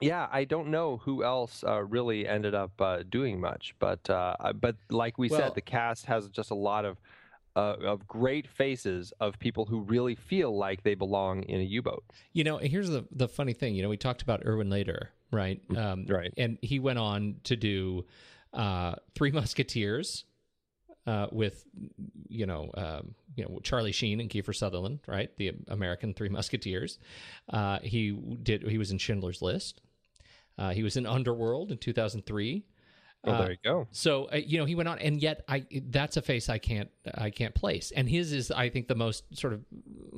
yeah, 0.00 0.28
I 0.32 0.44
don't 0.44 0.68
know 0.68 0.96
who 0.98 1.24
else 1.24 1.62
uh, 1.62 1.82
really 1.82 2.26
ended 2.26 2.54
up 2.54 2.72
uh, 2.80 3.02
doing 3.08 3.38
much, 3.38 3.74
but 3.78 4.08
uh, 4.08 4.34
but 4.54 4.76
like 4.88 5.18
we 5.18 5.28
Well- 5.28 5.40
said, 5.40 5.54
the 5.54 5.60
cast 5.60 6.06
has 6.06 6.30
just 6.30 6.50
a 6.50 6.54
lot 6.54 6.86
of 6.86 6.96
uh, 7.56 7.76
of 7.82 8.06
great 8.06 8.46
faces 8.46 9.12
of 9.18 9.38
people 9.38 9.64
who 9.64 9.80
really 9.80 10.14
feel 10.14 10.56
like 10.56 10.82
they 10.82 10.94
belong 10.94 11.42
in 11.44 11.60
a 11.60 11.64
U-boat. 11.64 12.04
You 12.32 12.44
know, 12.44 12.58
here's 12.58 12.90
the 12.90 13.06
the 13.10 13.28
funny 13.28 13.54
thing. 13.54 13.74
You 13.74 13.82
know, 13.82 13.88
we 13.88 13.96
talked 13.96 14.22
about 14.22 14.42
Erwin 14.44 14.68
Leder, 14.68 15.08
right? 15.32 15.60
Um, 15.74 16.04
right. 16.06 16.32
And 16.36 16.58
he 16.60 16.78
went 16.78 16.98
on 16.98 17.36
to 17.44 17.56
do 17.56 18.04
uh, 18.52 18.96
Three 19.14 19.30
Musketeers 19.32 20.24
uh, 21.06 21.28
with, 21.32 21.64
you 22.28 22.46
know, 22.46 22.70
um, 22.76 23.14
you 23.36 23.44
know 23.44 23.58
Charlie 23.62 23.92
Sheen 23.92 24.20
and 24.20 24.28
Kiefer 24.28 24.54
Sutherland, 24.54 25.00
right? 25.06 25.30
The 25.38 25.52
American 25.68 26.12
Three 26.12 26.28
Musketeers. 26.28 26.98
Uh, 27.48 27.78
he 27.82 28.12
did. 28.42 28.68
He 28.68 28.78
was 28.78 28.90
in 28.90 28.98
Schindler's 28.98 29.40
List. 29.40 29.80
Uh, 30.58 30.70
he 30.70 30.82
was 30.82 30.96
in 30.96 31.06
Underworld 31.06 31.70
in 31.70 31.78
2003. 31.78 32.64
Well, 33.26 33.34
Uh, 33.34 33.42
there 33.42 33.50
you 33.50 33.58
go. 33.64 33.88
So 33.90 34.26
uh, 34.32 34.36
you 34.36 34.58
know 34.58 34.64
he 34.64 34.74
went 34.74 34.88
on, 34.88 34.98
and 35.00 35.20
yet 35.20 35.44
I 35.48 35.66
that's 35.88 36.16
a 36.16 36.22
face 36.22 36.48
I 36.48 36.58
can't 36.58 36.88
I 37.14 37.30
can't 37.30 37.54
place. 37.54 37.92
And 37.94 38.08
his 38.08 38.32
is 38.32 38.50
I 38.50 38.68
think 38.70 38.86
the 38.88 38.94
most 38.94 39.24
sort 39.36 39.52
of 39.52 39.64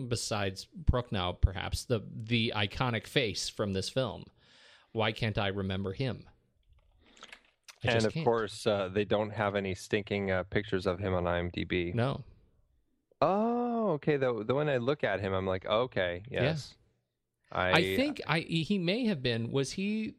besides 0.08 0.68
Prochnow 0.84 1.40
perhaps 1.40 1.84
the 1.84 2.00
the 2.14 2.52
iconic 2.54 3.06
face 3.06 3.48
from 3.48 3.72
this 3.72 3.88
film. 3.88 4.24
Why 4.92 5.12
can't 5.12 5.38
I 5.38 5.48
remember 5.48 5.92
him? 5.92 6.24
I 7.84 7.92
And 7.92 8.04
of 8.06 8.12
can't. 8.12 8.24
course, 8.26 8.66
uh, 8.66 8.88
they 8.92 9.04
don't 9.04 9.30
have 9.30 9.54
any 9.54 9.74
stinking 9.74 10.30
uh, 10.30 10.42
pictures 10.44 10.86
of 10.86 10.98
him 10.98 11.14
on 11.14 11.24
IMDb. 11.24 11.94
no. 11.94 12.24
Oh, 13.20 13.90
okay. 13.94 14.16
The 14.16 14.44
the 14.46 14.54
one 14.54 14.68
I 14.68 14.76
look 14.76 15.02
at 15.02 15.18
him, 15.20 15.32
I'm 15.32 15.46
like, 15.46 15.66
okay, 15.66 16.22
yes. 16.30 16.74
I, 17.50 17.70
I 17.72 17.96
think 17.96 18.20
I 18.26 18.40
he 18.40 18.78
may 18.78 19.06
have 19.06 19.22
been 19.22 19.50
was 19.50 19.72
he 19.72 20.14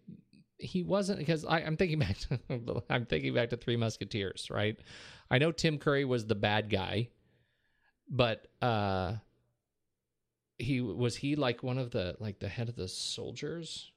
he 0.60 0.84
wasn't 0.84 1.20
because 1.20 1.46
I, 1.46 1.60
I'm 1.60 1.78
thinking 1.78 2.00
back 2.00 2.18
to 2.20 2.84
I'm 2.90 3.06
thinking 3.06 3.34
back 3.34 3.50
to 3.50 3.58
Three 3.58 3.78
Musketeers, 3.78 4.48
right? 4.52 4.78
I 5.32 5.38
know 5.38 5.52
Tim 5.52 5.78
Curry 5.78 6.06
was 6.06 6.26
the 6.26 6.36
bad 6.36 6.70
guy, 6.70 7.10
but 8.10 8.48
uh 8.62 9.16
he 10.58 10.82
was 10.82 11.16
he 11.16 11.36
like 11.36 11.64
one 11.64 11.78
of 11.78 11.92
the 11.92 12.16
like 12.20 12.40
the 12.40 12.50
head 12.50 12.70
of 12.70 12.76
the 12.76 12.88
soldiers? 12.88 13.92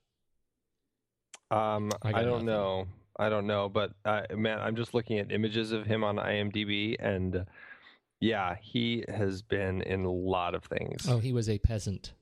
Um, 1.51 1.91
I 2.03 2.11
I, 2.11 2.13
don't 2.23 2.31
nothing. 2.31 2.47
know. 2.47 2.87
I 3.19 3.29
don't 3.29 3.47
know, 3.47 3.69
but 3.69 3.93
uh, 4.07 4.23
man, 4.35 4.59
I'm 4.59 4.75
just 4.75 4.95
looking 4.95 5.19
at 5.19 5.31
images 5.31 5.73
of 5.73 5.85
him 5.85 6.03
on 6.03 6.17
IMDb, 6.17 6.97
and 6.99 7.37
uh, 7.37 7.45
yeah, 8.21 8.57
he 8.63 9.05
has 9.07 9.43
been 9.43 9.83
in 9.83 10.05
a 10.05 10.11
lot 10.11 10.55
of 10.55 10.65
things. 10.65 11.07
Oh, 11.09 11.19
he 11.19 11.33
was 11.33 11.51
a 11.51 11.59
peasant 11.59 12.15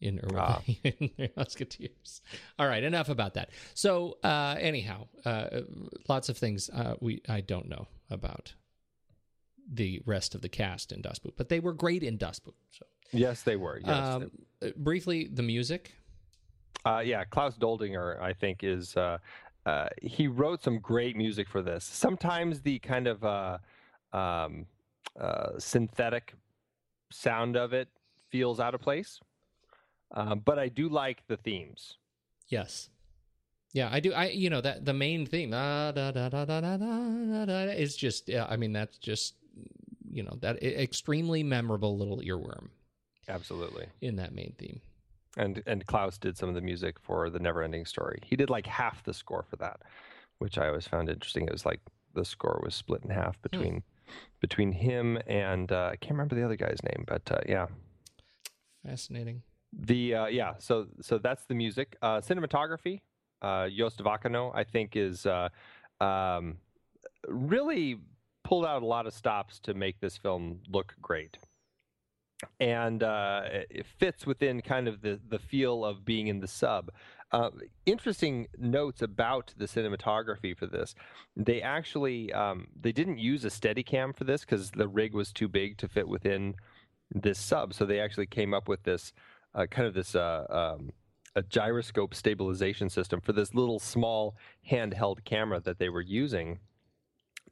in, 0.00 0.18
Ur- 0.20 0.38
Ah. 0.38 0.62
in 0.84 1.10
Musketeers. 1.36 2.20
All 2.58 2.66
right, 2.68 2.82
enough 2.82 3.08
about 3.08 3.34
that. 3.34 3.50
So, 3.74 4.18
uh, 4.22 4.56
anyhow, 4.58 5.08
uh, 5.24 5.60
lots 6.08 6.28
of 6.28 6.36
things 6.38 6.70
uh, 6.70 6.94
we 7.00 7.20
I 7.28 7.40
don't 7.40 7.68
know 7.68 7.88
about 8.10 8.54
the 9.70 10.00
rest 10.06 10.34
of 10.34 10.40
the 10.40 10.48
cast 10.48 10.92
in 10.92 11.02
Das 11.02 11.18
Boot, 11.18 11.34
but 11.36 11.48
they 11.48 11.60
were 11.60 11.72
great 11.74 12.02
in 12.02 12.16
Das 12.16 12.38
Boot. 12.38 12.54
So, 12.70 12.86
Yes, 13.12 13.42
they 13.42 13.56
were. 13.56 13.78
Yes, 13.78 13.86
they 13.86 13.92
um, 14.24 14.30
uh, 14.62 14.68
briefly, 14.76 15.28
the 15.32 15.42
music. 15.42 15.94
Uh, 16.84 17.02
yeah, 17.04 17.24
Klaus 17.24 17.56
Doldinger, 17.56 18.20
I 18.20 18.32
think, 18.34 18.62
is 18.62 18.96
uh, 18.96 19.18
uh, 19.66 19.88
he 20.02 20.28
wrote 20.28 20.62
some 20.62 20.78
great 20.78 21.16
music 21.16 21.48
for 21.48 21.60
this. 21.62 21.84
Sometimes 21.84 22.60
the 22.60 22.78
kind 22.80 23.06
of 23.06 23.24
uh, 23.24 23.58
um, 24.12 24.66
uh, 25.18 25.58
synthetic 25.58 26.34
sound 27.10 27.56
of 27.56 27.72
it 27.72 27.88
feels 28.30 28.60
out 28.60 28.74
of 28.74 28.80
place, 28.80 29.20
uh, 30.12 30.34
but 30.34 30.58
I 30.58 30.68
do 30.68 30.88
like 30.88 31.26
the 31.26 31.36
themes. 31.36 31.96
Yes. 32.48 32.88
Yeah, 33.72 33.88
I 33.92 34.00
do. 34.00 34.12
I 34.12 34.28
you 34.28 34.48
know 34.48 34.62
that 34.62 34.84
the 34.84 34.94
main 34.94 35.26
theme 35.26 35.50
da 35.50 35.92
da 35.92 36.10
da 36.10 36.28
da 36.28 36.44
da 36.44 36.60
da 36.60 36.76
da, 36.76 37.44
da 37.44 37.60
is 37.72 37.96
just. 37.96 38.28
Yeah, 38.28 38.46
I 38.48 38.56
mean 38.56 38.72
that's 38.72 38.96
just 38.98 39.34
you 40.10 40.22
know 40.22 40.38
that 40.40 40.62
extremely 40.62 41.42
memorable 41.42 41.96
little 41.96 42.18
earworm. 42.18 42.68
Absolutely. 43.28 43.86
In 44.00 44.16
that 44.16 44.32
main 44.32 44.54
theme. 44.58 44.80
And 45.36 45.62
and 45.66 45.86
Klaus 45.86 46.16
did 46.16 46.38
some 46.38 46.48
of 46.48 46.54
the 46.54 46.62
music 46.62 46.98
for 46.98 47.28
the 47.28 47.38
Neverending 47.38 47.86
Story. 47.86 48.20
He 48.24 48.36
did 48.36 48.48
like 48.48 48.66
half 48.66 49.04
the 49.04 49.12
score 49.12 49.44
for 49.48 49.56
that, 49.56 49.80
which 50.38 50.56
I 50.56 50.68
always 50.68 50.88
found 50.88 51.10
interesting. 51.10 51.46
It 51.46 51.52
was 51.52 51.66
like 51.66 51.80
the 52.14 52.24
score 52.24 52.60
was 52.64 52.74
split 52.74 53.04
in 53.04 53.10
half 53.10 53.36
hmm. 53.36 53.48
between 53.50 53.82
between 54.40 54.72
him 54.72 55.18
and 55.26 55.70
uh, 55.70 55.90
I 55.92 55.96
can't 55.96 56.12
remember 56.12 56.34
the 56.34 56.44
other 56.44 56.56
guy's 56.56 56.82
name, 56.82 57.04
but 57.06 57.30
uh, 57.30 57.40
yeah. 57.46 57.66
Fascinating. 58.84 59.42
The 59.72 60.14
uh, 60.14 60.26
yeah, 60.26 60.54
so 60.58 60.86
so 61.00 61.18
that's 61.18 61.44
the 61.44 61.54
music. 61.54 61.96
Uh, 62.00 62.20
cinematography, 62.20 63.02
uh, 63.42 63.68
Jost 63.68 63.98
Vacano, 63.98 64.50
I 64.54 64.64
think 64.64 64.96
is 64.96 65.26
uh, 65.26 65.50
um, 66.00 66.56
really 67.28 67.98
pulled 68.44 68.64
out 68.64 68.82
a 68.82 68.86
lot 68.86 69.06
of 69.06 69.12
stops 69.12 69.60
to 69.60 69.74
make 69.74 70.00
this 70.00 70.16
film 70.16 70.60
look 70.68 70.94
great, 71.02 71.36
and 72.58 73.02
uh, 73.02 73.42
it 73.70 73.84
fits 73.98 74.26
within 74.26 74.62
kind 74.62 74.88
of 74.88 75.02
the 75.02 75.20
the 75.28 75.38
feel 75.38 75.84
of 75.84 76.04
being 76.04 76.28
in 76.28 76.40
the 76.40 76.48
sub. 76.48 76.90
Uh, 77.30 77.50
interesting 77.84 78.48
notes 78.56 79.02
about 79.02 79.52
the 79.58 79.66
cinematography 79.66 80.56
for 80.56 80.66
this. 80.66 80.94
They 81.36 81.60
actually 81.60 82.32
um, 82.32 82.68
they 82.80 82.92
didn't 82.92 83.18
use 83.18 83.44
a 83.44 83.48
Steadicam 83.48 84.16
for 84.16 84.24
this 84.24 84.40
because 84.40 84.70
the 84.70 84.88
rig 84.88 85.12
was 85.12 85.30
too 85.30 85.46
big 85.46 85.76
to 85.78 85.88
fit 85.88 86.08
within 86.08 86.54
this 87.14 87.38
sub. 87.38 87.74
So 87.74 87.84
they 87.84 88.00
actually 88.00 88.26
came 88.26 88.54
up 88.54 88.66
with 88.66 88.84
this 88.84 89.12
uh, 89.54 89.66
kind 89.66 89.86
of 89.86 89.94
this 89.94 90.14
uh, 90.14 90.74
um, 90.78 90.90
a 91.36 91.42
gyroscope 91.42 92.14
stabilization 92.14 92.88
system 92.88 93.20
for 93.20 93.32
this 93.32 93.54
little 93.54 93.78
small 93.78 94.36
handheld 94.70 95.24
camera 95.24 95.60
that 95.60 95.78
they 95.78 95.88
were 95.88 96.00
using 96.00 96.58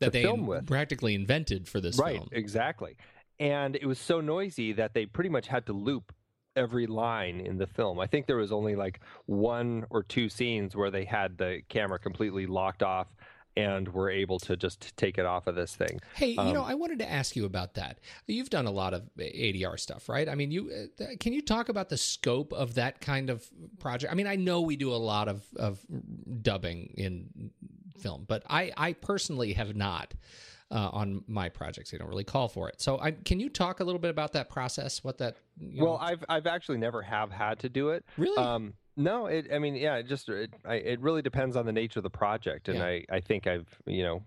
That 0.00 0.06
to 0.06 0.10
they 0.12 0.22
film 0.22 0.46
with. 0.46 0.66
practically 0.66 1.14
invented 1.14 1.68
for 1.68 1.80
this 1.80 1.98
right, 1.98 2.16
film. 2.16 2.28
exactly. 2.32 2.96
And 3.38 3.76
it 3.76 3.86
was 3.86 3.98
so 3.98 4.20
noisy 4.20 4.72
that 4.72 4.94
they 4.94 5.06
pretty 5.06 5.30
much 5.30 5.46
had 5.46 5.66
to 5.66 5.72
loop 5.72 6.12
every 6.56 6.86
line 6.86 7.40
in 7.40 7.58
the 7.58 7.66
film. 7.66 8.00
I 8.00 8.06
think 8.06 8.26
there 8.26 8.38
was 8.38 8.50
only 8.50 8.74
like 8.76 9.00
one 9.26 9.84
or 9.90 10.02
two 10.02 10.28
scenes 10.30 10.74
where 10.74 10.90
they 10.90 11.04
had 11.04 11.36
the 11.36 11.60
camera 11.68 11.98
completely 11.98 12.46
locked 12.46 12.82
off 12.82 13.08
and 13.56 13.88
we're 13.88 14.10
able 14.10 14.38
to 14.40 14.56
just 14.56 14.96
take 14.96 15.18
it 15.18 15.24
off 15.24 15.46
of 15.46 15.54
this 15.54 15.74
thing. 15.74 16.00
Hey, 16.14 16.28
you 16.30 16.36
know, 16.52 16.62
Um, 16.62 16.70
I 16.70 16.74
wanted 16.74 16.98
to 16.98 17.10
ask 17.10 17.34
you 17.36 17.44
about 17.46 17.74
that. 17.74 17.98
You've 18.26 18.50
done 18.50 18.66
a 18.66 18.70
lot 18.70 18.92
of 18.94 19.08
ADR 19.18 19.78
stuff, 19.78 20.08
right? 20.08 20.28
I 20.28 20.34
mean, 20.34 20.50
you 20.50 20.88
uh, 21.00 21.04
can 21.18 21.32
you 21.32 21.40
talk 21.42 21.68
about 21.68 21.88
the 21.88 21.96
scope 21.96 22.52
of 22.52 22.74
that 22.74 23.00
kind 23.00 23.30
of 23.30 23.48
project? 23.78 24.12
I 24.12 24.16
mean, 24.16 24.26
I 24.26 24.36
know 24.36 24.60
we 24.60 24.76
do 24.76 24.92
a 24.92 24.96
lot 24.96 25.28
of 25.28 25.42
of 25.56 25.80
dubbing 26.42 26.92
in 26.96 27.50
film, 27.98 28.24
but 28.28 28.42
I 28.48 28.72
I 28.76 28.92
personally 28.92 29.54
have 29.54 29.74
not 29.74 30.14
uh, 30.70 30.90
on 30.92 31.22
my 31.26 31.48
projects. 31.48 31.90
They 31.92 31.98
don't 31.98 32.08
really 32.08 32.24
call 32.24 32.48
for 32.48 32.68
it. 32.68 32.80
So, 32.82 32.98
I, 32.98 33.12
can 33.12 33.38
you 33.38 33.48
talk 33.48 33.78
a 33.78 33.84
little 33.84 34.00
bit 34.00 34.10
about 34.10 34.32
that 34.32 34.50
process? 34.50 35.04
What 35.04 35.18
that? 35.18 35.36
You 35.60 35.84
Well, 35.84 35.94
know, 35.94 35.98
I've 36.00 36.24
I've 36.28 36.46
actually 36.46 36.78
never 36.78 37.02
have 37.02 37.30
had 37.30 37.60
to 37.60 37.68
do 37.68 37.90
it. 37.90 38.04
really. 38.16 38.36
Um, 38.36 38.74
no, 38.96 39.26
it. 39.26 39.48
I 39.52 39.58
mean, 39.58 39.74
yeah, 39.74 39.96
it 39.96 40.06
just 40.06 40.28
it, 40.28 40.52
I, 40.64 40.76
it 40.76 41.00
really 41.00 41.22
depends 41.22 41.56
on 41.56 41.66
the 41.66 41.72
nature 41.72 41.98
of 41.98 42.04
the 42.04 42.10
project, 42.10 42.68
and 42.68 42.78
Yeah. 42.78 42.86
I 42.86 43.04
I 43.10 43.20
think 43.20 43.46
I've 43.46 43.68
you 43.86 44.02
know 44.02 44.22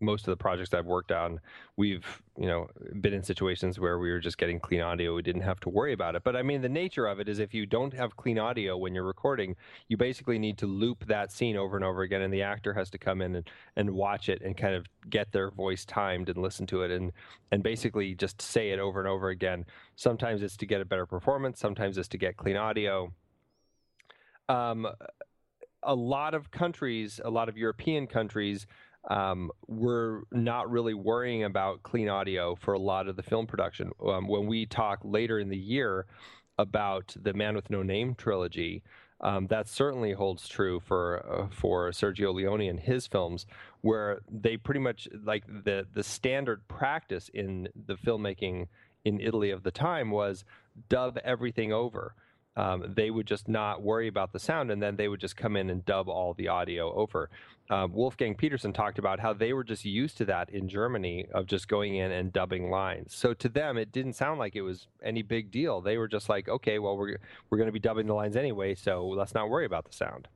most 0.00 0.26
of 0.26 0.32
the 0.32 0.36
projects 0.36 0.74
I've 0.74 0.86
worked 0.86 1.12
on, 1.12 1.40
we've 1.76 2.22
you 2.38 2.46
know 2.46 2.68
been 3.00 3.14
in 3.14 3.22
situations 3.22 3.78
where 3.78 3.98
we 3.98 4.10
were 4.10 4.18
just 4.18 4.38
getting 4.38 4.58
clean 4.58 4.80
audio. 4.80 5.14
We 5.14 5.22
didn't 5.22 5.42
have 5.42 5.60
to 5.60 5.68
worry 5.68 5.92
about 5.92 6.16
it. 6.16 6.24
But 6.24 6.36
I 6.36 6.42
mean, 6.42 6.62
the 6.62 6.68
nature 6.68 7.06
of 7.06 7.20
it 7.20 7.28
is 7.28 7.38
if 7.38 7.54
you 7.54 7.66
don't 7.66 7.94
have 7.94 8.16
clean 8.16 8.38
audio 8.38 8.76
when 8.76 8.94
you're 8.94 9.04
recording, 9.04 9.56
you 9.88 9.96
basically 9.96 10.38
need 10.38 10.58
to 10.58 10.66
loop 10.66 11.06
that 11.06 11.32
scene 11.32 11.56
over 11.56 11.76
and 11.76 11.84
over 11.84 12.02
again, 12.02 12.22
and 12.22 12.32
the 12.32 12.42
actor 12.42 12.74
has 12.74 12.90
to 12.90 12.98
come 12.98 13.20
in 13.22 13.36
and, 13.36 13.50
and 13.76 13.90
watch 13.90 14.28
it 14.28 14.42
and 14.42 14.56
kind 14.56 14.74
of 14.74 14.86
get 15.08 15.32
their 15.32 15.50
voice 15.50 15.84
timed 15.84 16.28
and 16.28 16.38
listen 16.38 16.66
to 16.66 16.82
it 16.82 16.90
and 16.90 17.12
and 17.52 17.62
basically 17.62 18.14
just 18.14 18.40
say 18.42 18.70
it 18.70 18.78
over 18.78 19.00
and 19.00 19.08
over 19.08 19.28
again. 19.28 19.64
Sometimes 19.96 20.42
it's 20.42 20.56
to 20.58 20.66
get 20.66 20.80
a 20.80 20.84
better 20.84 21.06
performance. 21.06 21.60
Sometimes 21.60 21.98
it's 21.98 22.08
to 22.08 22.18
get 22.18 22.36
clean 22.36 22.56
audio 22.56 23.12
um, 24.50 24.86
a 25.82 25.94
lot 25.94 26.34
of 26.34 26.50
countries, 26.50 27.20
a 27.24 27.30
lot 27.30 27.48
of 27.48 27.56
European 27.56 28.06
countries, 28.06 28.66
um, 29.08 29.50
were 29.66 30.24
not 30.30 30.70
really 30.70 30.94
worrying 30.94 31.44
about 31.44 31.82
clean 31.82 32.08
audio 32.08 32.54
for 32.54 32.74
a 32.74 32.78
lot 32.78 33.08
of 33.08 33.16
the 33.16 33.22
film 33.22 33.46
production. 33.46 33.92
Um, 34.04 34.28
when 34.28 34.46
we 34.46 34.66
talk 34.66 35.00
later 35.02 35.38
in 35.38 35.48
the 35.48 35.56
year 35.56 36.06
about 36.58 37.14
the 37.20 37.32
Man 37.32 37.54
with 37.54 37.70
No 37.70 37.82
Name 37.82 38.14
trilogy, 38.14 38.82
um, 39.22 39.46
that 39.46 39.68
certainly 39.68 40.12
holds 40.12 40.48
true 40.48 40.80
for 40.80 41.24
uh, 41.26 41.48
for 41.50 41.90
Sergio 41.90 42.34
Leone 42.34 42.68
and 42.68 42.80
his 42.80 43.06
films, 43.06 43.46
where 43.80 44.20
they 44.30 44.56
pretty 44.56 44.80
much 44.80 45.08
like 45.24 45.46
the 45.46 45.86
the 45.94 46.02
standard 46.02 46.66
practice 46.68 47.30
in 47.32 47.68
the 47.86 47.94
filmmaking 47.94 48.66
in 49.04 49.20
Italy 49.20 49.50
of 49.50 49.62
the 49.62 49.70
time 49.70 50.10
was 50.10 50.44
dub 50.88 51.18
everything 51.24 51.72
over 51.72 52.14
um, 52.60 52.92
they 52.94 53.10
would 53.10 53.26
just 53.26 53.48
not 53.48 53.80
worry 53.82 54.06
about 54.06 54.32
the 54.34 54.38
sound 54.38 54.70
and 54.70 54.82
then 54.82 54.96
they 54.96 55.08
would 55.08 55.18
just 55.18 55.34
come 55.34 55.56
in 55.56 55.70
and 55.70 55.82
dub 55.86 56.10
all 56.10 56.34
the 56.34 56.48
audio 56.48 56.92
over. 56.92 57.30
Uh, 57.70 57.88
Wolfgang 57.90 58.34
Petersen 58.34 58.74
talked 58.74 58.98
about 58.98 59.18
how 59.18 59.32
they 59.32 59.54
were 59.54 59.64
just 59.64 59.84
used 59.86 60.18
to 60.18 60.26
that 60.26 60.50
in 60.50 60.68
Germany 60.68 61.26
of 61.32 61.46
just 61.46 61.68
going 61.68 61.94
in 61.94 62.12
and 62.12 62.32
dubbing 62.32 62.68
lines. 62.68 63.14
So 63.14 63.32
to 63.32 63.48
them, 63.48 63.78
it 63.78 63.92
didn't 63.92 64.12
sound 64.12 64.38
like 64.38 64.56
it 64.56 64.62
was 64.62 64.88
any 65.02 65.22
big 65.22 65.50
deal. 65.50 65.80
They 65.80 65.96
were 65.96 66.08
just 66.08 66.28
like, 66.28 66.48
okay, 66.48 66.78
well, 66.78 66.98
we're, 66.98 67.18
we're 67.48 67.56
going 67.56 67.68
to 67.68 67.72
be 67.72 67.78
dubbing 67.78 68.06
the 68.06 68.14
lines 68.14 68.36
anyway, 68.36 68.74
so 68.74 69.06
let's 69.06 69.32
not 69.32 69.48
worry 69.48 69.64
about 69.64 69.86
the 69.86 69.94
sound. 69.94 70.28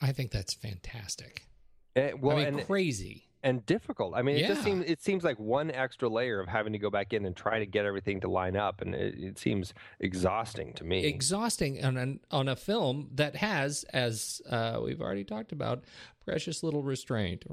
I 0.00 0.12
think 0.12 0.30
that's 0.30 0.54
fantastic. 0.54 1.48
And, 1.96 2.22
well, 2.22 2.36
I 2.36 2.44
mean, 2.44 2.58
and, 2.58 2.66
crazy. 2.66 3.26
And 3.42 3.64
difficult. 3.66 4.14
I 4.14 4.22
mean, 4.22 4.36
it 4.36 4.46
just 4.46 4.62
seems 4.62 4.84
it 4.86 5.02
seems 5.02 5.24
like 5.24 5.38
one 5.38 5.70
extra 5.70 6.08
layer 6.08 6.40
of 6.40 6.48
having 6.48 6.72
to 6.72 6.78
go 6.78 6.90
back 6.90 7.12
in 7.12 7.26
and 7.26 7.34
try 7.34 7.58
to 7.58 7.66
get 7.66 7.84
everything 7.84 8.20
to 8.20 8.28
line 8.28 8.56
up, 8.56 8.80
and 8.80 8.94
it, 8.94 9.14
it 9.18 9.38
seems 9.38 9.74
exhausting 10.00 10.72
to 10.74 10.84
me. 10.84 11.04
exhausting 11.04 11.84
on 11.84 11.96
an, 11.96 12.20
on 12.30 12.48
a 12.48 12.56
film 12.56 13.10
that 13.14 13.36
has, 13.36 13.84
as 13.92 14.40
uh, 14.48 14.80
we've 14.82 15.00
already 15.00 15.24
talked 15.24 15.52
about, 15.52 15.84
precious 16.24 16.62
little 16.62 16.82
restraint. 16.82 17.44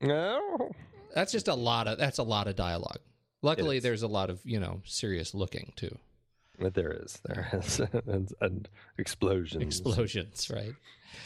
no, 0.00 0.70
That's 1.14 1.32
just 1.32 1.48
a 1.48 1.54
lot 1.54 1.88
of 1.88 1.98
that's 1.98 2.18
a 2.18 2.24
lot 2.24 2.46
of 2.46 2.56
dialogue. 2.56 3.00
Luckily, 3.42 3.78
there's 3.78 4.02
a 4.02 4.08
lot 4.08 4.30
of 4.30 4.40
you 4.44 4.60
know 4.60 4.82
serious 4.84 5.34
looking 5.34 5.72
too. 5.76 5.98
But 6.58 6.74
there 6.74 6.92
is, 6.92 7.20
there 7.24 7.48
is, 7.52 7.80
and, 8.06 8.32
and 8.40 8.68
explosions. 8.96 9.62
Explosions, 9.62 10.50
right? 10.50 10.74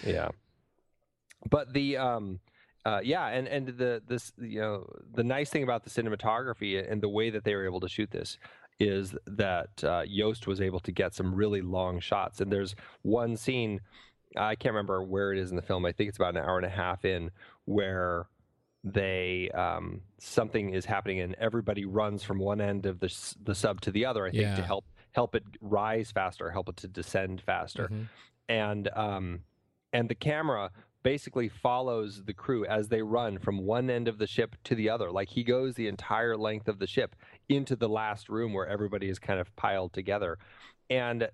Yeah, 0.06 0.28
but 1.50 1.74
the 1.74 1.98
um, 1.98 2.40
Uh, 2.88 3.00
yeah, 3.02 3.26
and 3.36 3.46
and 3.48 3.64
the 3.76 4.02
this 4.06 4.32
you 4.38 4.60
know 4.60 4.86
the 5.14 5.24
nice 5.24 5.50
thing 5.50 5.62
about 5.62 5.84
the 5.84 5.90
cinematography 5.90 6.72
and 6.90 7.02
the 7.02 7.08
way 7.18 7.28
that 7.30 7.44
they 7.44 7.54
were 7.54 7.66
able 7.66 7.80
to 7.80 7.88
shoot 7.88 8.10
this 8.10 8.38
is 8.80 9.14
that 9.26 9.72
uh, 9.84 10.04
Jost 10.06 10.46
was 10.46 10.60
able 10.60 10.80
to 10.80 10.92
get 10.92 11.12
some 11.14 11.34
really 11.34 11.60
long 11.60 12.00
shots. 12.00 12.40
And 12.40 12.50
there's 12.50 12.74
one 13.02 13.36
scene 13.36 13.80
I 14.36 14.54
can't 14.54 14.72
remember 14.74 15.02
where 15.02 15.32
it 15.32 15.38
is 15.38 15.50
in 15.50 15.56
the 15.56 15.62
film. 15.70 15.84
I 15.84 15.92
think 15.92 16.08
it's 16.08 16.18
about 16.18 16.36
an 16.36 16.44
hour 16.44 16.56
and 16.56 16.66
a 16.66 16.70
half 16.84 17.04
in 17.04 17.30
where 17.64 18.26
they 18.84 19.50
um, 19.54 20.00
something 20.18 20.70
is 20.70 20.84
happening 20.84 21.20
and 21.20 21.34
everybody 21.40 21.84
runs 21.84 22.22
from 22.22 22.38
one 22.38 22.60
end 22.60 22.86
of 22.86 23.00
the 23.00 23.10
the 23.42 23.54
sub 23.54 23.80
to 23.82 23.90
the 23.90 24.06
other. 24.06 24.24
I 24.26 24.30
think 24.30 24.42
Yeah. 24.42 24.56
to 24.56 24.62
help 24.62 24.84
help 25.12 25.34
it 25.34 25.42
rise 25.60 26.10
faster, 26.12 26.50
help 26.50 26.68
it 26.68 26.76
to 26.78 26.88
descend 26.88 27.40
faster, 27.42 27.88
Mhm. 27.88 28.06
and 28.48 28.88
um, 28.96 29.40
and 29.92 30.08
the 30.08 30.14
camera 30.14 30.70
basically 31.02 31.48
follows 31.48 32.24
the 32.24 32.34
crew 32.34 32.64
as 32.66 32.88
they 32.88 33.02
run 33.02 33.38
from 33.38 33.58
one 33.58 33.88
end 33.88 34.08
of 34.08 34.18
the 34.18 34.26
ship 34.26 34.56
to 34.64 34.74
the 34.74 34.90
other. 34.90 35.10
Like 35.10 35.28
he 35.28 35.44
goes 35.44 35.74
the 35.74 35.88
entire 35.88 36.36
length 36.36 36.68
of 36.68 36.78
the 36.78 36.86
ship 36.86 37.14
into 37.48 37.76
the 37.76 37.88
last 37.88 38.28
room 38.28 38.52
where 38.52 38.66
everybody 38.66 39.08
is 39.08 39.18
kind 39.18 39.40
of 39.40 39.54
piled 39.56 39.92
together, 39.92 40.38
and 40.90 41.28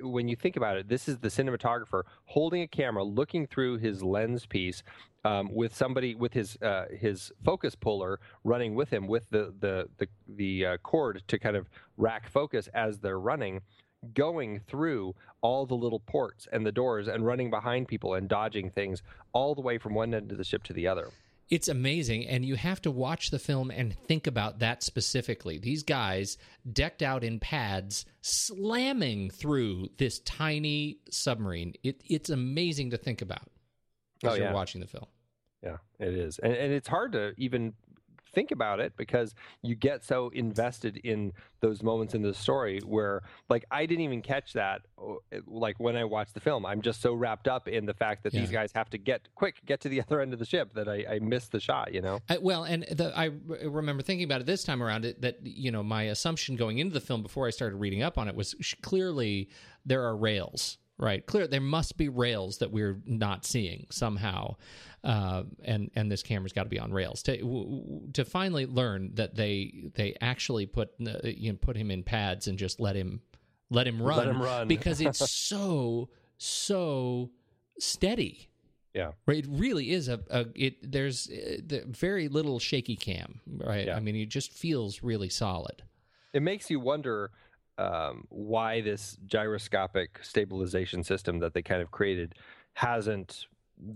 when 0.00 0.28
you 0.28 0.36
think 0.36 0.56
about 0.56 0.76
it, 0.76 0.88
this 0.88 1.08
is 1.08 1.18
the 1.18 1.28
cinematographer 1.28 2.02
holding 2.24 2.62
a 2.62 2.66
camera, 2.66 3.04
looking 3.04 3.46
through 3.46 3.78
his 3.78 4.02
lens 4.02 4.46
piece, 4.46 4.82
um, 5.24 5.48
with 5.52 5.74
somebody 5.74 6.14
with 6.14 6.32
his 6.32 6.56
uh, 6.62 6.86
his 6.90 7.30
focus 7.44 7.74
puller 7.74 8.18
running 8.42 8.74
with 8.74 8.90
him 8.90 9.06
with 9.06 9.30
the 9.30 9.54
the 9.60 9.88
the, 9.98 10.08
the 10.28 10.66
uh, 10.66 10.76
cord 10.78 11.22
to 11.28 11.38
kind 11.38 11.56
of 11.56 11.68
rack 11.96 12.28
focus 12.28 12.68
as 12.74 12.98
they're 12.98 13.20
running, 13.20 13.60
going 14.14 14.60
through 14.66 15.14
all 15.40 15.66
the 15.66 15.74
little 15.74 16.00
ports 16.00 16.48
and 16.52 16.64
the 16.64 16.72
doors 16.72 17.08
and 17.08 17.26
running 17.26 17.50
behind 17.50 17.88
people 17.88 18.14
and 18.14 18.28
dodging 18.28 18.70
things 18.70 19.02
all 19.32 19.54
the 19.54 19.60
way 19.60 19.78
from 19.78 19.94
one 19.94 20.14
end 20.14 20.32
of 20.32 20.38
the 20.38 20.44
ship 20.44 20.62
to 20.64 20.72
the 20.72 20.86
other. 20.86 21.08
It's 21.50 21.68
amazing, 21.68 22.26
and 22.28 22.46
you 22.46 22.54
have 22.54 22.80
to 22.80 22.90
watch 22.90 23.30
the 23.30 23.38
film 23.38 23.70
and 23.70 23.94
think 24.06 24.26
about 24.26 24.60
that 24.60 24.82
specifically. 24.82 25.58
These 25.58 25.82
guys, 25.82 26.38
decked 26.72 27.02
out 27.02 27.22
in 27.22 27.40
pads, 27.40 28.06
slamming 28.22 29.28
through 29.28 29.88
this 29.98 30.20
tiny 30.20 30.98
submarine. 31.10 31.74
It, 31.82 32.00
it's 32.08 32.30
amazing 32.30 32.90
to 32.92 32.96
think 32.96 33.20
about 33.20 33.50
oh, 34.24 34.28
as 34.28 34.32
Oh, 34.32 34.36
you're 34.36 34.52
watching 34.54 34.80
the 34.80 34.86
film. 34.86 35.04
Yeah, 35.62 35.76
it 35.98 36.14
is, 36.14 36.38
and, 36.38 36.54
and 36.54 36.72
it's 36.72 36.88
hard 36.88 37.12
to 37.12 37.34
even 37.36 37.74
think 38.32 38.50
about 38.50 38.80
it 38.80 38.94
because 38.96 39.34
you 39.62 39.74
get 39.74 40.04
so 40.04 40.30
invested 40.34 40.98
in 40.98 41.32
those 41.60 41.82
moments 41.82 42.14
in 42.14 42.22
the 42.22 42.34
story 42.34 42.80
where, 42.84 43.22
like, 43.48 43.64
I 43.70 43.86
didn't 43.86 44.04
even 44.04 44.22
catch 44.22 44.52
that, 44.54 44.82
oh, 44.98 45.20
like 45.46 45.78
when 45.78 45.96
I 45.96 46.04
watched 46.04 46.34
the 46.34 46.40
film. 46.40 46.66
I'm 46.66 46.82
just 46.82 47.00
so 47.00 47.14
wrapped 47.14 47.48
up 47.48 47.68
in 47.68 47.86
the 47.86 47.94
fact 47.94 48.24
that 48.24 48.32
these 48.32 48.50
guys 48.50 48.72
have 48.72 48.90
to 48.90 48.98
get 48.98 49.28
quick, 49.34 49.60
get 49.66 49.80
to 49.82 49.88
the 49.88 50.00
other 50.06 50.20
end 50.20 50.32
of 50.32 50.38
the 50.38 50.44
ship 50.44 50.72
that 50.74 50.88
I, 50.88 51.04
I 51.08 51.18
missed 51.20 51.52
the 51.52 51.60
shot. 51.60 51.92
You 51.94 52.02
know? 52.02 52.20
Uh, 52.28 52.36
well, 52.40 52.64
and 52.64 52.84
the, 52.84 53.16
I 53.16 53.28
r- 53.28 53.68
remember 53.68 54.02
thinking 54.02 54.24
about 54.24 54.40
it 54.40 54.46
this 54.46 54.64
time 54.64 54.82
around. 54.82 55.04
It 55.04 55.20
that 55.22 55.38
you 55.44 55.70
know 55.70 55.82
my 55.82 56.04
assumption 56.04 56.56
going 56.56 56.78
into 56.78 56.94
the 56.94 57.00
film 57.00 57.22
before 57.22 57.46
I 57.46 57.50
started 57.50 57.76
reading 57.76 58.02
up 58.02 58.18
on 58.18 58.28
it 58.28 58.34
was 58.34 58.54
sh- 58.60 58.74
clearly 58.82 59.48
there 59.84 60.02
are 60.04 60.16
rails, 60.16 60.78
right? 60.98 61.24
Clear, 61.26 61.46
there 61.46 61.60
must 61.60 61.96
be 61.96 62.08
rails 62.08 62.58
that 62.58 62.70
we're 62.70 63.00
not 63.06 63.44
seeing 63.44 63.86
somehow, 63.90 64.56
uh, 65.04 65.44
and 65.64 65.90
and 65.94 66.10
this 66.10 66.22
camera's 66.22 66.52
got 66.52 66.64
to 66.64 66.68
be 66.68 66.78
on 66.78 66.92
rails 66.92 67.22
to 67.24 67.36
w- 67.38 67.64
w- 67.64 68.12
to 68.12 68.24
finally 68.24 68.66
learn 68.66 69.10
that 69.14 69.34
they 69.34 69.90
they 69.94 70.16
actually 70.20 70.66
put 70.66 70.90
uh, 71.04 71.18
you 71.24 71.52
know, 71.52 71.58
put 71.60 71.76
him 71.76 71.90
in 71.90 72.02
pads 72.02 72.46
and 72.46 72.58
just 72.58 72.80
let 72.80 72.94
him 72.96 73.20
let 73.70 73.86
him 73.86 74.00
run, 74.00 74.28
him 74.28 74.42
run. 74.42 74.68
because 74.68 75.00
it's 75.00 75.30
so 75.30 76.08
so 76.38 77.30
steady. 77.78 78.48
Yeah. 78.94 79.12
Right, 79.24 79.38
it 79.38 79.46
really 79.48 79.90
is 79.90 80.08
a, 80.08 80.20
a 80.30 80.46
it. 80.54 80.92
There's 80.92 81.26
uh, 81.28 81.62
the 81.66 81.84
very 81.86 82.28
little 82.28 82.58
shaky 82.58 82.96
cam, 82.96 83.40
right? 83.46 83.86
Yeah. 83.86 83.96
I 83.96 84.00
mean, 84.00 84.16
it 84.16 84.28
just 84.28 84.52
feels 84.52 85.02
really 85.02 85.30
solid. 85.30 85.82
It 86.34 86.42
makes 86.42 86.70
you 86.70 86.78
wonder 86.78 87.30
um, 87.78 88.24
why 88.28 88.80
this 88.80 89.16
gyroscopic 89.26 90.18
stabilization 90.22 91.02
system 91.02 91.38
that 91.40 91.54
they 91.54 91.62
kind 91.62 91.82
of 91.82 91.90
created 91.90 92.34
hasn't 92.74 93.46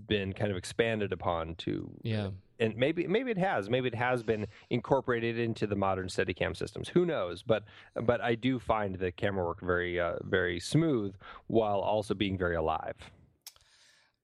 been 0.08 0.32
kind 0.32 0.50
of 0.50 0.56
expanded 0.56 1.12
upon 1.12 1.54
to 1.56 1.88
Yeah, 2.02 2.30
and 2.58 2.76
maybe 2.76 3.06
maybe 3.06 3.30
it 3.30 3.38
has 3.38 3.70
maybe 3.70 3.86
it 3.88 3.94
has 3.94 4.22
been 4.22 4.46
incorporated 4.70 5.38
into 5.38 5.66
the 5.66 5.76
modern 5.76 6.08
Steadicam 6.08 6.56
systems. 6.56 6.88
Who 6.88 7.04
knows? 7.06 7.42
But 7.42 7.64
but 7.94 8.20
I 8.20 8.34
do 8.34 8.58
find 8.58 8.96
the 8.96 9.12
camera 9.12 9.44
work 9.44 9.60
very 9.60 10.00
uh, 10.00 10.16
very 10.22 10.58
smooth 10.58 11.14
while 11.46 11.78
also 11.80 12.14
being 12.14 12.36
very 12.36 12.56
alive. 12.56 12.96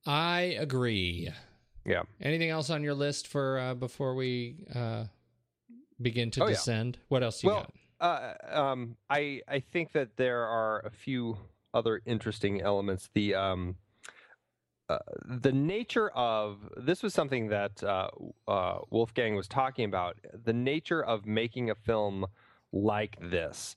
I 0.06 0.56
agree. 0.58 1.30
Yeah. 1.84 2.02
Anything 2.20 2.50
else 2.50 2.70
on 2.70 2.82
your 2.82 2.94
list 2.94 3.28
for 3.28 3.58
uh, 3.58 3.74
before 3.74 4.14
we 4.14 4.64
uh, 4.74 5.04
begin 6.00 6.30
to 6.32 6.42
Oh, 6.44 6.46
yeah. 6.46 6.54
descend? 6.54 6.98
What 7.08 7.22
else 7.22 7.42
you 7.42 7.50
well, 7.50 7.66
uh, 8.02 8.34
um, 8.50 8.96
I 9.08 9.40
I 9.48 9.60
think 9.60 9.92
that 9.92 10.16
there 10.16 10.44
are 10.44 10.80
a 10.80 10.90
few 10.90 11.38
other 11.72 12.02
interesting 12.04 12.60
elements. 12.60 13.08
The 13.14 13.34
um, 13.34 13.76
uh, 14.88 14.98
the 15.24 15.52
nature 15.52 16.10
of 16.10 16.58
this 16.76 17.02
was 17.02 17.14
something 17.14 17.48
that 17.48 17.82
uh, 17.82 18.08
uh, 18.48 18.78
Wolfgang 18.90 19.36
was 19.36 19.48
talking 19.48 19.84
about. 19.84 20.16
The 20.44 20.52
nature 20.52 21.02
of 21.02 21.24
making 21.24 21.70
a 21.70 21.74
film 21.74 22.26
like 22.72 23.16
this. 23.20 23.76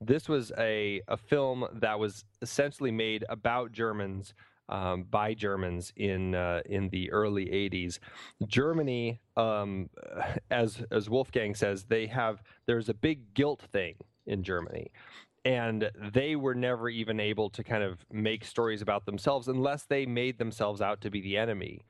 This 0.00 0.28
was 0.28 0.52
a 0.58 1.02
a 1.06 1.16
film 1.16 1.66
that 1.72 1.98
was 1.98 2.24
essentially 2.42 2.90
made 2.90 3.24
about 3.28 3.72
Germans. 3.72 4.34
Um, 4.68 5.04
by 5.04 5.34
Germans 5.34 5.92
in 5.94 6.34
uh, 6.34 6.60
in 6.66 6.88
the 6.88 7.12
early 7.12 7.46
'80s, 7.46 8.00
Germany, 8.46 9.20
um, 9.36 9.88
as 10.50 10.84
as 10.90 11.08
Wolfgang 11.08 11.54
says, 11.54 11.84
they 11.84 12.06
have 12.06 12.42
there's 12.66 12.88
a 12.88 12.94
big 12.94 13.32
guilt 13.34 13.62
thing 13.70 13.94
in 14.26 14.42
Germany, 14.42 14.90
and 15.44 15.90
they 16.12 16.34
were 16.34 16.54
never 16.54 16.88
even 16.88 17.20
able 17.20 17.48
to 17.50 17.62
kind 17.62 17.84
of 17.84 18.04
make 18.10 18.44
stories 18.44 18.82
about 18.82 19.06
themselves 19.06 19.46
unless 19.46 19.84
they 19.84 20.04
made 20.04 20.38
themselves 20.38 20.80
out 20.80 21.00
to 21.02 21.10
be 21.10 21.20
the 21.20 21.36
enemy, 21.36 21.84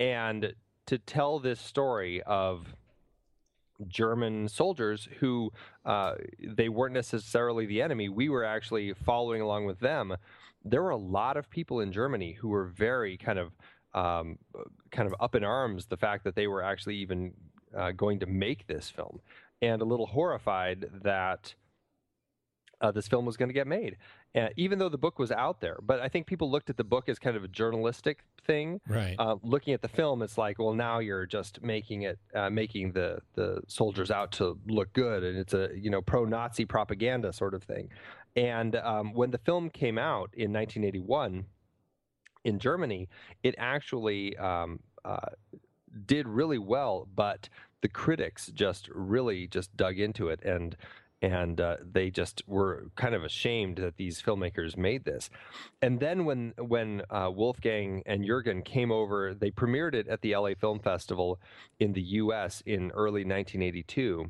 and 0.00 0.54
to 0.86 0.98
tell 0.98 1.38
this 1.38 1.60
story 1.60 2.22
of 2.22 2.74
German 3.86 4.48
soldiers 4.48 5.08
who 5.20 5.52
uh, 5.84 6.14
they 6.42 6.68
weren't 6.68 6.94
necessarily 6.94 7.66
the 7.66 7.82
enemy. 7.82 8.08
We 8.08 8.28
were 8.28 8.44
actually 8.44 8.94
following 8.94 9.42
along 9.42 9.66
with 9.66 9.80
them. 9.80 10.16
There 10.68 10.82
were 10.82 10.90
a 10.90 10.96
lot 10.96 11.36
of 11.36 11.48
people 11.50 11.80
in 11.80 11.92
Germany 11.92 12.32
who 12.32 12.48
were 12.48 12.66
very 12.66 13.16
kind 13.16 13.38
of 13.38 13.52
um, 13.94 14.38
kind 14.90 15.06
of 15.06 15.14
up 15.20 15.34
in 15.34 15.42
arms 15.42 15.86
the 15.86 15.96
fact 15.96 16.24
that 16.24 16.34
they 16.34 16.46
were 16.46 16.62
actually 16.62 16.96
even 16.96 17.32
uh, 17.76 17.92
going 17.92 18.18
to 18.20 18.26
make 18.26 18.66
this 18.66 18.90
film, 18.90 19.20
and 19.62 19.80
a 19.80 19.84
little 19.84 20.06
horrified 20.06 20.86
that 21.02 21.54
uh, 22.80 22.90
this 22.90 23.08
film 23.08 23.24
was 23.24 23.36
going 23.36 23.48
to 23.48 23.54
get 23.54 23.66
made. 23.66 23.96
Uh, 24.34 24.48
even 24.56 24.78
though 24.78 24.90
the 24.90 24.98
book 24.98 25.18
was 25.18 25.32
out 25.32 25.62
there, 25.62 25.78
but 25.82 25.98
I 25.98 26.08
think 26.08 26.26
people 26.26 26.50
looked 26.50 26.68
at 26.68 26.76
the 26.76 26.84
book 26.84 27.08
as 27.08 27.18
kind 27.18 27.38
of 27.38 27.44
a 27.44 27.48
journalistic 27.48 28.22
thing, 28.46 28.82
right? 28.86 29.16
uh, 29.18 29.36
looking 29.42 29.72
at 29.72 29.80
the 29.80 29.88
film, 29.88 30.20
it's 30.20 30.36
like, 30.36 30.58
well, 30.58 30.74
now 30.74 30.98
you're 30.98 31.24
just 31.24 31.62
making 31.62 32.02
it, 32.02 32.18
uh, 32.34 32.50
making 32.50 32.92
the 32.92 33.20
the 33.34 33.62
soldiers 33.66 34.10
out 34.10 34.32
to 34.32 34.58
look 34.66 34.92
good, 34.92 35.24
and 35.24 35.38
it's 35.38 35.54
a 35.54 35.70
you 35.74 35.88
know 35.88 36.02
pro-Nazi 36.02 36.66
propaganda 36.66 37.32
sort 37.32 37.54
of 37.54 37.62
thing. 37.62 37.88
And 38.36 38.76
um, 38.76 39.14
when 39.14 39.30
the 39.30 39.38
film 39.38 39.70
came 39.70 39.98
out 39.98 40.30
in 40.34 40.52
1981 40.52 41.46
in 42.44 42.58
Germany, 42.58 43.08
it 43.42 43.54
actually 43.58 44.36
um, 44.36 44.80
uh, 45.04 45.30
did 46.04 46.28
really 46.28 46.58
well, 46.58 47.08
but 47.14 47.48
the 47.80 47.88
critics 47.88 48.48
just 48.48 48.88
really 48.94 49.46
just 49.46 49.76
dug 49.76 49.98
into 49.98 50.28
it 50.28 50.42
and 50.44 50.76
and 51.22 51.60
uh, 51.60 51.76
they 51.80 52.10
just 52.10 52.42
were 52.46 52.88
kind 52.94 53.14
of 53.14 53.24
ashamed 53.24 53.78
that 53.78 53.96
these 53.96 54.20
filmmakers 54.20 54.76
made 54.76 55.04
this. 55.04 55.30
And 55.80 55.98
then 55.98 56.24
when 56.24 56.52
when 56.58 57.02
uh, 57.10 57.30
Wolfgang 57.34 58.02
and 58.06 58.22
Jürgen 58.22 58.64
came 58.64 58.92
over, 58.92 59.34
they 59.34 59.50
premiered 59.50 59.94
it 59.94 60.08
at 60.08 60.20
the 60.20 60.36
LA 60.36 60.50
Film 60.58 60.78
Festival 60.78 61.40
in 61.80 61.94
the 61.94 62.02
U.S. 62.02 62.62
in 62.66 62.90
early 62.90 63.24
1982. 63.24 64.28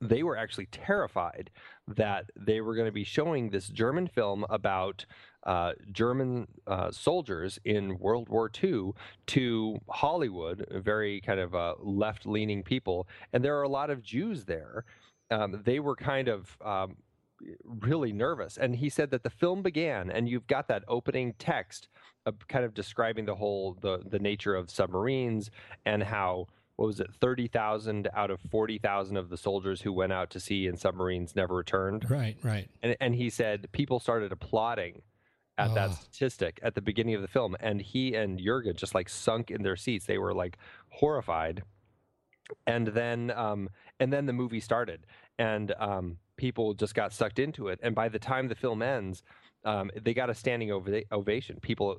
They 0.00 0.22
were 0.22 0.36
actually 0.36 0.66
terrified 0.66 1.50
that 1.86 2.30
they 2.36 2.60
were 2.60 2.74
going 2.74 2.86
to 2.86 2.92
be 2.92 3.04
showing 3.04 3.50
this 3.50 3.68
German 3.68 4.08
film 4.08 4.46
about 4.48 5.04
uh, 5.44 5.72
German 5.92 6.48
uh, 6.66 6.90
soldiers 6.90 7.58
in 7.64 7.98
World 7.98 8.28
War 8.28 8.50
II 8.62 8.92
to 9.28 9.78
Hollywood, 9.88 10.66
very 10.70 11.20
kind 11.20 11.40
of 11.40 11.54
uh, 11.54 11.74
left 11.80 12.26
leaning 12.26 12.62
people. 12.62 13.08
And 13.32 13.44
there 13.44 13.58
are 13.58 13.62
a 13.62 13.68
lot 13.68 13.90
of 13.90 14.02
Jews 14.02 14.44
there. 14.44 14.84
Um, 15.30 15.62
they 15.64 15.80
were 15.80 15.96
kind 15.96 16.28
of 16.28 16.56
um, 16.64 16.96
really 17.64 18.12
nervous. 18.12 18.56
And 18.56 18.76
he 18.76 18.88
said 18.88 19.10
that 19.10 19.22
the 19.22 19.30
film 19.30 19.62
began, 19.62 20.10
and 20.10 20.28
you've 20.28 20.46
got 20.46 20.68
that 20.68 20.84
opening 20.88 21.34
text 21.38 21.88
of 22.26 22.46
kind 22.48 22.64
of 22.64 22.74
describing 22.74 23.24
the 23.24 23.34
whole 23.34 23.78
the 23.80 24.02
the 24.06 24.18
nature 24.18 24.54
of 24.54 24.70
submarines 24.70 25.50
and 25.86 26.02
how 26.02 26.46
what 26.80 26.86
was 26.86 26.98
it 26.98 27.10
thirty 27.20 27.46
thousand 27.46 28.08
out 28.14 28.30
of 28.30 28.40
forty 28.50 28.78
thousand 28.78 29.18
of 29.18 29.28
the 29.28 29.36
soldiers 29.36 29.82
who 29.82 29.92
went 29.92 30.14
out 30.14 30.30
to 30.30 30.40
sea 30.40 30.66
in 30.66 30.78
submarines 30.78 31.36
never 31.36 31.54
returned. 31.54 32.10
right, 32.10 32.38
right. 32.42 32.70
And 32.82 32.96
and 33.02 33.14
he 33.14 33.28
said 33.28 33.70
people 33.72 34.00
started 34.00 34.32
applauding 34.32 35.02
at 35.58 35.74
that 35.74 35.92
statistic 35.92 36.58
at 36.62 36.74
the 36.74 36.80
beginning 36.80 37.14
of 37.14 37.20
the 37.20 37.28
film, 37.28 37.54
and 37.60 37.82
he 37.82 38.14
and 38.14 38.40
Jürgen 38.40 38.76
just 38.76 38.94
like 38.94 39.10
sunk 39.10 39.50
in 39.50 39.62
their 39.62 39.76
seats. 39.76 40.06
They 40.06 40.16
were 40.16 40.32
like 40.32 40.56
horrified, 40.88 41.64
and 42.66 42.86
then 42.86 43.30
um, 43.32 43.68
and 44.00 44.10
then 44.10 44.24
the 44.24 44.32
movie 44.32 44.60
started, 44.60 45.04
and 45.38 45.74
um, 45.78 46.16
people 46.38 46.72
just 46.72 46.94
got 46.94 47.12
sucked 47.12 47.38
into 47.38 47.68
it. 47.68 47.78
And 47.82 47.94
by 47.94 48.08
the 48.08 48.18
time 48.18 48.48
the 48.48 48.54
film 48.54 48.80
ends, 48.80 49.22
um, 49.64 49.90
they 50.00 50.14
got 50.14 50.30
a 50.30 50.34
standing 50.34 50.70
ova- 50.70 51.02
ovation. 51.12 51.58
People 51.60 51.98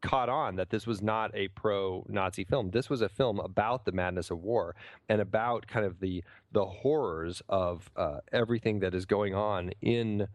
caught 0.00 0.28
on 0.28 0.56
that 0.56 0.70
this 0.70 0.86
was 0.86 1.00
not 1.00 1.30
a 1.34 1.48
pro-Nazi 1.48 2.44
film. 2.44 2.70
This 2.70 2.90
was 2.90 3.02
a 3.02 3.08
film 3.08 3.38
about 3.38 3.84
the 3.84 3.92
madness 3.92 4.30
of 4.30 4.42
war 4.42 4.74
and 5.08 5.20
about 5.20 5.66
kind 5.66 5.86
of 5.86 6.00
the 6.00 6.24
the 6.52 6.64
horrors 6.64 7.42
of 7.48 7.88
uh, 7.96 8.18
everything 8.32 8.80
that 8.80 8.94
is 8.94 9.04
going 9.04 9.34
on 9.34 9.70
in 9.82 10.26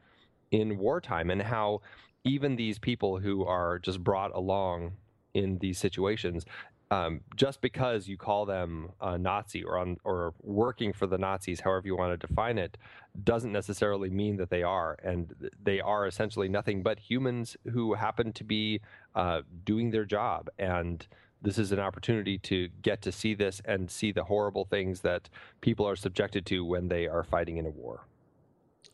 in 0.52 0.78
wartime 0.78 1.30
and 1.30 1.42
how 1.42 1.82
even 2.24 2.56
these 2.56 2.80
people 2.80 3.20
who 3.20 3.44
are 3.44 3.80
just 3.80 4.02
brought 4.04 4.34
along 4.34 4.94
in 5.34 5.58
these 5.58 5.78
situations 5.78 6.46
um, 6.94 7.22
just 7.36 7.60
because 7.62 8.08
you 8.08 8.18
call 8.18 8.46
them 8.46 8.92
a 9.02 9.18
Nazi 9.18 9.64
or 9.64 9.80
on 9.80 9.98
or 10.04 10.34
working 10.42 10.94
for 10.94 11.08
the 11.08 11.18
Nazis, 11.18 11.62
however 11.62 11.88
you 11.88 11.98
want 11.98 12.20
to 12.20 12.28
define 12.28 12.60
it, 12.60 12.78
doesn't 13.24 13.52
necessarily 13.52 14.12
mean 14.12 14.38
that 14.38 14.52
they 14.52 14.62
are, 14.62 14.98
and 15.04 15.34
they 15.64 15.82
are 15.82 16.06
essentially 16.06 16.48
nothing 16.48 16.84
but 16.84 17.00
humans 17.00 17.58
who 17.72 17.96
happen 17.96 18.32
to 18.34 18.44
be 18.44 18.80
uh, 19.16 19.42
doing 19.66 19.90
their 19.90 20.06
job. 20.06 20.50
And 20.60 21.06
this 21.42 21.58
is 21.58 21.72
an 21.72 21.80
opportunity 21.80 22.38
to 22.40 22.70
get 22.84 23.02
to 23.02 23.12
see 23.12 23.34
this 23.34 23.60
and 23.66 23.90
see 23.90 24.12
the 24.12 24.26
horrible 24.26 24.66
things 24.66 25.02
that 25.02 25.30
people 25.62 25.88
are 25.88 25.96
subjected 25.96 26.46
to 26.48 26.64
when 26.64 26.90
they 26.90 27.08
are 27.08 27.24
fighting 27.24 27.58
in 27.58 27.66
a 27.66 27.72
war. 27.72 28.06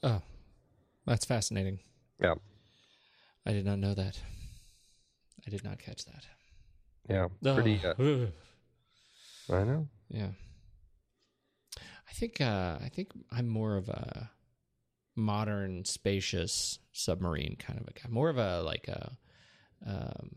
Oh, 0.03 0.21
that's 1.05 1.25
fascinating. 1.25 1.79
Yeah, 2.21 2.35
I 3.45 3.51
did 3.51 3.65
not 3.65 3.79
know 3.79 3.93
that. 3.93 4.21
I 5.45 5.49
did 5.49 5.65
not 5.65 5.79
catch 5.79 6.05
that. 6.05 6.25
Yeah, 7.09 7.27
pretty. 7.41 7.81
Uh, 7.83 8.27
I 9.53 9.63
know. 9.63 9.87
Yeah. 10.09 10.29
I 11.77 12.13
think 12.13 12.41
uh 12.41 12.77
I 12.81 12.89
think 12.89 13.09
I'm 13.31 13.47
more 13.47 13.77
of 13.77 13.87
a 13.89 14.29
modern 15.15 15.85
spacious 15.85 16.79
submarine 16.91 17.55
kind 17.59 17.79
of 17.79 17.87
a 17.87 17.91
guy. 17.93 18.09
More 18.09 18.29
of 18.29 18.37
a 18.37 18.61
like 18.61 18.87
a 18.87 19.17
um 19.85 20.35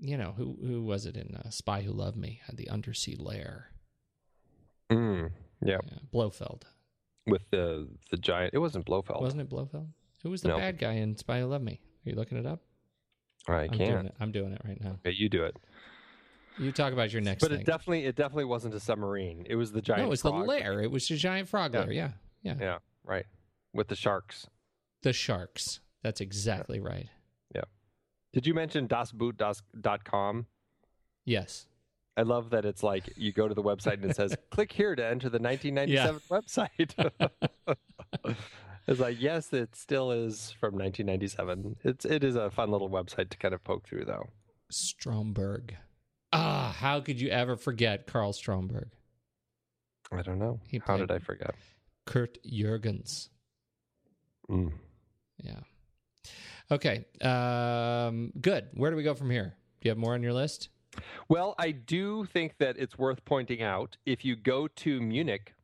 you 0.00 0.16
know, 0.16 0.32
who 0.36 0.56
who 0.64 0.82
was 0.84 1.06
it 1.06 1.16
in 1.16 1.34
uh, 1.34 1.50
Spy 1.50 1.82
Who 1.82 1.92
Loved 1.92 2.16
Me 2.16 2.40
had 2.46 2.56
the 2.56 2.68
undersea 2.70 3.16
lair. 3.18 3.72
Mm, 4.92 5.30
yeah, 5.60 5.78
Yeah, 5.90 5.98
Blofeld. 6.12 6.64
with 7.26 7.42
the 7.50 7.88
the 8.10 8.16
giant. 8.16 8.54
It 8.54 8.58
wasn't 8.58 8.86
Blofeld. 8.86 9.20
Wasn't 9.22 9.40
it 9.42 9.48
Blofeld? 9.48 9.88
Who 10.22 10.30
was 10.30 10.42
the 10.42 10.48
No. 10.48 10.56
bad 10.58 10.78
guy 10.78 10.92
in 10.94 11.16
Spy 11.16 11.40
Who 11.40 11.46
Loved 11.46 11.64
Me? 11.64 11.80
Are 12.06 12.10
you 12.10 12.14
looking 12.16 12.38
it 12.38 12.46
up? 12.46 12.60
I 13.48 13.62
I'm 13.62 13.68
doing 13.70 13.78
can't. 13.78 14.06
it. 14.06 14.14
I'm 14.20 14.32
doing 14.32 14.52
it 14.52 14.60
right 14.64 14.80
now. 14.80 14.98
Okay, 15.04 15.14
you 15.16 15.28
do 15.28 15.44
it. 15.44 15.56
You 16.58 16.72
talk 16.72 16.92
about 16.92 17.12
your 17.12 17.22
next 17.22 17.40
But 17.42 17.50
thing. 17.50 17.60
it 17.60 17.66
definitely 17.66 18.04
it 18.04 18.16
definitely 18.16 18.44
wasn't 18.46 18.74
a 18.74 18.80
submarine. 18.80 19.46
It 19.48 19.54
was 19.56 19.72
the 19.72 19.80
giant. 19.82 20.02
no, 20.02 20.06
it 20.06 20.10
was 20.10 20.22
the 20.22 20.30
lair. 20.32 20.80
It 20.80 20.90
was 20.90 21.06
the 21.08 21.16
giant 21.16 21.48
frog 21.48 21.74
Yeah. 21.74 21.80
lair. 21.80 21.92
Yeah. 21.92 22.10
Yeah. 22.42 22.54
Yeah, 22.60 22.78
right. 23.04 23.26
With 23.72 23.88
the 23.88 23.94
sharks. 23.96 24.46
The 25.02 25.12
sharks. 25.12 25.80
That's 26.02 26.20
exactly 26.20 26.80
right. 26.80 27.08
Yeah. 27.54 27.62
Did 28.32 28.46
you 28.46 28.54
mention 28.54 28.88
dasboot.com? 28.88 30.46
Yes. 31.24 31.66
I 32.16 32.22
love 32.22 32.50
that 32.50 32.64
it's 32.64 32.82
like 32.82 33.10
you 33.16 33.32
go 33.32 33.46
to 33.46 33.54
the 33.54 33.62
website 33.62 33.94
and 33.94 34.06
it 34.06 34.16
says 34.16 34.36
click 34.50 34.72
here 34.72 34.96
to 34.96 35.04
enter 35.04 35.28
the 35.28 35.38
1997 35.38 36.20
website. 36.30 37.76
it's 38.88 39.00
like 39.00 39.20
yes, 39.20 39.52
it 39.52 39.76
still 39.76 40.10
is 40.10 40.50
from 40.58 40.74
1997. 40.74 41.76
It's 41.84 42.04
it 42.04 42.24
is 42.24 42.34
a 42.34 42.50
fun 42.50 42.70
little 42.72 42.90
website 42.90 43.30
to 43.30 43.36
kind 43.38 43.54
of 43.54 43.62
poke 43.62 43.86
through 43.86 44.04
though. 44.06 44.28
Stromberg. 44.70 45.76
Ah, 46.32 46.74
how 46.78 47.00
could 47.00 47.20
you 47.20 47.28
ever 47.28 47.56
forget 47.56 48.06
Karl 48.06 48.32
Stromberg? 48.32 48.90
I 50.12 50.22
don't 50.22 50.38
know. 50.38 50.60
He 50.68 50.80
How 50.84 50.96
did 50.96 51.10
I 51.10 51.18
forget? 51.18 51.54
Curd 52.06 52.38
Jürgens. 52.46 53.28
Mm. 54.50 54.72
Yeah. 55.42 55.60
Okay. 56.70 57.04
Um, 57.20 58.32
good. 58.40 58.68
Where 58.74 58.90
do 58.90 58.96
we 58.96 59.02
go 59.02 59.14
from 59.14 59.30
here? 59.30 59.54
Do 59.80 59.88
you 59.88 59.90
have 59.90 59.98
more 59.98 60.14
on 60.14 60.22
your 60.22 60.32
list? 60.32 60.68
Well, 61.28 61.54
I 61.58 61.70
do 61.70 62.24
think 62.24 62.56
that 62.58 62.76
it's 62.78 62.98
worth 62.98 63.24
pointing 63.24 63.62
out 63.62 63.96
if 64.06 64.24
you 64.24 64.36
go 64.36 64.68
to 64.68 65.00
Munich, 65.00 65.54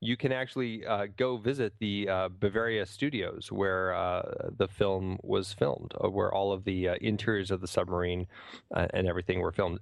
you 0.00 0.16
can 0.16 0.30
actually 0.30 0.86
uh, 0.86 1.06
go 1.16 1.38
visit 1.38 1.74
the 1.80 2.08
uh, 2.08 2.28
Bavaria 2.28 2.86
studios 2.86 3.50
where 3.50 3.94
uh, 3.94 4.50
the 4.56 4.68
film 4.68 5.18
was 5.22 5.52
filmed, 5.52 5.92
uh, 6.02 6.08
where 6.08 6.32
all 6.32 6.52
of 6.52 6.64
the 6.64 6.90
uh, 6.90 6.94
interiors 7.00 7.50
of 7.50 7.60
the 7.60 7.66
submarine 7.66 8.26
uh, 8.74 8.86
and 8.94 9.08
everything 9.08 9.40
were 9.40 9.52
filmed. 9.52 9.80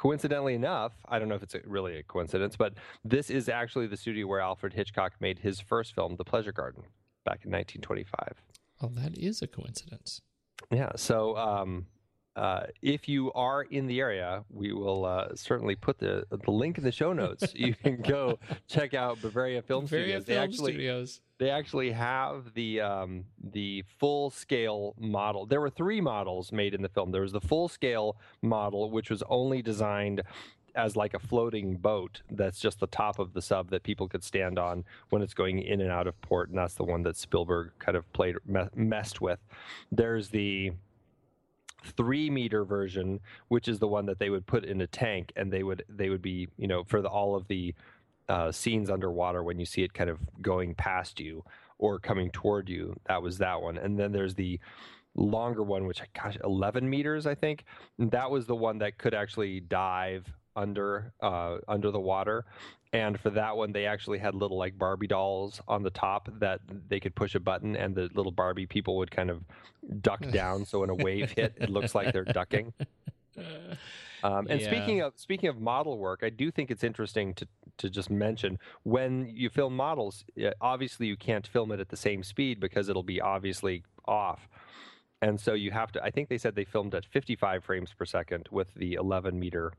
Coincidentally 0.00 0.54
enough, 0.54 0.94
I 1.10 1.18
don't 1.18 1.28
know 1.28 1.34
if 1.34 1.42
it's 1.42 1.54
a, 1.54 1.60
really 1.66 1.98
a 1.98 2.02
coincidence, 2.02 2.56
but 2.56 2.72
this 3.04 3.28
is 3.28 3.50
actually 3.50 3.86
the 3.86 3.98
studio 3.98 4.26
where 4.26 4.40
Alfred 4.40 4.72
Hitchcock 4.72 5.12
made 5.20 5.40
his 5.40 5.60
first 5.60 5.94
film, 5.94 6.16
The 6.16 6.24
Pleasure 6.24 6.52
Garden, 6.52 6.84
back 7.26 7.44
in 7.44 7.50
1925. 7.50 8.42
Oh, 8.80 8.88
that 8.94 9.18
is 9.18 9.42
a 9.42 9.46
coincidence. 9.46 10.22
Yeah. 10.70 10.92
So 10.96 11.36
um, 11.36 11.84
uh, 12.40 12.62
if 12.80 13.06
you 13.06 13.30
are 13.34 13.64
in 13.64 13.86
the 13.86 14.00
area, 14.00 14.42
we 14.48 14.72
will 14.72 15.04
uh, 15.04 15.28
certainly 15.34 15.76
put 15.76 15.98
the 15.98 16.24
the 16.30 16.50
link 16.50 16.78
in 16.78 16.84
the 16.84 16.90
show 16.90 17.12
notes. 17.12 17.52
you 17.54 17.74
can 17.74 18.00
go 18.00 18.38
check 18.66 18.94
out 18.94 19.20
Bavaria 19.20 19.60
Film 19.60 19.84
Bavaria 19.84 20.22
Studios. 20.22 20.24
They 20.24 20.32
Film 20.32 20.44
actually 20.44 20.72
Studios. 20.72 21.20
they 21.38 21.50
actually 21.50 21.90
have 21.90 22.54
the 22.54 22.80
um, 22.80 23.26
the 23.52 23.84
full 23.98 24.30
scale 24.30 24.94
model. 24.98 25.44
There 25.44 25.60
were 25.60 25.68
three 25.68 26.00
models 26.00 26.50
made 26.50 26.72
in 26.72 26.80
the 26.80 26.88
film. 26.88 27.10
There 27.12 27.20
was 27.20 27.32
the 27.32 27.42
full 27.42 27.68
scale 27.68 28.16
model, 28.40 28.90
which 28.90 29.10
was 29.10 29.22
only 29.28 29.60
designed 29.60 30.22
as 30.74 30.96
like 30.96 31.12
a 31.12 31.18
floating 31.18 31.76
boat 31.76 32.22
that's 32.30 32.58
just 32.58 32.80
the 32.80 32.86
top 32.86 33.18
of 33.18 33.34
the 33.34 33.42
sub 33.42 33.68
that 33.68 33.82
people 33.82 34.08
could 34.08 34.24
stand 34.24 34.58
on 34.58 34.84
when 35.10 35.20
it's 35.20 35.34
going 35.34 35.60
in 35.60 35.82
and 35.82 35.90
out 35.90 36.06
of 36.06 36.18
port 36.22 36.48
and 36.48 36.56
that's 36.56 36.74
the 36.74 36.84
one 36.84 37.02
that 37.02 37.16
spielberg 37.16 37.72
kind 37.80 37.96
of 37.96 38.10
played 38.12 38.36
me- 38.46 38.68
messed 38.76 39.20
with 39.20 39.40
there's 39.90 40.28
the 40.28 40.70
three 41.84 42.30
meter 42.30 42.64
version 42.64 43.20
which 43.48 43.68
is 43.68 43.78
the 43.78 43.88
one 43.88 44.06
that 44.06 44.18
they 44.18 44.30
would 44.30 44.46
put 44.46 44.64
in 44.64 44.80
a 44.80 44.86
tank 44.86 45.32
and 45.36 45.52
they 45.52 45.62
would 45.62 45.84
they 45.88 46.08
would 46.08 46.22
be 46.22 46.48
you 46.56 46.66
know 46.66 46.84
for 46.84 47.00
the, 47.02 47.08
all 47.08 47.34
of 47.34 47.46
the 47.48 47.74
uh, 48.30 48.52
scenes 48.52 48.88
underwater 48.88 49.42
when 49.42 49.58
you 49.58 49.66
see 49.66 49.82
it 49.82 49.92
kind 49.92 50.08
of 50.08 50.18
going 50.40 50.72
past 50.74 51.18
you 51.18 51.44
or 51.78 51.98
coming 51.98 52.30
toward 52.30 52.68
you 52.68 52.94
that 53.06 53.20
was 53.20 53.38
that 53.38 53.60
one. 53.60 53.76
And 53.76 53.98
then 53.98 54.12
there's 54.12 54.34
the 54.34 54.60
longer 55.16 55.64
one 55.64 55.86
which 55.86 56.00
I 56.00 56.06
gosh 56.16 56.38
11 56.44 56.88
meters 56.88 57.26
i 57.26 57.34
think. 57.34 57.64
That 57.98 58.30
was 58.30 58.46
the 58.46 58.54
one 58.54 58.78
that 58.78 58.98
could 58.98 59.14
actually 59.14 59.60
dive 59.60 60.32
under 60.54 61.12
uh, 61.20 61.58
under 61.66 61.90
the 61.90 61.98
water 62.00 62.44
and 62.92 63.18
for 63.20 63.30
that 63.30 63.56
one 63.56 63.72
they 63.72 63.86
actually 63.86 64.18
had 64.18 64.34
little 64.34 64.58
like 64.58 64.76
barbie 64.76 65.06
dolls 65.06 65.60
on 65.68 65.82
the 65.82 65.90
top 65.90 66.28
that 66.38 66.60
they 66.88 66.98
could 67.00 67.14
push 67.14 67.34
a 67.34 67.40
button 67.40 67.76
and 67.76 67.94
the 67.94 68.08
little 68.14 68.32
barbie 68.32 68.66
people 68.66 68.96
would 68.96 69.10
kind 69.10 69.30
of 69.30 69.42
duck 70.00 70.20
down 70.30 70.64
so 70.64 70.80
when 70.80 70.90
a 70.90 70.94
wave 70.94 71.30
hit 71.30 71.54
it 71.56 71.70
looks 71.70 71.94
like 71.94 72.12
they're 72.12 72.24
ducking 72.24 72.72
um, 74.22 74.46
and 74.50 74.60
Yeah. 74.60 74.66
speaking 74.66 75.00
of 75.02 75.12
speaking 75.16 75.48
of 75.48 75.60
model 75.60 75.98
work, 75.98 76.20
I 76.22 76.30
do 76.30 76.50
think 76.50 76.70
it's 76.70 76.84
interesting 76.84 77.32
to 77.34 77.46
to 77.78 77.88
just 77.88 78.10
mention 78.10 78.58
when 78.82 79.30
you 79.34 79.48
film 79.48 79.74
models. 79.74 80.24
Obviously, 80.60 81.06
you 81.06 81.16
can't 81.16 81.46
film 81.46 81.72
it 81.72 81.80
at 81.80 81.88
the 81.88 81.96
same 81.96 82.22
speed 82.22 82.60
because 82.60 82.88
it'll 82.90 83.02
be 83.02 83.20
obviously 83.20 83.84
off, 84.06 84.48
and 85.22 85.40
so 85.40 85.54
you 85.54 85.70
have 85.70 85.92
to. 85.92 86.02
I 86.02 86.10
think 86.10 86.28
they 86.28 86.36
said 86.36 86.54
they 86.54 86.64
filmed 86.64 86.94
at 86.94 87.06
55 87.06 87.64
frames 87.64 87.94
per 87.96 88.04
second 88.04 88.48
with 88.50 88.74
the 88.74 88.94
11 88.94 89.38
meter 89.38 89.72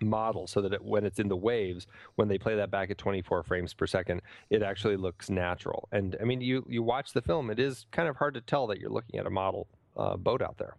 model, 0.00 0.46
so 0.46 0.60
that 0.62 0.72
it, 0.72 0.84
when 0.84 1.04
it's 1.04 1.18
in 1.18 1.28
the 1.28 1.36
waves, 1.36 1.86
when 2.16 2.28
they 2.28 2.38
play 2.38 2.56
that 2.56 2.70
back 2.70 2.90
at 2.90 2.98
24 2.98 3.42
frames 3.42 3.74
per 3.74 3.86
second, 3.86 4.22
it 4.50 4.62
actually 4.62 4.96
looks 4.96 5.30
natural. 5.30 5.88
And 5.92 6.16
I 6.20 6.24
mean, 6.24 6.40
you 6.40 6.64
you 6.68 6.82
watch 6.82 7.12
the 7.12 7.22
film, 7.22 7.50
it 7.50 7.58
is 7.58 7.86
kind 7.90 8.08
of 8.08 8.16
hard 8.16 8.34
to 8.34 8.40
tell 8.40 8.66
that 8.68 8.78
you're 8.78 8.90
looking 8.90 9.18
at 9.20 9.26
a 9.26 9.30
model 9.30 9.66
uh, 9.96 10.16
boat 10.16 10.42
out 10.42 10.58
there. 10.58 10.76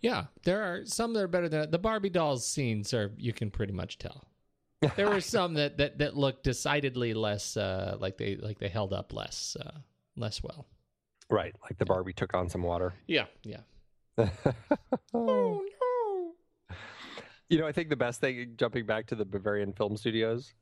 Yeah, 0.00 0.26
there 0.44 0.62
are 0.62 0.84
some 0.84 1.12
that 1.14 1.22
are 1.22 1.28
better 1.28 1.48
than 1.48 1.70
the 1.70 1.78
Barbie 1.78 2.10
dolls 2.10 2.46
scenes 2.46 2.94
are 2.94 3.12
you 3.16 3.32
can 3.32 3.50
pretty 3.50 3.72
much 3.72 3.98
tell. 3.98 4.24
There 4.94 5.08
were 5.08 5.20
some 5.20 5.54
that 5.54 5.78
that 5.78 5.98
that 5.98 6.16
looked 6.16 6.44
decidedly 6.44 7.14
less 7.14 7.56
uh, 7.56 7.96
like 7.98 8.16
they 8.16 8.36
like 8.36 8.58
they 8.58 8.68
held 8.68 8.92
up 8.92 9.12
less 9.12 9.56
uh, 9.60 9.78
less 10.16 10.42
well. 10.42 10.66
Right, 11.30 11.54
like 11.62 11.78
the 11.78 11.84
Barbie 11.84 12.12
took 12.12 12.34
on 12.34 12.48
some 12.48 12.62
water. 12.62 12.94
Yeah, 13.06 13.26
yeah. 13.42 13.60
oh 15.14 15.14
no! 15.14 15.62
You 17.48 17.58
know, 17.58 17.66
I 17.66 17.72
think 17.72 17.88
the 17.88 17.96
best 17.96 18.20
thing, 18.20 18.54
jumping 18.56 18.84
back 18.86 19.06
to 19.06 19.14
the 19.14 19.24
Bavarian 19.24 19.72
Film 19.72 19.96
Studios. 19.96 20.52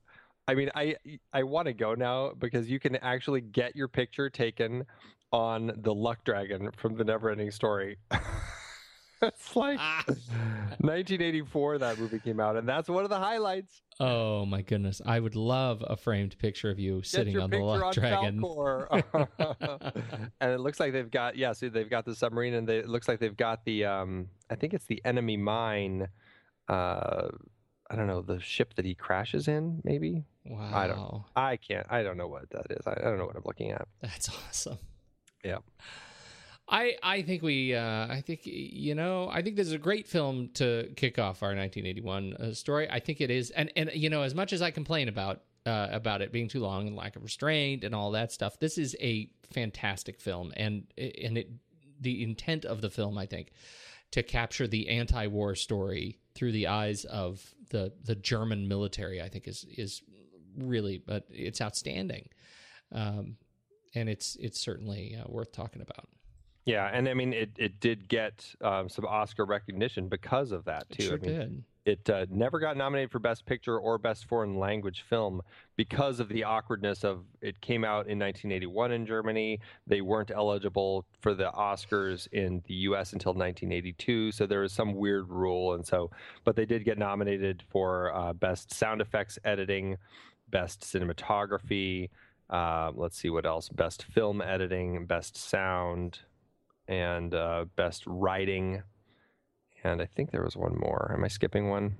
I 0.49 0.55
mean, 0.55 0.71
I 0.75 0.95
I 1.33 1.43
want 1.43 1.67
to 1.67 1.73
go 1.73 1.95
now 1.95 2.33
because 2.39 2.71
you 2.71 2.79
can 2.79 2.97
actually 2.97 3.41
get 3.41 3.75
your 3.75 3.89
picture 3.89 4.31
taken 4.31 4.85
on 5.33 5.73
the 5.79 5.93
Luck 5.93 6.25
Dragon 6.25 6.71
from 6.77 6.97
the 6.97 7.05
Neverending 7.05 7.53
Story. 7.53 7.99
it's 9.23 9.57
like 9.57 9.79
Ah. 9.81 10.05
1984 10.07 11.79
that 11.79 11.99
movie 11.99 12.21
came 12.21 12.39
out, 12.39 12.57
and 12.57 12.69
that's 12.69 12.89
one 12.89 13.03
of 13.03 13.11
the 13.11 13.19
highlights. 13.19 13.83
Oh 13.99 14.47
my 14.47 14.63
goodness! 14.63 15.03
I 15.05 15.19
would 15.19 15.35
love 15.35 15.83
a 15.85 15.97
framed 15.97 16.39
picture 16.39 16.71
of 16.71 16.79
you 16.79 16.99
Get 16.99 17.07
sitting 17.07 17.41
on 17.41 17.51
the 17.51 17.59
Luck 17.59 17.83
on 17.83 17.93
Dragon. 17.93 18.41
And 20.41 20.53
it 20.53 20.61
looks 20.61 20.79
like 20.79 20.93
they've 20.93 21.11
got 21.11 21.37
yeah, 21.37 21.53
so 21.53 21.69
they've 21.69 21.91
got 21.91 22.05
the 22.05 22.15
submarine, 22.15 22.55
and 22.55 22.69
they, 22.69 22.79
it 22.79 22.89
looks 22.89 23.09
like 23.09 23.19
they've 23.19 23.37
got 23.37 23.65
the 23.65 23.85
um, 23.87 24.29
I 24.51 24.55
think 24.55 24.75
it's 24.75 24.87
the 24.87 25.01
enemy 25.05 25.37
mine. 25.37 26.09
Uh, 26.69 27.29
I 27.89 27.95
don't 27.97 28.07
know 28.09 28.23
the 28.23 28.41
ship 28.41 28.75
that 28.75 28.85
he 28.85 28.95
crashes 28.95 29.47
in. 29.49 29.81
Maybe 29.85 30.25
Wow, 30.45 30.71
I 30.73 30.87
don't- 30.87 31.25
I 31.37 31.57
can't. 31.57 31.87
I 31.91 32.03
don't 32.03 32.17
know 32.17 32.29
what 32.29 32.49
that 32.51 32.67
is. 32.71 32.87
I, 32.87 32.93
I 32.93 33.03
don't 33.05 33.19
know 33.19 33.27
what 33.27 33.37
I'm 33.37 33.43
looking 33.45 33.71
at. 33.73 33.87
That's 34.03 34.29
awesome. 34.29 34.79
Yeah. 35.45 35.59
I 36.69 36.97
I 37.03 37.23
think 37.23 37.43
we 37.43 37.75
uh, 37.75 38.07
I 38.09 38.21
think 38.27 38.41
you 38.45 38.95
know 38.97 39.29
I 39.31 39.43
think 39.43 39.55
this 39.55 39.69
is 39.69 39.73
a 39.73 39.79
great 39.79 40.09
film 40.09 40.51
to 40.55 40.93
kick 40.97 41.17
off 41.19 41.43
our 41.45 41.55
1981 41.55 42.35
uh, 42.35 42.55
story. 42.55 42.89
I 42.91 42.99
think 42.99 43.21
it 43.21 43.31
is, 43.31 43.51
and 43.51 43.71
and 43.77 43.91
you 43.95 44.11
know 44.11 44.23
as 44.23 44.35
much 44.35 44.53
as 44.53 44.63
I 44.63 44.73
complain 44.73 45.09
about 45.09 45.43
uh, 45.65 45.87
about 45.93 46.23
it 46.23 46.33
being 46.33 46.49
too 46.49 46.61
long 46.61 46.89
and 46.89 46.97
lack 46.97 47.15
of 47.15 47.23
restraint 47.23 47.85
and 47.85 47.95
all 47.95 48.11
that 48.13 48.33
stuff, 48.33 48.59
this 48.59 48.79
is 48.79 48.97
a 49.01 49.31
fantastic 49.53 50.21
film, 50.21 50.53
and 50.57 50.89
and 50.99 51.39
it 51.39 51.51
the 52.01 52.25
intent 52.25 52.65
of 52.65 52.81
the 52.81 52.91
film 52.91 53.17
I 53.17 53.27
think 53.27 53.53
to 54.13 54.23
capture 54.23 54.67
the 54.67 54.89
anti-war 54.89 55.55
story 55.55 56.19
through 56.35 56.53
the 56.53 56.67
eyes 56.67 57.05
of 57.05 57.55
the 57.71 57.93
the 58.05 58.15
German 58.15 58.69
military 58.69 59.21
I 59.21 59.29
think 59.29 59.49
is 59.49 59.67
is 59.69 60.03
really 60.57 60.99
but 60.99 61.25
it's 61.31 61.61
outstanding. 61.61 62.29
Um, 62.93 63.37
and 63.95 64.09
it's 64.09 64.37
it's 64.37 64.61
certainly 64.61 65.17
uh, 65.21 65.25
worth 65.29 65.53
talking 65.53 65.83
about. 65.83 66.09
Yeah, 66.65 66.91
and 66.93 67.09
I 67.09 67.15
mean 67.15 67.33
it. 67.33 67.51
It 67.57 67.81
did 67.81 68.09
get 68.09 68.45
um, 68.61 68.89
some 68.89 69.07
Oscar 69.07 69.45
recognition 69.45 70.09
because 70.09 70.53
of 70.53 70.65
that 70.65 70.87
It 70.91 70.99
too. 70.99 71.03
sure 71.05 71.15
I 71.15 71.19
mean, 71.27 71.39
did. 71.39 71.65
It 71.87 72.11
uh, 72.11 72.27
never 72.31 72.59
got 72.59 72.77
nominated 72.77 73.13
for 73.13 73.21
Best 73.21 73.47
Picture 73.47 73.79
or 73.79 73.97
Best 73.97 74.25
Foreign 74.27 74.59
Language 74.59 75.05
Film 75.09 75.41
because 75.77 76.19
of 76.19 76.29
the 76.29 76.43
awkwardness 76.43 77.05
of 77.05 77.21
it 77.41 77.61
came 77.61 77.85
out 77.85 78.09
in 78.09 78.19
1981 78.19 78.91
in 78.91 79.07
Germany. 79.07 79.61
They 79.87 80.01
weren't 80.01 80.33
eligible 80.33 81.07
for 81.21 81.33
the 81.33 81.53
Oscars 81.53 82.27
in 82.33 82.61
the 82.67 82.75
U.S. 82.75 83.13
until 83.13 83.35
1982, 83.35 84.33
so 84.33 84.47
there 84.47 84.63
was 84.63 84.73
some 84.73 84.95
weird 84.95 85.31
rule, 85.31 85.75
and 85.75 85.87
so 85.87 86.11
but 86.45 86.57
they 86.57 86.67
did 86.67 86.85
get 86.85 86.99
nominated 86.99 87.63
for 87.71 88.13
uh, 88.13 88.33
Best 88.33 88.75
Sound 88.75 89.01
Effects 89.01 89.39
Editing, 89.45 89.97
Best 90.51 90.81
Cinematography. 90.81 92.11
Uh, 92.51 92.91
let's 92.97 93.17
see 93.17 93.31
what 93.31 93.47
else: 93.47 93.69
Best 93.69 94.03
Film 94.03 94.43
Editing, 94.43 95.07
Best 95.07 95.37
Sound, 95.37 96.19
and 96.89 97.33
uh, 97.33 97.67
Best 97.77 98.03
Writing. 98.09 98.83
And 99.87 100.03
I 100.03 100.07
think 100.07 100.31
there 100.33 100.43
was 100.43 100.57
one 100.57 100.77
more. 100.77 101.13
Am 101.15 101.23
I 101.25 101.29
skipping 101.29 101.69
one? 101.71 101.95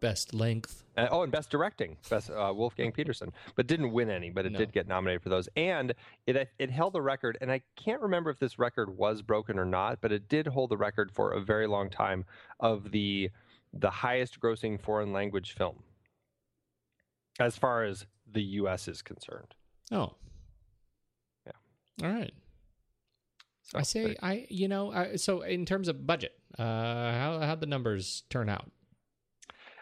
Best 0.00 0.34
length. 0.34 0.82
Uh, 0.96 1.06
oh, 1.12 1.22
and 1.22 1.30
best 1.30 1.48
directing, 1.50 1.96
best 2.10 2.28
uh, 2.30 2.52
Wolfgang 2.54 2.90
Petersen, 2.90 3.32
but 3.54 3.68
didn't 3.68 3.92
win 3.92 4.10
any, 4.10 4.30
but 4.30 4.44
it 4.44 4.50
No. 4.52 4.58
did 4.58 4.72
get 4.72 4.88
nominated 4.88 5.22
for 5.22 5.28
those, 5.28 5.48
and 5.56 5.94
it 6.26 6.48
it 6.58 6.70
held 6.70 6.92
the 6.94 7.00
record. 7.00 7.38
And 7.40 7.52
I 7.52 7.62
can't 7.76 8.00
remember 8.02 8.28
if 8.30 8.40
this 8.40 8.58
record 8.58 8.96
was 8.98 9.22
broken 9.22 9.56
or 9.60 9.64
not, 9.64 10.00
but 10.00 10.10
it 10.10 10.28
did 10.28 10.48
hold 10.48 10.70
the 10.70 10.76
record 10.76 11.12
for 11.12 11.30
a 11.32 11.40
very 11.40 11.68
long 11.68 11.88
time 11.88 12.24
of 12.58 12.90
the 12.90 13.30
the 13.72 13.90
highest 13.90 14.40
grossing 14.40 14.80
foreign 14.80 15.12
language 15.12 15.52
film, 15.52 15.84
as 17.38 17.56
far 17.56 17.84
as 17.84 18.04
the 18.30 18.42
U.S. 18.42 18.88
is 18.88 19.00
concerned. 19.02 19.54
Oh. 19.92 20.14
Yeah. 21.46 21.52
All 22.08 22.12
right. 22.12 22.34
I 23.74 23.82
say 23.82 24.16
I 24.22 24.46
you 24.48 24.68
know 24.68 24.92
uh, 24.92 25.16
so 25.16 25.42
in 25.42 25.64
terms 25.66 25.88
of 25.88 26.06
budget, 26.06 26.34
uh, 26.58 26.62
how 26.62 27.40
how'd 27.42 27.60
the 27.60 27.66
numbers 27.66 28.24
turn 28.30 28.48
out? 28.48 28.70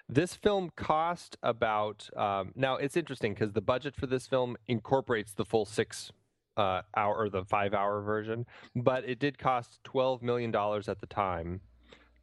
This 0.08 0.34
film 0.34 0.70
cost 0.76 1.36
about. 1.42 2.10
Um, 2.16 2.52
now 2.56 2.76
it's 2.76 2.96
interesting 2.96 3.34
because 3.34 3.52
the 3.52 3.60
budget 3.60 3.94
for 3.94 4.06
this 4.06 4.26
film 4.26 4.56
incorporates 4.66 5.34
the 5.34 5.44
full 5.44 5.64
six 5.64 6.10
uh, 6.56 6.82
hour 6.96 7.14
or 7.14 7.28
the 7.28 7.44
five 7.44 7.74
hour 7.74 8.02
version, 8.02 8.46
but 8.74 9.04
it 9.04 9.18
did 9.18 9.38
cost 9.38 9.78
twelve 9.84 10.22
million 10.22 10.50
dollars 10.50 10.88
at 10.88 11.00
the 11.00 11.06
time 11.06 11.60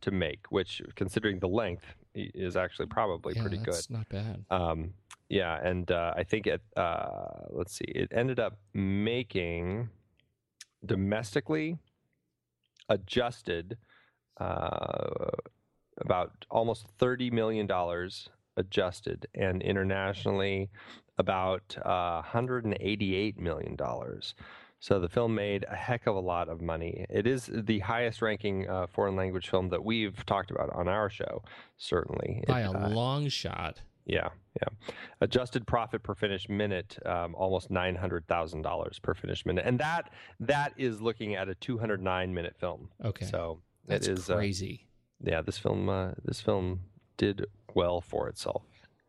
to 0.02 0.12
make, 0.12 0.46
which, 0.50 0.82
considering 0.96 1.40
the 1.40 1.48
length, 1.48 1.96
is 2.14 2.56
actually 2.56 2.88
probably 2.88 3.36
yeah, 3.36 3.42
pretty 3.42 3.58
good. 3.58 3.82
not 3.90 4.08
bad. 4.10 4.46
Um, 4.50 4.94
yeah, 5.30 5.60
and 5.62 5.90
uh, 5.92 6.14
I 6.16 6.24
think 6.24 6.48
it. 6.48 6.62
Uh, 6.76 7.46
let's 7.50 7.74
see, 7.74 7.86
it 7.86 8.10
ended 8.12 8.40
up 8.40 8.58
making 8.74 9.90
domestically 10.86 11.78
adjusted 12.90 13.78
uh, 14.40 15.32
about 16.00 16.46
almost 16.50 16.86
thirty 17.00 17.30
million 17.30 17.68
dollars 17.68 18.30
adjusted, 18.56 19.28
and 19.36 19.62
internationally 19.62 20.70
about 21.18 21.78
uh, 21.84 22.22
hundred 22.22 22.66
and 22.66 22.78
eighty-eight 22.80 23.40
million 23.40 23.76
dollars. 23.76 24.36
So 24.80 25.00
the 25.00 25.10
film 25.10 25.34
made 25.34 25.66
a 25.68 25.76
heck 25.76 26.06
of 26.06 26.16
a 26.16 26.20
lot 26.20 26.50
of 26.50 26.62
money. 26.62 27.04
It 27.10 27.26
is 27.26 27.50
the 27.52 27.80
highest-ranking 27.80 28.70
uh, 28.70 28.86
foreign 28.86 29.16
language 29.16 29.50
film 29.50 29.70
that 29.70 29.84
we've 29.84 30.24
talked 30.28 30.52
about 30.52 30.72
on 30.76 30.88
our 30.88 31.10
show. 31.10 31.42
Certainly, 31.78 32.44
By 32.48 32.62
It, 32.62 32.68
a 32.68 32.86
uh, 32.86 32.90
long 32.90 33.28
shot. 33.28 33.82
Yeah, 34.08 34.30
yeah. 34.62 34.70
Adjusted 35.20 35.68
profit 35.68 36.02
per 36.02 36.16
finished 36.16 36.50
minute, 36.50 36.98
um, 37.06 37.36
almost 37.36 37.70
nine 37.70 37.96
hundred 37.96 38.26
thousand 38.28 38.62
dollars 38.62 39.00
per 39.00 39.14
finished 39.14 39.46
minute, 39.46 39.66
and 39.66 39.80
that 39.80 40.12
that 40.40 40.74
is 40.78 41.02
looking 41.02 41.36
at 41.36 41.50
a 41.50 41.56
two 41.56 41.78
hundred 41.78 42.02
nine 42.02 42.34
minute 42.34 42.56
film. 42.58 42.90
Okay. 43.04 43.26
So 43.26 43.60
That's 43.86 44.08
it 44.08 44.18
is 44.18 44.30
uh, 44.30 44.36
crazy. 44.36 44.88
yeah, 45.22 45.42
this 45.42 45.58
film 45.58 45.90
uh, 45.90 46.12
this 46.24 46.40
film 46.40 46.80
did 47.18 47.46
well 47.74 48.00
for 48.00 48.30
itself. 48.30 48.64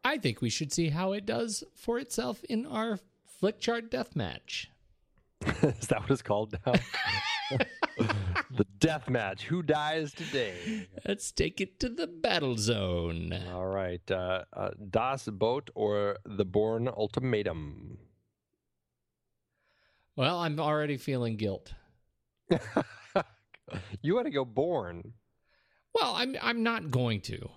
I 0.05 0.19
think 0.19 0.41
we 0.41 0.51
should 0.51 0.73
see 0.73 0.89
how 0.89 1.13
it 1.13 1.25
does 1.25 1.63
for 1.75 1.99
itself 1.99 2.43
in 2.45 2.67
our 2.67 2.99
Flickchart 3.41 3.91
death 3.91 4.17
match. 4.17 4.69
is 5.63 5.87
that 5.87 6.01
what 6.01 6.11
it's 6.11 6.23
called 6.23 6.59
now? 6.67 6.73
the 8.59 8.65
death 8.81 9.09
match. 9.09 9.45
Who 9.45 9.63
dies 9.63 10.13
today? 10.13 10.89
Let's 11.07 11.31
take 11.31 11.61
it 11.61 11.79
to 11.81 11.89
the 11.89 12.09
battle 12.09 12.57
zone. 12.57 13.33
All 13.55 13.69
right, 13.69 14.03
uh, 14.11 14.45
uh, 14.53 14.71
Das 14.91 15.27
Boot 15.27 15.71
or 15.75 16.19
the 16.27 16.45
Bourne 16.45 16.89
Ultimatum. 16.89 17.99
Well, 20.17 20.41
I'm 20.41 20.59
already 20.59 20.97
feeling 20.97 21.37
guilt. 21.37 21.73
you 24.03 24.15
want 24.15 24.27
to 24.27 24.33
go 24.33 24.45
Bourne? 24.45 25.13
Well, 25.95 26.15
I'm 26.17 26.37
I'm 26.43 26.65
not 26.65 26.91
going 26.91 27.21
to. 27.23 27.49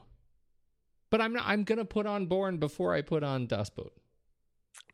But 1.10 1.20
I'm 1.20 1.34
not, 1.34 1.44
I'm 1.48 1.64
going 1.64 1.80
to 1.80 1.86
put 1.86 2.06
on 2.06 2.28
Bourne 2.28 2.58
before 2.58 2.94
I 2.94 3.02
put 3.02 3.24
on 3.24 3.48
Das 3.48 3.70
Boot. 3.70 3.92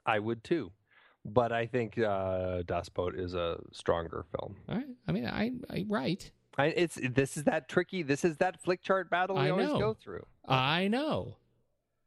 I 0.05 0.19
would 0.19 0.43
too, 0.43 0.71
but 1.27 1.51
I 1.51 1.65
think 1.65 1.97
uh, 1.97 2.63
Das 2.65 2.89
Boot 2.89 3.15
is 3.19 3.33
a 3.33 3.57
stronger 3.71 4.25
film. 4.37 4.55
All 4.69 4.75
right. 4.75 4.87
I 5.07 5.11
mean, 5.11 5.25
I 5.27 5.51
I 5.69 5.85
right. 5.87 6.29
I, 6.57 6.67
it's 6.67 6.97
this 7.11 7.37
is 7.37 7.43
that 7.43 7.69
tricky. 7.69 8.01
This 8.01 8.25
is 8.25 8.37
that 8.37 8.61
Flickchart 8.63 9.09
battle 9.09 9.35
we 9.35 9.43
I 9.43 9.49
always 9.51 9.67
know. 9.69 9.79
go 9.79 9.93
through. 9.93 10.25
I 10.47 10.87
know. 10.87 11.35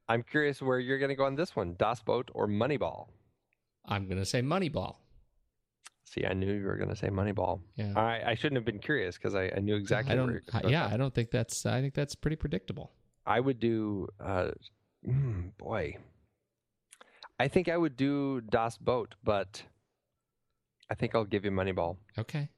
I'm 0.08 0.24
curious 0.24 0.60
where 0.60 0.80
you're 0.80 0.98
going 0.98 1.10
to 1.10 1.14
go 1.14 1.24
on 1.24 1.36
this 1.36 1.54
one: 1.54 1.76
Das 1.78 2.02
Boot 2.02 2.30
or 2.34 2.48
Moneyball. 2.48 3.06
I'm 3.86 4.06
going 4.06 4.18
to 4.18 4.24
say 4.26 4.42
Moneyball. 4.42 4.96
See, 6.04 6.26
I 6.26 6.32
knew 6.32 6.52
you 6.52 6.66
were 6.66 6.76
going 6.76 6.88
to 6.88 6.96
say 6.96 7.08
Moneyball. 7.08 7.60
Yeah. 7.76 7.92
I, 7.94 8.30
I 8.30 8.34
shouldn't 8.34 8.56
have 8.56 8.64
been 8.64 8.80
curious 8.80 9.16
because 9.16 9.36
I, 9.36 9.52
I 9.56 9.60
knew 9.60 9.76
exactly. 9.76 10.12
I 10.12 10.16
don't. 10.16 10.30
you're 10.30 10.40
gonna 10.40 10.58
I- 10.58 10.62
put 10.62 10.70
yeah. 10.72 10.88
I 10.90 10.96
don't 10.96 11.14
think 11.14 11.30
that's. 11.30 11.64
I 11.66 11.80
think 11.80 11.94
that's 11.94 12.16
pretty 12.16 12.36
predictable. 12.36 12.90
I 13.26 13.38
would 13.38 13.60
do. 13.60 14.08
Uh, 14.18 14.50
mm, 15.06 15.52
boy, 15.58 15.96
I 17.40 17.48
think 17.48 17.70
I 17.70 17.76
would 17.78 17.96
do 17.96 18.42
Das 18.42 18.76
Boot, 18.76 19.14
but 19.24 19.62
I 20.90 20.94
think 20.94 21.14
I'll 21.14 21.24
give 21.24 21.42
you 21.46 21.50
Moneyball. 21.50 21.96
Okay. 22.18 22.50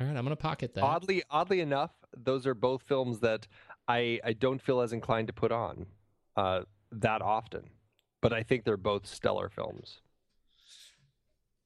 All 0.00 0.06
right, 0.08 0.16
I'm 0.16 0.24
going 0.24 0.30
to 0.30 0.36
pocket 0.36 0.74
that. 0.74 0.82
Oddly, 0.82 1.22
oddly 1.30 1.60
enough, 1.60 1.92
those 2.16 2.48
are 2.48 2.54
both 2.54 2.82
films 2.82 3.20
that 3.20 3.46
I 3.86 4.18
I 4.24 4.32
don't 4.32 4.60
feel 4.60 4.80
as 4.80 4.92
inclined 4.92 5.28
to 5.28 5.32
put 5.32 5.52
on 5.52 5.86
uh, 6.36 6.62
that 6.90 7.22
often, 7.22 7.70
but 8.20 8.32
I 8.32 8.42
think 8.42 8.64
they're 8.64 8.76
both 8.76 9.06
stellar 9.06 9.48
films. 9.48 10.00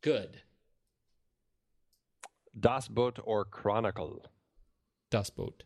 Good. 0.02 0.43
Das 2.60 2.89
Boot 2.89 3.19
or 3.24 3.47
Chronicle. 3.47 4.27
Das 5.10 5.31
Boot. 5.31 5.64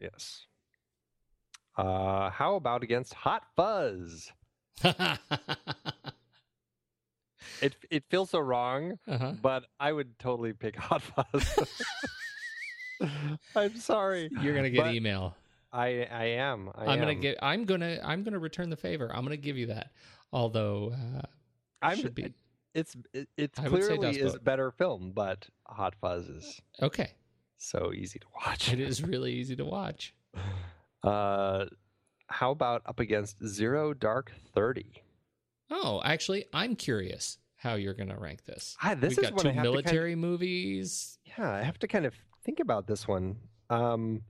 Yes. 0.00 0.46
Uh, 1.76 2.30
how 2.30 2.56
about 2.56 2.82
against 2.82 3.14
Hot 3.14 3.44
Fuzz? 3.54 4.32
Uh-huh. 4.84 5.16
It 7.60 7.76
it 7.90 8.04
feels 8.08 8.30
so 8.30 8.38
wrong, 8.38 8.98
but 9.42 9.66
I 9.78 9.92
would 9.92 10.18
totally 10.18 10.52
pick 10.52 10.76
Hot 10.78 11.02
Fuzz. 11.02 11.58
I'm 13.56 13.76
sorry. 13.76 14.30
You're 14.42 14.52
going 14.54 14.64
to 14.64 14.70
get 14.70 14.94
email. 14.94 15.36
I 15.72 16.06
I 16.10 16.24
am. 16.24 16.70
I 16.74 16.86
I'm 16.86 16.98
gonna 16.98 17.14
get 17.14 17.38
I'm 17.42 17.64
going 17.64 17.80
to 17.80 18.04
I'm 18.04 18.24
to 18.24 18.38
return 18.38 18.70
the 18.70 18.76
favor. 18.76 19.10
I'm 19.14 19.24
going 19.24 19.36
to 19.36 19.42
give 19.42 19.56
you 19.56 19.66
that. 19.66 19.90
Although 20.32 20.92
uh, 20.94 21.22
I'm, 21.82 21.98
should 21.98 22.14
be 22.14 22.32
It's 22.74 22.96
it, 23.12 23.28
it's 23.36 23.58
I 23.58 23.68
clearly 23.68 24.18
is 24.18 24.34
a 24.34 24.40
better 24.40 24.70
film, 24.70 25.12
but 25.14 25.46
Hot 25.66 25.94
Fuzz 26.00 26.28
is 26.28 26.60
okay. 26.82 27.12
So 27.58 27.92
easy 27.94 28.18
to 28.18 28.26
watch. 28.44 28.72
It 28.72 28.80
is 28.80 29.02
really 29.02 29.32
easy 29.32 29.54
to 29.56 29.64
watch. 29.64 30.14
Uh, 31.02 31.66
how 32.30 32.50
about 32.52 32.82
up 32.86 33.00
against 33.00 33.44
Zero 33.46 33.92
Dark 33.92 34.32
Thirty? 34.54 35.02
Oh, 35.70 36.00
actually, 36.04 36.46
I'm 36.52 36.74
curious 36.76 37.38
how 37.56 37.74
you're 37.74 37.94
going 37.94 38.08
to 38.08 38.16
rank 38.18 38.44
this. 38.44 38.76
Ah, 38.82 38.94
this 38.94 39.16
We've 39.16 39.24
is 39.26 39.30
got 39.30 39.38
two 39.40 39.48
I 39.48 39.52
have 39.52 39.62
to 39.62 39.62
kind 39.62 39.66
of- 39.66 39.72
military 39.84 40.14
movies. 40.16 41.18
Yeah, 41.24 41.50
I 41.52 41.62
have 41.62 41.78
to 41.80 41.86
kind 41.88 42.06
of 42.06 42.14
think 42.44 42.58
about 42.60 42.86
this 42.86 43.06
one. 43.06 43.36
Um, 43.68 44.22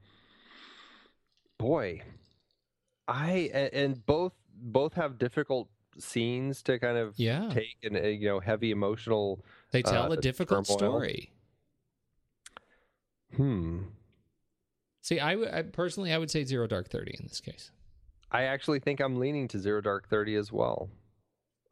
boy, 1.59 2.02
I 3.09 3.51
and 3.72 4.05
both 4.05 4.32
both 4.55 4.94
have 4.94 5.18
difficult 5.18 5.68
scenes 5.98 6.62
to 6.64 6.78
kind 6.78 6.98
of 6.98 7.14
Yeah, 7.18 7.48
take 7.52 7.77
and 7.82 7.97
uh, 7.97 8.01
you 8.02 8.28
know 8.28 8.40
heavy 8.40 8.70
emotional. 8.70 9.44
they 9.72 9.82
tell 9.82 10.10
uh, 10.12 10.16
a 10.16 10.16
difficult 10.16 10.66
turmoil. 10.66 10.78
story. 10.78 11.31
Hmm. 13.36 13.82
See, 15.02 15.18
I, 15.18 15.59
I 15.59 15.62
personally, 15.62 16.12
I 16.12 16.18
would 16.18 16.31
say 16.31 16.44
Zero 16.44 16.66
Dark 16.66 16.89
Thirty 16.90 17.14
in 17.18 17.27
this 17.27 17.40
case. 17.40 17.70
I 18.32 18.44
actually 18.44 18.81
think 18.81 19.01
I'm 19.01 19.19
leaning 19.19 19.48
to 19.48 19.59
Zero 19.59 19.81
Dark 19.81 20.09
Thirty 20.09 20.36
as 20.36 20.52
well. 20.52 20.89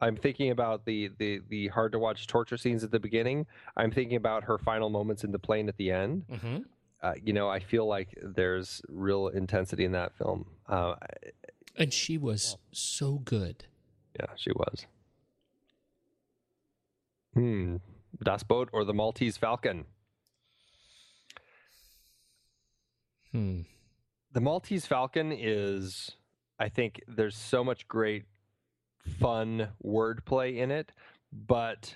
I'm 0.01 0.15
thinking 0.15 0.51
about 0.51 0.85
the 0.85 1.09
the 1.17 1.41
the 1.49 1.67
hard 1.69 1.91
to 1.93 1.99
watch 1.99 2.27
torture 2.27 2.57
scenes 2.57 2.83
at 2.83 2.91
the 2.91 2.99
beginning. 2.99 3.45
I'm 3.75 3.91
thinking 3.91 4.17
about 4.17 4.43
her 4.45 4.57
final 4.57 4.89
moments 4.89 5.23
in 5.23 5.31
the 5.31 5.39
plane 5.39 5.67
at 5.69 5.77
the 5.77 5.91
end. 5.91 6.25
Mm-hmm. 6.31 6.57
Uh, 7.01 7.13
you 7.23 7.31
know, 7.31 7.49
I 7.49 7.59
feel 7.59 7.85
like 7.87 8.09
there's 8.21 8.81
real 8.89 9.29
intensity 9.29 9.85
in 9.85 9.93
that 9.93 10.13
film. 10.17 10.45
Uh, 10.67 10.95
And 11.77 11.93
she 11.93 12.17
was 12.17 12.57
so 12.73 13.19
good. 13.19 13.65
Yeah, 14.19 14.27
she 14.35 14.51
was. 14.51 14.85
Hmm. 17.33 17.77
Das 18.21 18.43
Boot 18.43 18.69
or 18.73 18.83
the 18.83 18.93
Maltese 18.93 19.37
Falcon? 19.37 19.85
Hmm. 23.31 23.61
The 24.33 24.41
Maltese 24.41 24.85
Falcon 24.85 25.31
is, 25.31 26.11
I 26.59 26.69
think, 26.69 27.01
there's 27.07 27.37
so 27.37 27.63
much 27.63 27.87
great, 27.87 28.25
fun 29.19 29.69
wordplay 29.83 30.57
in 30.57 30.71
it, 30.71 30.91
but 31.31 31.95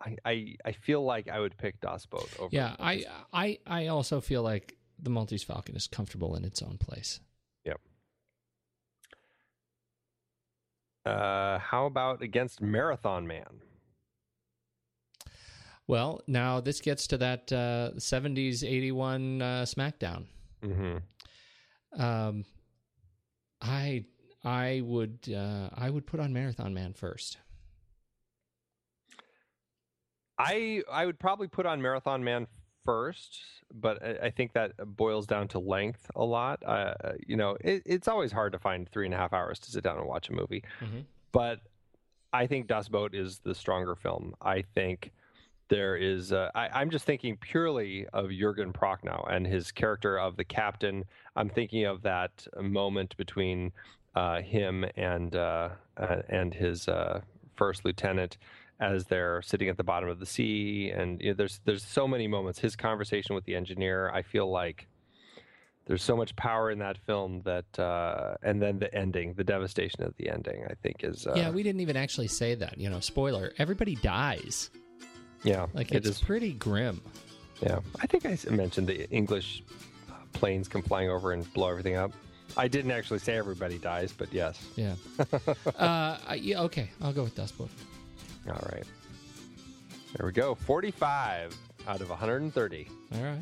I, 0.00 0.16
I, 0.24 0.56
I 0.64 0.72
feel 0.72 1.04
like 1.04 1.28
I 1.28 1.40
would 1.40 1.56
pick 1.56 1.80
Das 1.80 2.04
Boot 2.06 2.28
over. 2.38 2.48
Yeah, 2.50 2.74
I, 2.80 3.04
I, 3.32 3.58
I 3.66 3.86
also 3.88 4.20
feel 4.20 4.42
like 4.42 4.76
the 4.98 5.10
Maltese 5.10 5.44
Falcon 5.44 5.76
is 5.76 5.86
comfortable 5.86 6.36
in 6.36 6.44
its 6.44 6.62
own 6.62 6.78
place. 6.78 7.20
Uh, 11.06 11.58
how 11.60 11.86
about 11.86 12.20
against 12.20 12.60
Marathon 12.60 13.26
Man? 13.26 13.60
Well, 15.86 16.20
now 16.26 16.60
this 16.60 16.80
gets 16.80 17.06
to 17.06 17.18
that 17.18 17.52
uh, 17.52 17.92
70s 17.96 18.64
81 18.64 19.40
uh, 19.40 19.44
SmackDown. 19.68 20.24
Mm-hmm. 20.64 22.02
Um, 22.02 22.44
I 23.60 24.04
I 24.44 24.82
would 24.84 25.18
uh, 25.34 25.70
I 25.74 25.90
would 25.90 26.06
put 26.06 26.20
on 26.20 26.32
Marathon 26.32 26.74
Man 26.74 26.92
first. 26.92 27.38
I 30.38 30.82
I 30.90 31.06
would 31.06 31.18
probably 31.18 31.48
put 31.48 31.66
on 31.66 31.80
Marathon 31.80 32.22
Man 32.22 32.46
first, 32.84 33.40
but 33.72 34.02
I, 34.02 34.26
I 34.26 34.30
think 34.30 34.52
that 34.52 34.72
boils 34.96 35.26
down 35.26 35.48
to 35.48 35.58
length 35.58 36.10
a 36.14 36.24
lot. 36.24 36.62
Uh, 36.64 36.94
you 37.26 37.36
know, 37.36 37.56
it, 37.60 37.82
it's 37.86 38.06
always 38.08 38.32
hard 38.32 38.52
to 38.52 38.58
find 38.58 38.88
three 38.88 39.06
and 39.06 39.14
a 39.14 39.16
half 39.16 39.32
hours 39.32 39.58
to 39.60 39.70
sit 39.70 39.82
down 39.82 39.98
and 39.98 40.06
watch 40.06 40.28
a 40.28 40.32
movie, 40.32 40.62
Mhm. 40.82 41.04
but 41.32 41.60
I 42.32 42.46
think 42.46 42.66
Das 42.66 42.88
Boot 42.88 43.14
is 43.14 43.38
the 43.40 43.54
stronger 43.54 43.94
film. 43.94 44.34
I 44.42 44.62
think 44.62 45.12
there 45.68 45.96
is. 45.96 46.32
Uh, 46.32 46.50
I, 46.54 46.68
I'm 46.68 46.90
just 46.90 47.04
thinking 47.04 47.36
purely 47.36 48.06
of 48.12 48.26
Jürgen 48.26 48.72
Prochnow 48.72 49.26
and 49.30 49.46
his 49.46 49.72
character 49.72 50.18
of 50.18 50.36
the 50.36 50.44
captain. 50.44 51.04
I'm 51.34 51.48
thinking 51.48 51.84
of 51.84 52.02
that 52.02 52.46
moment 52.60 53.16
between 53.16 53.72
uh, 54.14 54.40
him 54.40 54.84
and 54.96 55.34
uh, 55.34 55.70
uh, 55.96 56.22
and 56.28 56.54
his 56.54 56.88
uh, 56.88 57.20
first 57.56 57.84
lieutenant 57.84 58.38
as 58.78 59.04
they're 59.06 59.40
sitting 59.42 59.68
at 59.68 59.76
the 59.76 59.84
bottom 59.84 60.08
of 60.08 60.20
the 60.20 60.26
sea. 60.26 60.92
And 60.94 61.20
you 61.20 61.30
know, 61.30 61.34
there's 61.34 61.60
there's 61.64 61.84
so 61.84 62.06
many 62.06 62.26
moments. 62.26 62.58
His 62.58 62.76
conversation 62.76 63.34
with 63.34 63.44
the 63.44 63.54
engineer. 63.54 64.10
I 64.10 64.22
feel 64.22 64.50
like 64.50 64.86
there's 65.86 66.02
so 66.02 66.16
much 66.16 66.34
power 66.34 66.70
in 66.70 66.80
that 66.80 66.98
film 66.98 67.42
that, 67.44 67.78
uh, 67.78 68.34
and 68.42 68.60
then 68.60 68.78
the 68.80 68.92
ending, 68.92 69.34
the 69.34 69.44
devastation 69.44 70.02
of 70.02 70.14
the 70.16 70.28
ending. 70.28 70.64
I 70.68 70.74
think 70.82 71.04
is 71.04 71.26
uh, 71.26 71.34
yeah, 71.36 71.50
we 71.50 71.62
didn't 71.62 71.80
even 71.80 71.96
actually 71.96 72.28
say 72.28 72.54
that. 72.56 72.78
You 72.78 72.90
know, 72.90 73.00
spoiler: 73.00 73.52
everybody 73.58 73.96
dies. 73.96 74.70
Yeah, 75.42 75.66
Like 75.74 75.92
it 75.92 76.06
it's 76.06 76.20
pretty 76.20 76.52
grim. 76.52 77.00
Yeah, 77.62 77.80
I 78.00 78.06
think 78.06 78.26
I 78.26 78.36
mentioned 78.50 78.86
the 78.86 79.08
English 79.10 79.62
uh, 80.10 80.14
planes 80.32 80.68
come 80.68 80.82
flying 80.82 81.10
over 81.10 81.32
and 81.32 81.50
blow 81.54 81.70
everything 81.70 81.94
up. 81.96 82.12
I 82.56 82.68
didn't 82.68 82.90
actually 82.90 83.18
say 83.18 83.36
everybody 83.36 83.78
dies, 83.78 84.12
but 84.12 84.32
yes. 84.32 84.58
Yeah. 84.76 84.94
uh, 85.78 86.18
yeah. 86.36 86.62
Okay, 86.62 86.90
I'll 87.00 87.12
go 87.12 87.22
with 87.24 87.34
Das 87.34 87.52
Boot. 87.52 87.70
All 88.48 88.54
right. 88.72 88.84
There 90.16 90.26
we 90.26 90.32
go. 90.32 90.54
45 90.54 91.56
out 91.88 92.00
of 92.00 92.08
130. 92.08 92.88
All 93.14 93.22
right. 93.22 93.40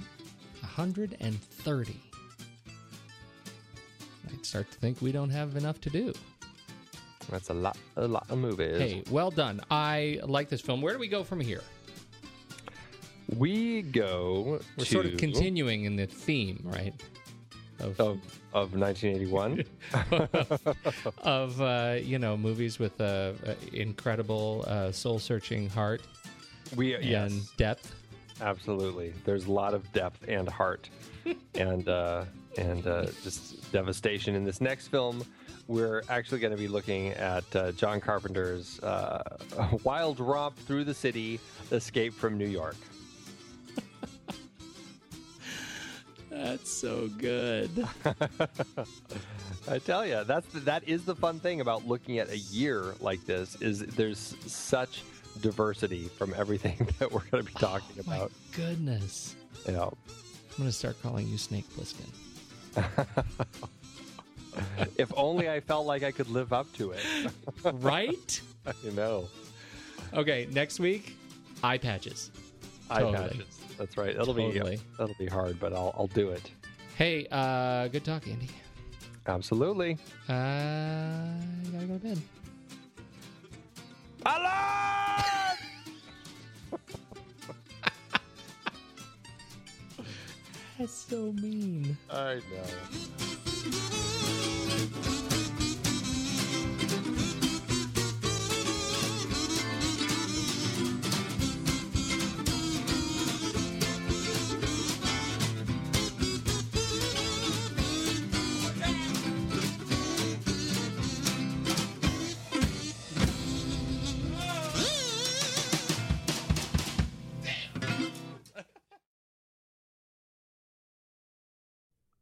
130. 0.60 2.00
I'd 4.32 4.46
start 4.46 4.70
to 4.70 4.78
think 4.78 5.00
we 5.00 5.12
don't 5.12 5.30
have 5.30 5.56
enough 5.56 5.80
to 5.82 5.90
do. 5.90 6.12
That's 7.30 7.50
a 7.50 7.54
lot, 7.54 7.76
a 7.96 8.06
lot 8.06 8.30
of 8.30 8.38
movies. 8.38 8.78
Hey, 8.78 9.02
well 9.10 9.30
done. 9.30 9.60
I 9.70 10.20
like 10.24 10.48
this 10.48 10.60
film. 10.60 10.80
Where 10.80 10.92
do 10.92 10.98
we 10.98 11.08
go 11.08 11.22
from 11.24 11.40
here? 11.40 11.62
We 13.36 13.82
go 13.82 14.60
We're 14.76 14.84
to 14.84 14.84
sort 14.84 15.06
of 15.06 15.16
continuing 15.16 15.84
in 15.84 15.96
the 15.96 16.06
theme, 16.06 16.60
right? 16.64 16.94
Of, 17.80 17.98
of, 18.00 18.20
of 18.52 18.74
1981. 18.74 19.64
of 21.22 21.60
uh, 21.60 21.96
you 22.00 22.18
know 22.18 22.36
movies 22.36 22.78
with 22.78 23.00
a, 23.00 23.34
a 23.44 23.76
incredible 23.76 24.64
uh, 24.68 24.92
soul-searching 24.92 25.68
heart 25.68 26.02
we 26.76 26.96
yes, 26.98 27.32
and 27.32 27.56
depth. 27.56 27.94
absolutely. 28.40 29.12
There's 29.24 29.46
a 29.46 29.52
lot 29.52 29.74
of 29.74 29.90
depth 29.92 30.28
and 30.28 30.48
heart, 30.48 30.88
and 31.54 31.88
uh, 31.88 32.24
and 32.58 32.86
uh, 32.86 33.06
just 33.22 33.70
devastation 33.72 34.34
in 34.34 34.44
this 34.44 34.60
next 34.60 34.88
film. 34.88 35.24
We're 35.66 36.02
actually 36.10 36.40
going 36.40 36.50
to 36.50 36.58
be 36.58 36.68
looking 36.68 37.08
at 37.08 37.56
uh, 37.56 37.72
John 37.72 38.00
Carpenter's 38.00 38.80
uh, 38.80 39.22
wild 39.84 40.20
romp 40.20 40.56
through 40.56 40.84
the 40.84 40.94
city, 40.94 41.40
escape 41.72 42.12
from 42.12 42.36
New 42.36 42.46
York. 42.48 42.76
That's 46.34 46.70
so 46.70 47.08
good. 47.18 47.86
I 49.68 49.78
tell 49.78 50.04
you, 50.04 50.24
that's 50.24 50.46
the, 50.48 50.60
that 50.60 50.86
is 50.88 51.04
the 51.04 51.14
fun 51.14 51.38
thing 51.38 51.60
about 51.60 51.86
looking 51.86 52.18
at 52.18 52.28
a 52.28 52.38
year 52.38 52.94
like 53.00 53.24
this 53.24 53.54
is 53.62 53.80
there's 53.80 54.34
such 54.46 55.02
diversity 55.40 56.08
from 56.18 56.34
everything 56.36 56.88
that 56.98 57.10
we're 57.12 57.22
going 57.30 57.44
to 57.44 57.52
be 57.52 57.58
talking 57.58 57.96
oh 58.00 58.02
My 58.06 58.16
about. 58.16 58.32
goodness. 58.52 59.36
You 59.66 59.72
know, 59.74 59.92
I'm 60.08 60.58
gonna 60.58 60.72
start 60.72 61.00
calling 61.02 61.28
you 61.28 61.38
Snake 61.38 61.64
Plissken. 61.76 62.10
if 64.96 65.12
only 65.16 65.48
I 65.48 65.60
felt 65.60 65.86
like 65.86 66.02
I 66.02 66.10
could 66.10 66.28
live 66.28 66.52
up 66.52 66.70
to 66.74 66.90
it. 66.92 67.00
right? 67.74 68.40
you 68.84 68.90
know, 68.92 69.28
Okay, 70.12 70.46
next 70.52 70.78
week, 70.80 71.16
eye 71.62 71.78
patches. 71.78 72.30
eye 72.90 73.00
Totally. 73.00 73.28
patches. 73.28 73.60
That's 73.78 73.96
right. 73.96 74.16
That'll 74.16 74.34
Totally. 74.34 74.76
be 74.76 74.82
that'll 74.98 75.14
be 75.18 75.26
hard, 75.26 75.58
but 75.58 75.72
I'll 75.72 75.92
I'll 75.96 76.06
do 76.08 76.30
it. 76.30 76.50
Hey, 76.96 77.26
uh, 77.30 77.88
good 77.88 78.04
talk, 78.04 78.26
Andy. 78.28 78.48
Absolutely. 79.26 79.98
Uh, 80.28 80.32
I 80.32 81.38
gotta 81.72 81.86
go 81.86 81.94
to 81.94 82.00
bed. 82.00 82.20
Alarm! 84.26 85.58
That's 90.78 90.92
so 90.92 91.32
mean. 91.32 91.96
I 92.10 92.34
know. 92.34 92.64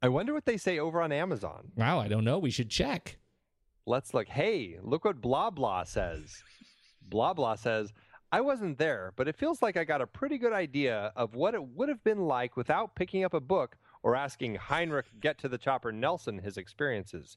I 0.03 0.09
wonder 0.09 0.35
what 0.35 0.45
they 0.45 0.57
say 0.57 0.81
over 0.81 1.01
on 1.01 1.13
Amazon. 1.13 1.71
Wow, 1.77 2.01
I 2.01 2.09
don't 2.09 2.25
know. 2.25 2.39
We 2.39 2.51
should 2.51 2.69
check. 2.69 3.19
Let's 3.87 4.13
look. 4.13 4.29
Hey, 4.29 4.79
look 4.83 5.05
what 5.05 5.21
blah 5.21 5.51
blah 5.51 5.85
says. 5.85 6.43
Blah 7.09 7.35
blah 7.35 7.55
says, 7.55 7.93
I 8.33 8.41
wasn't 8.41 8.79
there, 8.79 9.13
but 9.17 9.29
it 9.29 9.37
feels 9.37 9.61
like 9.61 9.77
I 9.77 9.85
got 9.85 10.01
a 10.01 10.07
pretty 10.07 10.39
good 10.39 10.55
idea 10.55 11.13
of 11.15 11.35
what 11.35 11.55
it 11.55 11.63
would 11.63 11.89
have 11.89 12.03
been 12.03 12.23
like 12.27 12.57
without 12.57 12.95
picking 12.95 13.25
up 13.25 13.35
a 13.35 13.41
book 13.41 13.77
or 14.03 14.17
asking 14.17 14.55
Heinrich 14.55 15.07
Get 15.21 15.39
to 15.39 15.49
the 15.49 15.59
Chopper 15.59 15.93
Nelson 15.93 16.39
his 16.39 16.57
experiences. 16.57 17.37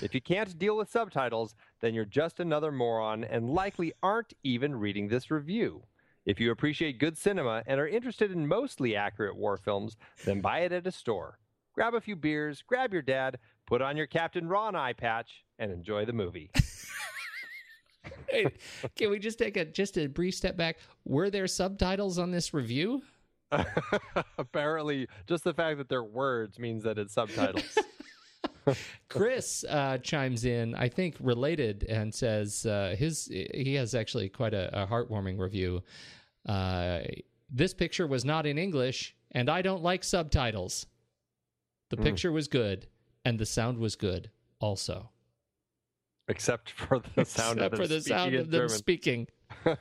If 0.00 0.14
you 0.14 0.20
can't 0.20 0.58
deal 0.58 0.76
with 0.76 0.90
subtitles, 0.90 1.54
then 1.80 1.94
you're 1.94 2.04
just 2.04 2.40
another 2.40 2.72
moron 2.72 3.24
and 3.24 3.50
likely 3.50 3.92
aren't 4.02 4.32
even 4.42 4.74
reading 4.74 5.08
this 5.08 5.30
review. 5.30 5.82
If 6.24 6.40
you 6.40 6.50
appreciate 6.50 6.98
good 6.98 7.18
cinema 7.18 7.62
and 7.66 7.80
are 7.80 7.88
interested 7.88 8.30
in 8.30 8.48
mostly 8.48 8.96
accurate 8.96 9.36
war 9.36 9.56
films, 9.56 9.96
then 10.24 10.40
buy 10.40 10.60
it 10.60 10.72
at 10.72 10.86
a 10.86 10.92
store. 10.92 11.38
Grab 11.76 11.94
a 11.94 12.00
few 12.00 12.16
beers, 12.16 12.64
grab 12.66 12.92
your 12.92 13.02
dad, 13.02 13.38
put 13.66 13.80
on 13.82 13.96
your 13.96 14.06
Captain 14.06 14.48
Ron 14.48 14.74
eye 14.74 14.94
patch, 14.94 15.44
and 15.58 15.70
enjoy 15.70 16.04
the 16.04 16.12
movie. 16.12 16.50
Wait, 18.32 18.60
can 18.96 19.10
we 19.10 19.18
just 19.18 19.38
take 19.38 19.56
a 19.56 19.64
just 19.64 19.96
a 19.98 20.06
brief 20.06 20.34
step 20.34 20.56
back? 20.56 20.78
Were 21.04 21.30
there 21.30 21.46
subtitles 21.46 22.18
on 22.18 22.30
this 22.30 22.52
review? 22.52 23.02
Apparently, 24.38 25.08
just 25.26 25.44
the 25.44 25.54
fact 25.54 25.78
that 25.78 25.88
they're 25.88 26.02
words 26.02 26.58
means 26.58 26.82
that 26.82 26.98
it's 26.98 27.14
subtitles. 27.14 27.78
Chris 29.08 29.64
uh, 29.68 29.98
chimes 29.98 30.44
in, 30.44 30.74
I 30.74 30.88
think 30.88 31.14
related, 31.20 31.84
and 31.84 32.12
says 32.12 32.66
uh, 32.66 32.96
his 32.98 33.26
he 33.26 33.74
has 33.74 33.94
actually 33.94 34.28
quite 34.28 34.54
a, 34.54 34.82
a 34.82 34.86
heartwarming 34.86 35.38
review. 35.38 35.82
Uh, 36.46 37.00
this 37.48 37.72
picture 37.72 38.06
was 38.06 38.24
not 38.24 38.46
in 38.46 38.58
English, 38.58 39.14
and 39.32 39.48
I 39.48 39.62
don't 39.62 39.82
like 39.82 40.02
subtitles. 40.02 40.86
The 41.90 41.96
picture 41.96 42.32
was 42.32 42.48
good, 42.48 42.86
and 43.24 43.38
the 43.38 43.46
sound 43.46 43.78
was 43.78 43.94
good, 43.96 44.30
also. 44.60 45.10
Except 46.28 46.70
for 46.70 47.00
the 47.14 47.24
sound 47.24 47.58
Except 47.58 47.74
of 47.74 47.78
for 47.80 47.86
them 47.86 47.98
the 47.98 48.00
speaking 48.02 48.16
sound 48.18 48.34
of 48.34 48.50
them 48.50 48.60
German. 48.60 48.68
speaking. 48.76 49.26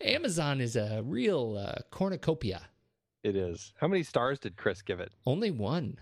Amazon 0.00 0.60
is 0.60 0.76
a 0.76 1.02
real 1.04 1.56
uh, 1.58 1.80
cornucopia. 1.90 2.62
It 3.24 3.34
is. 3.36 3.72
How 3.80 3.88
many 3.88 4.02
stars 4.04 4.38
did 4.38 4.56
Chris 4.56 4.82
give 4.82 5.00
it? 5.00 5.12
Only 5.26 5.50
one 5.50 5.98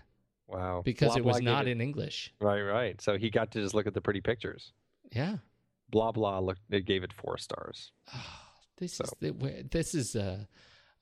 Wow. 0.47 0.81
because 0.85 1.09
Blah, 1.09 1.17
it 1.17 1.25
was 1.25 1.41
not 1.41 1.67
it- 1.67 1.71
in 1.71 1.81
English. 1.81 2.31
Right, 2.39 2.61
right. 2.61 3.01
So 3.01 3.17
he 3.17 3.29
got 3.29 3.51
to 3.51 3.61
just 3.61 3.73
look 3.73 3.87
at 3.87 3.93
the 3.93 4.01
pretty 4.01 4.21
pictures. 4.21 4.71
Yeah. 5.11 5.37
Blah 5.89 6.11
blah. 6.11 6.39
Look, 6.39 6.57
it 6.69 6.85
gave 6.85 7.03
it 7.03 7.13
four 7.13 7.37
stars. 7.37 7.91
This 8.77 8.93
So. 8.93 9.05
is 9.21 9.63
this 9.71 9.95
is 9.95 10.15
a 10.15 10.47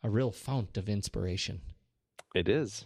a 0.04 0.10
real 0.10 0.32
fount 0.32 0.78
of 0.78 0.88
inspiration. 0.88 1.62
It 2.34 2.48
is. 2.48 2.86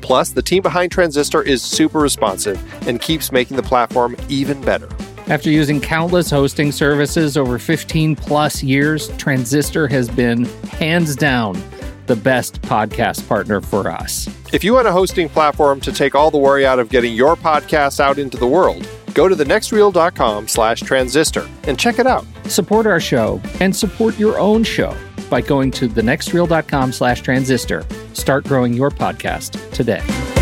Plus, 0.00 0.30
the 0.30 0.42
team 0.42 0.62
behind 0.62 0.92
Transistor 0.92 1.42
is 1.42 1.62
super 1.62 1.98
responsive 1.98 2.60
and 2.86 3.00
keeps 3.00 3.32
making 3.32 3.56
the 3.56 3.62
platform 3.62 4.16
even 4.28 4.60
better. 4.62 4.88
After 5.28 5.50
using 5.50 5.80
countless 5.80 6.28
hosting 6.30 6.72
services 6.72 7.36
over 7.36 7.58
15 7.58 8.16
plus 8.16 8.62
years, 8.62 9.08
Transistor 9.16 9.86
has 9.86 10.08
been 10.08 10.44
hands 10.72 11.14
down 11.14 11.62
the 12.06 12.16
best 12.16 12.60
podcast 12.62 13.28
partner 13.28 13.60
for 13.60 13.88
us. 13.88 14.28
If 14.52 14.64
you 14.64 14.74
want 14.74 14.88
a 14.88 14.92
hosting 14.92 15.28
platform 15.28 15.80
to 15.82 15.92
take 15.92 16.16
all 16.16 16.32
the 16.32 16.38
worry 16.38 16.66
out 16.66 16.80
of 16.80 16.88
getting 16.88 17.14
your 17.14 17.36
podcast 17.36 18.00
out 18.00 18.18
into 18.18 18.36
the 18.36 18.46
world, 18.48 18.88
go 19.14 19.28
to 19.28 19.36
thenextreel.com 19.36 20.48
slash 20.48 20.80
transistor 20.80 21.48
and 21.64 21.78
check 21.78 22.00
it 22.00 22.08
out. 22.08 22.26
Support 22.46 22.86
our 22.86 22.98
show 22.98 23.40
and 23.60 23.74
support 23.74 24.18
your 24.18 24.40
own 24.40 24.64
show 24.64 24.96
by 25.30 25.40
going 25.40 25.70
to 25.72 25.88
thenextreel.com 25.88 26.92
slash 26.92 27.22
transistor. 27.22 27.86
Start 28.12 28.44
growing 28.44 28.74
your 28.74 28.90
podcast 28.90 29.72
today. 29.72 30.39